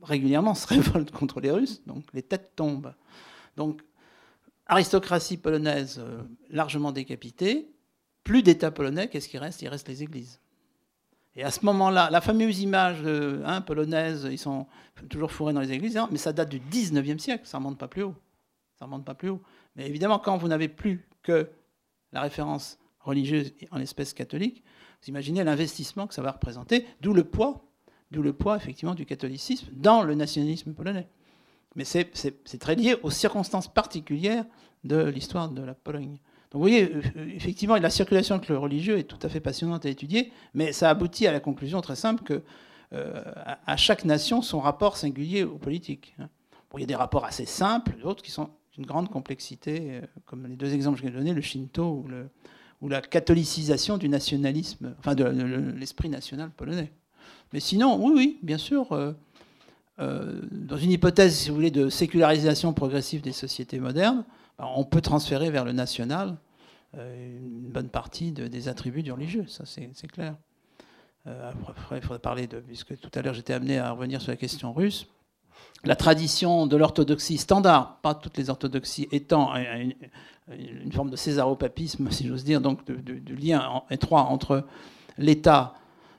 régulièrement 0.02 0.56
se 0.56 0.66
révoltent 0.74 1.12
contre 1.12 1.42
les 1.42 1.52
Russes, 1.52 1.82
donc 1.86 2.06
les 2.14 2.24
têtes 2.24 2.54
tombent. 2.56 2.94
Donc, 3.60 3.82
aristocratie 4.68 5.36
polonaise 5.36 6.00
euh, 6.00 6.22
largement 6.50 6.94
décapitée, 6.94 7.70
plus 8.24 8.42
d'État 8.42 8.72
polonais, 8.72 9.10
qu'est-ce 9.10 9.28
qui 9.28 9.38
reste? 9.38 9.62
Il 9.62 9.68
reste 9.68 9.90
les 9.90 10.02
églises. 10.02 10.40
Et 11.36 11.44
à 11.44 11.52
ce 11.52 11.66
moment-là, 11.66 12.10
la 12.10 12.22
fameuse 12.22 12.62
image 12.62 13.04
hein, 13.04 13.62
polonaise, 13.62 14.28
ils 14.32 14.38
sont 14.38 14.66
toujours 15.10 15.32
fourrés 15.32 15.54
dans 15.54 15.60
les 15.60 15.74
églises, 15.74 15.98
hein, 15.98 16.08
mais 16.10 16.18
ça 16.18 16.32
date 16.32 16.50
du 16.50 16.60
19e 16.60 17.20
siècle, 17.20 17.46
ça 17.46 17.58
ne 17.60 17.64
remonte 17.64 17.78
pas 17.78 17.90
plus 17.90 18.04
haut. 18.04 18.16
Ça 18.78 18.86
remonte 18.86 19.04
pas 19.04 19.14
plus 19.14 19.30
haut. 19.30 19.42
Mais 19.76 19.88
évidemment, 19.88 20.20
quand 20.20 20.38
vous 20.38 20.48
n'avez 20.48 20.70
plus 20.70 21.06
que 21.22 21.50
la 22.14 22.22
référence 22.22 22.80
religieuse 23.02 23.54
en 23.72 23.80
espèce 23.80 24.14
catholique, 24.14 24.64
vous 25.02 25.10
imaginez 25.10 25.44
l'investissement 25.44 26.08
que 26.08 26.14
ça 26.14 26.22
va 26.22 26.32
représenter, 26.32 26.86
d'où 27.02 27.14
le 27.14 27.26
poids, 27.26 27.66
d'où 28.12 28.22
le 28.22 28.32
poids 28.32 28.56
effectivement 28.56 28.96
du 28.96 29.06
catholicisme 29.06 29.68
dans 29.74 30.04
le 30.04 30.16
nationalisme 30.16 30.74
polonais. 30.74 31.10
Mais 31.76 31.84
c'est 31.84 32.60
très 32.60 32.76
lié 32.76 32.96
aux 33.04 33.12
circonstances 33.12 33.72
particulières 33.72 34.46
de 34.84 35.04
l'histoire 35.06 35.50
de 35.50 35.62
la 35.62 35.74
Pologne. 35.74 36.20
Donc 36.52 36.62
vous 36.62 36.68
voyez, 36.68 36.92
euh, 36.92 37.02
effectivement, 37.36 37.76
la 37.76 37.90
circulation 37.90 38.36
avec 38.36 38.50
le 38.50 38.58
religieux 38.58 38.98
est 38.98 39.04
tout 39.04 39.20
à 39.22 39.30
fait 39.30 39.40
passionnante 39.40 39.86
à 39.86 39.90
étudier, 39.90 40.32
mais 40.54 40.72
ça 40.72 40.90
aboutit 40.90 41.28
à 41.28 41.32
la 41.32 41.40
conclusion 41.40 41.80
très 41.82 41.96
simple 41.96 42.24
que 42.24 42.42
euh, 42.94 43.22
à 43.68 43.78
chaque 43.78 44.04
nation 44.04 44.42
son 44.42 44.60
rapport 44.60 44.98
singulier 44.98 45.44
aux 45.44 45.60
politiques. 45.60 46.16
Hein. 46.20 46.28
il 46.74 46.80
y 46.80 46.84
a 46.84 46.88
des 46.88 46.96
rapports 46.96 47.24
assez 47.24 47.46
simples, 47.46 47.96
d'autres 48.02 48.24
qui 48.24 48.32
sont 48.32 48.50
d'une 48.74 48.86
grande 48.86 49.10
complexité, 49.10 49.80
euh, 49.92 50.02
comme 50.26 50.48
les 50.48 50.56
deux 50.56 50.74
exemples 50.74 51.00
que 51.00 51.06
j'ai 51.06 51.14
donnés, 51.14 51.34
le 51.34 51.42
Shinto 51.42 52.04
ou, 52.82 52.90
la 52.90 53.02
catholicisation 53.02 53.98
du 53.98 54.10
nationalisme, 54.10 54.96
enfin 54.98 55.14
de, 55.14 55.26
l'esprit 55.78 56.10
national 56.10 56.50
polonais. 56.50 56.92
Mais 57.54 57.60
sinon, 57.60 58.04
oui, 58.04 58.14
oui, 58.16 58.40
bien 58.42 58.58
sûr, 58.58 58.88
dans 60.00 60.78
une 60.78 60.92
hypothèse, 60.92 61.36
si 61.36 61.50
vous 61.50 61.56
voulez, 61.56 61.72
de 61.72 61.90
sécularisation 61.90 62.74
progressive 62.74 63.22
des 63.22 63.34
sociétés 63.34 63.80
modernes, 63.80 64.24
on 64.58 64.84
peut 64.84 65.02
transférer 65.02 65.52
vers 65.52 65.66
le 65.66 65.72
national 65.72 66.38
euh, 66.98 67.38
une 67.38 67.70
bonne 67.70 67.90
partie 67.90 68.32
des 68.32 68.68
attributs 68.68 69.04
du 69.04 69.12
religieux, 69.12 69.46
ça 69.48 69.64
c'est 69.66 70.08
clair. 70.08 70.36
Euh, 71.28 71.52
après, 71.68 71.98
il 71.98 72.02
faudrait 72.02 72.20
parler 72.20 72.48
de, 72.48 72.60
puisque 72.60 73.00
tout 73.00 73.12
à 73.14 73.22
l'heure 73.22 73.36
j'étais 73.36 73.54
amené 73.54 73.78
à 73.78 73.92
revenir 73.92 74.22
sur 74.22 74.32
la 74.32 74.38
question 74.38 74.74
russe, 74.74 75.08
la 75.84 75.96
tradition 75.96 76.66
de 76.66 76.76
l'orthodoxie 76.76 77.38
standard, 77.38 78.00
pas 78.02 78.16
toutes 78.16 78.38
les 78.38 78.50
orthodoxies 78.50 79.08
étant 79.12 79.54
une, 79.56 80.92
forme 80.92 81.12
de 81.12 81.16
césaropapisme, 81.16 82.10
si 82.10 82.28
j'ose 82.28 82.44
dire, 82.44 82.60
donc 82.60 82.84
de, 82.86 83.36
lien 83.36 83.84
étroit 83.92 84.24
entre 84.24 84.66
l'État, 85.20 85.76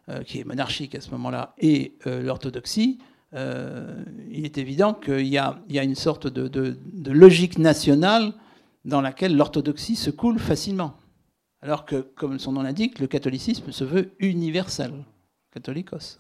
euh, 0.09 0.23
qui 0.23 0.39
est 0.39 0.45
monarchique 0.45 0.95
à 0.95 1.01
ce 1.01 1.11
moment-là, 1.11 1.55
et 1.59 1.97
l'orthodoxie, 2.07 3.01
euh, 3.35 4.05
il 4.31 4.45
est 4.45 4.59
évident 4.59 4.95
qu'il 4.95 5.27
y, 5.27 5.39
a 5.39 5.55
une 5.69 5.95
sorte 5.95 6.27
de, 6.27 6.77
logique 7.11 7.59
nationale 7.59 8.33
dans 8.85 9.01
laquelle 9.01 9.37
l'orthodoxie 9.37 9.97
se 9.97 10.11
coule 10.11 10.39
facilement. 10.39 10.95
Alors 11.63 11.85
que, 11.85 11.97
comme 11.97 12.39
son 12.39 12.53
nom 12.53 12.63
l'indique, 12.63 12.99
le 12.99 13.07
catholicisme 13.07 13.71
se 13.71 13.85
veut 13.85 14.13
universel, 14.19 14.93
catholicos. 15.53 16.19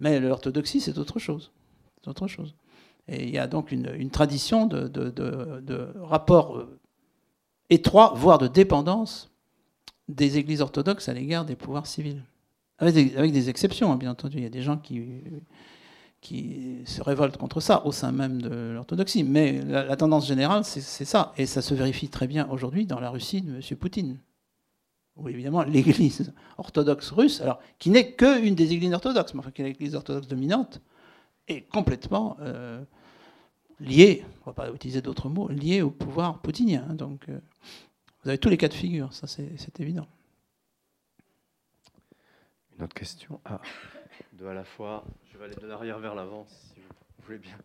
Mais 0.00 0.18
l'orthodoxie, 0.20 0.80
c'est 0.80 0.98
autre 0.98 1.18
chose. 1.18 1.52
Autre 2.06 2.26
chose. 2.26 2.54
Et 3.06 3.24
il 3.24 3.30
y 3.30 3.38
a 3.38 3.46
donc 3.46 3.70
une, 3.70 4.10
tradition 4.10 4.66
de, 4.66 5.92
rapport 6.00 6.56
euh, 6.56 6.78
étroit, 7.70 8.12
voire 8.16 8.38
de 8.38 8.48
dépendance 8.48 9.30
des 10.08 10.36
églises 10.38 10.60
orthodoxes 10.60 11.08
à 11.08 11.14
l'égard 11.14 11.44
des 11.44 11.56
pouvoirs 11.56 11.86
civils. 11.86 12.22
Avec 12.78 12.94
des, 12.94 13.16
avec 13.16 13.32
des 13.32 13.48
exceptions, 13.48 13.92
hein, 13.92 13.96
bien 13.96 14.10
entendu. 14.10 14.38
Il 14.38 14.42
y 14.42 14.46
a 14.46 14.50
des 14.50 14.62
gens 14.62 14.76
qui, 14.76 15.00
qui 16.22 16.78
se 16.86 17.02
révoltent 17.02 17.36
contre 17.36 17.60
ça 17.60 17.84
au 17.84 17.90
sein 17.92 18.12
même 18.12 18.40
de 18.40 18.70
l'orthodoxie. 18.72 19.24
Mais 19.24 19.60
la, 19.60 19.96
tendance 19.96 20.26
générale, 20.26 20.64
c'est 20.64 21.04
ça. 21.04 21.32
Et 21.36 21.46
ça 21.46 21.60
se 21.60 21.74
vérifie 21.74 22.08
très 22.08 22.28
bien 22.28 22.48
aujourd'hui 22.48 22.86
dans 22.86 23.00
la 23.00 23.10
Russie 23.10 23.42
de 23.42 23.56
M. 23.56 23.76
Poutine. 23.76 24.18
Où 25.16 25.28
évidemment 25.28 25.62
l'église 25.64 26.32
orthodoxe 26.56 27.10
russe, 27.10 27.42
alors 27.42 27.60
qui 27.78 27.90
n'est 27.90 28.12
qu'une 28.12 28.54
des 28.54 28.72
églises 28.72 28.94
orthodoxes, 28.94 29.34
mais 29.34 29.40
enfin 29.40 29.50
qui 29.50 29.60
est 29.60 29.66
l'église 29.66 29.94
orthodoxe 29.94 30.28
dominante, 30.28 30.80
est 31.48 31.62
complètement 31.62 32.36
euh, 32.40 32.82
liée, 33.80 34.24
on 34.46 34.50
ne 34.50 34.54
va 34.54 34.64
pas 34.64 34.70
utiliser 34.72 35.02
d'autres 35.02 35.28
mots, 35.28 35.48
liée 35.48 35.82
au 35.82 35.90
pouvoir 35.90 36.40
poutinien. 36.40 36.86
Donc 36.94 37.28
euh, 37.28 37.40
vous 38.22 38.30
avez 38.30 38.38
tous 38.38 38.48
les 38.48 38.56
cas 38.56 38.68
de 38.68 38.74
figure, 38.74 39.12
ça 39.12 39.26
c'est 39.26 39.80
évident. 39.80 40.06
Une 42.78 42.84
autre 42.84 42.94
question 42.94 43.40
Ah, 43.44 43.60
deux 44.32 44.48
à 44.48 44.54
la 44.54 44.64
fois 44.64 45.04
aller 45.44 45.54
de 45.60 45.66
l'arrière 45.66 45.98
vers 45.98 46.14
l'avant, 46.14 46.46
si 46.48 46.80
vous 47.18 47.24
voulez 47.26 47.38
bien. 47.38 47.56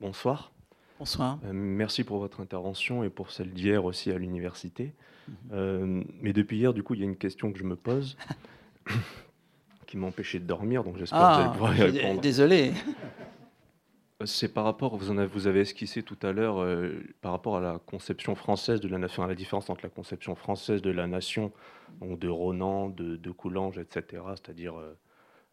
Bonsoir. 0.00 0.52
Bonsoir. 0.98 1.38
Euh, 1.44 1.50
merci 1.52 2.04
pour 2.04 2.18
votre 2.18 2.40
intervention 2.40 3.04
et 3.04 3.10
pour 3.10 3.30
celle 3.30 3.52
d'hier 3.52 3.84
aussi 3.84 4.10
à 4.10 4.18
l'université. 4.18 4.94
Mhm. 5.28 5.34
Euh, 5.52 6.02
mais 6.20 6.32
depuis 6.32 6.58
hier, 6.58 6.72
du 6.72 6.82
coup, 6.82 6.94
il 6.94 7.00
y 7.00 7.02
a 7.02 7.06
une 7.06 7.16
question 7.16 7.52
que 7.52 7.58
je 7.58 7.64
me 7.64 7.76
pose 7.76 8.16
qui 9.86 9.96
m'empêchait 9.96 10.38
de 10.38 10.46
dormir, 10.46 10.84
donc 10.84 10.96
j'espère 10.96 11.18
que 11.18 11.24
vous 11.24 11.40
allez 11.40 11.48
ah, 11.48 11.52
pouvoir 11.52 11.76
y 11.76 11.82
répondre. 11.82 12.20
Désolé. 12.20 12.72
Euh, 14.22 14.26
c'est 14.26 14.52
par 14.52 14.64
rapport, 14.64 14.96
vous, 14.96 15.10
en 15.10 15.18
avez, 15.18 15.60
esquissé 15.60 16.02
tout 16.02 16.18
à 16.22 16.32
l'heure, 16.32 16.66
par 17.20 17.32
rapport 17.32 17.56
à 17.56 17.60
la 17.60 17.78
conception 17.78 18.34
française 18.34 18.80
de 18.80 18.88
la 18.88 18.98
nation, 18.98 19.22
à 19.22 19.26
la 19.26 19.34
différence 19.34 19.70
entre 19.70 19.82
la 19.84 19.90
conception 19.90 20.34
française 20.34 20.82
de 20.82 20.90
la 20.90 21.06
nation 21.06 21.52
donc 22.00 22.18
de 22.18 22.28
Ronan, 22.28 22.88
de, 22.88 23.16
de 23.16 23.30
Coulanges, 23.30 23.78
etc., 23.78 24.22
c'est-à-dire 24.30 24.78
euh, 24.78 24.96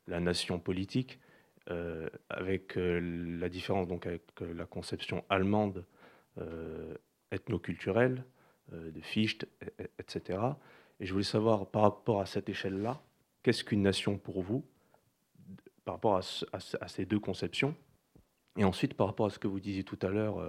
la 0.07 0.20
nation 0.20 0.59
politique, 0.59 1.20
euh, 1.70 2.09
avec 2.30 2.78
euh, 2.78 2.99
la 3.39 3.49
différence 3.49 3.88
donc 3.88 4.07
avec 4.07 4.24
la 4.39 4.66
conception 4.66 5.24
allemande 5.30 5.86
ethnoculturelle 7.32 8.24
de 8.72 9.01
Fichte, 9.01 9.45
etc. 9.99 10.39
Et 11.01 11.05
je 11.05 11.12
voulais 11.12 11.26
savoir, 11.26 11.68
par 11.68 11.82
rapport 11.82 12.22
à 12.22 12.26
cette 12.26 12.47
échelle-là, 12.47 13.01
qu'est-ce 13.43 13.66
qu'une 13.66 13.82
nation 13.82 14.18
pour 14.18 14.41
vous, 14.41 14.66
par 15.84 15.95
rapport 15.95 16.16
à, 16.16 16.88
ces 16.88 17.05
deux 17.05 17.20
conceptions 17.20 17.76
Et 18.58 18.64
ensuite, 18.64 18.93
par 18.93 19.08
rapport 19.08 19.28
à 19.28 19.30
ce 19.30 19.39
que 19.39 19.47
vous 19.47 19.60
disiez 19.60 19.84
tout 19.84 19.99
à 20.02 20.10
l'heure, 20.10 20.41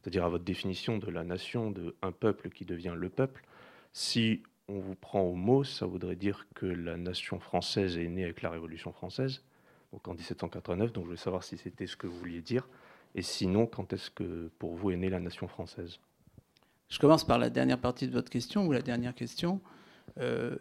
c'est-à-dire 0.00 0.24
à 0.24 0.28
votre 0.28 0.44
définition 0.44 0.98
de 0.98 1.10
la 1.10 1.24
nation, 1.24 1.70
de 1.70 1.96
un 2.02 2.12
peuple 2.12 2.50
qui 2.50 2.64
devient 2.64 2.94
le 2.96 3.08
peuple, 3.08 3.44
si 3.92 4.42
on 4.68 4.78
vous 4.78 4.94
prend 4.94 5.22
au 5.22 5.34
mot, 5.34 5.64
ça 5.64 5.86
voudrait 5.86 6.16
dire 6.16 6.46
que 6.54 6.66
la 6.66 6.96
nation 6.96 7.40
française 7.40 7.96
est 7.96 8.08
née 8.08 8.24
avec 8.24 8.42
la 8.42 8.50
Révolution 8.50 8.92
française, 8.92 9.42
donc 9.92 10.06
en 10.06 10.14
1789. 10.14 10.92
Donc 10.92 11.04
je 11.04 11.06
voulais 11.06 11.16
savoir 11.16 11.42
si 11.42 11.56
c'était 11.56 11.86
ce 11.86 11.96
que 11.96 12.06
vous 12.06 12.18
vouliez 12.18 12.42
dire. 12.42 12.68
Et 13.14 13.22
sinon, 13.22 13.66
quand 13.66 13.92
est-ce 13.92 14.10
que 14.10 14.50
pour 14.58 14.74
vous 14.74 14.90
est 14.90 14.96
née 14.96 15.08
la 15.08 15.20
nation 15.20 15.48
française? 15.48 15.98
Je 16.88 16.98
commence 16.98 17.24
par 17.24 17.38
la 17.38 17.50
dernière 17.50 17.78
partie 17.78 18.06
de 18.06 18.12
votre 18.12 18.30
question, 18.30 18.66
ou 18.66 18.72
la 18.72 18.82
dernière 18.82 19.14
question. 19.14 19.60
Euh, 20.18 20.56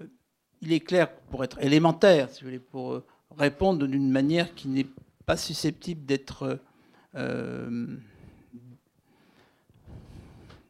il 0.61 0.73
est 0.73 0.80
clair, 0.80 1.14
pour 1.30 1.43
être 1.43 1.61
élémentaire, 1.61 2.30
si 2.30 2.41
vous 2.41 2.47
voulez, 2.47 2.59
pour 2.59 3.01
répondre 3.38 3.85
d'une 3.85 4.09
manière 4.09 4.55
qui 4.55 4.68
n'est 4.68 4.88
pas 5.26 5.38
susceptible 5.38 6.05
d'être 6.05 6.59
euh, 7.18 7.98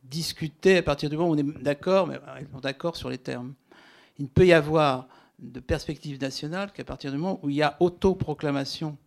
discuter 0.03 0.78
à 0.78 0.84
partir 0.84 1.10
du 1.10 1.18
moment 1.18 1.30
où 1.30 1.34
on 1.34 1.38
est 1.38 1.64
d'accord, 1.64 2.07
mais 2.07 2.19
on 2.53 2.60
est 2.60 2.61
d'accord 2.61 2.95
sur 2.95 3.10
les 3.10 3.18
termes. 3.18 3.53
Il 4.18 4.24
ne 4.24 4.30
peut 4.30 4.45
y 4.45 4.53
avoir 4.53 5.07
de 5.40 5.60
perspective 5.60 6.19
nationale 6.19 6.72
qu'à 6.72 6.84
partir 6.84 7.11
du 7.11 7.18
moment 7.18 7.40
où 7.44 7.49
il 7.49 7.57
y 7.57 7.61
a 7.61 7.78
autoproclamation 7.80 8.98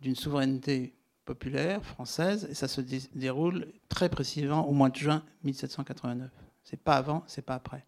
d'une 0.00 0.16
souveraineté 0.16 0.94
populaire 1.24 1.84
française, 1.84 2.48
et 2.50 2.54
ça 2.54 2.66
se 2.66 2.80
déroule 3.14 3.68
très 3.88 4.08
précisément 4.08 4.68
au 4.68 4.72
mois 4.72 4.90
de 4.90 4.96
juin 4.96 5.22
1789. 5.44 6.30
C'est 6.64 6.80
pas 6.80 6.96
avant, 6.96 7.22
c'est 7.26 7.44
pas 7.44 7.54
après. 7.54 7.84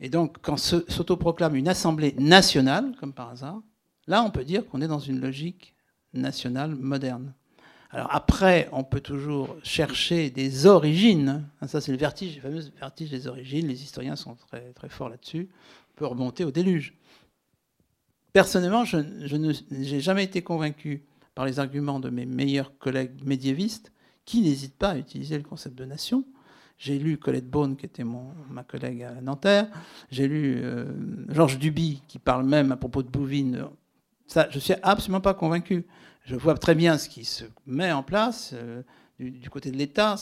Et 0.00 0.08
donc, 0.08 0.38
quand 0.42 0.56
s'autoproclame 0.56 1.54
une 1.54 1.68
assemblée 1.68 2.14
nationale, 2.18 2.94
comme 2.98 3.12
par 3.12 3.30
hasard, 3.30 3.62
là, 4.06 4.22
on 4.22 4.30
peut 4.30 4.44
dire 4.44 4.66
qu'on 4.66 4.82
est 4.82 4.88
dans 4.88 4.98
une 4.98 5.20
logique 5.20 5.74
nationale 6.12 6.74
moderne. 6.74 7.32
Alors 7.94 8.08
après, 8.12 8.68
on 8.72 8.82
peut 8.82 9.00
toujours 9.00 9.54
chercher 9.62 10.28
des 10.28 10.66
origines. 10.66 11.44
Hein, 11.60 11.68
ça, 11.68 11.80
c'est 11.80 11.92
le 11.92 11.98
vertige, 11.98 12.34
le 12.34 12.42
fameux 12.42 12.62
vertige 12.80 13.08
des 13.08 13.28
origines. 13.28 13.68
Les 13.68 13.84
historiens 13.84 14.16
sont 14.16 14.34
très, 14.34 14.72
très 14.72 14.88
forts 14.88 15.08
là-dessus. 15.08 15.48
On 15.92 15.98
peut 15.98 16.06
remonter 16.06 16.44
au 16.44 16.50
déluge. 16.50 16.92
Personnellement, 18.32 18.84
je, 18.84 18.96
n'ai 19.36 20.00
jamais 20.00 20.24
été 20.24 20.42
convaincu 20.42 21.04
par 21.36 21.46
les 21.46 21.60
arguments 21.60 22.00
de 22.00 22.10
mes 22.10 22.26
meilleurs 22.26 22.76
collègues 22.78 23.24
médiévistes 23.24 23.92
qui 24.24 24.40
n'hésitent 24.40 24.76
pas 24.76 24.90
à 24.90 24.96
utiliser 24.96 25.36
le 25.36 25.44
concept 25.44 25.76
de 25.76 25.84
nation. 25.84 26.24
J'ai 26.78 26.98
lu 26.98 27.16
Colette 27.16 27.48
Beaune, 27.48 27.76
qui 27.76 27.86
était 27.86 28.02
mon, 28.02 28.32
ma 28.50 28.64
collègue 28.64 29.04
à 29.04 29.20
Nanterre. 29.20 29.68
J'ai 30.10 30.26
lu 30.26 30.56
euh, 30.64 30.86
Georges 31.28 31.60
Duby, 31.60 32.02
qui 32.08 32.18
parle 32.18 32.44
même 32.44 32.72
à 32.72 32.76
propos 32.76 33.04
de 33.04 33.08
Bouvines. 33.08 33.66
Ça, 34.26 34.48
je 34.50 34.58
suis 34.58 34.74
absolument 34.82 35.20
pas 35.20 35.34
convaincu. 35.34 35.86
Je 36.24 36.36
vois 36.36 36.54
très 36.56 36.74
bien 36.74 36.96
ce 36.96 37.08
qui 37.08 37.24
se 37.24 37.44
met 37.66 37.92
en 37.92 38.02
place 38.02 38.52
euh, 38.54 38.82
du, 39.18 39.50
côté 39.50 39.70
de 39.70 39.76
l'État. 39.76 40.16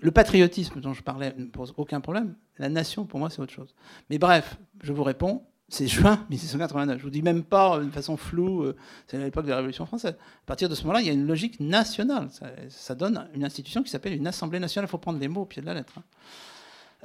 Le 0.00 0.10
patriotisme 0.12 0.80
dont 0.80 0.94
je 0.94 1.02
parlais 1.02 1.34
ne 1.36 1.46
pose 1.46 1.74
aucun 1.76 2.00
problème. 2.00 2.36
La 2.58 2.68
nation, 2.68 3.04
pour 3.04 3.18
moi, 3.18 3.30
c'est 3.30 3.42
autre 3.42 3.52
chose. 3.52 3.74
Mais 4.10 4.18
bref, 4.18 4.56
je 4.80 4.92
vous 4.92 5.02
réponds, 5.02 5.42
c'est 5.68 5.88
juin 5.88 6.24
1689. 6.30 6.98
Je 6.98 7.02
vous 7.02 7.10
dis 7.10 7.22
même 7.22 7.42
pas 7.42 7.80
de 7.80 7.90
façon 7.90 8.16
floue, 8.16 8.62
euh, 8.62 8.76
c'est 9.08 9.16
à 9.16 9.24
l'époque 9.24 9.44
de 9.44 9.50
la 9.50 9.56
Révolution 9.56 9.86
française. 9.86 10.14
À 10.14 10.46
partir 10.46 10.68
de 10.68 10.76
ce 10.76 10.82
moment-là, 10.82 11.00
il 11.00 11.06
y 11.08 11.10
a 11.10 11.14
une 11.14 11.26
logique 11.26 11.58
nationale. 11.58 12.28
Ça, 12.68 12.94
donne 12.94 13.28
une 13.34 13.44
institution 13.44 13.82
qui 13.82 13.90
s'appelle 13.90 14.14
une 14.14 14.28
Assemblée 14.28 14.60
nationale. 14.60 14.88
Il 14.88 14.90
faut 14.90 14.98
prendre 14.98 15.18
les 15.18 15.28
mots 15.28 15.42
au 15.42 15.46
pied 15.46 15.62
de 15.62 15.66
la 15.66 15.74
lettre. 15.74 15.94
Hein. 15.98 16.02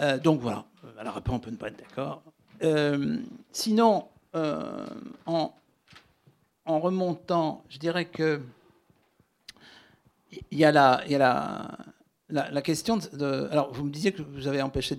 Euh, 0.02 0.18
donc 0.20 0.40
voilà. 0.40 0.66
Alors 1.00 1.18
après, 1.18 1.34
on 1.34 1.40
peut 1.40 1.52
ne 1.52 1.58
pas 1.58 1.70
être 1.70 1.80
d'accord. 1.80 2.22
sinon, 3.52 4.06
en, 5.26 5.54
en 6.70 6.80
remontant, 6.80 7.64
je 7.68 7.80
dirais 7.80 8.06
que 8.06 8.42
il 10.52 10.60
y 10.60 10.64
a 10.64 10.72
la, 10.72 11.02
il 11.08 11.12
y 11.12 11.16
a 11.16 11.18
la, 12.30 12.52
la, 12.52 12.62
question 12.62 12.98
de, 12.98 13.48
Alors, 13.50 13.74
vous 13.74 13.84
me 13.84 13.90
disiez 13.90 14.12
que 14.12 14.22
vous 14.22 14.46
avez 14.46 14.62
empêché 14.62 14.96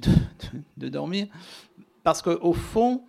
de, 0.76 0.88
dormir, 0.88 1.28
parce 2.02 2.22
qu'au 2.22 2.52
fond, 2.52 3.04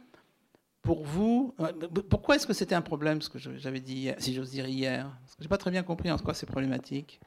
pour 0.84 1.04
vous, 1.04 1.56
euh, 1.60 1.72
pourquoi 2.08 2.36
est-ce 2.36 2.46
que 2.46 2.54
c'était 2.54 2.76
un 2.76 2.84
problème, 2.84 3.24
ce 3.24 3.30
que 3.30 3.40
j'avais 3.40 3.80
dit, 3.80 4.12
si 4.20 4.36
j'ose 4.36 4.52
dire 4.52 4.68
hier? 4.68 5.10
Parce 5.22 5.36
que 5.36 5.42
je 5.42 5.46
n'ai 5.46 5.50
pas 5.50 5.58
très 5.58 5.72
bien 5.72 5.82
compris 5.82 6.12
en 6.12 6.20
quoi 6.20 6.36
c'est 6.36 6.46
problématique. 6.46 7.20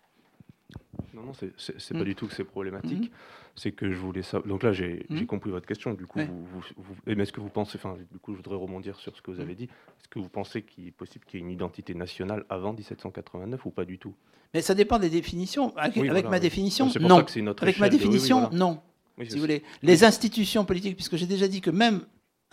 Non, 1.14 1.22
non, 1.22 1.32
c'est 1.34 1.92
pas 1.92 2.00
hmm. 2.00 2.04
du 2.04 2.14
tout 2.14 2.26
que 2.26 2.34
c'est 2.34 2.44
problématique. 2.44 3.10
Hmm. 3.10 3.14
C'est 3.56 3.70
que 3.70 3.90
je 3.90 3.96
voulais 3.96 4.22
ça. 4.22 4.40
Donc 4.40 4.64
là, 4.64 4.72
j'ai 4.72 5.06
hmm. 5.08 5.26
compris 5.26 5.50
votre 5.50 5.66
question. 5.66 5.94
Du 5.94 6.06
coup, 6.06 6.18
vous, 6.18 6.96
mais 7.06 7.22
est-ce 7.22 7.32
que 7.32 7.40
vous 7.40 7.50
pensez, 7.50 7.78
enfin, 7.78 7.96
du 8.10 8.18
coup, 8.18 8.32
je 8.32 8.38
voudrais 8.38 8.56
rebondir 8.56 8.98
sur 8.98 9.14
ce 9.16 9.22
que 9.22 9.30
vous 9.30 9.40
avez 9.40 9.54
dit. 9.54 9.64
Est-ce 9.64 10.08
que 10.08 10.18
vous 10.18 10.28
pensez 10.28 10.62
qu'il 10.62 10.88
est 10.88 10.92
possible 10.92 11.24
qu'il 11.24 11.40
y 11.40 11.42
ait 11.42 11.46
une 11.46 11.52
identité 11.52 11.94
nationale 11.94 12.44
avant 12.48 12.72
1789 12.72 13.64
ou 13.64 13.70
pas 13.70 13.84
du 13.84 13.98
tout? 13.98 14.14
Mais 14.52 14.62
ça 14.62 14.74
dépend 14.74 14.98
des 14.98 15.10
définitions. 15.10 15.76
Avec, 15.76 15.96
ma 16.28 16.40
définition, 16.40 16.88
non. 17.00 17.24
avec 17.60 17.78
ma 17.78 17.88
définition, 17.88 18.50
non. 18.50 18.80
si 19.22 19.34
vous 19.34 19.40
voulez, 19.40 19.62
les 19.82 20.04
institutions 20.04 20.64
politiques, 20.64 20.96
puisque 20.96 21.16
j'ai 21.16 21.26
déjà 21.26 21.46
dit 21.46 21.60
que 21.60 21.70
même 21.70 22.02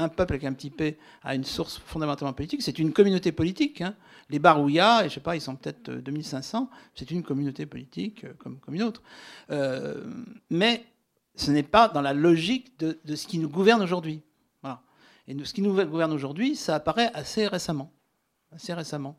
un 0.01 0.09
peuple 0.09 0.33
avec 0.33 0.43
un 0.43 0.53
petit 0.53 0.69
p 0.69 0.97
a 1.23 1.35
une 1.35 1.43
source 1.43 1.77
fondamentalement 1.77 2.33
politique, 2.33 2.61
c'est 2.61 2.79
une 2.79 2.93
communauté 2.93 3.31
politique. 3.31 3.81
Hein. 3.81 3.95
Les 4.29 4.39
Barouillas, 4.39 5.07
je 5.07 5.13
sais 5.13 5.19
pas, 5.19 5.35
ils 5.35 5.41
sont 5.41 5.55
peut-être 5.55 5.91
2500, 5.91 6.69
euh, 6.71 6.75
c'est 6.95 7.11
une 7.11 7.23
communauté 7.23 7.65
politique 7.65 8.23
euh, 8.23 8.33
comme, 8.37 8.59
comme 8.59 8.75
une 8.75 8.83
autre. 8.83 9.01
Euh, 9.51 10.03
mais 10.49 10.85
ce 11.35 11.51
n'est 11.51 11.63
pas 11.63 11.87
dans 11.87 12.01
la 12.01 12.13
logique 12.13 12.79
de, 12.79 12.97
ce 13.15 13.27
qui 13.27 13.39
nous 13.39 13.49
gouverne 13.49 13.81
aujourd'hui. 13.81 14.21
Et 15.27 15.45
ce 15.45 15.53
qui 15.53 15.61
nous 15.61 15.73
gouverne 15.85 16.11
aujourd'hui, 16.11 16.55
ça 16.55 16.75
apparaît 16.75 17.11
assez 17.13 17.47
récemment. 17.47 17.93
Assez 18.51 18.73
récemment. 18.73 19.17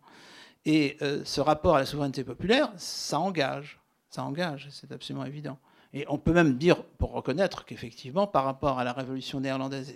Et 0.67 0.99
ce 1.25 1.41
rapport 1.41 1.77
à 1.77 1.79
la 1.79 1.87
souveraineté 1.87 2.23
populaire, 2.23 2.71
ça 2.77 3.19
engage. 3.19 3.81
Ça 4.11 4.23
engage, 4.25 4.69
c'est 4.71 4.93
absolument 4.93 5.25
évident. 5.25 5.59
Et 5.95 6.05
on 6.09 6.19
peut 6.19 6.33
même 6.33 6.57
dire, 6.57 6.83
pour 6.85 7.13
reconnaître 7.13 7.65
qu'effectivement, 7.65 8.27
par 8.27 8.45
rapport 8.45 8.79
à 8.79 8.85
la 8.85 8.93
révolution 8.93 9.41
néerlandaise 9.41 9.95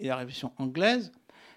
et 0.00 0.08
la 0.08 0.16
révolution 0.16 0.52
anglaise, 0.58 1.12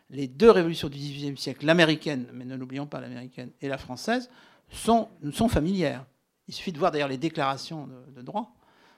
les 0.09 0.27
deux 0.27 0.51
révolutions 0.51 0.89
du 0.89 0.97
XVIIIe 0.97 1.37
siècle, 1.37 1.65
l'américaine, 1.65 2.27
mais 2.33 2.45
ne 2.45 2.55
l'oublions 2.55 2.85
pas, 2.85 3.01
l'américaine 3.01 3.51
et 3.61 3.67
la 3.67 3.77
française, 3.77 4.29
sont, 4.69 5.09
sont 5.31 5.49
familières. 5.49 6.05
Il 6.47 6.53
suffit 6.53 6.71
de 6.71 6.77
voir 6.77 6.91
d'ailleurs 6.91 7.07
les 7.07 7.17
déclarations 7.17 7.87
de, 8.15 8.21
droit. 8.21 8.53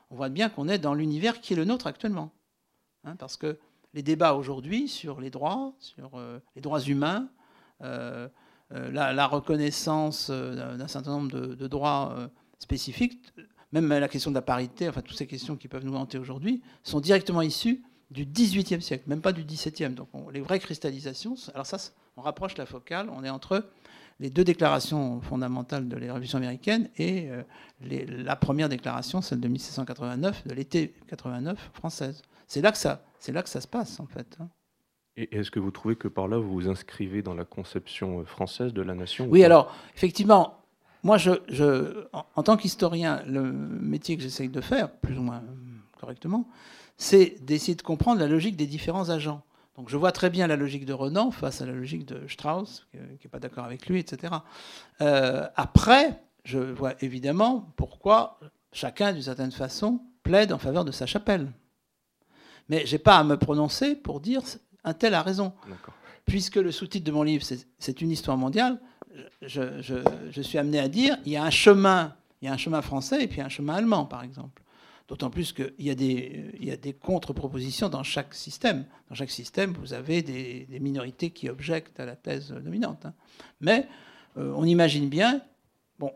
On 0.09 0.15
voit 0.15 0.29
bien 0.29 0.49
qu'on 0.49 0.67
est 0.67 0.79
dans 0.79 0.93
l'univers 0.93 1.41
qui 1.41 1.53
est 1.53 1.55
le 1.55 1.65
nôtre 1.65 1.87
actuellement. 1.87 2.31
Hein, 3.03 3.15
parce 3.17 3.37
que 3.37 3.59
les 3.93 4.01
débats 4.01 4.33
aujourd'hui 4.33 4.87
sur 4.87 5.21
les 5.21 5.29
droits, 5.29 5.73
sur 5.79 6.15
euh, 6.15 6.39
les 6.55 6.61
droits 6.61 6.81
humains, 6.81 7.29
euh, 7.81 8.27
euh, 8.73 8.91
la, 8.91 9.27
reconnaissance 9.27 10.31
d'un 10.31 10.87
certain 10.87 11.11
nombre 11.11 11.31
de, 11.31 11.67
droits 11.67 12.29
spécifiques, 12.57 13.31
même 13.71 13.87
la 13.87 14.07
question 14.07 14.31
de 14.31 14.35
la 14.35 14.41
parité, 14.41 14.89
enfin 14.89 15.01
toutes 15.01 15.17
ces 15.17 15.27
questions 15.27 15.55
qui 15.55 15.67
peuvent 15.67 15.85
nous 15.85 15.95
hanter 15.95 16.17
aujourd'hui, 16.17 16.63
sont 16.83 16.99
directement 16.99 17.41
issues 17.41 17.83
du 18.11 18.25
XVIIIe 18.25 18.81
siècle, 18.81 19.03
même 19.07 19.21
pas 19.21 19.33
du 19.33 19.43
XVIIe. 19.43 19.89
Donc 19.89 20.09
les 20.31 20.41
vraies 20.41 20.59
cristallisations, 20.59 21.35
alors 21.53 21.65
ça, 21.65 21.77
on 22.17 22.21
rapproche 22.21 22.57
la 22.57 22.65
focale, 22.65 23.09
on 23.09 23.23
est 23.23 23.29
entre 23.29 23.65
les 24.19 24.29
deux 24.29 24.43
déclarations 24.43 25.21
fondamentales 25.21 25.87
de 25.87 25.97
la 25.97 26.07
Révolution 26.07 26.37
américaine 26.37 26.89
et 26.97 27.29
euh, 27.29 27.43
la 27.81 28.35
première 28.35 28.69
déclaration, 28.69 29.21
celle 29.21 29.41
de 29.41 29.47
1789, 29.47 30.47
de 30.47 30.53
l'été 30.53 30.93
89 31.07 31.71
française. 31.73 32.21
C'est 32.47 32.61
là 32.61 32.71
que 32.71 32.77
ça, 32.77 33.03
c'est 33.19 33.31
là 33.31 33.43
que 33.43 33.49
ça 33.49 33.59
se 33.59 33.67
passe 33.67 33.99
en 33.99 34.07
fait. 34.07 34.37
Hein. 34.39 34.49
Et 35.17 35.37
est-ce 35.37 35.49
que 35.49 35.59
vous 35.59 35.71
trouvez 35.71 35.95
que 35.95 36.07
par 36.07 36.27
là 36.27 36.37
vous 36.37 36.51
vous 36.51 36.69
inscrivez 36.69 37.21
dans 37.21 37.33
la 37.33 37.45
conception 37.45 38.21
euh, 38.21 38.25
française 38.25 38.73
de 38.73 38.81
la 38.81 38.95
nation 38.95 39.27
Oui, 39.29 39.43
alors 39.43 39.73
effectivement, 39.95 40.65
moi, 41.05 41.19
je, 41.19 41.33
je 41.49 42.07
en 42.11 42.41
tant 42.41 42.57
qu'historien, 42.57 43.21
le 43.27 43.43
métier 43.43 44.17
que 44.17 44.23
j'essaye 44.23 44.49
de 44.49 44.59
faire, 44.59 44.91
plus 44.91 45.15
ou 45.19 45.21
moins 45.21 45.43
correctement, 45.95 46.47
c'est 46.97 47.37
d'essayer 47.41 47.75
de 47.75 47.81
comprendre 47.81 48.19
la 48.19 48.27
logique 48.27 48.55
des 48.55 48.67
différents 48.67 49.09
agents. 49.09 49.43
Donc 49.77 49.89
je 49.89 49.97
vois 49.97 50.11
très 50.11 50.29
bien 50.29 50.47
la 50.47 50.55
logique 50.55 50.85
de 50.85 50.93
Renan 50.93 51.31
face 51.31 51.61
à 51.61 51.65
la 51.65 51.73
logique 51.73 52.05
de 52.05 52.27
Strauss, 52.27 52.87
qui 52.91 52.97
n'est 52.97 53.29
pas 53.29 53.39
d'accord 53.39 53.65
avec 53.65 53.87
lui, 53.87 53.99
etc. 53.99 54.33
Euh, 55.01 55.47
après, 55.55 56.21
je 56.45 56.59
vois 56.59 56.93
évidemment 57.01 57.73
pourquoi 57.75 58.39
chacun, 58.71 59.11
d'une 59.11 59.21
certaine 59.21 59.51
façon, 59.51 60.01
plaide 60.23 60.53
en 60.53 60.59
faveur 60.59 60.85
de 60.85 60.91
sa 60.91 61.05
chapelle. 61.05 61.51
Mais 62.69 62.85
je 62.85 62.93
n'ai 62.93 62.99
pas 62.99 63.17
à 63.17 63.23
me 63.23 63.37
prononcer 63.37 63.95
pour 63.95 64.21
dire 64.21 64.41
un 64.83 64.93
tel 64.93 65.13
a 65.13 65.21
raison. 65.21 65.53
Puisque 66.25 66.55
le 66.55 66.71
sous-titre 66.71 67.05
de 67.05 67.11
mon 67.11 67.23
livre, 67.23 67.45
c'est 67.77 68.01
une 68.01 68.11
histoire 68.11 68.37
mondiale, 68.37 68.79
je, 69.41 69.81
je, 69.81 70.41
suis 70.41 70.57
amené 70.57 70.79
à 70.79 70.87
dire 70.87 71.17
il 71.25 71.31
y 71.31 71.37
a 71.37 71.43
un 71.43 71.49
chemin, 71.49 72.15
il 72.41 72.45
y 72.45 72.47
a 72.49 72.53
un 72.53 72.57
chemin 72.57 72.81
français 72.81 73.23
et 73.23 73.27
puis 73.27 73.41
un 73.41 73.49
chemin 73.49 73.75
allemand, 73.75 74.05
par 74.05 74.23
exemple. 74.23 74.63
D'autant 75.07 75.29
plus 75.29 75.53
qu'il 75.53 75.71
y 75.77 75.91
a 75.91 75.95
des 75.95 76.93
contre-propositions 76.93 77.89
dans 77.89 78.01
chaque 78.01 78.33
système. 78.33 78.85
Dans 79.09 79.15
chaque 79.15 79.29
système, 79.29 79.73
vous 79.73 79.93
avez 79.93 80.23
des, 80.23 80.79
minorités 80.79 81.29
qui 81.29 81.47
objectent 81.47 81.99
à 81.99 82.05
la 82.05 82.15
thèse 82.15 82.51
dominante. 82.51 83.05
Hein. 83.05 83.13
Mais 83.61 83.87
euh, 84.37 84.51
on 84.55 84.65
imagine 84.65 85.07
bien, 85.07 85.41
bon, 85.99 86.11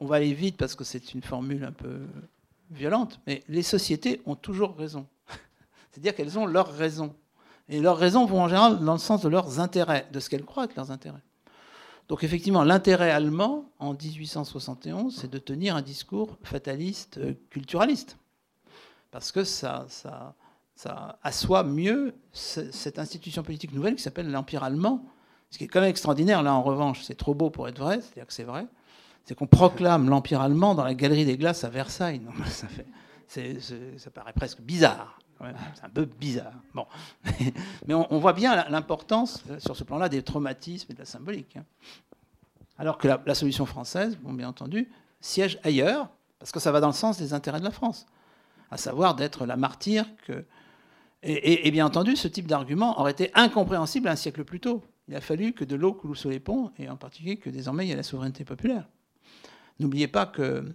on 0.00 0.06
va 0.06 0.16
aller 0.16 0.34
vite 0.34 0.58
parce 0.58 0.74
que 0.74 0.84
c'est 0.84 1.14
une 1.14 1.22
formule 1.22 1.64
un 1.64 1.72
peu 1.72 2.00
violente, 2.70 3.20
mais 3.26 3.42
les 3.48 3.62
sociétés 3.62 4.20
ont 4.26 4.36
toujours 4.36 4.76
raison. 4.76 5.06
C'est-à-dire 5.90 6.14
qu'elles 6.14 6.38
ont 6.38 6.44
leurs 6.44 6.72
raisons. 6.72 7.14
Et 7.70 7.80
leurs 7.80 7.96
raisons 7.96 8.26
vont 8.26 8.42
en 8.42 8.48
général 8.48 8.84
dans 8.84 8.92
le 8.92 8.98
sens 8.98 9.22
de 9.22 9.28
leurs 9.28 9.60
intérêts, 9.60 10.06
de 10.12 10.20
ce 10.20 10.28
qu'elles 10.28 10.44
croient 10.44 10.64
être 10.64 10.76
leurs 10.76 10.90
intérêts. 10.90 11.22
Donc 12.08 12.22
effectivement, 12.22 12.62
l'intérêt 12.64 13.10
allemand 13.10 13.70
en 13.78 13.94
1871, 13.94 15.16
c'est 15.16 15.30
de 15.30 15.38
tenir 15.38 15.74
un 15.74 15.82
discours 15.82 16.36
fataliste, 16.42 17.18
euh, 17.18 17.34
culturaliste 17.50 18.18
parce 19.10 19.32
que 19.32 19.44
ça, 19.44 19.86
ça, 19.88 20.34
ça 20.76 21.18
assoit 21.22 21.64
mieux 21.64 22.14
cette 22.32 22.98
institution 22.98 23.42
politique 23.42 23.72
nouvelle 23.72 23.96
qui 23.96 24.02
s'appelle 24.02 24.30
l'Empire 24.30 24.62
allemand. 24.62 25.04
Ce 25.50 25.58
qui 25.58 25.64
est 25.64 25.68
quand 25.68 25.80
même 25.80 25.90
extraordinaire, 25.90 26.42
là 26.42 26.54
en 26.54 26.62
revanche, 26.62 27.02
c'est 27.02 27.14
trop 27.14 27.34
beau 27.34 27.50
pour 27.50 27.66
être 27.66 27.78
vrai, 27.78 28.00
c'est-à-dire 28.00 28.26
que 28.26 28.32
c'est 28.32 28.44
vrai, 28.44 28.66
c'est 29.24 29.34
qu'on 29.34 29.46
proclame 29.46 30.08
l'Empire 30.10 30.42
allemand 30.42 30.74
dans 30.74 30.84
la 30.84 30.94
galerie 30.94 31.24
des 31.24 31.38
glaces 31.38 31.64
à 31.64 31.70
Versailles. 31.70 32.20
Ça, 32.46 32.68
fait, 32.68 33.58
ça 33.98 34.10
paraît 34.10 34.34
presque 34.34 34.60
bizarre. 34.60 35.18
C'est 35.74 35.84
un 35.84 35.90
peu 35.90 36.04
bizarre. 36.04 36.52
Bon. 36.74 36.86
Mais 37.86 37.94
on, 37.94 38.18
voit 38.18 38.32
bien 38.32 38.68
l'importance, 38.68 39.44
sur 39.58 39.76
ce 39.76 39.84
plan-là, 39.84 40.08
des 40.08 40.22
traumatismes 40.22 40.92
et 40.92 40.94
de 40.94 40.98
la 41.00 41.04
symbolique. 41.04 41.56
Hein. 41.56 41.64
Alors 42.78 42.98
que 42.98 43.08
la, 43.08 43.22
la, 43.24 43.34
solution 43.34 43.66
française, 43.66 44.16
bon, 44.18 44.32
bien 44.32 44.48
entendu, 44.48 44.88
siège 45.20 45.58
ailleurs, 45.62 46.08
parce 46.38 46.52
que 46.52 46.60
ça 46.60 46.70
va 46.72 46.80
dans 46.80 46.88
le 46.88 46.92
sens 46.92 47.18
des 47.18 47.32
intérêts 47.32 47.60
de 47.60 47.64
la 47.64 47.70
France 47.70 48.06
à 48.70 48.76
savoir 48.76 49.14
d'être 49.14 49.46
la 49.46 49.56
martyre 49.56 50.06
que... 50.26 50.44
Et, 51.22 51.70
bien 51.72 51.86
entendu, 51.86 52.14
ce 52.14 52.28
type 52.28 52.46
d'argument 52.46 53.00
aurait 53.00 53.10
été 53.10 53.32
incompréhensible 53.34 54.06
un 54.06 54.14
siècle 54.14 54.44
plus 54.44 54.60
tôt. 54.60 54.84
Il 55.08 55.16
a 55.16 55.20
fallu 55.20 55.54
que 55.54 55.64
de 55.64 55.74
l'eau 55.74 55.92
coule 55.92 56.16
sous 56.16 56.30
les 56.30 56.38
ponts, 56.38 56.70
et 56.78 56.88
en 56.88 56.96
particulier 56.96 57.36
que 57.36 57.50
désormais 57.50 57.84
il 57.84 57.88
y 57.88 57.92
ait 57.92 57.96
la 57.96 58.04
souveraineté 58.04 58.44
populaire. 58.44 58.86
N'oubliez 59.80 60.06
pas 60.06 60.26
que... 60.26 60.72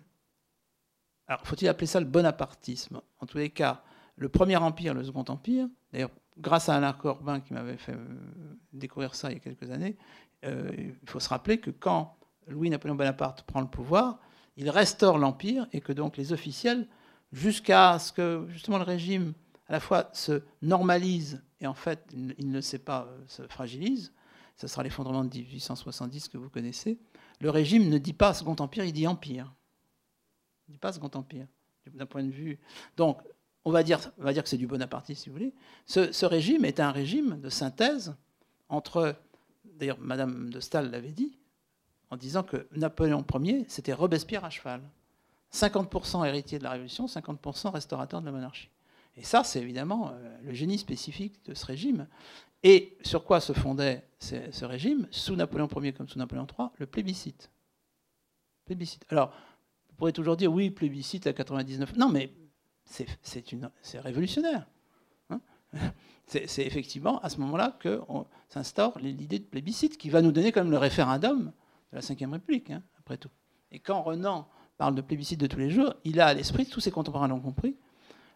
Alors, 1.27 1.41
faut-il 1.45 1.69
appeler 1.69 1.88
ça 1.88 2.01
le 2.01 2.05
bonapartisme? 2.05 2.99
En 3.19 3.26
tous 3.26 3.38
les 3.38 3.49
cas, 3.49 3.84
le 4.18 4.27
premier 4.27 4.57
empire, 4.57 4.93
le 4.93 5.03
second 5.05 5.23
empire, 5.30 5.68
d'ailleurs, 5.93 6.11
grâce 6.38 6.68
à 6.68 6.76
Alain 6.76 6.93
Corbin 6.93 7.39
qui 7.39 7.53
m'avait 7.53 7.77
fait 7.77 7.93
euh, 7.93 8.57
découvrir 8.73 9.15
ça 9.15 9.31
il 9.31 9.35
y 9.35 9.38
a 9.38 9.39
quelques 9.39 9.72
années, 9.72 9.95
euh, 10.43 10.72
il 10.77 11.09
faut 11.09 11.19
se 11.19 11.30
rappeler 11.30 11.59
que 11.59 11.72
quand 11.72 12.18
Louis-Napoléon 12.47 12.95
Bonaparte 12.95 13.43
prend 13.43 13.61
le 13.61 13.68
pouvoir, 13.68 14.19
il 14.57 14.69
restaure 14.69 15.18
l'Empire 15.18 15.68
et 15.72 15.81
que 15.81 15.93
donc 15.93 16.18
les 16.18 16.34
officiels, 16.34 16.88
jusqu'à 17.31 17.99
ce 17.99 18.11
que 18.11 18.45
justement 18.49 18.77
le 18.77 18.83
régime 18.83 19.33
à 19.67 19.73
la 19.73 19.79
fois 19.79 20.09
se 20.13 20.41
normalise 20.61 21.41
et 21.59 21.67
en 21.67 21.73
fait 21.73 22.13
il 22.37 22.51
ne 22.51 22.61
sait 22.61 22.79
pas, 22.79 23.07
euh, 23.09 23.23
se 23.27 23.43
fragilise, 23.47 24.13
ce 24.57 24.67
sera 24.67 24.83
l'effondrement 24.83 25.23
de 25.23 25.35
1870 25.37 26.27
que 26.27 26.37
vous 26.37 26.49
connaissez, 26.49 26.99
le 27.41 27.49
régime 27.49 27.89
ne 27.89 27.97
dit 27.97 28.13
pas 28.13 28.33
Second 28.33 28.55
Empire, 28.59 28.85
il 28.85 28.93
dit 28.93 29.07
Empire. 29.07 29.51
Il 30.67 30.71
ne 30.71 30.73
dit 30.73 30.79
pas 30.79 30.93
Second 30.93 31.09
Empire, 31.15 31.47
d'un 31.91 32.05
point 32.05 32.23
de 32.23 32.29
vue. 32.29 32.59
Donc, 32.95 33.21
on 33.65 33.71
va 33.71 33.83
dire, 33.83 34.13
que 34.15 34.49
c'est 34.49 34.57
du 34.57 34.67
bonapartisme, 34.67 35.23
si 35.23 35.29
vous 35.29 35.35
voulez. 35.35 35.53
Ce, 35.85 36.25
régime 36.25 36.65
est 36.65 36.79
un 36.79 36.91
régime 36.91 37.39
de 37.41 37.49
synthèse 37.49 38.15
entre. 38.69 39.15
D'ailleurs, 39.65 39.99
Madame 39.99 40.51
de 40.51 40.59
Staël 40.59 40.91
l'avait 40.91 41.11
dit, 41.11 41.39
en 42.11 42.17
disant 42.17 42.43
que 42.43 42.67
Napoléon 42.75 43.25
Ier, 43.39 43.65
c'était 43.67 43.93
Robespierre 43.93 44.45
à 44.45 44.51
cheval. 44.51 44.81
50% 45.53 46.25
héritier 46.25 46.59
de 46.59 46.63
la 46.63 46.71
Révolution, 46.71 47.05
50% 47.05 47.71
restaurateur 47.71 48.21
de 48.21 48.25
la 48.25 48.31
monarchie. 48.31 48.69
Et 49.17 49.23
ça, 49.23 49.43
c'est 49.43 49.59
évidemment 49.59 50.11
euh, 50.13 50.37
le 50.43 50.53
génie 50.53 50.77
spécifique 50.77 51.43
de 51.45 51.53
ce 51.53 51.65
régime. 51.65 52.07
Et 52.63 52.97
sur 53.01 53.25
quoi 53.25 53.39
se 53.39 53.53
fondait 53.53 54.07
ce 54.19 54.65
régime, 54.65 55.07
sous 55.09 55.35
Napoléon 55.35 55.67
Ier 55.81 55.93
comme 55.93 56.07
sous 56.07 56.19
Napoléon 56.19 56.45
III 56.45 56.69
Le 56.77 56.85
plébiscite. 56.85 57.49
Plébiscite. 58.65 59.05
Alors, 59.09 59.33
vous 59.89 59.95
pourrez 59.95 60.13
toujours 60.13 60.37
dire, 60.37 60.53
oui, 60.53 60.69
plébiscite 60.69 61.25
à 61.27 61.33
99. 61.33 61.95
Non, 61.97 62.09
mais 62.09 62.31
c'est 62.85 63.99
révolutionnaire. 63.99 64.67
Hein. 65.29 65.41
c'est 66.27 66.65
effectivement 66.65 67.19
à 67.21 67.29
ce 67.29 67.39
moment-là 67.39 67.75
que 67.79 68.01
s'instaure 68.49 68.97
l'idée 68.99 69.39
de 69.39 69.45
plébiscite, 69.45 69.97
qui 69.97 70.09
va 70.09 70.21
nous 70.21 70.31
donner 70.31 70.51
quand 70.51 70.63
le 70.63 70.77
référendum 70.77 71.51
de 71.91 71.97
la 71.97 72.01
Ve 72.01 72.31
République, 72.31 72.69
hein, 72.69 72.83
après 72.99 73.17
tout. 73.17 73.31
Et 73.71 73.79
quand 73.79 74.01
Renan 74.03 74.47
parle 74.81 74.95
de 74.95 75.01
plébiscite 75.01 75.39
de 75.39 75.45
tous 75.45 75.59
les 75.59 75.69
jours, 75.69 75.93
il 76.05 76.19
a 76.19 76.25
à 76.25 76.33
l'esprit, 76.33 76.65
tous 76.65 76.79
ses 76.79 76.89
contemporains 76.89 77.27
l'ont 77.27 77.39
compris, 77.39 77.75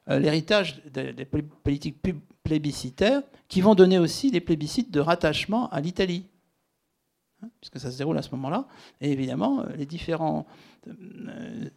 euh, 0.09 0.19
l'héritage 0.19 0.84
des 0.93 1.26
politiques 1.26 1.97
plébiscitaires 2.43 3.23
qui 3.47 3.61
vont 3.61 3.73
donner 3.73 3.97
aussi 3.97 4.30
des 4.30 4.41
plébiscites 4.41 4.91
de 4.91 4.99
rattachement 4.99 5.67
à 5.72 5.81
l'Italie, 5.81 6.27
hein, 7.41 7.47
puisque 7.59 7.80
ça 7.80 7.89
se 7.89 7.97
déroule 7.97 8.15
à 8.19 8.22
ce 8.22 8.30
moment-là. 8.35 8.67
Et 9.01 9.11
évidemment, 9.11 9.61
euh, 9.61 9.76
les 9.76 9.88
euh, 9.88 11.69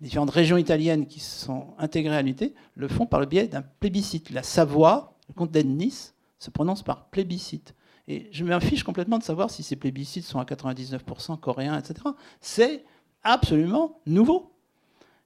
différentes 0.00 0.30
régions 0.30 0.56
italiennes 0.56 1.06
qui 1.06 1.20
sont 1.20 1.68
intégrées 1.78 2.16
à 2.16 2.22
l'unité 2.22 2.54
le 2.74 2.88
font 2.88 3.06
par 3.06 3.20
le 3.20 3.26
biais 3.26 3.46
d'un 3.46 3.62
plébiscite. 3.62 4.30
La 4.30 4.42
Savoie, 4.42 5.16
le 5.28 5.34
comte 5.34 5.52
d'Ennis, 5.52 6.12
se 6.40 6.50
prononce 6.50 6.82
par 6.82 7.04
plébiscite. 7.10 7.76
Et 8.08 8.28
je 8.32 8.44
m'en 8.44 8.58
fiche 8.58 8.82
complètement 8.82 9.18
de 9.18 9.22
savoir 9.22 9.48
si 9.48 9.62
ces 9.62 9.76
plébiscites 9.76 10.24
sont 10.24 10.40
à 10.40 10.44
99% 10.44 11.38
coréens, 11.38 11.78
etc. 11.78 12.00
C'est 12.40 12.84
absolument 13.26 14.00
nouveau. 14.06 14.52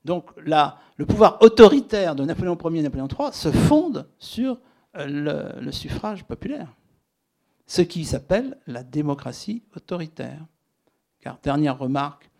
Donc 0.04 0.30
là, 0.44 0.78
le 0.96 1.06
pouvoir 1.06 1.38
autoritaire 1.40 2.14
de 2.14 2.24
Napoléon 2.24 2.56
Ier 2.70 2.80
et 2.80 2.82
Napoléon 2.82 3.08
III 3.08 3.32
se 3.32 3.52
fonde 3.52 4.08
sur 4.18 4.58
euh, 4.96 5.54
le, 5.60 5.72
suffrage 5.72 6.24
populaire, 6.24 6.68
ce 7.66 7.82
qui 7.82 8.04
s'appelle 8.04 8.58
la 8.66 8.82
démocratie 8.82 9.62
autoritaire. 9.76 10.40
Car, 11.20 11.38
dernière 11.42 11.78
remarque, 11.78 12.30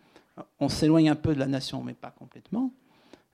on 0.59 0.69
s'éloigne 0.69 1.09
un 1.09 1.15
peu 1.15 1.35
de 1.35 1.39
la 1.39 1.45
nation, 1.45 1.83
mais 1.83 1.93
pas 1.93 2.09
complètement. 2.09 2.73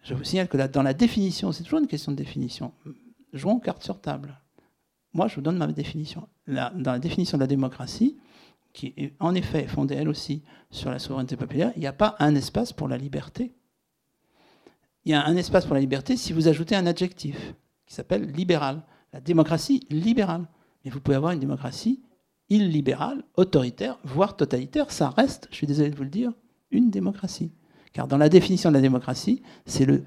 Je 0.04 0.14
vous 0.14 0.24
signale 0.24 0.49
que 0.49 0.58
dans 0.58 0.84
la 0.84 0.94
définition, 0.94 1.52
c'est 1.52 1.64
toujours 1.64 1.80
une 1.80 1.88
question 1.88 2.12
de 2.12 2.18
définition. 2.18 2.74
Jouons 3.34 3.60
carte 3.60 3.84
sur 3.84 3.99
table. 3.99 4.38
Moi, 5.14 5.28
je 5.28 5.36
vous 5.36 5.41
donne 5.41 5.58
ma 5.58 5.68
définition. 5.68 6.28
dans 6.48 6.91
la 6.91 6.99
définition 6.99 7.38
de 7.38 7.44
la 7.44 7.48
démocratie, 7.48 8.18
qui 8.78 8.94
est 8.95 9.14
en 9.20 9.34
effet 9.34 9.66
fondée 9.68 9.95
elle 9.95 10.08
aussi 10.08 10.44
sur 10.70 10.91
la 10.91 10.99
souveraineté 10.99 11.36
populaire, 11.36 11.72
il 11.76 11.80
n'y 11.80 11.88
a 11.88 11.94
pas 11.94 12.16
un 12.20 12.36
espace 12.36 12.72
pour 12.74 12.88
la 12.88 12.98
liberté 12.98 13.52
il 15.08 15.12
y 15.12 15.14
a 15.14 15.26
un 15.26 15.38
espace 15.38 15.66
pour 15.66 15.74
la 15.74 15.80
liberté 15.80 16.18
si 16.18 16.34
vous 16.34 16.49
ajoutez 16.49 16.76
un 16.76 16.86
adjectif 16.86 17.56
qui 17.86 17.94
s'appelle 17.94 18.30
libéral. 18.30 18.84
La 19.14 19.22
démocratie 19.22 19.88
libérale. 19.90 20.49
Mais 20.84 20.91
vous 20.91 20.99
pouvez 20.99 21.16
avoir 21.16 21.32
une 21.32 21.40
démocratie 21.40 22.04
illibérale, 22.49 23.24
autoritaire, 23.36 23.99
voire 24.04 24.36
totalitaire. 24.36 24.91
Ça 24.91 25.10
reste, 25.12 25.48
je 25.49 25.56
suis 25.56 25.66
désolé 25.66 25.91
de 25.91 25.95
vous 25.95 26.04
le 26.04 26.10
dire, 26.10 26.34
une 26.72 26.90
démocratie. 26.90 27.54
Car 27.94 28.10
dans 28.10 28.18
la 28.18 28.28
définition 28.28 28.70
de 28.70 28.76
la 28.76 28.82
démocratie, 28.82 29.44
c'est 29.66 29.86
le 29.86 30.04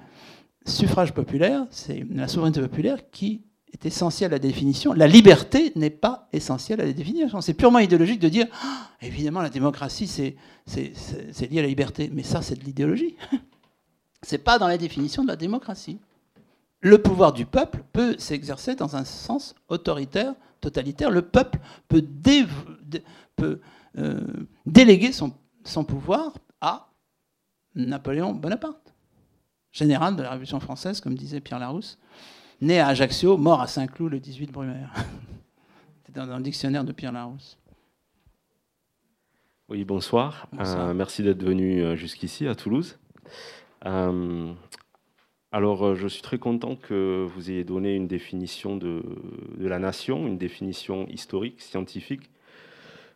suffrage 0.67 1.15
populaire, 1.15 1.67
c'est 1.71 2.07
la 2.11 2.29
souveraineté 2.29 2.61
populaire 2.61 3.09
qui 3.11 3.47
est 3.73 3.87
essentielle 3.87 4.33
à 4.33 4.37
la 4.37 4.39
définition. 4.39 4.93
La 4.93 5.07
liberté 5.07 5.73
n'est 5.77 5.91
pas 5.91 6.29
essentielle 6.33 6.81
à 6.81 6.85
la 6.85 6.93
définition. 6.93 7.41
C'est 7.41 7.55
purement 7.55 7.79
idéologique 7.79 8.21
de 8.21 8.29
dire, 8.29 8.47
ah, 8.63 8.89
évidemment, 9.03 9.43
la 9.43 9.51
démocratie, 9.51 10.07
c'est 10.07 10.37
lié 11.51 11.59
à 11.59 11.63
la 11.63 11.69
liberté. 11.69 12.11
Mais 12.13 12.23
ça, 12.23 12.43
c'est 12.43 12.57
de 12.57 12.65
l'idéologie. 12.65 13.17
Ce 14.23 14.35
n'est 14.35 14.43
pas 14.43 14.59
dans 14.59 14.69
la 14.69 14.77
définition 14.77 15.23
de 15.23 15.29
la 15.29 15.37
démocratie. 15.37 15.99
Le 16.81 17.01
pouvoir 17.01 17.33
du 17.33 17.47
peuple 17.47 17.83
peut 17.93 18.17
s'exercer 18.19 18.75
dans 18.75 18.97
un 18.97 19.05
sens 19.05 19.55
autoritaire, 19.69 20.35
totalitaire. 20.61 21.11
Le 21.11 21.23
peuple 21.23 21.59
peut, 21.89 22.03
euh, 23.99 24.21
déléguer 24.67 25.13
son, 25.13 25.85
pouvoir 25.85 26.33
à 26.61 26.91
Napoléon 27.75 28.35
Bonaparte, 28.35 28.95
général 29.73 30.17
de 30.17 30.23
la 30.23 30.31
Révolution 30.31 30.61
française, 30.61 31.01
comme 31.01 31.15
disait 31.15 31.41
Pierre 31.41 31.59
Larousse, 31.59 31.99
né 32.61 32.79
à 32.79 32.89
Ajaccio, 32.89 33.37
mort 33.37 33.61
à 33.61 33.67
Saint-Cloud 33.67 34.13
le 34.13 34.21
18 34.21 34.53
Brumaire. 34.53 34.93
C'était 36.07 36.21
dans 36.21 36.37
le 36.37 36.43
dictionnaire 36.43 36.85
de 36.85 36.93
Pierre 36.93 37.13
Larousse. 37.13 37.57
Oui, 39.69 39.85
bonsoir. 39.85 40.49
Euh, 40.59 40.93
merci 40.95 41.23
d'être 41.23 41.45
venu 41.45 41.83
euh, 41.83 41.95
jusqu'ici, 41.95 42.49
à 42.49 42.57
Toulouse. 42.57 42.99
Euh, 43.87 44.53
alors, 45.53 45.95
je 45.95 46.09
suis 46.09 46.23
très 46.23 46.39
content 46.39 46.75
que 46.75 47.27
vous 47.35 47.51
ayez 47.51 47.63
donné 47.65 47.95
une 47.95 48.09
définition 48.09 48.77
de, 48.77 49.03
la 49.59 49.79
nation, 49.79 50.27
une 50.27 50.39
définition 50.39 51.07
historique, 51.09 51.61
scientifique, 51.61 52.31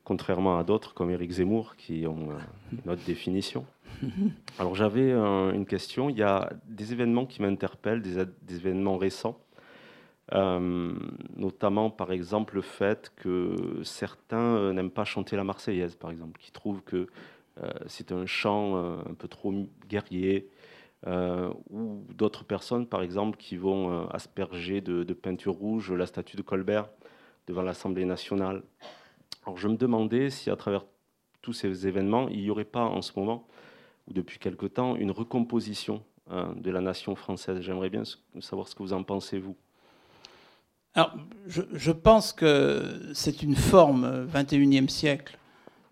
contrairement 0.05 0.59
à 0.59 0.65
d'autres 0.65 0.95
comme 0.95 1.11
Éric 1.11 1.33
Zemmour 1.33 1.75
qui 1.77 2.07
ont 2.07 2.29
une 2.73 2.91
autre 2.91 3.05
définition. 3.05 3.66
Alors, 4.59 4.75
j'avais 4.75 5.12
une 5.12 5.66
question. 5.66 6.09
Il 6.11 6.16
y 6.16 6.23
a 6.23 6.51
des 6.66 6.93
événements 6.93 7.27
qui 7.27 7.43
m'interpellent, 7.43 8.03
des, 8.03 8.57
événements 8.57 8.97
récents, 8.97 9.39
notamment 10.33 11.91
par 11.91 12.12
exemple 12.12 12.57
le 12.57 12.62
fait 12.62 13.12
que 13.16 13.81
certains 13.83 14.73
n'aiment 14.73 14.91
pas 14.91 15.05
chanter 15.05 15.37
la 15.37 15.45
Marseillaise, 15.45 15.95
par 15.97 16.11
exemple, 16.11 16.41
qui 16.41 16.53
trouvent 16.53 16.83
que 16.83 17.07
c'est 17.87 18.12
un 18.12 18.27
chant 18.27 18.77
un 18.77 19.15
peu 19.15 19.29
trop 19.29 19.53
guerrier, 19.89 20.51
euh, 21.07 21.53
ou 21.71 22.03
d'autres 22.15 22.45
personnes, 22.45 22.87
par 22.87 23.03
exemple, 23.03 23.37
qui 23.37 23.57
vont 23.57 23.93
euh, 23.93 24.07
asperger 24.11 24.81
de, 24.81 25.12
peinture 25.12 25.53
rouge 25.53 25.93
la 25.93 26.07
statue 26.07 26.37
de 26.37 26.43
Colbert 26.43 26.89
devant 27.47 27.61
l'Assemblée 27.61 28.07
nationale. 28.07 28.62
Alors 29.45 29.59
je 29.59 29.69
me 29.69 29.77
demandais 29.77 30.31
si 30.31 30.49
à 30.49 30.57
travers 30.57 30.87
tous 31.43 31.53
ces 31.53 31.87
événements, 31.87 32.29
il 32.29 32.41
n'y 32.41 32.51
aurait 32.51 32.65
pas 32.65 32.85
en 32.85 33.03
ce 33.03 33.12
moment, 33.19 33.47
ou 34.09 34.13
depuis 34.13 34.39
quelque 34.39 34.67
temps, 34.67 34.97
une 34.97 35.11
recomposition 35.11 36.03
hein, 36.31 36.55
de 36.57 36.71
la 36.71 36.81
nation 36.81 37.15
française. 37.15 37.61
J'aimerais 37.61 37.91
bien 37.91 38.03
savoir 38.41 38.69
ce 38.69 38.75
que 38.75 38.83
vous 38.83 38.93
en 38.93 39.03
pensez, 39.03 39.39
vous. 39.39 39.57
Alors, 40.97 41.13
je, 41.49 41.91
pense 41.91 42.33
que 42.33 43.11
c'est 43.15 43.43
une 43.43 43.57
forme 43.57 44.27
21e 44.33 44.89
siècle 44.89 45.37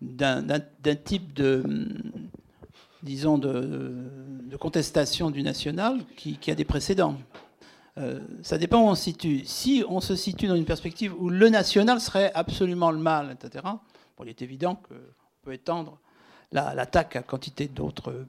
d'un 0.01 0.61
type 1.03 1.33
de, 1.33 1.63
disons, 3.01 3.37
de, 3.37 4.55
contestation 4.59 5.29
du 5.29 5.43
national 5.43 5.99
qui, 6.15 6.39
a 6.49 6.55
des 6.55 6.63
précédents. 6.63 7.17
Euh, 7.97 8.21
ça 8.43 8.57
dépend 8.57 8.81
où 8.81 8.87
on 8.87 8.95
se 8.95 9.03
situe. 9.03 9.41
Si 9.45 9.83
on 9.89 9.99
se 9.99 10.15
situe 10.15 10.47
dans 10.47 10.55
une 10.55 10.65
perspective 10.65 11.13
où 11.19 11.29
le 11.29 11.49
national 11.49 11.99
serait 11.99 12.31
absolument 12.33 12.91
le 12.91 12.97
mal, 12.97 13.31
etc., 13.31 13.65
bon, 14.17 14.23
il 14.23 14.29
est 14.29 14.41
évident 14.41 14.75
qu'on 14.75 14.95
peut 15.41 15.53
étendre 15.53 15.99
l'attaque 16.53 17.15
à 17.15 17.23
quantité 17.23 17.67
d'autres 17.67 18.25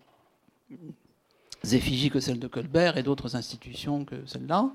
effigies 1.73 2.11
que 2.11 2.21
celle 2.21 2.39
de 2.39 2.49
Colbert 2.49 2.97
et 2.97 3.03
d'autres 3.03 3.37
institutions 3.37 4.05
que 4.05 4.17
celle-là. 4.27 4.71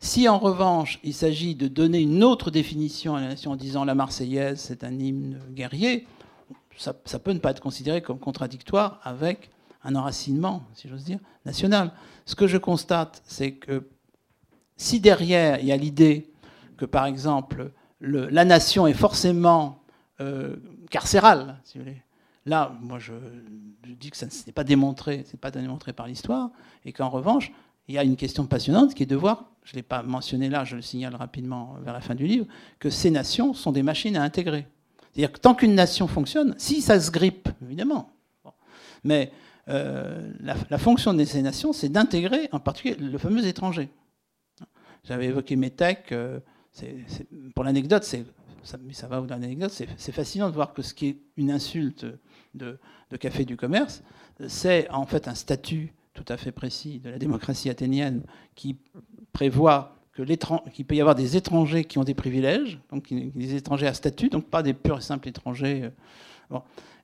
Si 0.00 0.28
en 0.28 0.38
revanche 0.38 0.98
il 1.02 1.14
s'agit 1.14 1.54
de 1.54 1.68
donner 1.68 2.00
une 2.00 2.22
autre 2.22 2.50
définition 2.50 3.16
à 3.16 3.20
la 3.20 3.28
nation 3.28 3.52
en 3.52 3.56
disant 3.56 3.84
la 3.84 3.94
Marseillaise 3.94 4.60
c'est 4.60 4.84
un 4.84 4.98
hymne 4.98 5.40
guerrier, 5.52 6.06
ça, 6.76 6.92
peut 6.92 7.32
ne 7.32 7.38
pas 7.38 7.50
être 7.50 7.60
considéré 7.60 8.02
comme 8.02 8.18
contradictoire 8.18 9.00
avec 9.02 9.50
un 9.82 9.96
enracinement, 9.96 10.62
si 10.74 10.88
j'ose 10.88 11.04
dire, 11.04 11.18
national. 11.44 11.92
Ce 12.24 12.34
que 12.34 12.46
je 12.46 12.56
constate, 12.56 13.22
c'est 13.24 13.52
que 13.52 13.88
si 14.76 15.00
derrière 15.00 15.58
il 15.60 15.66
y 15.66 15.72
a 15.72 15.76
l'idée 15.76 16.30
que, 16.76 16.84
par 16.84 17.06
exemple, 17.06 17.72
la 18.00 18.44
nation 18.44 18.86
est 18.86 18.94
forcément 18.94 19.82
euh, 20.20 20.56
carcérale, 20.90 21.58
si 21.64 21.78
vous 21.78 21.84
voulez, 21.84 22.02
là, 22.48 22.76
moi, 22.80 22.98
je, 22.98 23.12
dis 23.84 24.10
que 24.10 24.16
ça 24.16 24.26
n'est 24.46 24.52
pas 24.52 24.64
démontré, 24.64 25.24
c'est 25.26 25.40
pas 25.40 25.50
démontré 25.50 25.92
par 25.92 26.06
l'histoire, 26.06 26.50
et 26.84 26.92
qu'en 26.92 27.08
revanche, 27.08 27.52
il 27.88 27.94
y 27.94 27.98
a 27.98 28.04
une 28.04 28.16
question 28.16 28.46
passionnante 28.46 28.94
qui 28.94 29.02
est 29.02 29.06
de 29.06 29.16
voir, 29.16 29.50
je 29.64 29.72
ne 29.72 29.76
l'ai 29.76 29.82
pas 29.82 30.02
mentionné 30.02 30.48
là, 30.48 30.64
je 30.64 30.76
le 30.76 30.82
signale 30.82 31.14
rapidement 31.14 31.76
vers 31.82 31.92
la 31.92 32.00
fin 32.00 32.14
du 32.14 32.26
livre, 32.26 32.46
que 32.78 32.90
ces 32.90 33.10
nations 33.10 33.54
sont 33.54 33.72
des 33.72 33.82
machines 33.82 34.16
à 34.16 34.22
intégrer. 34.22 34.66
C'est-à-dire 35.12 35.32
que 35.32 35.38
tant 35.38 35.54
qu'une 35.54 35.74
nation 35.74 36.06
fonctionne, 36.06 36.54
si 36.58 36.82
ça 36.82 37.00
se 37.00 37.10
grippe, 37.10 37.48
évidemment, 37.62 38.12
mais 39.04 39.32
euh, 39.68 40.32
la, 40.40 40.78
fonction 40.78 41.14
de 41.14 41.24
ces 41.24 41.42
nations, 41.42 41.72
c'est 41.72 41.88
d'intégrer 41.88 42.48
en 42.52 42.60
particulier 42.60 42.96
le 42.98 43.18
fameux 43.18 43.46
étranger. 43.46 43.90
J'avais 45.04 45.26
évoqué 45.26 45.56
Metec, 45.56 46.12
euh, 46.12 46.40
pour 47.54 47.64
l'anecdote, 47.64 48.04
ça, 48.04 48.18
ça 48.92 49.06
va 49.08 49.20
au 49.20 49.26
l'anecdote, 49.26 49.70
c'est 49.70 50.12
fascinant 50.12 50.48
de 50.48 50.54
voir 50.54 50.74
que 50.74 50.82
ce 50.82 50.94
qui 50.94 51.08
est 51.08 51.18
une 51.36 51.50
insulte 51.50 52.06
de, 52.54 52.78
café 53.18 53.44
du 53.44 53.56
commerce, 53.56 54.02
c'est 54.48 54.88
en 54.90 55.06
fait 55.06 55.28
un 55.28 55.34
statut 55.34 55.92
tout 56.14 56.24
à 56.28 56.36
fait 56.36 56.52
précis 56.52 56.98
de 56.98 57.10
la 57.10 57.18
démocratie 57.18 57.70
athénienne 57.70 58.22
qui 58.54 58.76
prévoit 59.32 59.94
qu'il 60.74 60.84
peut 60.84 60.96
y 60.96 61.00
avoir 61.00 61.14
des 61.14 61.36
étrangers 61.36 61.84
qui 61.84 61.98
ont 61.98 62.04
des 62.04 62.14
privilèges, 62.14 62.80
donc 62.90 63.12
des 63.12 63.54
étrangers 63.54 63.86
à 63.86 63.94
statut, 63.94 64.28
donc 64.28 64.46
pas 64.46 64.62
des 64.62 64.74
purs 64.74 64.98
et 64.98 65.02
simples 65.02 65.28
étrangers. 65.28 65.90
Euh, 66.52 66.58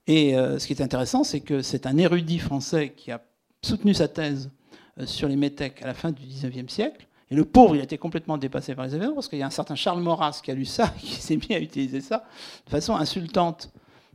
et 0.07 0.37
euh, 0.37 0.59
ce 0.59 0.67
qui 0.67 0.73
est 0.73 0.83
intéressant, 0.83 1.23
c'est 1.25 1.41
que 1.41 1.63
c'est 1.63 1.87
un 1.87 1.97
érudit 1.97 2.39
français 2.39 2.93
qui 2.97 3.13
a 3.13 3.23
soutenu 3.63 3.95
sa 3.95 4.09
thèse 4.09 4.51
euh, 4.99 5.07
sur 5.07 5.29
les 5.29 5.37
métèques 5.37 5.83
à 5.83 5.87
la 5.87 5.95
fin 5.95 6.11
du 6.11 6.27
XIXe 6.27 6.73
siècle. 6.73 7.07
Et 7.31 7.35
le 7.35 7.45
pauvre, 7.45 7.75
il 7.75 7.81
a 7.81 7.85
été 7.85 7.97
complètement 7.99 8.37
dépassé 8.37 8.75
par 8.75 8.85
les 8.85 8.95
événements, 8.95 9.15
parce 9.15 9.29
qu'il 9.29 9.39
y 9.39 9.43
a 9.43 9.47
un 9.47 9.51
certain 9.51 9.75
Charles 9.75 10.03
Maurras 10.03 10.41
qui 10.45 10.51
a 10.51 10.55
lu 10.55 10.65
ça, 10.65 10.89
qui 10.99 11.15
s'est 11.15 11.37
mis 11.37 11.55
à 11.55 11.61
utiliser 11.61 12.01
ça 12.01 12.25
de 12.67 12.71
façon 12.71 12.95
insultante. 12.95 13.71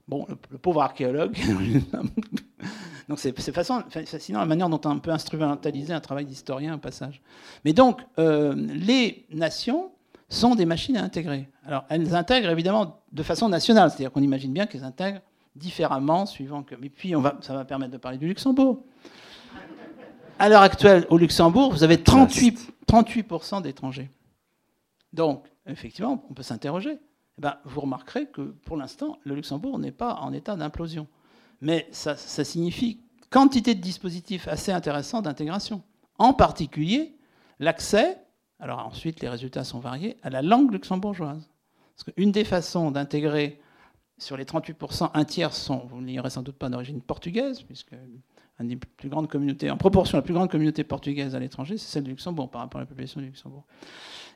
Bon, 0.10 0.26
le 0.28 0.58
pauvre 0.58 0.82
archéologue 0.82 1.38
Donc 3.10 3.20
c'est 3.20 3.32
fascinant 3.32 4.40
la 4.40 4.46
manière 4.48 4.68
dont 4.68 4.82
on 4.86 5.00
peut 5.00 5.12
instrumentaliser 5.12 5.94
un 5.94 6.00
travail 6.00 6.26
d'historien 6.26 6.74
au 6.74 6.78
passage. 6.80 7.22
Mais 7.64 7.74
donc, 7.74 8.02
euh, 8.18 8.56
les 8.56 9.28
nations 9.32 9.92
sont 10.30 10.56
des 10.56 10.66
machines 10.66 10.98
à 10.98 11.04
intégrer. 11.04 11.48
Alors, 11.64 11.86
elles 11.90 12.16
intègrent 12.16 12.50
évidemment 12.50 13.02
de 13.12 13.24
façon 13.24 13.50
nationale, 13.50 13.92
c'est-à-dire 13.92 14.12
qu'on 14.12 14.24
imagine 14.24 14.52
bien 14.52 14.66
qu'elles 14.66 14.84
intègrent 14.84 15.22
différemment, 15.56 16.26
suivant 16.26 16.64
que. 16.64 16.74
Mais 16.74 16.90
puis, 16.90 17.16
on 17.16 17.22
va, 17.22 17.38
ça 17.42 17.54
va 17.54 17.66
permettre 17.66 17.92
de 17.92 17.98
parler 17.98 18.18
du 18.18 18.28
Luxembourg. 18.28 18.84
À 20.40 20.50
l'heure 20.50 20.64
actuelle, 20.64 21.06
au 21.10 21.20
Luxembourg, 21.20 21.72
vous 21.72 21.84
avez 21.84 22.02
38, 22.02 22.74
38% 22.88 23.62
d'étrangers. 23.62 24.10
Donc, 25.14 25.46
effectivement, 25.68 26.24
on 26.30 26.34
peut 26.34 26.44
s'interroger. 26.44 27.00
Eh 27.40 27.42
ben, 27.42 27.56
vous 27.66 27.82
remarquerez 27.82 28.28
que 28.28 28.42
pour 28.42 28.78
l'instant, 28.78 29.18
le 29.24 29.34
Luxembourg 29.34 29.80
n'est 29.80 29.92
pas 29.92 30.16
en 30.16 30.32
état 30.34 30.56
d'implosion 30.56 31.08
mais 31.62 31.88
ça, 31.92 32.16
signifie 32.16 33.00
quantité 33.30 33.76
de 33.76 33.82
dispositifs 33.82 34.48
assez 34.48 34.72
intéressants 34.72 35.22
d'intégration. 35.22 35.84
En 36.18 36.34
particulier, 36.34 37.16
l'accès, 37.60 38.18
alors 38.60 38.80
ensuite 38.80 39.22
les 39.22 39.30
résultats 39.30 39.64
sont 39.64 39.80
variés, 39.80 40.18
à 40.24 40.30
la 40.30 40.42
langue 40.42 40.72
luxembourgeoise. 40.72 41.50
Parce 41.96 42.16
qu'une 42.16 42.32
des 42.32 42.46
façons 42.46 42.92
d'intégrer 42.92 43.60
sur 44.18 44.36
les 44.36 44.46
38%, 44.46 45.12
un 45.14 45.26
tiers 45.26 45.54
sont, 45.54 45.86
vous 45.90 46.02
n'ignorez 46.02 46.30
sans 46.30 46.44
doute 46.44 46.58
pas 46.58 46.70
d'origine 46.70 47.02
portugaise, 47.02 47.62
puisque 47.62 47.96
plus 48.98 49.10
en 49.14 49.78
proportion, 49.78 50.18
la 50.18 50.22
plus 50.22 50.34
grande 50.34 50.50
communauté 50.50 50.84
portugaise 50.84 51.36
à 51.36 51.40
l'étranger, 51.40 51.78
c'est 51.78 51.88
celle 51.88 52.04
du 52.04 52.12
Luxembourg 52.12 52.50
par 52.50 52.62
rapport 52.62 52.80
à 52.80 52.84
la 52.84 52.88
population 52.88 53.22
du 53.22 53.28
Luxembourg. 53.28 53.64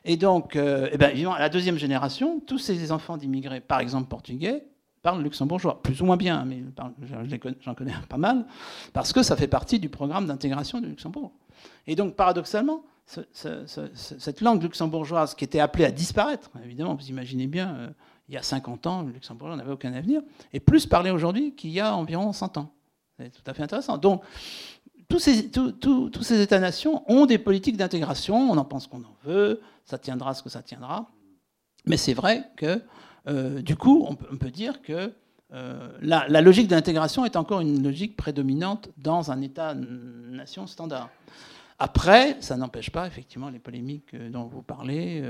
Et 0.04 0.16
donc, 0.16 0.56
euh, 0.56 0.88
eh 0.92 0.98
ben, 0.98 1.10
évidemment, 1.10 1.34
à 1.34 1.40
la 1.40 1.48
deuxième 1.48 1.78
génération, 1.78 2.40
tous 2.40 2.58
ces 2.58 2.92
enfants 2.92 3.16
d'immigrés, 3.16 3.60
par 3.60 3.80
exemple 3.80 4.08
portugais, 4.08 4.64
parlent 5.02 5.22
luxembourgeois, 5.22 5.82
plus 5.82 6.00
ou 6.00 6.06
moins 6.06 6.16
bien, 6.16 6.44
mais 6.44 6.62
j'en 7.60 7.74
connais 7.74 7.92
pas 8.08 8.16
mal, 8.16 8.46
parce 8.92 9.12
que 9.12 9.22
ça 9.22 9.36
fait 9.36 9.48
partie 9.48 9.78
du 9.78 9.88
programme 9.88 10.26
d'intégration 10.26 10.80
du 10.80 10.88
Luxembourg. 10.88 11.30
Et 11.86 11.94
donc, 11.94 12.16
paradoxalement, 12.16 12.84
cette 13.04 14.40
langue 14.40 14.62
luxembourgeoise 14.62 15.34
qui 15.34 15.44
était 15.44 15.60
appelée 15.60 15.84
à 15.84 15.90
disparaître, 15.90 16.50
évidemment, 16.64 16.94
vous 16.94 17.08
imaginez 17.08 17.46
bien, 17.46 17.74
euh, 17.76 17.88
il 18.28 18.34
y 18.34 18.38
a 18.38 18.42
50 18.42 18.86
ans, 18.86 19.02
le 19.02 19.12
luxembourgeois 19.12 19.56
n'avait 19.56 19.72
aucun 19.72 19.92
avenir, 19.92 20.22
est 20.54 20.60
plus 20.60 20.86
parlé 20.86 21.10
aujourd'hui 21.10 21.54
qu'il 21.54 21.70
y 21.70 21.80
a 21.80 21.94
environ 21.94 22.32
100 22.32 22.56
ans. 22.56 22.72
C'est 23.18 23.30
tout 23.30 23.42
à 23.48 23.54
fait 23.54 23.62
intéressant. 23.62 23.98
Donc, 23.98 24.22
tous 25.08 25.18
ces, 25.18 25.50
tous 25.50 26.22
ces 26.22 26.40
États-nations 26.40 27.04
ont 27.10 27.26
des 27.26 27.38
politiques 27.38 27.76
d'intégration, 27.76 28.50
on 28.50 28.56
en 28.56 28.64
pense 28.64 28.86
qu'on 28.86 29.02
en 29.02 29.16
veut, 29.24 29.60
ça 29.84 29.98
tiendra 29.98 30.34
ce 30.34 30.42
que 30.42 30.48
ça 30.48 30.62
tiendra, 30.62 31.10
mais 31.86 31.96
c'est 31.96 32.14
vrai 32.14 32.44
que 32.56 32.80
euh, 33.26 33.62
du 33.62 33.76
coup, 33.76 34.06
on 34.08 34.14
peut, 34.14 34.50
dire 34.50 34.82
que 34.82 35.12
euh, 35.52 35.88
la, 36.00 36.40
logique 36.40 36.68
d'intégration 36.68 37.24
est 37.24 37.36
encore 37.36 37.60
une 37.60 37.82
logique 37.82 38.16
prédominante 38.16 38.90
dans 38.98 39.30
un 39.30 39.40
État-nation 39.40 40.66
standard. 40.66 41.10
Après, 41.78 42.36
ça 42.40 42.56
n'empêche 42.56 42.90
pas 42.90 43.06
effectivement 43.06 43.48
les 43.48 43.58
polémiques 43.58 44.14
euh, 44.14 44.30
dont 44.30 44.44
vous 44.44 44.62
parlez. 44.62 45.22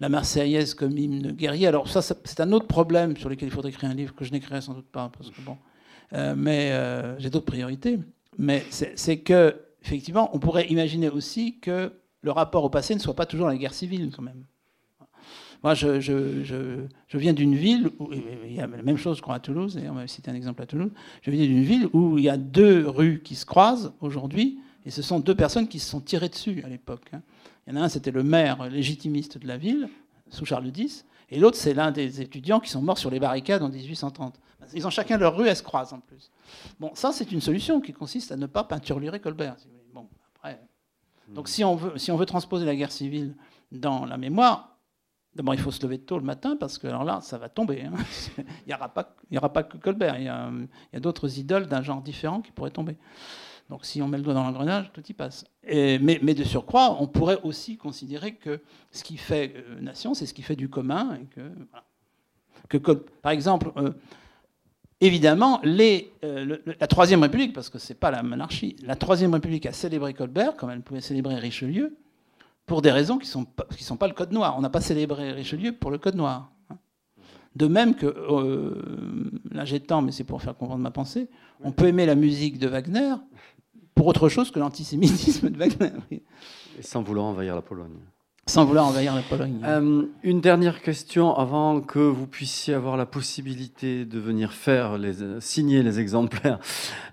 la 0.00 0.08
Marseillaise 0.08 0.74
comme 0.74 0.96
hymne 0.98 1.32
guerrier. 1.32 1.66
Alors 1.66 1.88
ça, 1.88 2.02
c'est 2.02 2.40
un 2.40 2.52
autre 2.52 2.66
problème 2.66 3.16
sur 3.16 3.28
lequel 3.28 3.48
il 3.48 3.52
faudrait 3.52 3.70
écrire 3.70 3.90
un 3.90 3.94
livre 3.94 4.14
que 4.14 4.24
je 4.24 4.32
n'écrirai 4.32 4.60
sans 4.60 4.74
doute 4.74 4.90
pas, 4.90 5.10
parce 5.16 5.30
que 5.30 5.40
bon, 5.40 5.56
mais 6.36 6.72
j'ai 7.18 7.30
d'autres 7.30 7.46
priorités. 7.46 7.98
Mais 8.38 8.64
c'est 8.70 9.18
que 9.18 9.56
effectivement, 9.84 10.30
on 10.34 10.38
pourrait 10.38 10.66
imaginer 10.68 11.08
aussi 11.08 11.58
que 11.60 11.92
le 12.22 12.30
rapport 12.30 12.64
au 12.64 12.70
passé 12.70 12.94
ne 12.94 13.00
soit 13.00 13.14
pas 13.14 13.26
toujours 13.26 13.48
la 13.48 13.56
guerre 13.56 13.74
civile 13.74 14.10
quand 14.14 14.22
même. 14.22 14.44
Moi, 15.62 15.72
je, 15.74 16.86
viens 17.14 17.32
d'une 17.32 17.54
ville 17.54 17.90
où 17.98 18.10
il 18.12 18.54
y 18.54 18.60
a 18.60 18.66
la 18.66 18.82
même 18.82 18.98
chose, 18.98 19.22
crois, 19.22 19.36
à 19.36 19.40
Toulouse, 19.40 19.78
et 19.78 19.88
on 19.88 19.94
va 19.94 20.06
citer 20.06 20.30
un 20.30 20.34
exemple 20.34 20.62
à 20.62 20.66
Toulouse. 20.66 20.90
Je 21.22 21.30
viens 21.30 21.46
d'une 21.46 21.62
ville 21.62 21.88
où 21.94 22.18
il 22.18 22.24
y 22.24 22.28
a 22.28 22.36
deux 22.36 22.86
rues 22.86 23.22
qui 23.24 23.34
se 23.34 23.46
croisent 23.46 23.94
aujourd'hui, 24.00 24.58
et 24.84 24.90
ce 24.90 25.00
sont 25.00 25.20
deux 25.20 25.34
personnes 25.34 25.66
qui 25.66 25.78
se 25.78 25.88
sont 25.88 26.00
tirées 26.00 26.28
dessus 26.28 26.62
à 26.66 26.68
l'époque. 26.68 27.06
Hein. 27.14 27.22
Il 27.66 27.72
y 27.72 27.78
en 27.78 27.80
a 27.80 27.84
un, 27.84 27.88
c'était 27.88 28.10
le 28.10 28.22
maire 28.22 28.68
légitimiste 28.68 29.38
de 29.38 29.46
la 29.46 29.56
ville, 29.56 29.88
sous 30.28 30.44
Charles 30.44 30.70
X, 30.76 31.06
et 31.30 31.38
l'autre, 31.38 31.56
c'est 31.56 31.74
l'un 31.74 31.90
des 31.90 32.20
étudiants 32.20 32.60
qui 32.60 32.70
sont 32.70 32.82
morts 32.82 32.98
sur 32.98 33.10
les 33.10 33.20
barricades 33.20 33.62
en 33.62 33.68
1830. 33.68 34.38
Ils 34.72 34.86
ont 34.86 34.90
chacun 34.90 35.18
leur 35.18 35.36
rue, 35.36 35.46
elles 35.46 35.56
se 35.56 35.62
croisent 35.62 35.92
en 35.92 36.00
plus. 36.00 36.30
Bon, 36.80 36.90
ça, 36.94 37.12
c'est 37.12 37.32
une 37.32 37.40
solution 37.40 37.80
qui 37.80 37.92
consiste 37.92 38.32
à 38.32 38.36
ne 38.36 38.46
pas 38.46 38.64
peinturlurer 38.64 39.20
Colbert. 39.20 39.56
Bon, 39.92 40.08
après. 40.34 40.60
Donc, 41.28 41.48
si 41.48 41.64
on, 41.64 41.76
veut, 41.76 41.98
si 41.98 42.10
on 42.10 42.16
veut 42.16 42.26
transposer 42.26 42.64
la 42.64 42.74
guerre 42.74 42.92
civile 42.92 43.34
dans 43.72 44.04
la 44.04 44.16
mémoire, 44.16 44.74
D'abord, 45.34 45.54
il 45.54 45.60
faut 45.60 45.72
se 45.72 45.82
lever 45.82 45.98
tôt 45.98 46.16
le 46.18 46.24
matin 46.24 46.56
parce 46.56 46.78
que 46.78 46.86
alors 46.86 47.02
là, 47.02 47.20
ça 47.20 47.38
va 47.38 47.48
tomber. 47.48 47.82
Hein. 47.82 47.92
il 48.38 48.68
n'y 48.68 48.74
aura, 48.74 48.92
aura 49.36 49.52
pas 49.52 49.62
que 49.64 49.76
Colbert. 49.78 50.16
Il 50.18 50.24
y 50.24 50.28
a, 50.28 51.00
d'autres 51.00 51.38
idoles 51.38 51.66
d'un 51.66 51.82
genre 51.82 52.00
différent 52.02 52.40
qui 52.40 52.52
pourraient 52.52 52.70
tomber. 52.70 52.96
Donc, 53.70 53.84
si 53.84 54.02
on 54.02 54.08
met 54.08 54.18
le 54.18 54.22
doigt 54.22 54.34
dans 54.34 54.44
l'engrenage, 54.44 54.90
tout 54.92 55.02
y 55.08 55.12
passe. 55.14 55.44
mais, 55.66 56.18
de 56.18 56.44
surcroît, 56.44 56.98
on 57.00 57.06
pourrait 57.06 57.40
aussi 57.42 57.76
considérer 57.76 58.34
que 58.34 58.60
ce 58.92 59.02
qui 59.02 59.16
fait 59.16 59.54
euh, 59.56 59.80
nation, 59.80 60.14
c'est 60.14 60.26
ce 60.26 60.34
qui 60.34 60.42
fait 60.42 60.56
du 60.56 60.68
commun. 60.68 61.18
Et 61.20 61.26
que, 62.68 62.76
que, 62.78 62.92
par 62.92 63.32
exemple, 63.32 63.72
euh, 63.76 63.92
évidemment, 65.00 65.60
les, 65.62 66.12
euh, 66.24 66.58
la 66.80 66.86
Troisième 66.86 67.22
République, 67.22 67.52
parce 67.52 67.68
que 67.68 67.78
ce 67.78 67.92
n'est 67.92 67.98
pas 67.98 68.10
la 68.10 68.22
monarchie, 68.22 68.76
la 68.82 68.96
Troisième 68.96 69.34
République 69.34 69.66
a 69.66 69.72
célébré 69.72 70.14
Colbert 70.14 70.56
comme 70.56 70.70
elle 70.70 70.82
pouvait 70.82 71.00
célébrer 71.00 71.36
Richelieu 71.36 71.96
pour 72.66 72.82
des 72.82 72.90
raisons 72.90 73.18
qui 73.18 73.26
ne 73.26 73.32
sont, 73.32 73.44
pas, 73.44 73.66
sont 73.78 73.96
pas 73.96 74.08
le 74.08 74.14
Code 74.14 74.32
noir. 74.32 74.54
On 74.56 74.60
n'a 74.60 74.70
pas 74.70 74.80
célébré 74.80 75.32
Richelieu 75.32 75.72
pour 75.72 75.90
le 75.90 75.98
Code 75.98 76.14
noir. 76.14 76.50
Hein. 76.70 76.78
De 77.54 77.66
même 77.66 77.94
que, 77.94 78.06
euh, 78.06 79.30
là 79.50 79.64
j'étends, 79.64 80.02
mais 80.02 80.12
c'est 80.12 80.24
pour 80.24 80.42
faire 80.42 80.56
comprendre 80.56 80.82
ma 80.82 80.90
pensée, 80.90 81.28
on 81.62 81.72
peut 81.72 81.86
aimer 81.86 82.06
la 82.06 82.14
musique 82.14 82.58
de 82.58 82.66
Wagner 82.66 83.14
pour 83.94 84.06
autre 84.06 84.28
chose 84.28 84.50
que 84.50 84.58
l'antisémitisme 84.58 85.50
de 85.50 85.58
Wagner. 85.58 85.92
Et 86.10 86.82
sans 86.82 87.02
vouloir 87.02 87.26
envahir 87.26 87.54
la 87.54 87.62
Pologne 87.62 88.00
sans 88.46 88.64
vouloir 88.66 88.86
envahir 88.86 89.14
la 89.14 89.22
Pologne. 89.22 89.60
Euh, 89.64 90.04
une 90.22 90.40
dernière 90.40 90.82
question 90.82 91.34
avant 91.34 91.80
que 91.80 91.98
vous 91.98 92.26
puissiez 92.26 92.74
avoir 92.74 92.96
la 92.96 93.06
possibilité 93.06 94.04
de 94.04 94.18
venir 94.18 94.52
faire 94.52 94.98
les, 94.98 95.40
signer 95.40 95.82
les 95.82 95.98
exemplaires 95.98 96.58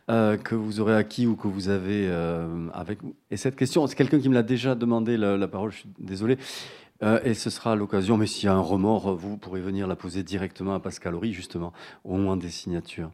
euh, 0.10 0.36
que 0.36 0.56
vous 0.56 0.82
aurez 0.82 0.96
acquis 0.96 1.28
ou 1.28 1.36
que 1.36 1.48
vous 1.48 1.70
avez 1.70 2.08
euh, 2.10 2.68
avec 2.74 3.02
vous. 3.02 3.16
Et 3.30 3.38
cette 3.38 3.56
question, 3.56 3.88
c'est 3.88 3.96
quelqu'un 3.96 4.20
qui 4.20 4.28
me 4.28 4.34
l'a 4.34 4.44
déjà 4.44 4.76
demandé 4.76 5.16
la, 5.16 5.48
parole, 5.48 5.72
je 5.72 5.78
suis 5.78 5.90
désolé. 6.00 6.38
et 7.24 7.34
ce 7.34 7.50
sera 7.50 7.76
l'occasion, 7.76 8.18
mais 8.18 8.28
s'il 8.28 8.46
y 8.46 8.50
a 8.50 8.54
un 8.54 8.60
remords, 8.60 9.16
vous 9.16 9.38
pourrez 9.38 9.62
venir 9.62 9.88
la 9.88 9.96
poser 9.96 10.24
directement 10.24 10.76
à 10.76 10.80
Pascal 10.80 11.16
Horry, 11.16 11.32
justement, 11.32 11.72
au 12.04 12.18
moins 12.18 12.36
des 12.36 12.50
signatures. 12.50 13.12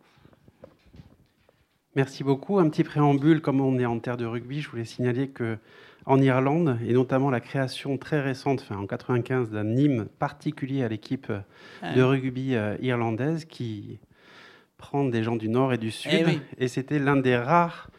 Merci 1.98 2.24
beaucoup. 2.24 2.60
Un 2.60 2.70
petit 2.70 2.84
préambule, 2.84 3.42
comme 3.42 3.60
on 3.60 3.80
est 3.80 3.88
en 3.88 3.98
terre 3.98 4.18
de 4.18 4.26
rugby, 4.26 4.62
je 4.62 4.70
voulais 4.70 4.86
signaler 4.86 5.30
que 5.30 5.58
en 6.06 6.22
Irlande, 6.22 6.78
et 6.86 6.94
notamment 6.94 7.32
la 7.32 7.40
création 7.40 7.98
très 7.98 8.22
récente, 8.22 8.62
enfin, 8.62 8.80
en 8.80 8.86
95, 8.86 9.50
d'un 9.50 9.76
hymne 9.76 10.06
particulier 10.06 10.84
à 10.84 10.90
l'équipe 10.90 11.32
de 11.96 12.02
rugby 12.04 12.54
euh, 12.54 12.78
irlandaise 12.84 13.46
qui 13.46 13.98
prend 14.78 15.06
des 15.06 15.24
gens 15.24 15.38
du 15.38 15.50
nord 15.50 15.74
et 15.74 15.80
du 15.80 15.90
sud. 15.90 16.12
Eh 16.14 16.64
et 16.66 16.68
c'était 16.68 17.00
l'un 17.00 17.16
des 17.16 17.36
rares 17.36 17.90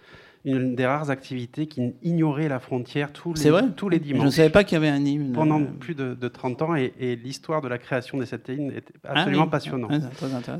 une 0.44 0.74
des 0.74 0.86
rares 0.86 1.10
activités 1.10 1.66
qui 1.66 1.94
ignorait 2.02 2.48
la 2.48 2.60
frontière 2.60 3.12
tous 3.12 3.35
les, 3.35 3.51
tous 3.77 3.89
les 3.89 3.98
dimanches. 3.98 4.23
Je 4.23 4.27
ne 4.27 4.31
savais 4.31 4.51
pas 4.51 4.65
qu'il 4.65 4.74
y 4.74 4.77
avait 4.77 4.89
un 4.89 5.05
hymne. 5.05 5.32
Pendant 5.32 5.60
euh, 5.60 5.65
plus 5.65 5.94
de, 5.94 6.15
30 6.28 6.62
ans, 6.62 6.74
et, 6.74 6.93
l'histoire 7.23 7.60
de 7.60 7.69
la 7.69 7.78
création 7.78 8.19
de 8.19 8.24
cette 8.24 8.48
hymne 8.48 8.70
est 8.70 8.93
ah 9.05 9.12
absolument 9.12 9.48
passionnante. 9.48 9.93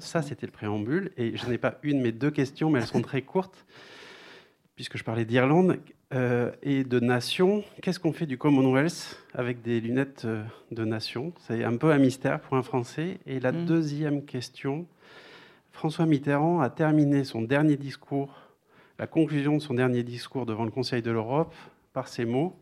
Ça, 0.01 0.23
c'était 0.23 0.47
le 0.47 0.53
préambule. 0.53 1.13
Et 1.17 1.37
je 1.37 1.47
n'ai 1.47 1.59
pas 1.59 1.79
une, 1.83 2.01
mais 2.01 2.13
deux 2.13 2.31
questions, 2.31 2.71
mais 2.71 2.81
elles 2.81 2.87
sont 2.87 3.03
très 3.03 3.23
courtes. 3.23 3.65
puisque 4.75 4.97
je 4.97 5.05
parlais 5.05 5.25
d'Irlande 5.25 5.79
euh, 6.15 6.51
et 6.63 6.85
de 6.85 7.01
nation, 7.01 7.63
qu'est-ce 7.83 8.01
qu'on 8.01 8.13
fait 8.13 8.27
du 8.27 8.39
Commonwealth 8.39 9.23
avec 9.35 9.61
des 9.61 9.81
lunettes 9.81 10.23
euh, 10.25 10.43
de 10.71 10.85
nation? 10.85 11.33
C'est 11.47 11.65
un 11.65 11.77
peu 11.77 11.91
un 11.91 11.99
mystère 11.99 12.41
pour 12.41 12.57
un 12.57 12.63
Français. 12.63 13.19
Et 13.27 13.41
la 13.41 13.53
mm. 13.53 13.67
deuxième 13.67 14.25
question, 14.25 14.87
François 15.73 16.07
Mitterrand 16.07 16.61
a 16.61 16.71
terminé 16.71 17.25
son 17.25 17.43
dernier 17.43 17.77
discours, 17.77 18.48
la 18.99 19.07
conclusion 19.07 19.57
de 19.57 19.63
son 19.63 19.75
dernier 19.75 20.03
discours 20.03 20.45
devant 20.47 20.65
le 20.65 20.71
Conseil 20.71 21.03
de 21.03 21.11
l'Europe 21.11 21.55
par 21.93 22.09
ces 22.09 22.25
mots 22.25 22.57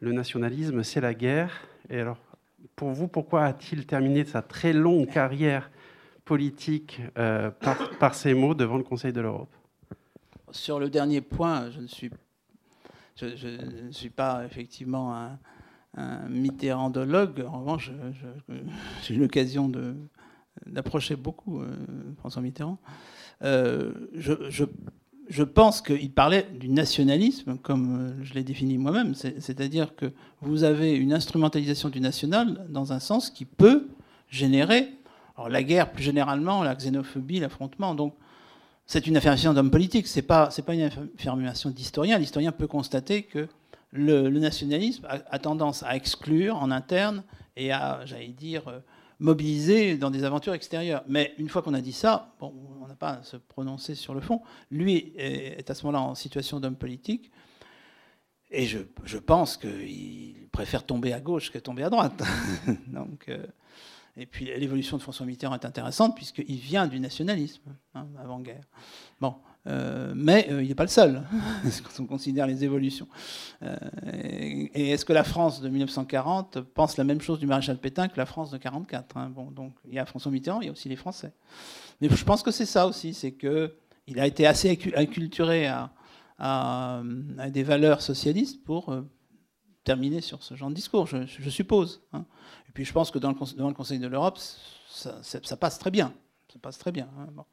Le 0.00 0.12
nationalisme, 0.12 0.82
c'est 0.82 1.00
la 1.00 1.14
guerre. 1.14 1.52
Et 1.90 2.00
alors, 2.00 2.18
pour 2.74 2.90
vous, 2.90 3.08
pourquoi 3.08 3.44
a-t-il 3.44 3.86
terminé 3.86 4.24
sa 4.24 4.42
très 4.42 4.72
longue 4.72 5.08
carrière 5.08 5.70
politique 6.24 7.00
euh, 7.18 7.50
par, 8.00 8.14
ces 8.14 8.34
mots 8.34 8.54
devant 8.54 8.78
le 8.78 8.84
Conseil 8.84 9.12
de 9.12 9.20
l'Europe? 9.20 9.54
Sur 10.50 10.78
le 10.78 10.88
dernier 10.88 11.20
point, 11.20 11.70
je 11.70 11.80
ne 11.80 11.86
suis, 11.86 12.10
pas 14.10 14.44
effectivement 14.44 15.14
un, 15.14 15.38
un 15.96 16.28
mitterrandologue. 16.28 17.44
En 17.46 17.60
revanche, 17.60 17.90
j'ai 19.02 19.14
eu 19.14 19.18
l'occasion 19.18 19.70
d'approcher 20.66 21.16
beaucoup 21.16 21.60
euh, 21.60 21.68
François 22.18 22.42
Mitterrand. 22.42 22.78
Euh, 23.42 23.92
je 24.14 24.64
pense 25.42 25.82
qu'il 25.82 26.10
parlait 26.10 26.46
du 26.58 26.68
nationalisme, 26.68 27.58
comme 27.58 27.98
euh, 27.98 28.24
je 28.24 28.34
l'ai 28.34 28.44
défini 28.44 28.78
moi-même, 28.78 29.14
c'est-à-dire 29.14 29.94
que 29.96 30.12
vous 30.40 30.64
avez 30.64 30.94
une 30.94 31.12
instrumentalisation 31.12 31.88
du 31.88 32.00
national 32.00 32.66
dans 32.68 32.92
un 32.92 33.00
sens 33.00 33.30
qui 33.30 33.44
peut 33.44 33.88
générer 34.28 34.88
alors, 35.36 35.48
la 35.48 35.62
guerre 35.62 35.92
plus 35.92 36.02
généralement, 36.02 36.62
la 36.62 36.74
xénophobie, 36.74 37.40
l'affrontement. 37.40 37.94
Donc 37.94 38.14
c'est 38.86 39.06
une 39.06 39.16
affirmation 39.16 39.52
d'homme 39.52 39.70
politique, 39.70 40.06
c'est 40.06 40.22
pas 40.22 40.48
pas 40.64 40.74
une 40.74 40.90
affirmation 41.16 41.70
d'historien. 41.70 42.18
L'historien 42.18 42.52
peut 42.52 42.66
constater 42.66 43.22
que 43.22 43.48
le, 43.92 44.28
nationalisme 44.30 45.06
a, 45.08 45.38
tendance 45.38 45.82
à 45.82 45.96
exclure 45.96 46.56
en 46.56 46.70
interne 46.70 47.22
et 47.56 47.72
à, 47.72 48.00
j'allais 48.04 48.28
dire, 48.28 48.64
mobilisé 49.18 49.96
dans 49.96 50.10
des 50.10 50.24
aventures 50.24 50.54
extérieures. 50.54 51.04
Mais 51.08 51.34
une 51.38 51.48
fois 51.48 51.62
qu'on 51.62 51.74
a 51.74 51.80
dit 51.80 51.92
ça, 51.92 52.34
bon, 52.40 52.52
on 52.82 52.86
n'a 52.86 52.94
pas 52.94 53.10
à 53.10 53.22
se 53.22 53.36
prononcer 53.36 53.94
sur 53.94 54.14
le 54.14 54.20
fond. 54.20 54.42
Lui 54.70 55.12
est 55.16 55.68
à 55.70 55.74
ce 55.74 55.86
moment-là 55.86 56.04
en 56.04 56.14
situation 56.14 56.60
d'homme 56.60 56.76
politique. 56.76 57.30
Et 58.50 58.66
je, 58.66 58.78
je 59.04 59.18
pense 59.18 59.56
qu'il 59.56 60.48
préfère 60.52 60.84
tomber 60.84 61.12
à 61.12 61.20
gauche 61.20 61.50
que 61.50 61.58
tomber 61.58 61.82
à 61.82 61.90
droite. 61.90 62.22
Donc, 62.86 63.28
euh, 63.28 63.44
et 64.16 64.26
puis 64.26 64.46
l'évolution 64.46 64.96
de 64.96 65.02
François 65.02 65.26
Mitterrand 65.26 65.54
est 65.54 65.64
intéressante 65.64 66.14
puisqu'il 66.14 66.56
vient 66.56 66.86
du 66.86 67.00
nationalisme 67.00 67.76
hein, 67.94 68.06
avant-guerre. 68.18 68.64
Bon, 69.20 69.34
euh, 69.66 70.12
mais 70.14 70.48
euh, 70.50 70.62
il 70.62 70.68
n'est 70.68 70.74
pas 70.74 70.84
le 70.84 70.88
seul 70.88 71.22
quand 71.62 72.02
on 72.02 72.06
considère 72.06 72.46
les 72.46 72.62
évolutions. 72.62 73.08
Euh, 73.62 73.76
et, 74.12 74.90
est-ce 74.90 75.04
que 75.04 75.12
la 75.12 75.24
France 75.24 75.60
de 75.60 75.68
1940 75.68 76.60
pense 76.60 76.96
la 76.96 77.04
même 77.04 77.20
chose 77.20 77.40
du 77.40 77.46
maréchal 77.46 77.78
Pétain 77.78 78.08
que 78.08 78.16
la 78.16 78.26
France 78.26 78.50
de 78.50 78.56
1944 78.56 79.16
hein? 79.16 79.30
Bon, 79.30 79.50
donc 79.50 79.72
il 79.86 79.94
y 79.94 79.98
a 79.98 80.06
François 80.06 80.30
Mitterrand, 80.30 80.60
il 80.60 80.66
y 80.66 80.68
a 80.68 80.72
aussi 80.72 80.88
les 80.88 80.96
Français. 80.96 81.32
Mais 82.00 82.08
je 82.08 82.24
pense 82.24 82.42
que 82.42 82.50
c'est 82.50 82.66
ça 82.66 82.86
aussi, 82.86 83.12
c'est 83.12 83.32
que 83.32 83.76
il 84.06 84.20
a 84.20 84.26
été 84.26 84.46
assez 84.46 84.78
acculturé 84.94 85.66
à, 86.38 87.02
des 87.50 87.64
valeurs 87.64 88.02
socialistes 88.02 88.62
pour 88.62 88.94
terminer 89.82 90.20
sur 90.20 90.44
ce 90.44 90.54
genre 90.54 90.68
de 90.68 90.74
discours, 90.74 91.06
je, 91.06 91.50
suppose. 91.50 92.02
Hein. 92.12 92.24
Et 92.68 92.72
puis 92.72 92.84
je 92.84 92.92
pense 92.92 93.10
que 93.10 93.18
dans 93.18 93.30
le, 93.30 93.74
Conseil 93.74 93.98
de 93.98 94.06
l'Europe, 94.06 94.38
ça, 94.88 95.56
passe 95.58 95.78
très 95.80 95.90
bien. 95.90 96.12
Ça 96.52 96.60
passe 96.60 96.78
très 96.78 96.92
bien. 96.92 97.08
Bon. 97.32 97.44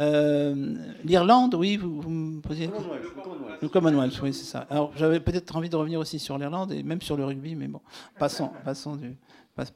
Euh, 0.00 0.76
L'Irlande, 1.04 1.54
oui, 1.54 1.76
vous, 1.76 2.08
me 2.08 2.40
posiez. 2.40 2.66
Le 2.66 2.72
Commonwealth. 2.72 3.62
Le 3.62 3.68
Commonwealth, 3.68 4.22
oui, 4.22 4.32
c'est 4.32 4.44
ça. 4.44 4.66
Alors, 4.70 4.92
j'avais 4.96 5.20
peut-être 5.20 5.54
envie 5.56 5.68
de 5.68 5.76
revenir 5.76 6.00
aussi 6.00 6.18
sur 6.18 6.38
l'Irlande 6.38 6.72
et 6.72 6.82
même 6.82 7.02
sur 7.02 7.16
le 7.16 7.24
rugby, 7.24 7.54
mais 7.54 7.68
bon, 7.68 7.80
passons, 8.18 8.50
passons, 8.64 8.96
du, 8.96 9.16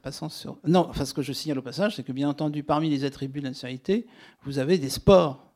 passons 0.01 0.29
sur. 0.29 0.57
Non, 0.65 0.87
enfin, 0.89 1.05
ce 1.05 1.13
que 1.13 1.21
je 1.21 1.31
signale 1.31 1.59
au 1.59 1.61
passage, 1.61 1.95
c'est 1.95 2.03
que 2.03 2.11
bien 2.11 2.29
entendu, 2.29 2.63
parmi 2.63 2.89
les 2.89 3.05
attributs 3.05 3.39
de 3.39 3.45
la 3.45 3.51
nationalité, 3.51 4.07
vous 4.43 4.57
avez 4.57 4.79
des 4.79 4.89
sports, 4.89 5.51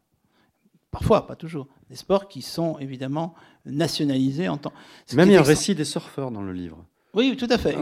parfois, 0.91 1.25
pas 1.25 1.35
toujours, 1.35 1.67
des 1.89 1.95
sports 1.95 2.27
qui 2.27 2.43
sont 2.43 2.77
évidemment 2.77 3.33
nationalisés 3.65 4.49
en 4.49 4.57
temps. 4.57 4.73
Même 5.13 5.29
il 5.29 5.33
y 5.33 5.37
a 5.37 5.39
un 5.39 5.43
récit 5.43 5.73
des 5.73 5.85
surfeurs 5.85 6.29
dans 6.29 6.43
le 6.43 6.53
livre. 6.53 6.85
Oui, 7.13 7.35
tout 7.37 7.47
à 7.49 7.57
fait. 7.57 7.75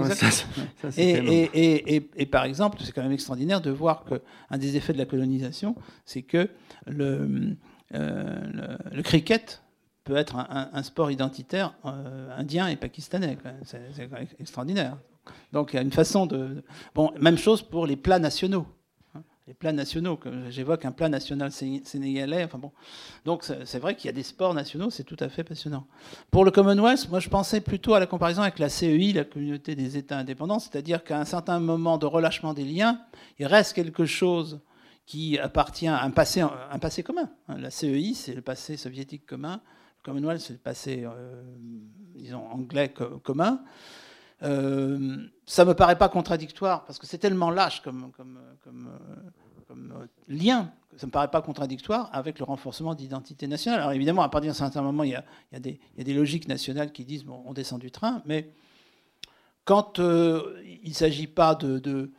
et, 0.98 2.26
par 2.26 2.46
exemple, 2.46 2.80
c'est 2.84 2.92
quand 2.92 3.04
même 3.04 3.12
extraordinaire 3.12 3.62
de 3.62 3.72
voir 3.72 4.06
qu'un 4.06 4.58
des 4.58 4.78
effets 4.78 4.94
de 4.94 4.98
la 4.98 5.06
colonisation, 5.06 5.76
c'est 6.06 6.22
que 6.22 6.50
le, 6.86 7.58
euh, 7.94 8.78
le, 8.92 9.02
cricket 9.04 9.64
peut 10.04 10.16
être 10.16 10.38
un, 10.38 10.84
sport 10.84 11.12
identitaire 11.12 11.74
euh, 11.86 12.30
indien 12.38 12.68
et 12.68 12.78
pakistanais. 12.78 13.38
C'est 13.64 14.10
extraordinaire. 14.40 14.98
Donc 15.52 15.74
il 15.74 15.76
y 15.76 15.80
a 15.80 15.82
une 15.82 15.92
façon 15.92 16.26
de... 16.26 16.64
Bon, 16.96 17.12
même 17.20 17.38
chose 17.38 17.62
pour 17.62 17.86
les 17.86 17.98
plats 17.98 18.20
nationaux 18.20 18.66
les 19.48 19.54
plats 19.54 19.72
nationaux. 19.72 20.20
J'évoque 20.50 20.84
un 20.84 20.92
plat 20.92 21.08
national 21.08 21.52
sénégalais. 21.52 22.44
Enfin 22.44 22.58
bon. 22.58 22.72
Donc 23.26 23.44
c'est 23.44 23.80
vrai 23.80 23.96
qu'il 23.96 24.08
y 24.08 24.10
a 24.10 24.14
des 24.14 24.24
sports 24.24 24.54
nationaux, 24.54 24.90
c'est 24.90 25.06
tout 25.06 25.18
à 25.20 25.30
fait 25.30 25.44
passionnant. 25.44 25.88
Pour 26.32 26.44
le 26.44 26.52
Commonwealth, 26.52 27.10
moi 27.10 27.20
je 27.20 27.30
pensais 27.30 27.62
plutôt 27.62 27.94
à 27.94 28.00
la 28.00 28.08
comparaison 28.08 28.42
avec 28.42 28.60
la 28.60 28.70
CEI, 28.70 29.14
la 29.14 29.24
communauté 29.24 29.76
des 29.76 29.98
États 29.98 30.18
indépendants, 30.18 30.60
c'est-à-dire 30.60 31.04
qu'à 31.04 31.20
un 31.20 31.26
certain 31.26 31.60
moment 31.60 31.98
de 31.98 32.06
relâchement 32.06 32.54
des 32.54 32.66
liens, 32.66 33.02
il 33.40 33.46
reste 33.46 33.74
quelque 33.74 34.06
chose 34.06 34.60
qui 35.06 35.40
appartient 35.40 35.88
à 35.88 36.04
un 36.04 36.12
passé, 36.12 36.42
un 36.42 36.80
passé 36.80 37.02
commun. 37.02 37.30
La 37.48 37.72
CEI, 37.72 38.14
c'est 38.14 38.36
le 38.36 38.42
passé 38.42 38.76
soviétique 38.76 39.26
commun. 39.26 39.62
Le 40.00 40.12
Commonwealth, 40.12 40.42
c'est 40.42 40.54
le 40.54 40.60
passé, 40.60 41.06
euh, 41.06 41.44
disons, 42.16 42.46
anglais 42.52 42.94
commun. 43.24 43.62
Euh, 44.44 45.18
ça 45.46 45.66
me 45.66 45.74
paraît 45.74 45.98
pas 45.98 46.10
contradictoire 46.10 46.86
parce 46.86 47.00
que 47.00 47.08
c'est 47.08 47.18
tellement 47.18 47.50
lâche 47.50 47.82
comme, 47.82 48.12
comme, 48.16 48.40
comme, 48.64 48.90
euh, 49.72 49.74
euh, 49.74 50.06
lien, 50.28 50.72
ça 50.96 51.08
me 51.08 51.12
paraît 51.12 51.30
pas 51.30 51.42
contradictoire 51.42 52.10
avec 52.14 52.38
le 52.40 52.46
renforcement 52.46 52.94
d'identité 52.94 53.48
nationale. 53.48 53.80
Alors 53.80 53.94
évidemment, 53.94 54.22
à 54.22 54.30
partir 54.30 54.52
d'un 54.52 54.58
certain 54.58 54.82
moment, 54.82 55.04
il 55.04 55.12
y, 55.12 55.16
a, 55.16 55.60
des, 55.60 56.14
logiques 56.14 56.48
nationales 56.48 56.92
qui 56.92 57.04
disent 57.04 57.26
on 57.28 57.54
descend 57.54 57.80
du 57.80 57.92
train, 57.92 58.22
mais 58.26 58.50
quand 59.66 60.00
il 60.00 60.90
ne 60.90 60.94
s'agit 60.94 61.28
pas 61.28 61.56
de, 61.56 62.12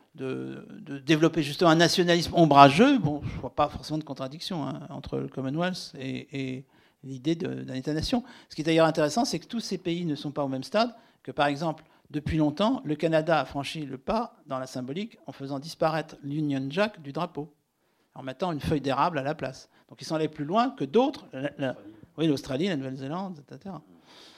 développer 1.05 1.41
justement 1.41 1.69
un 1.69 1.75
nationalisme 1.75 2.33
ombrageux, 2.35 2.99
bon, 2.99 3.21
je 3.23 3.35
ne 3.35 3.41
vois 3.41 3.55
pas 3.55 3.69
forcément 3.69 3.97
de 3.97 4.03
contradiction 4.03 4.67
hein, 4.67 4.81
entre 4.89 5.17
le 5.17 5.27
Commonwealth 5.29 5.93
et 5.97 6.65
l'idée 7.03 7.35
d'un 7.35 7.73
État-nation. 7.73 8.23
Ce 8.49 8.55
qui 8.55 8.61
est 8.61 8.65
d'ailleurs 8.65 8.87
intéressant, 8.87 9.25
c'est 9.25 9.39
que 9.39 9.47
tous 9.47 9.59
ces 9.59 9.77
pays 9.77 10.05
ne 10.05 10.15
sont 10.15 10.31
pas 10.31 10.43
au 10.43 10.47
même 10.47 10.63
stade, 10.63 10.93
que 11.23 11.31
par 11.31 11.47
exemple 11.47 11.83
depuis 12.09 12.37
longtemps, 12.37 12.81
le 12.85 12.95
Canada 12.95 13.39
a 13.39 13.45
franchi 13.45 13.85
le 13.85 13.97
pas 13.97 14.35
dans 14.47 14.57
la 14.57 14.65
symbolique 14.65 15.19
en 15.27 15.31
faisant 15.31 15.59
disparaître 15.59 16.15
l'Union 16.23 16.65
Jack 16.69 17.01
du 17.01 17.11
drapeau, 17.11 17.53
en 18.15 18.23
mettant 18.23 18.51
une 18.51 18.59
feuille 18.59 18.81
d'érable 18.81 19.19
à 19.19 19.23
la 19.23 19.35
place. 19.35 19.69
Donc 19.89 20.01
ils 20.01 20.05
sont 20.05 20.15
allés 20.15 20.27
plus 20.27 20.45
loin 20.45 20.71
que 20.71 20.85
d'autres, 20.85 21.27
l'Australie, 22.17 22.67
la 22.67 22.77
Nouvelle-Zélande, 22.77 23.43
etc. 23.47 23.75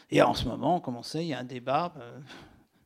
Et 0.10 0.22
en 0.22 0.34
ce 0.34 0.48
moment, 0.48 0.82
on 0.86 1.04
sait, 1.04 1.24
il 1.24 1.30
y 1.30 1.34
a 1.34 1.40
un 1.40 1.46
débat 1.46 1.94
euh, 1.98 2.20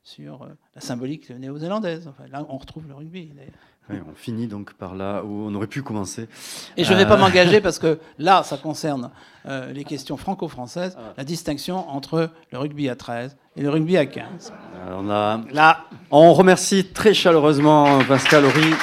sur 0.03 0.43
euh, 0.43 0.49
la 0.75 0.81
symbolique 0.81 1.31
néo-zélandaise. 1.31 2.11
là, 2.29 2.45
on 2.47 2.57
retrouve 2.57 2.87
le 2.87 2.93
rugby. 2.93 3.33
On 3.89 4.15
finit 4.15 4.47
donc 4.47 4.73
par 4.73 4.95
là 4.95 5.23
où 5.23 5.47
on 5.47 5.53
aurait 5.55 5.67
pu 5.67 5.81
commencer. 5.81 6.27
Et 6.77 6.83
je 6.83 6.93
ne 6.93 6.97
vais 6.97 7.05
pas 7.05 7.15
euh, 7.15 7.17
m'engager 7.17 7.61
parce 7.61 7.79
que 7.79 7.99
là, 8.19 8.43
ça 8.43 8.57
concerne 8.57 9.11
les 9.73 9.83
questions 9.83 10.17
franco-françaises, 10.17 10.97
ah. 10.97 11.13
la 11.17 11.23
distinction 11.23 11.87
entre 11.89 12.31
le 12.51 12.57
rugby 12.57 12.89
à 12.89 12.95
13 12.95 13.37
et 13.55 13.61
le 13.61 13.69
rugby 13.69 13.95
à 13.95 14.07
15. 14.07 14.51
On, 14.97 15.09
a... 15.09 15.41
Là. 15.51 15.85
on 16.09 16.33
remercie 16.33 16.85
très 16.85 17.13
chaleureusement 17.13 17.99
Pascal 18.07 18.45
Horry. 18.45 18.73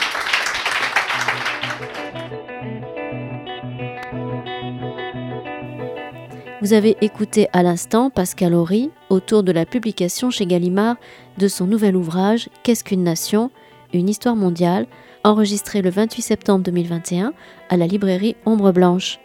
Vous 6.62 6.74
avez 6.74 6.96
écouté 7.00 7.48
à 7.52 7.64
l'instant 7.64 8.08
Pascal 8.08 8.54
Horry 8.54 8.92
autour 9.10 9.42
de 9.42 9.50
la 9.50 9.66
publication 9.66 10.30
chez 10.30 10.46
Gallimard 10.46 10.94
de 11.36 11.48
son 11.48 11.66
nouvel 11.66 11.96
ouvrage 11.96 12.48
Qu'est-ce 12.62 12.84
qu'une 12.84 13.02
nation 13.02 13.50
Une 13.92 14.08
histoire 14.08 14.36
mondiale, 14.36 14.86
enregistré 15.22 15.82
le 15.82 15.90
28 15.90 16.22
septembre 16.22 16.64
2021 16.64 17.34
à 17.68 17.76
la 17.76 17.86
librairie 17.86 18.36
Ombre 18.46 18.72
Blanche. 18.72 19.20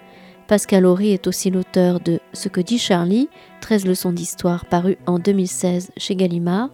Pascal 0.47 0.85
Horry 0.85 1.11
est 1.11 1.25
aussi 1.27 1.49
l'auteur 1.49 2.01
de 2.01 2.19
Ce 2.33 2.49
que 2.49 2.59
dit 2.59 2.77
Charlie, 2.77 3.29
13 3.61 3.85
leçons 3.85 4.11
d'histoire 4.11 4.65
paru 4.65 4.97
en 5.05 5.19
2016 5.19 5.91
chez 5.95 6.15
Gallimard, 6.17 6.69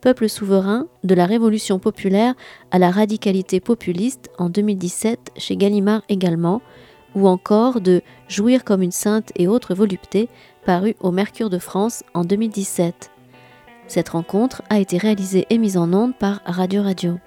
Peuple 0.00 0.28
souverain, 0.28 0.86
de 1.04 1.14
la 1.14 1.26
révolution 1.26 1.78
populaire 1.78 2.34
à 2.72 2.80
la 2.80 2.90
radicalité 2.90 3.60
populiste 3.60 4.30
en 4.38 4.48
2017 4.48 5.32
chez 5.36 5.56
Gallimard 5.56 6.02
également, 6.08 6.62
ou 7.14 7.28
encore 7.28 7.80
de 7.80 8.02
Jouir 8.28 8.64
comme 8.64 8.82
une 8.82 8.92
sainte 8.92 9.30
et 9.36 9.46
autres 9.46 9.74
voluptés 9.74 10.28
paru 10.64 10.96
au 11.00 11.12
Mercure 11.12 11.50
de 11.50 11.58
France 11.58 12.02
en 12.14 12.24
2017. 12.24 13.10
Cette 13.90 14.10
rencontre 14.10 14.62
a 14.70 14.78
été 14.78 14.98
réalisée 14.98 15.48
et 15.50 15.58
mise 15.58 15.76
en 15.76 15.92
onde 15.92 16.14
par 16.14 16.42
Radio 16.44 16.80
Radio. 16.80 17.18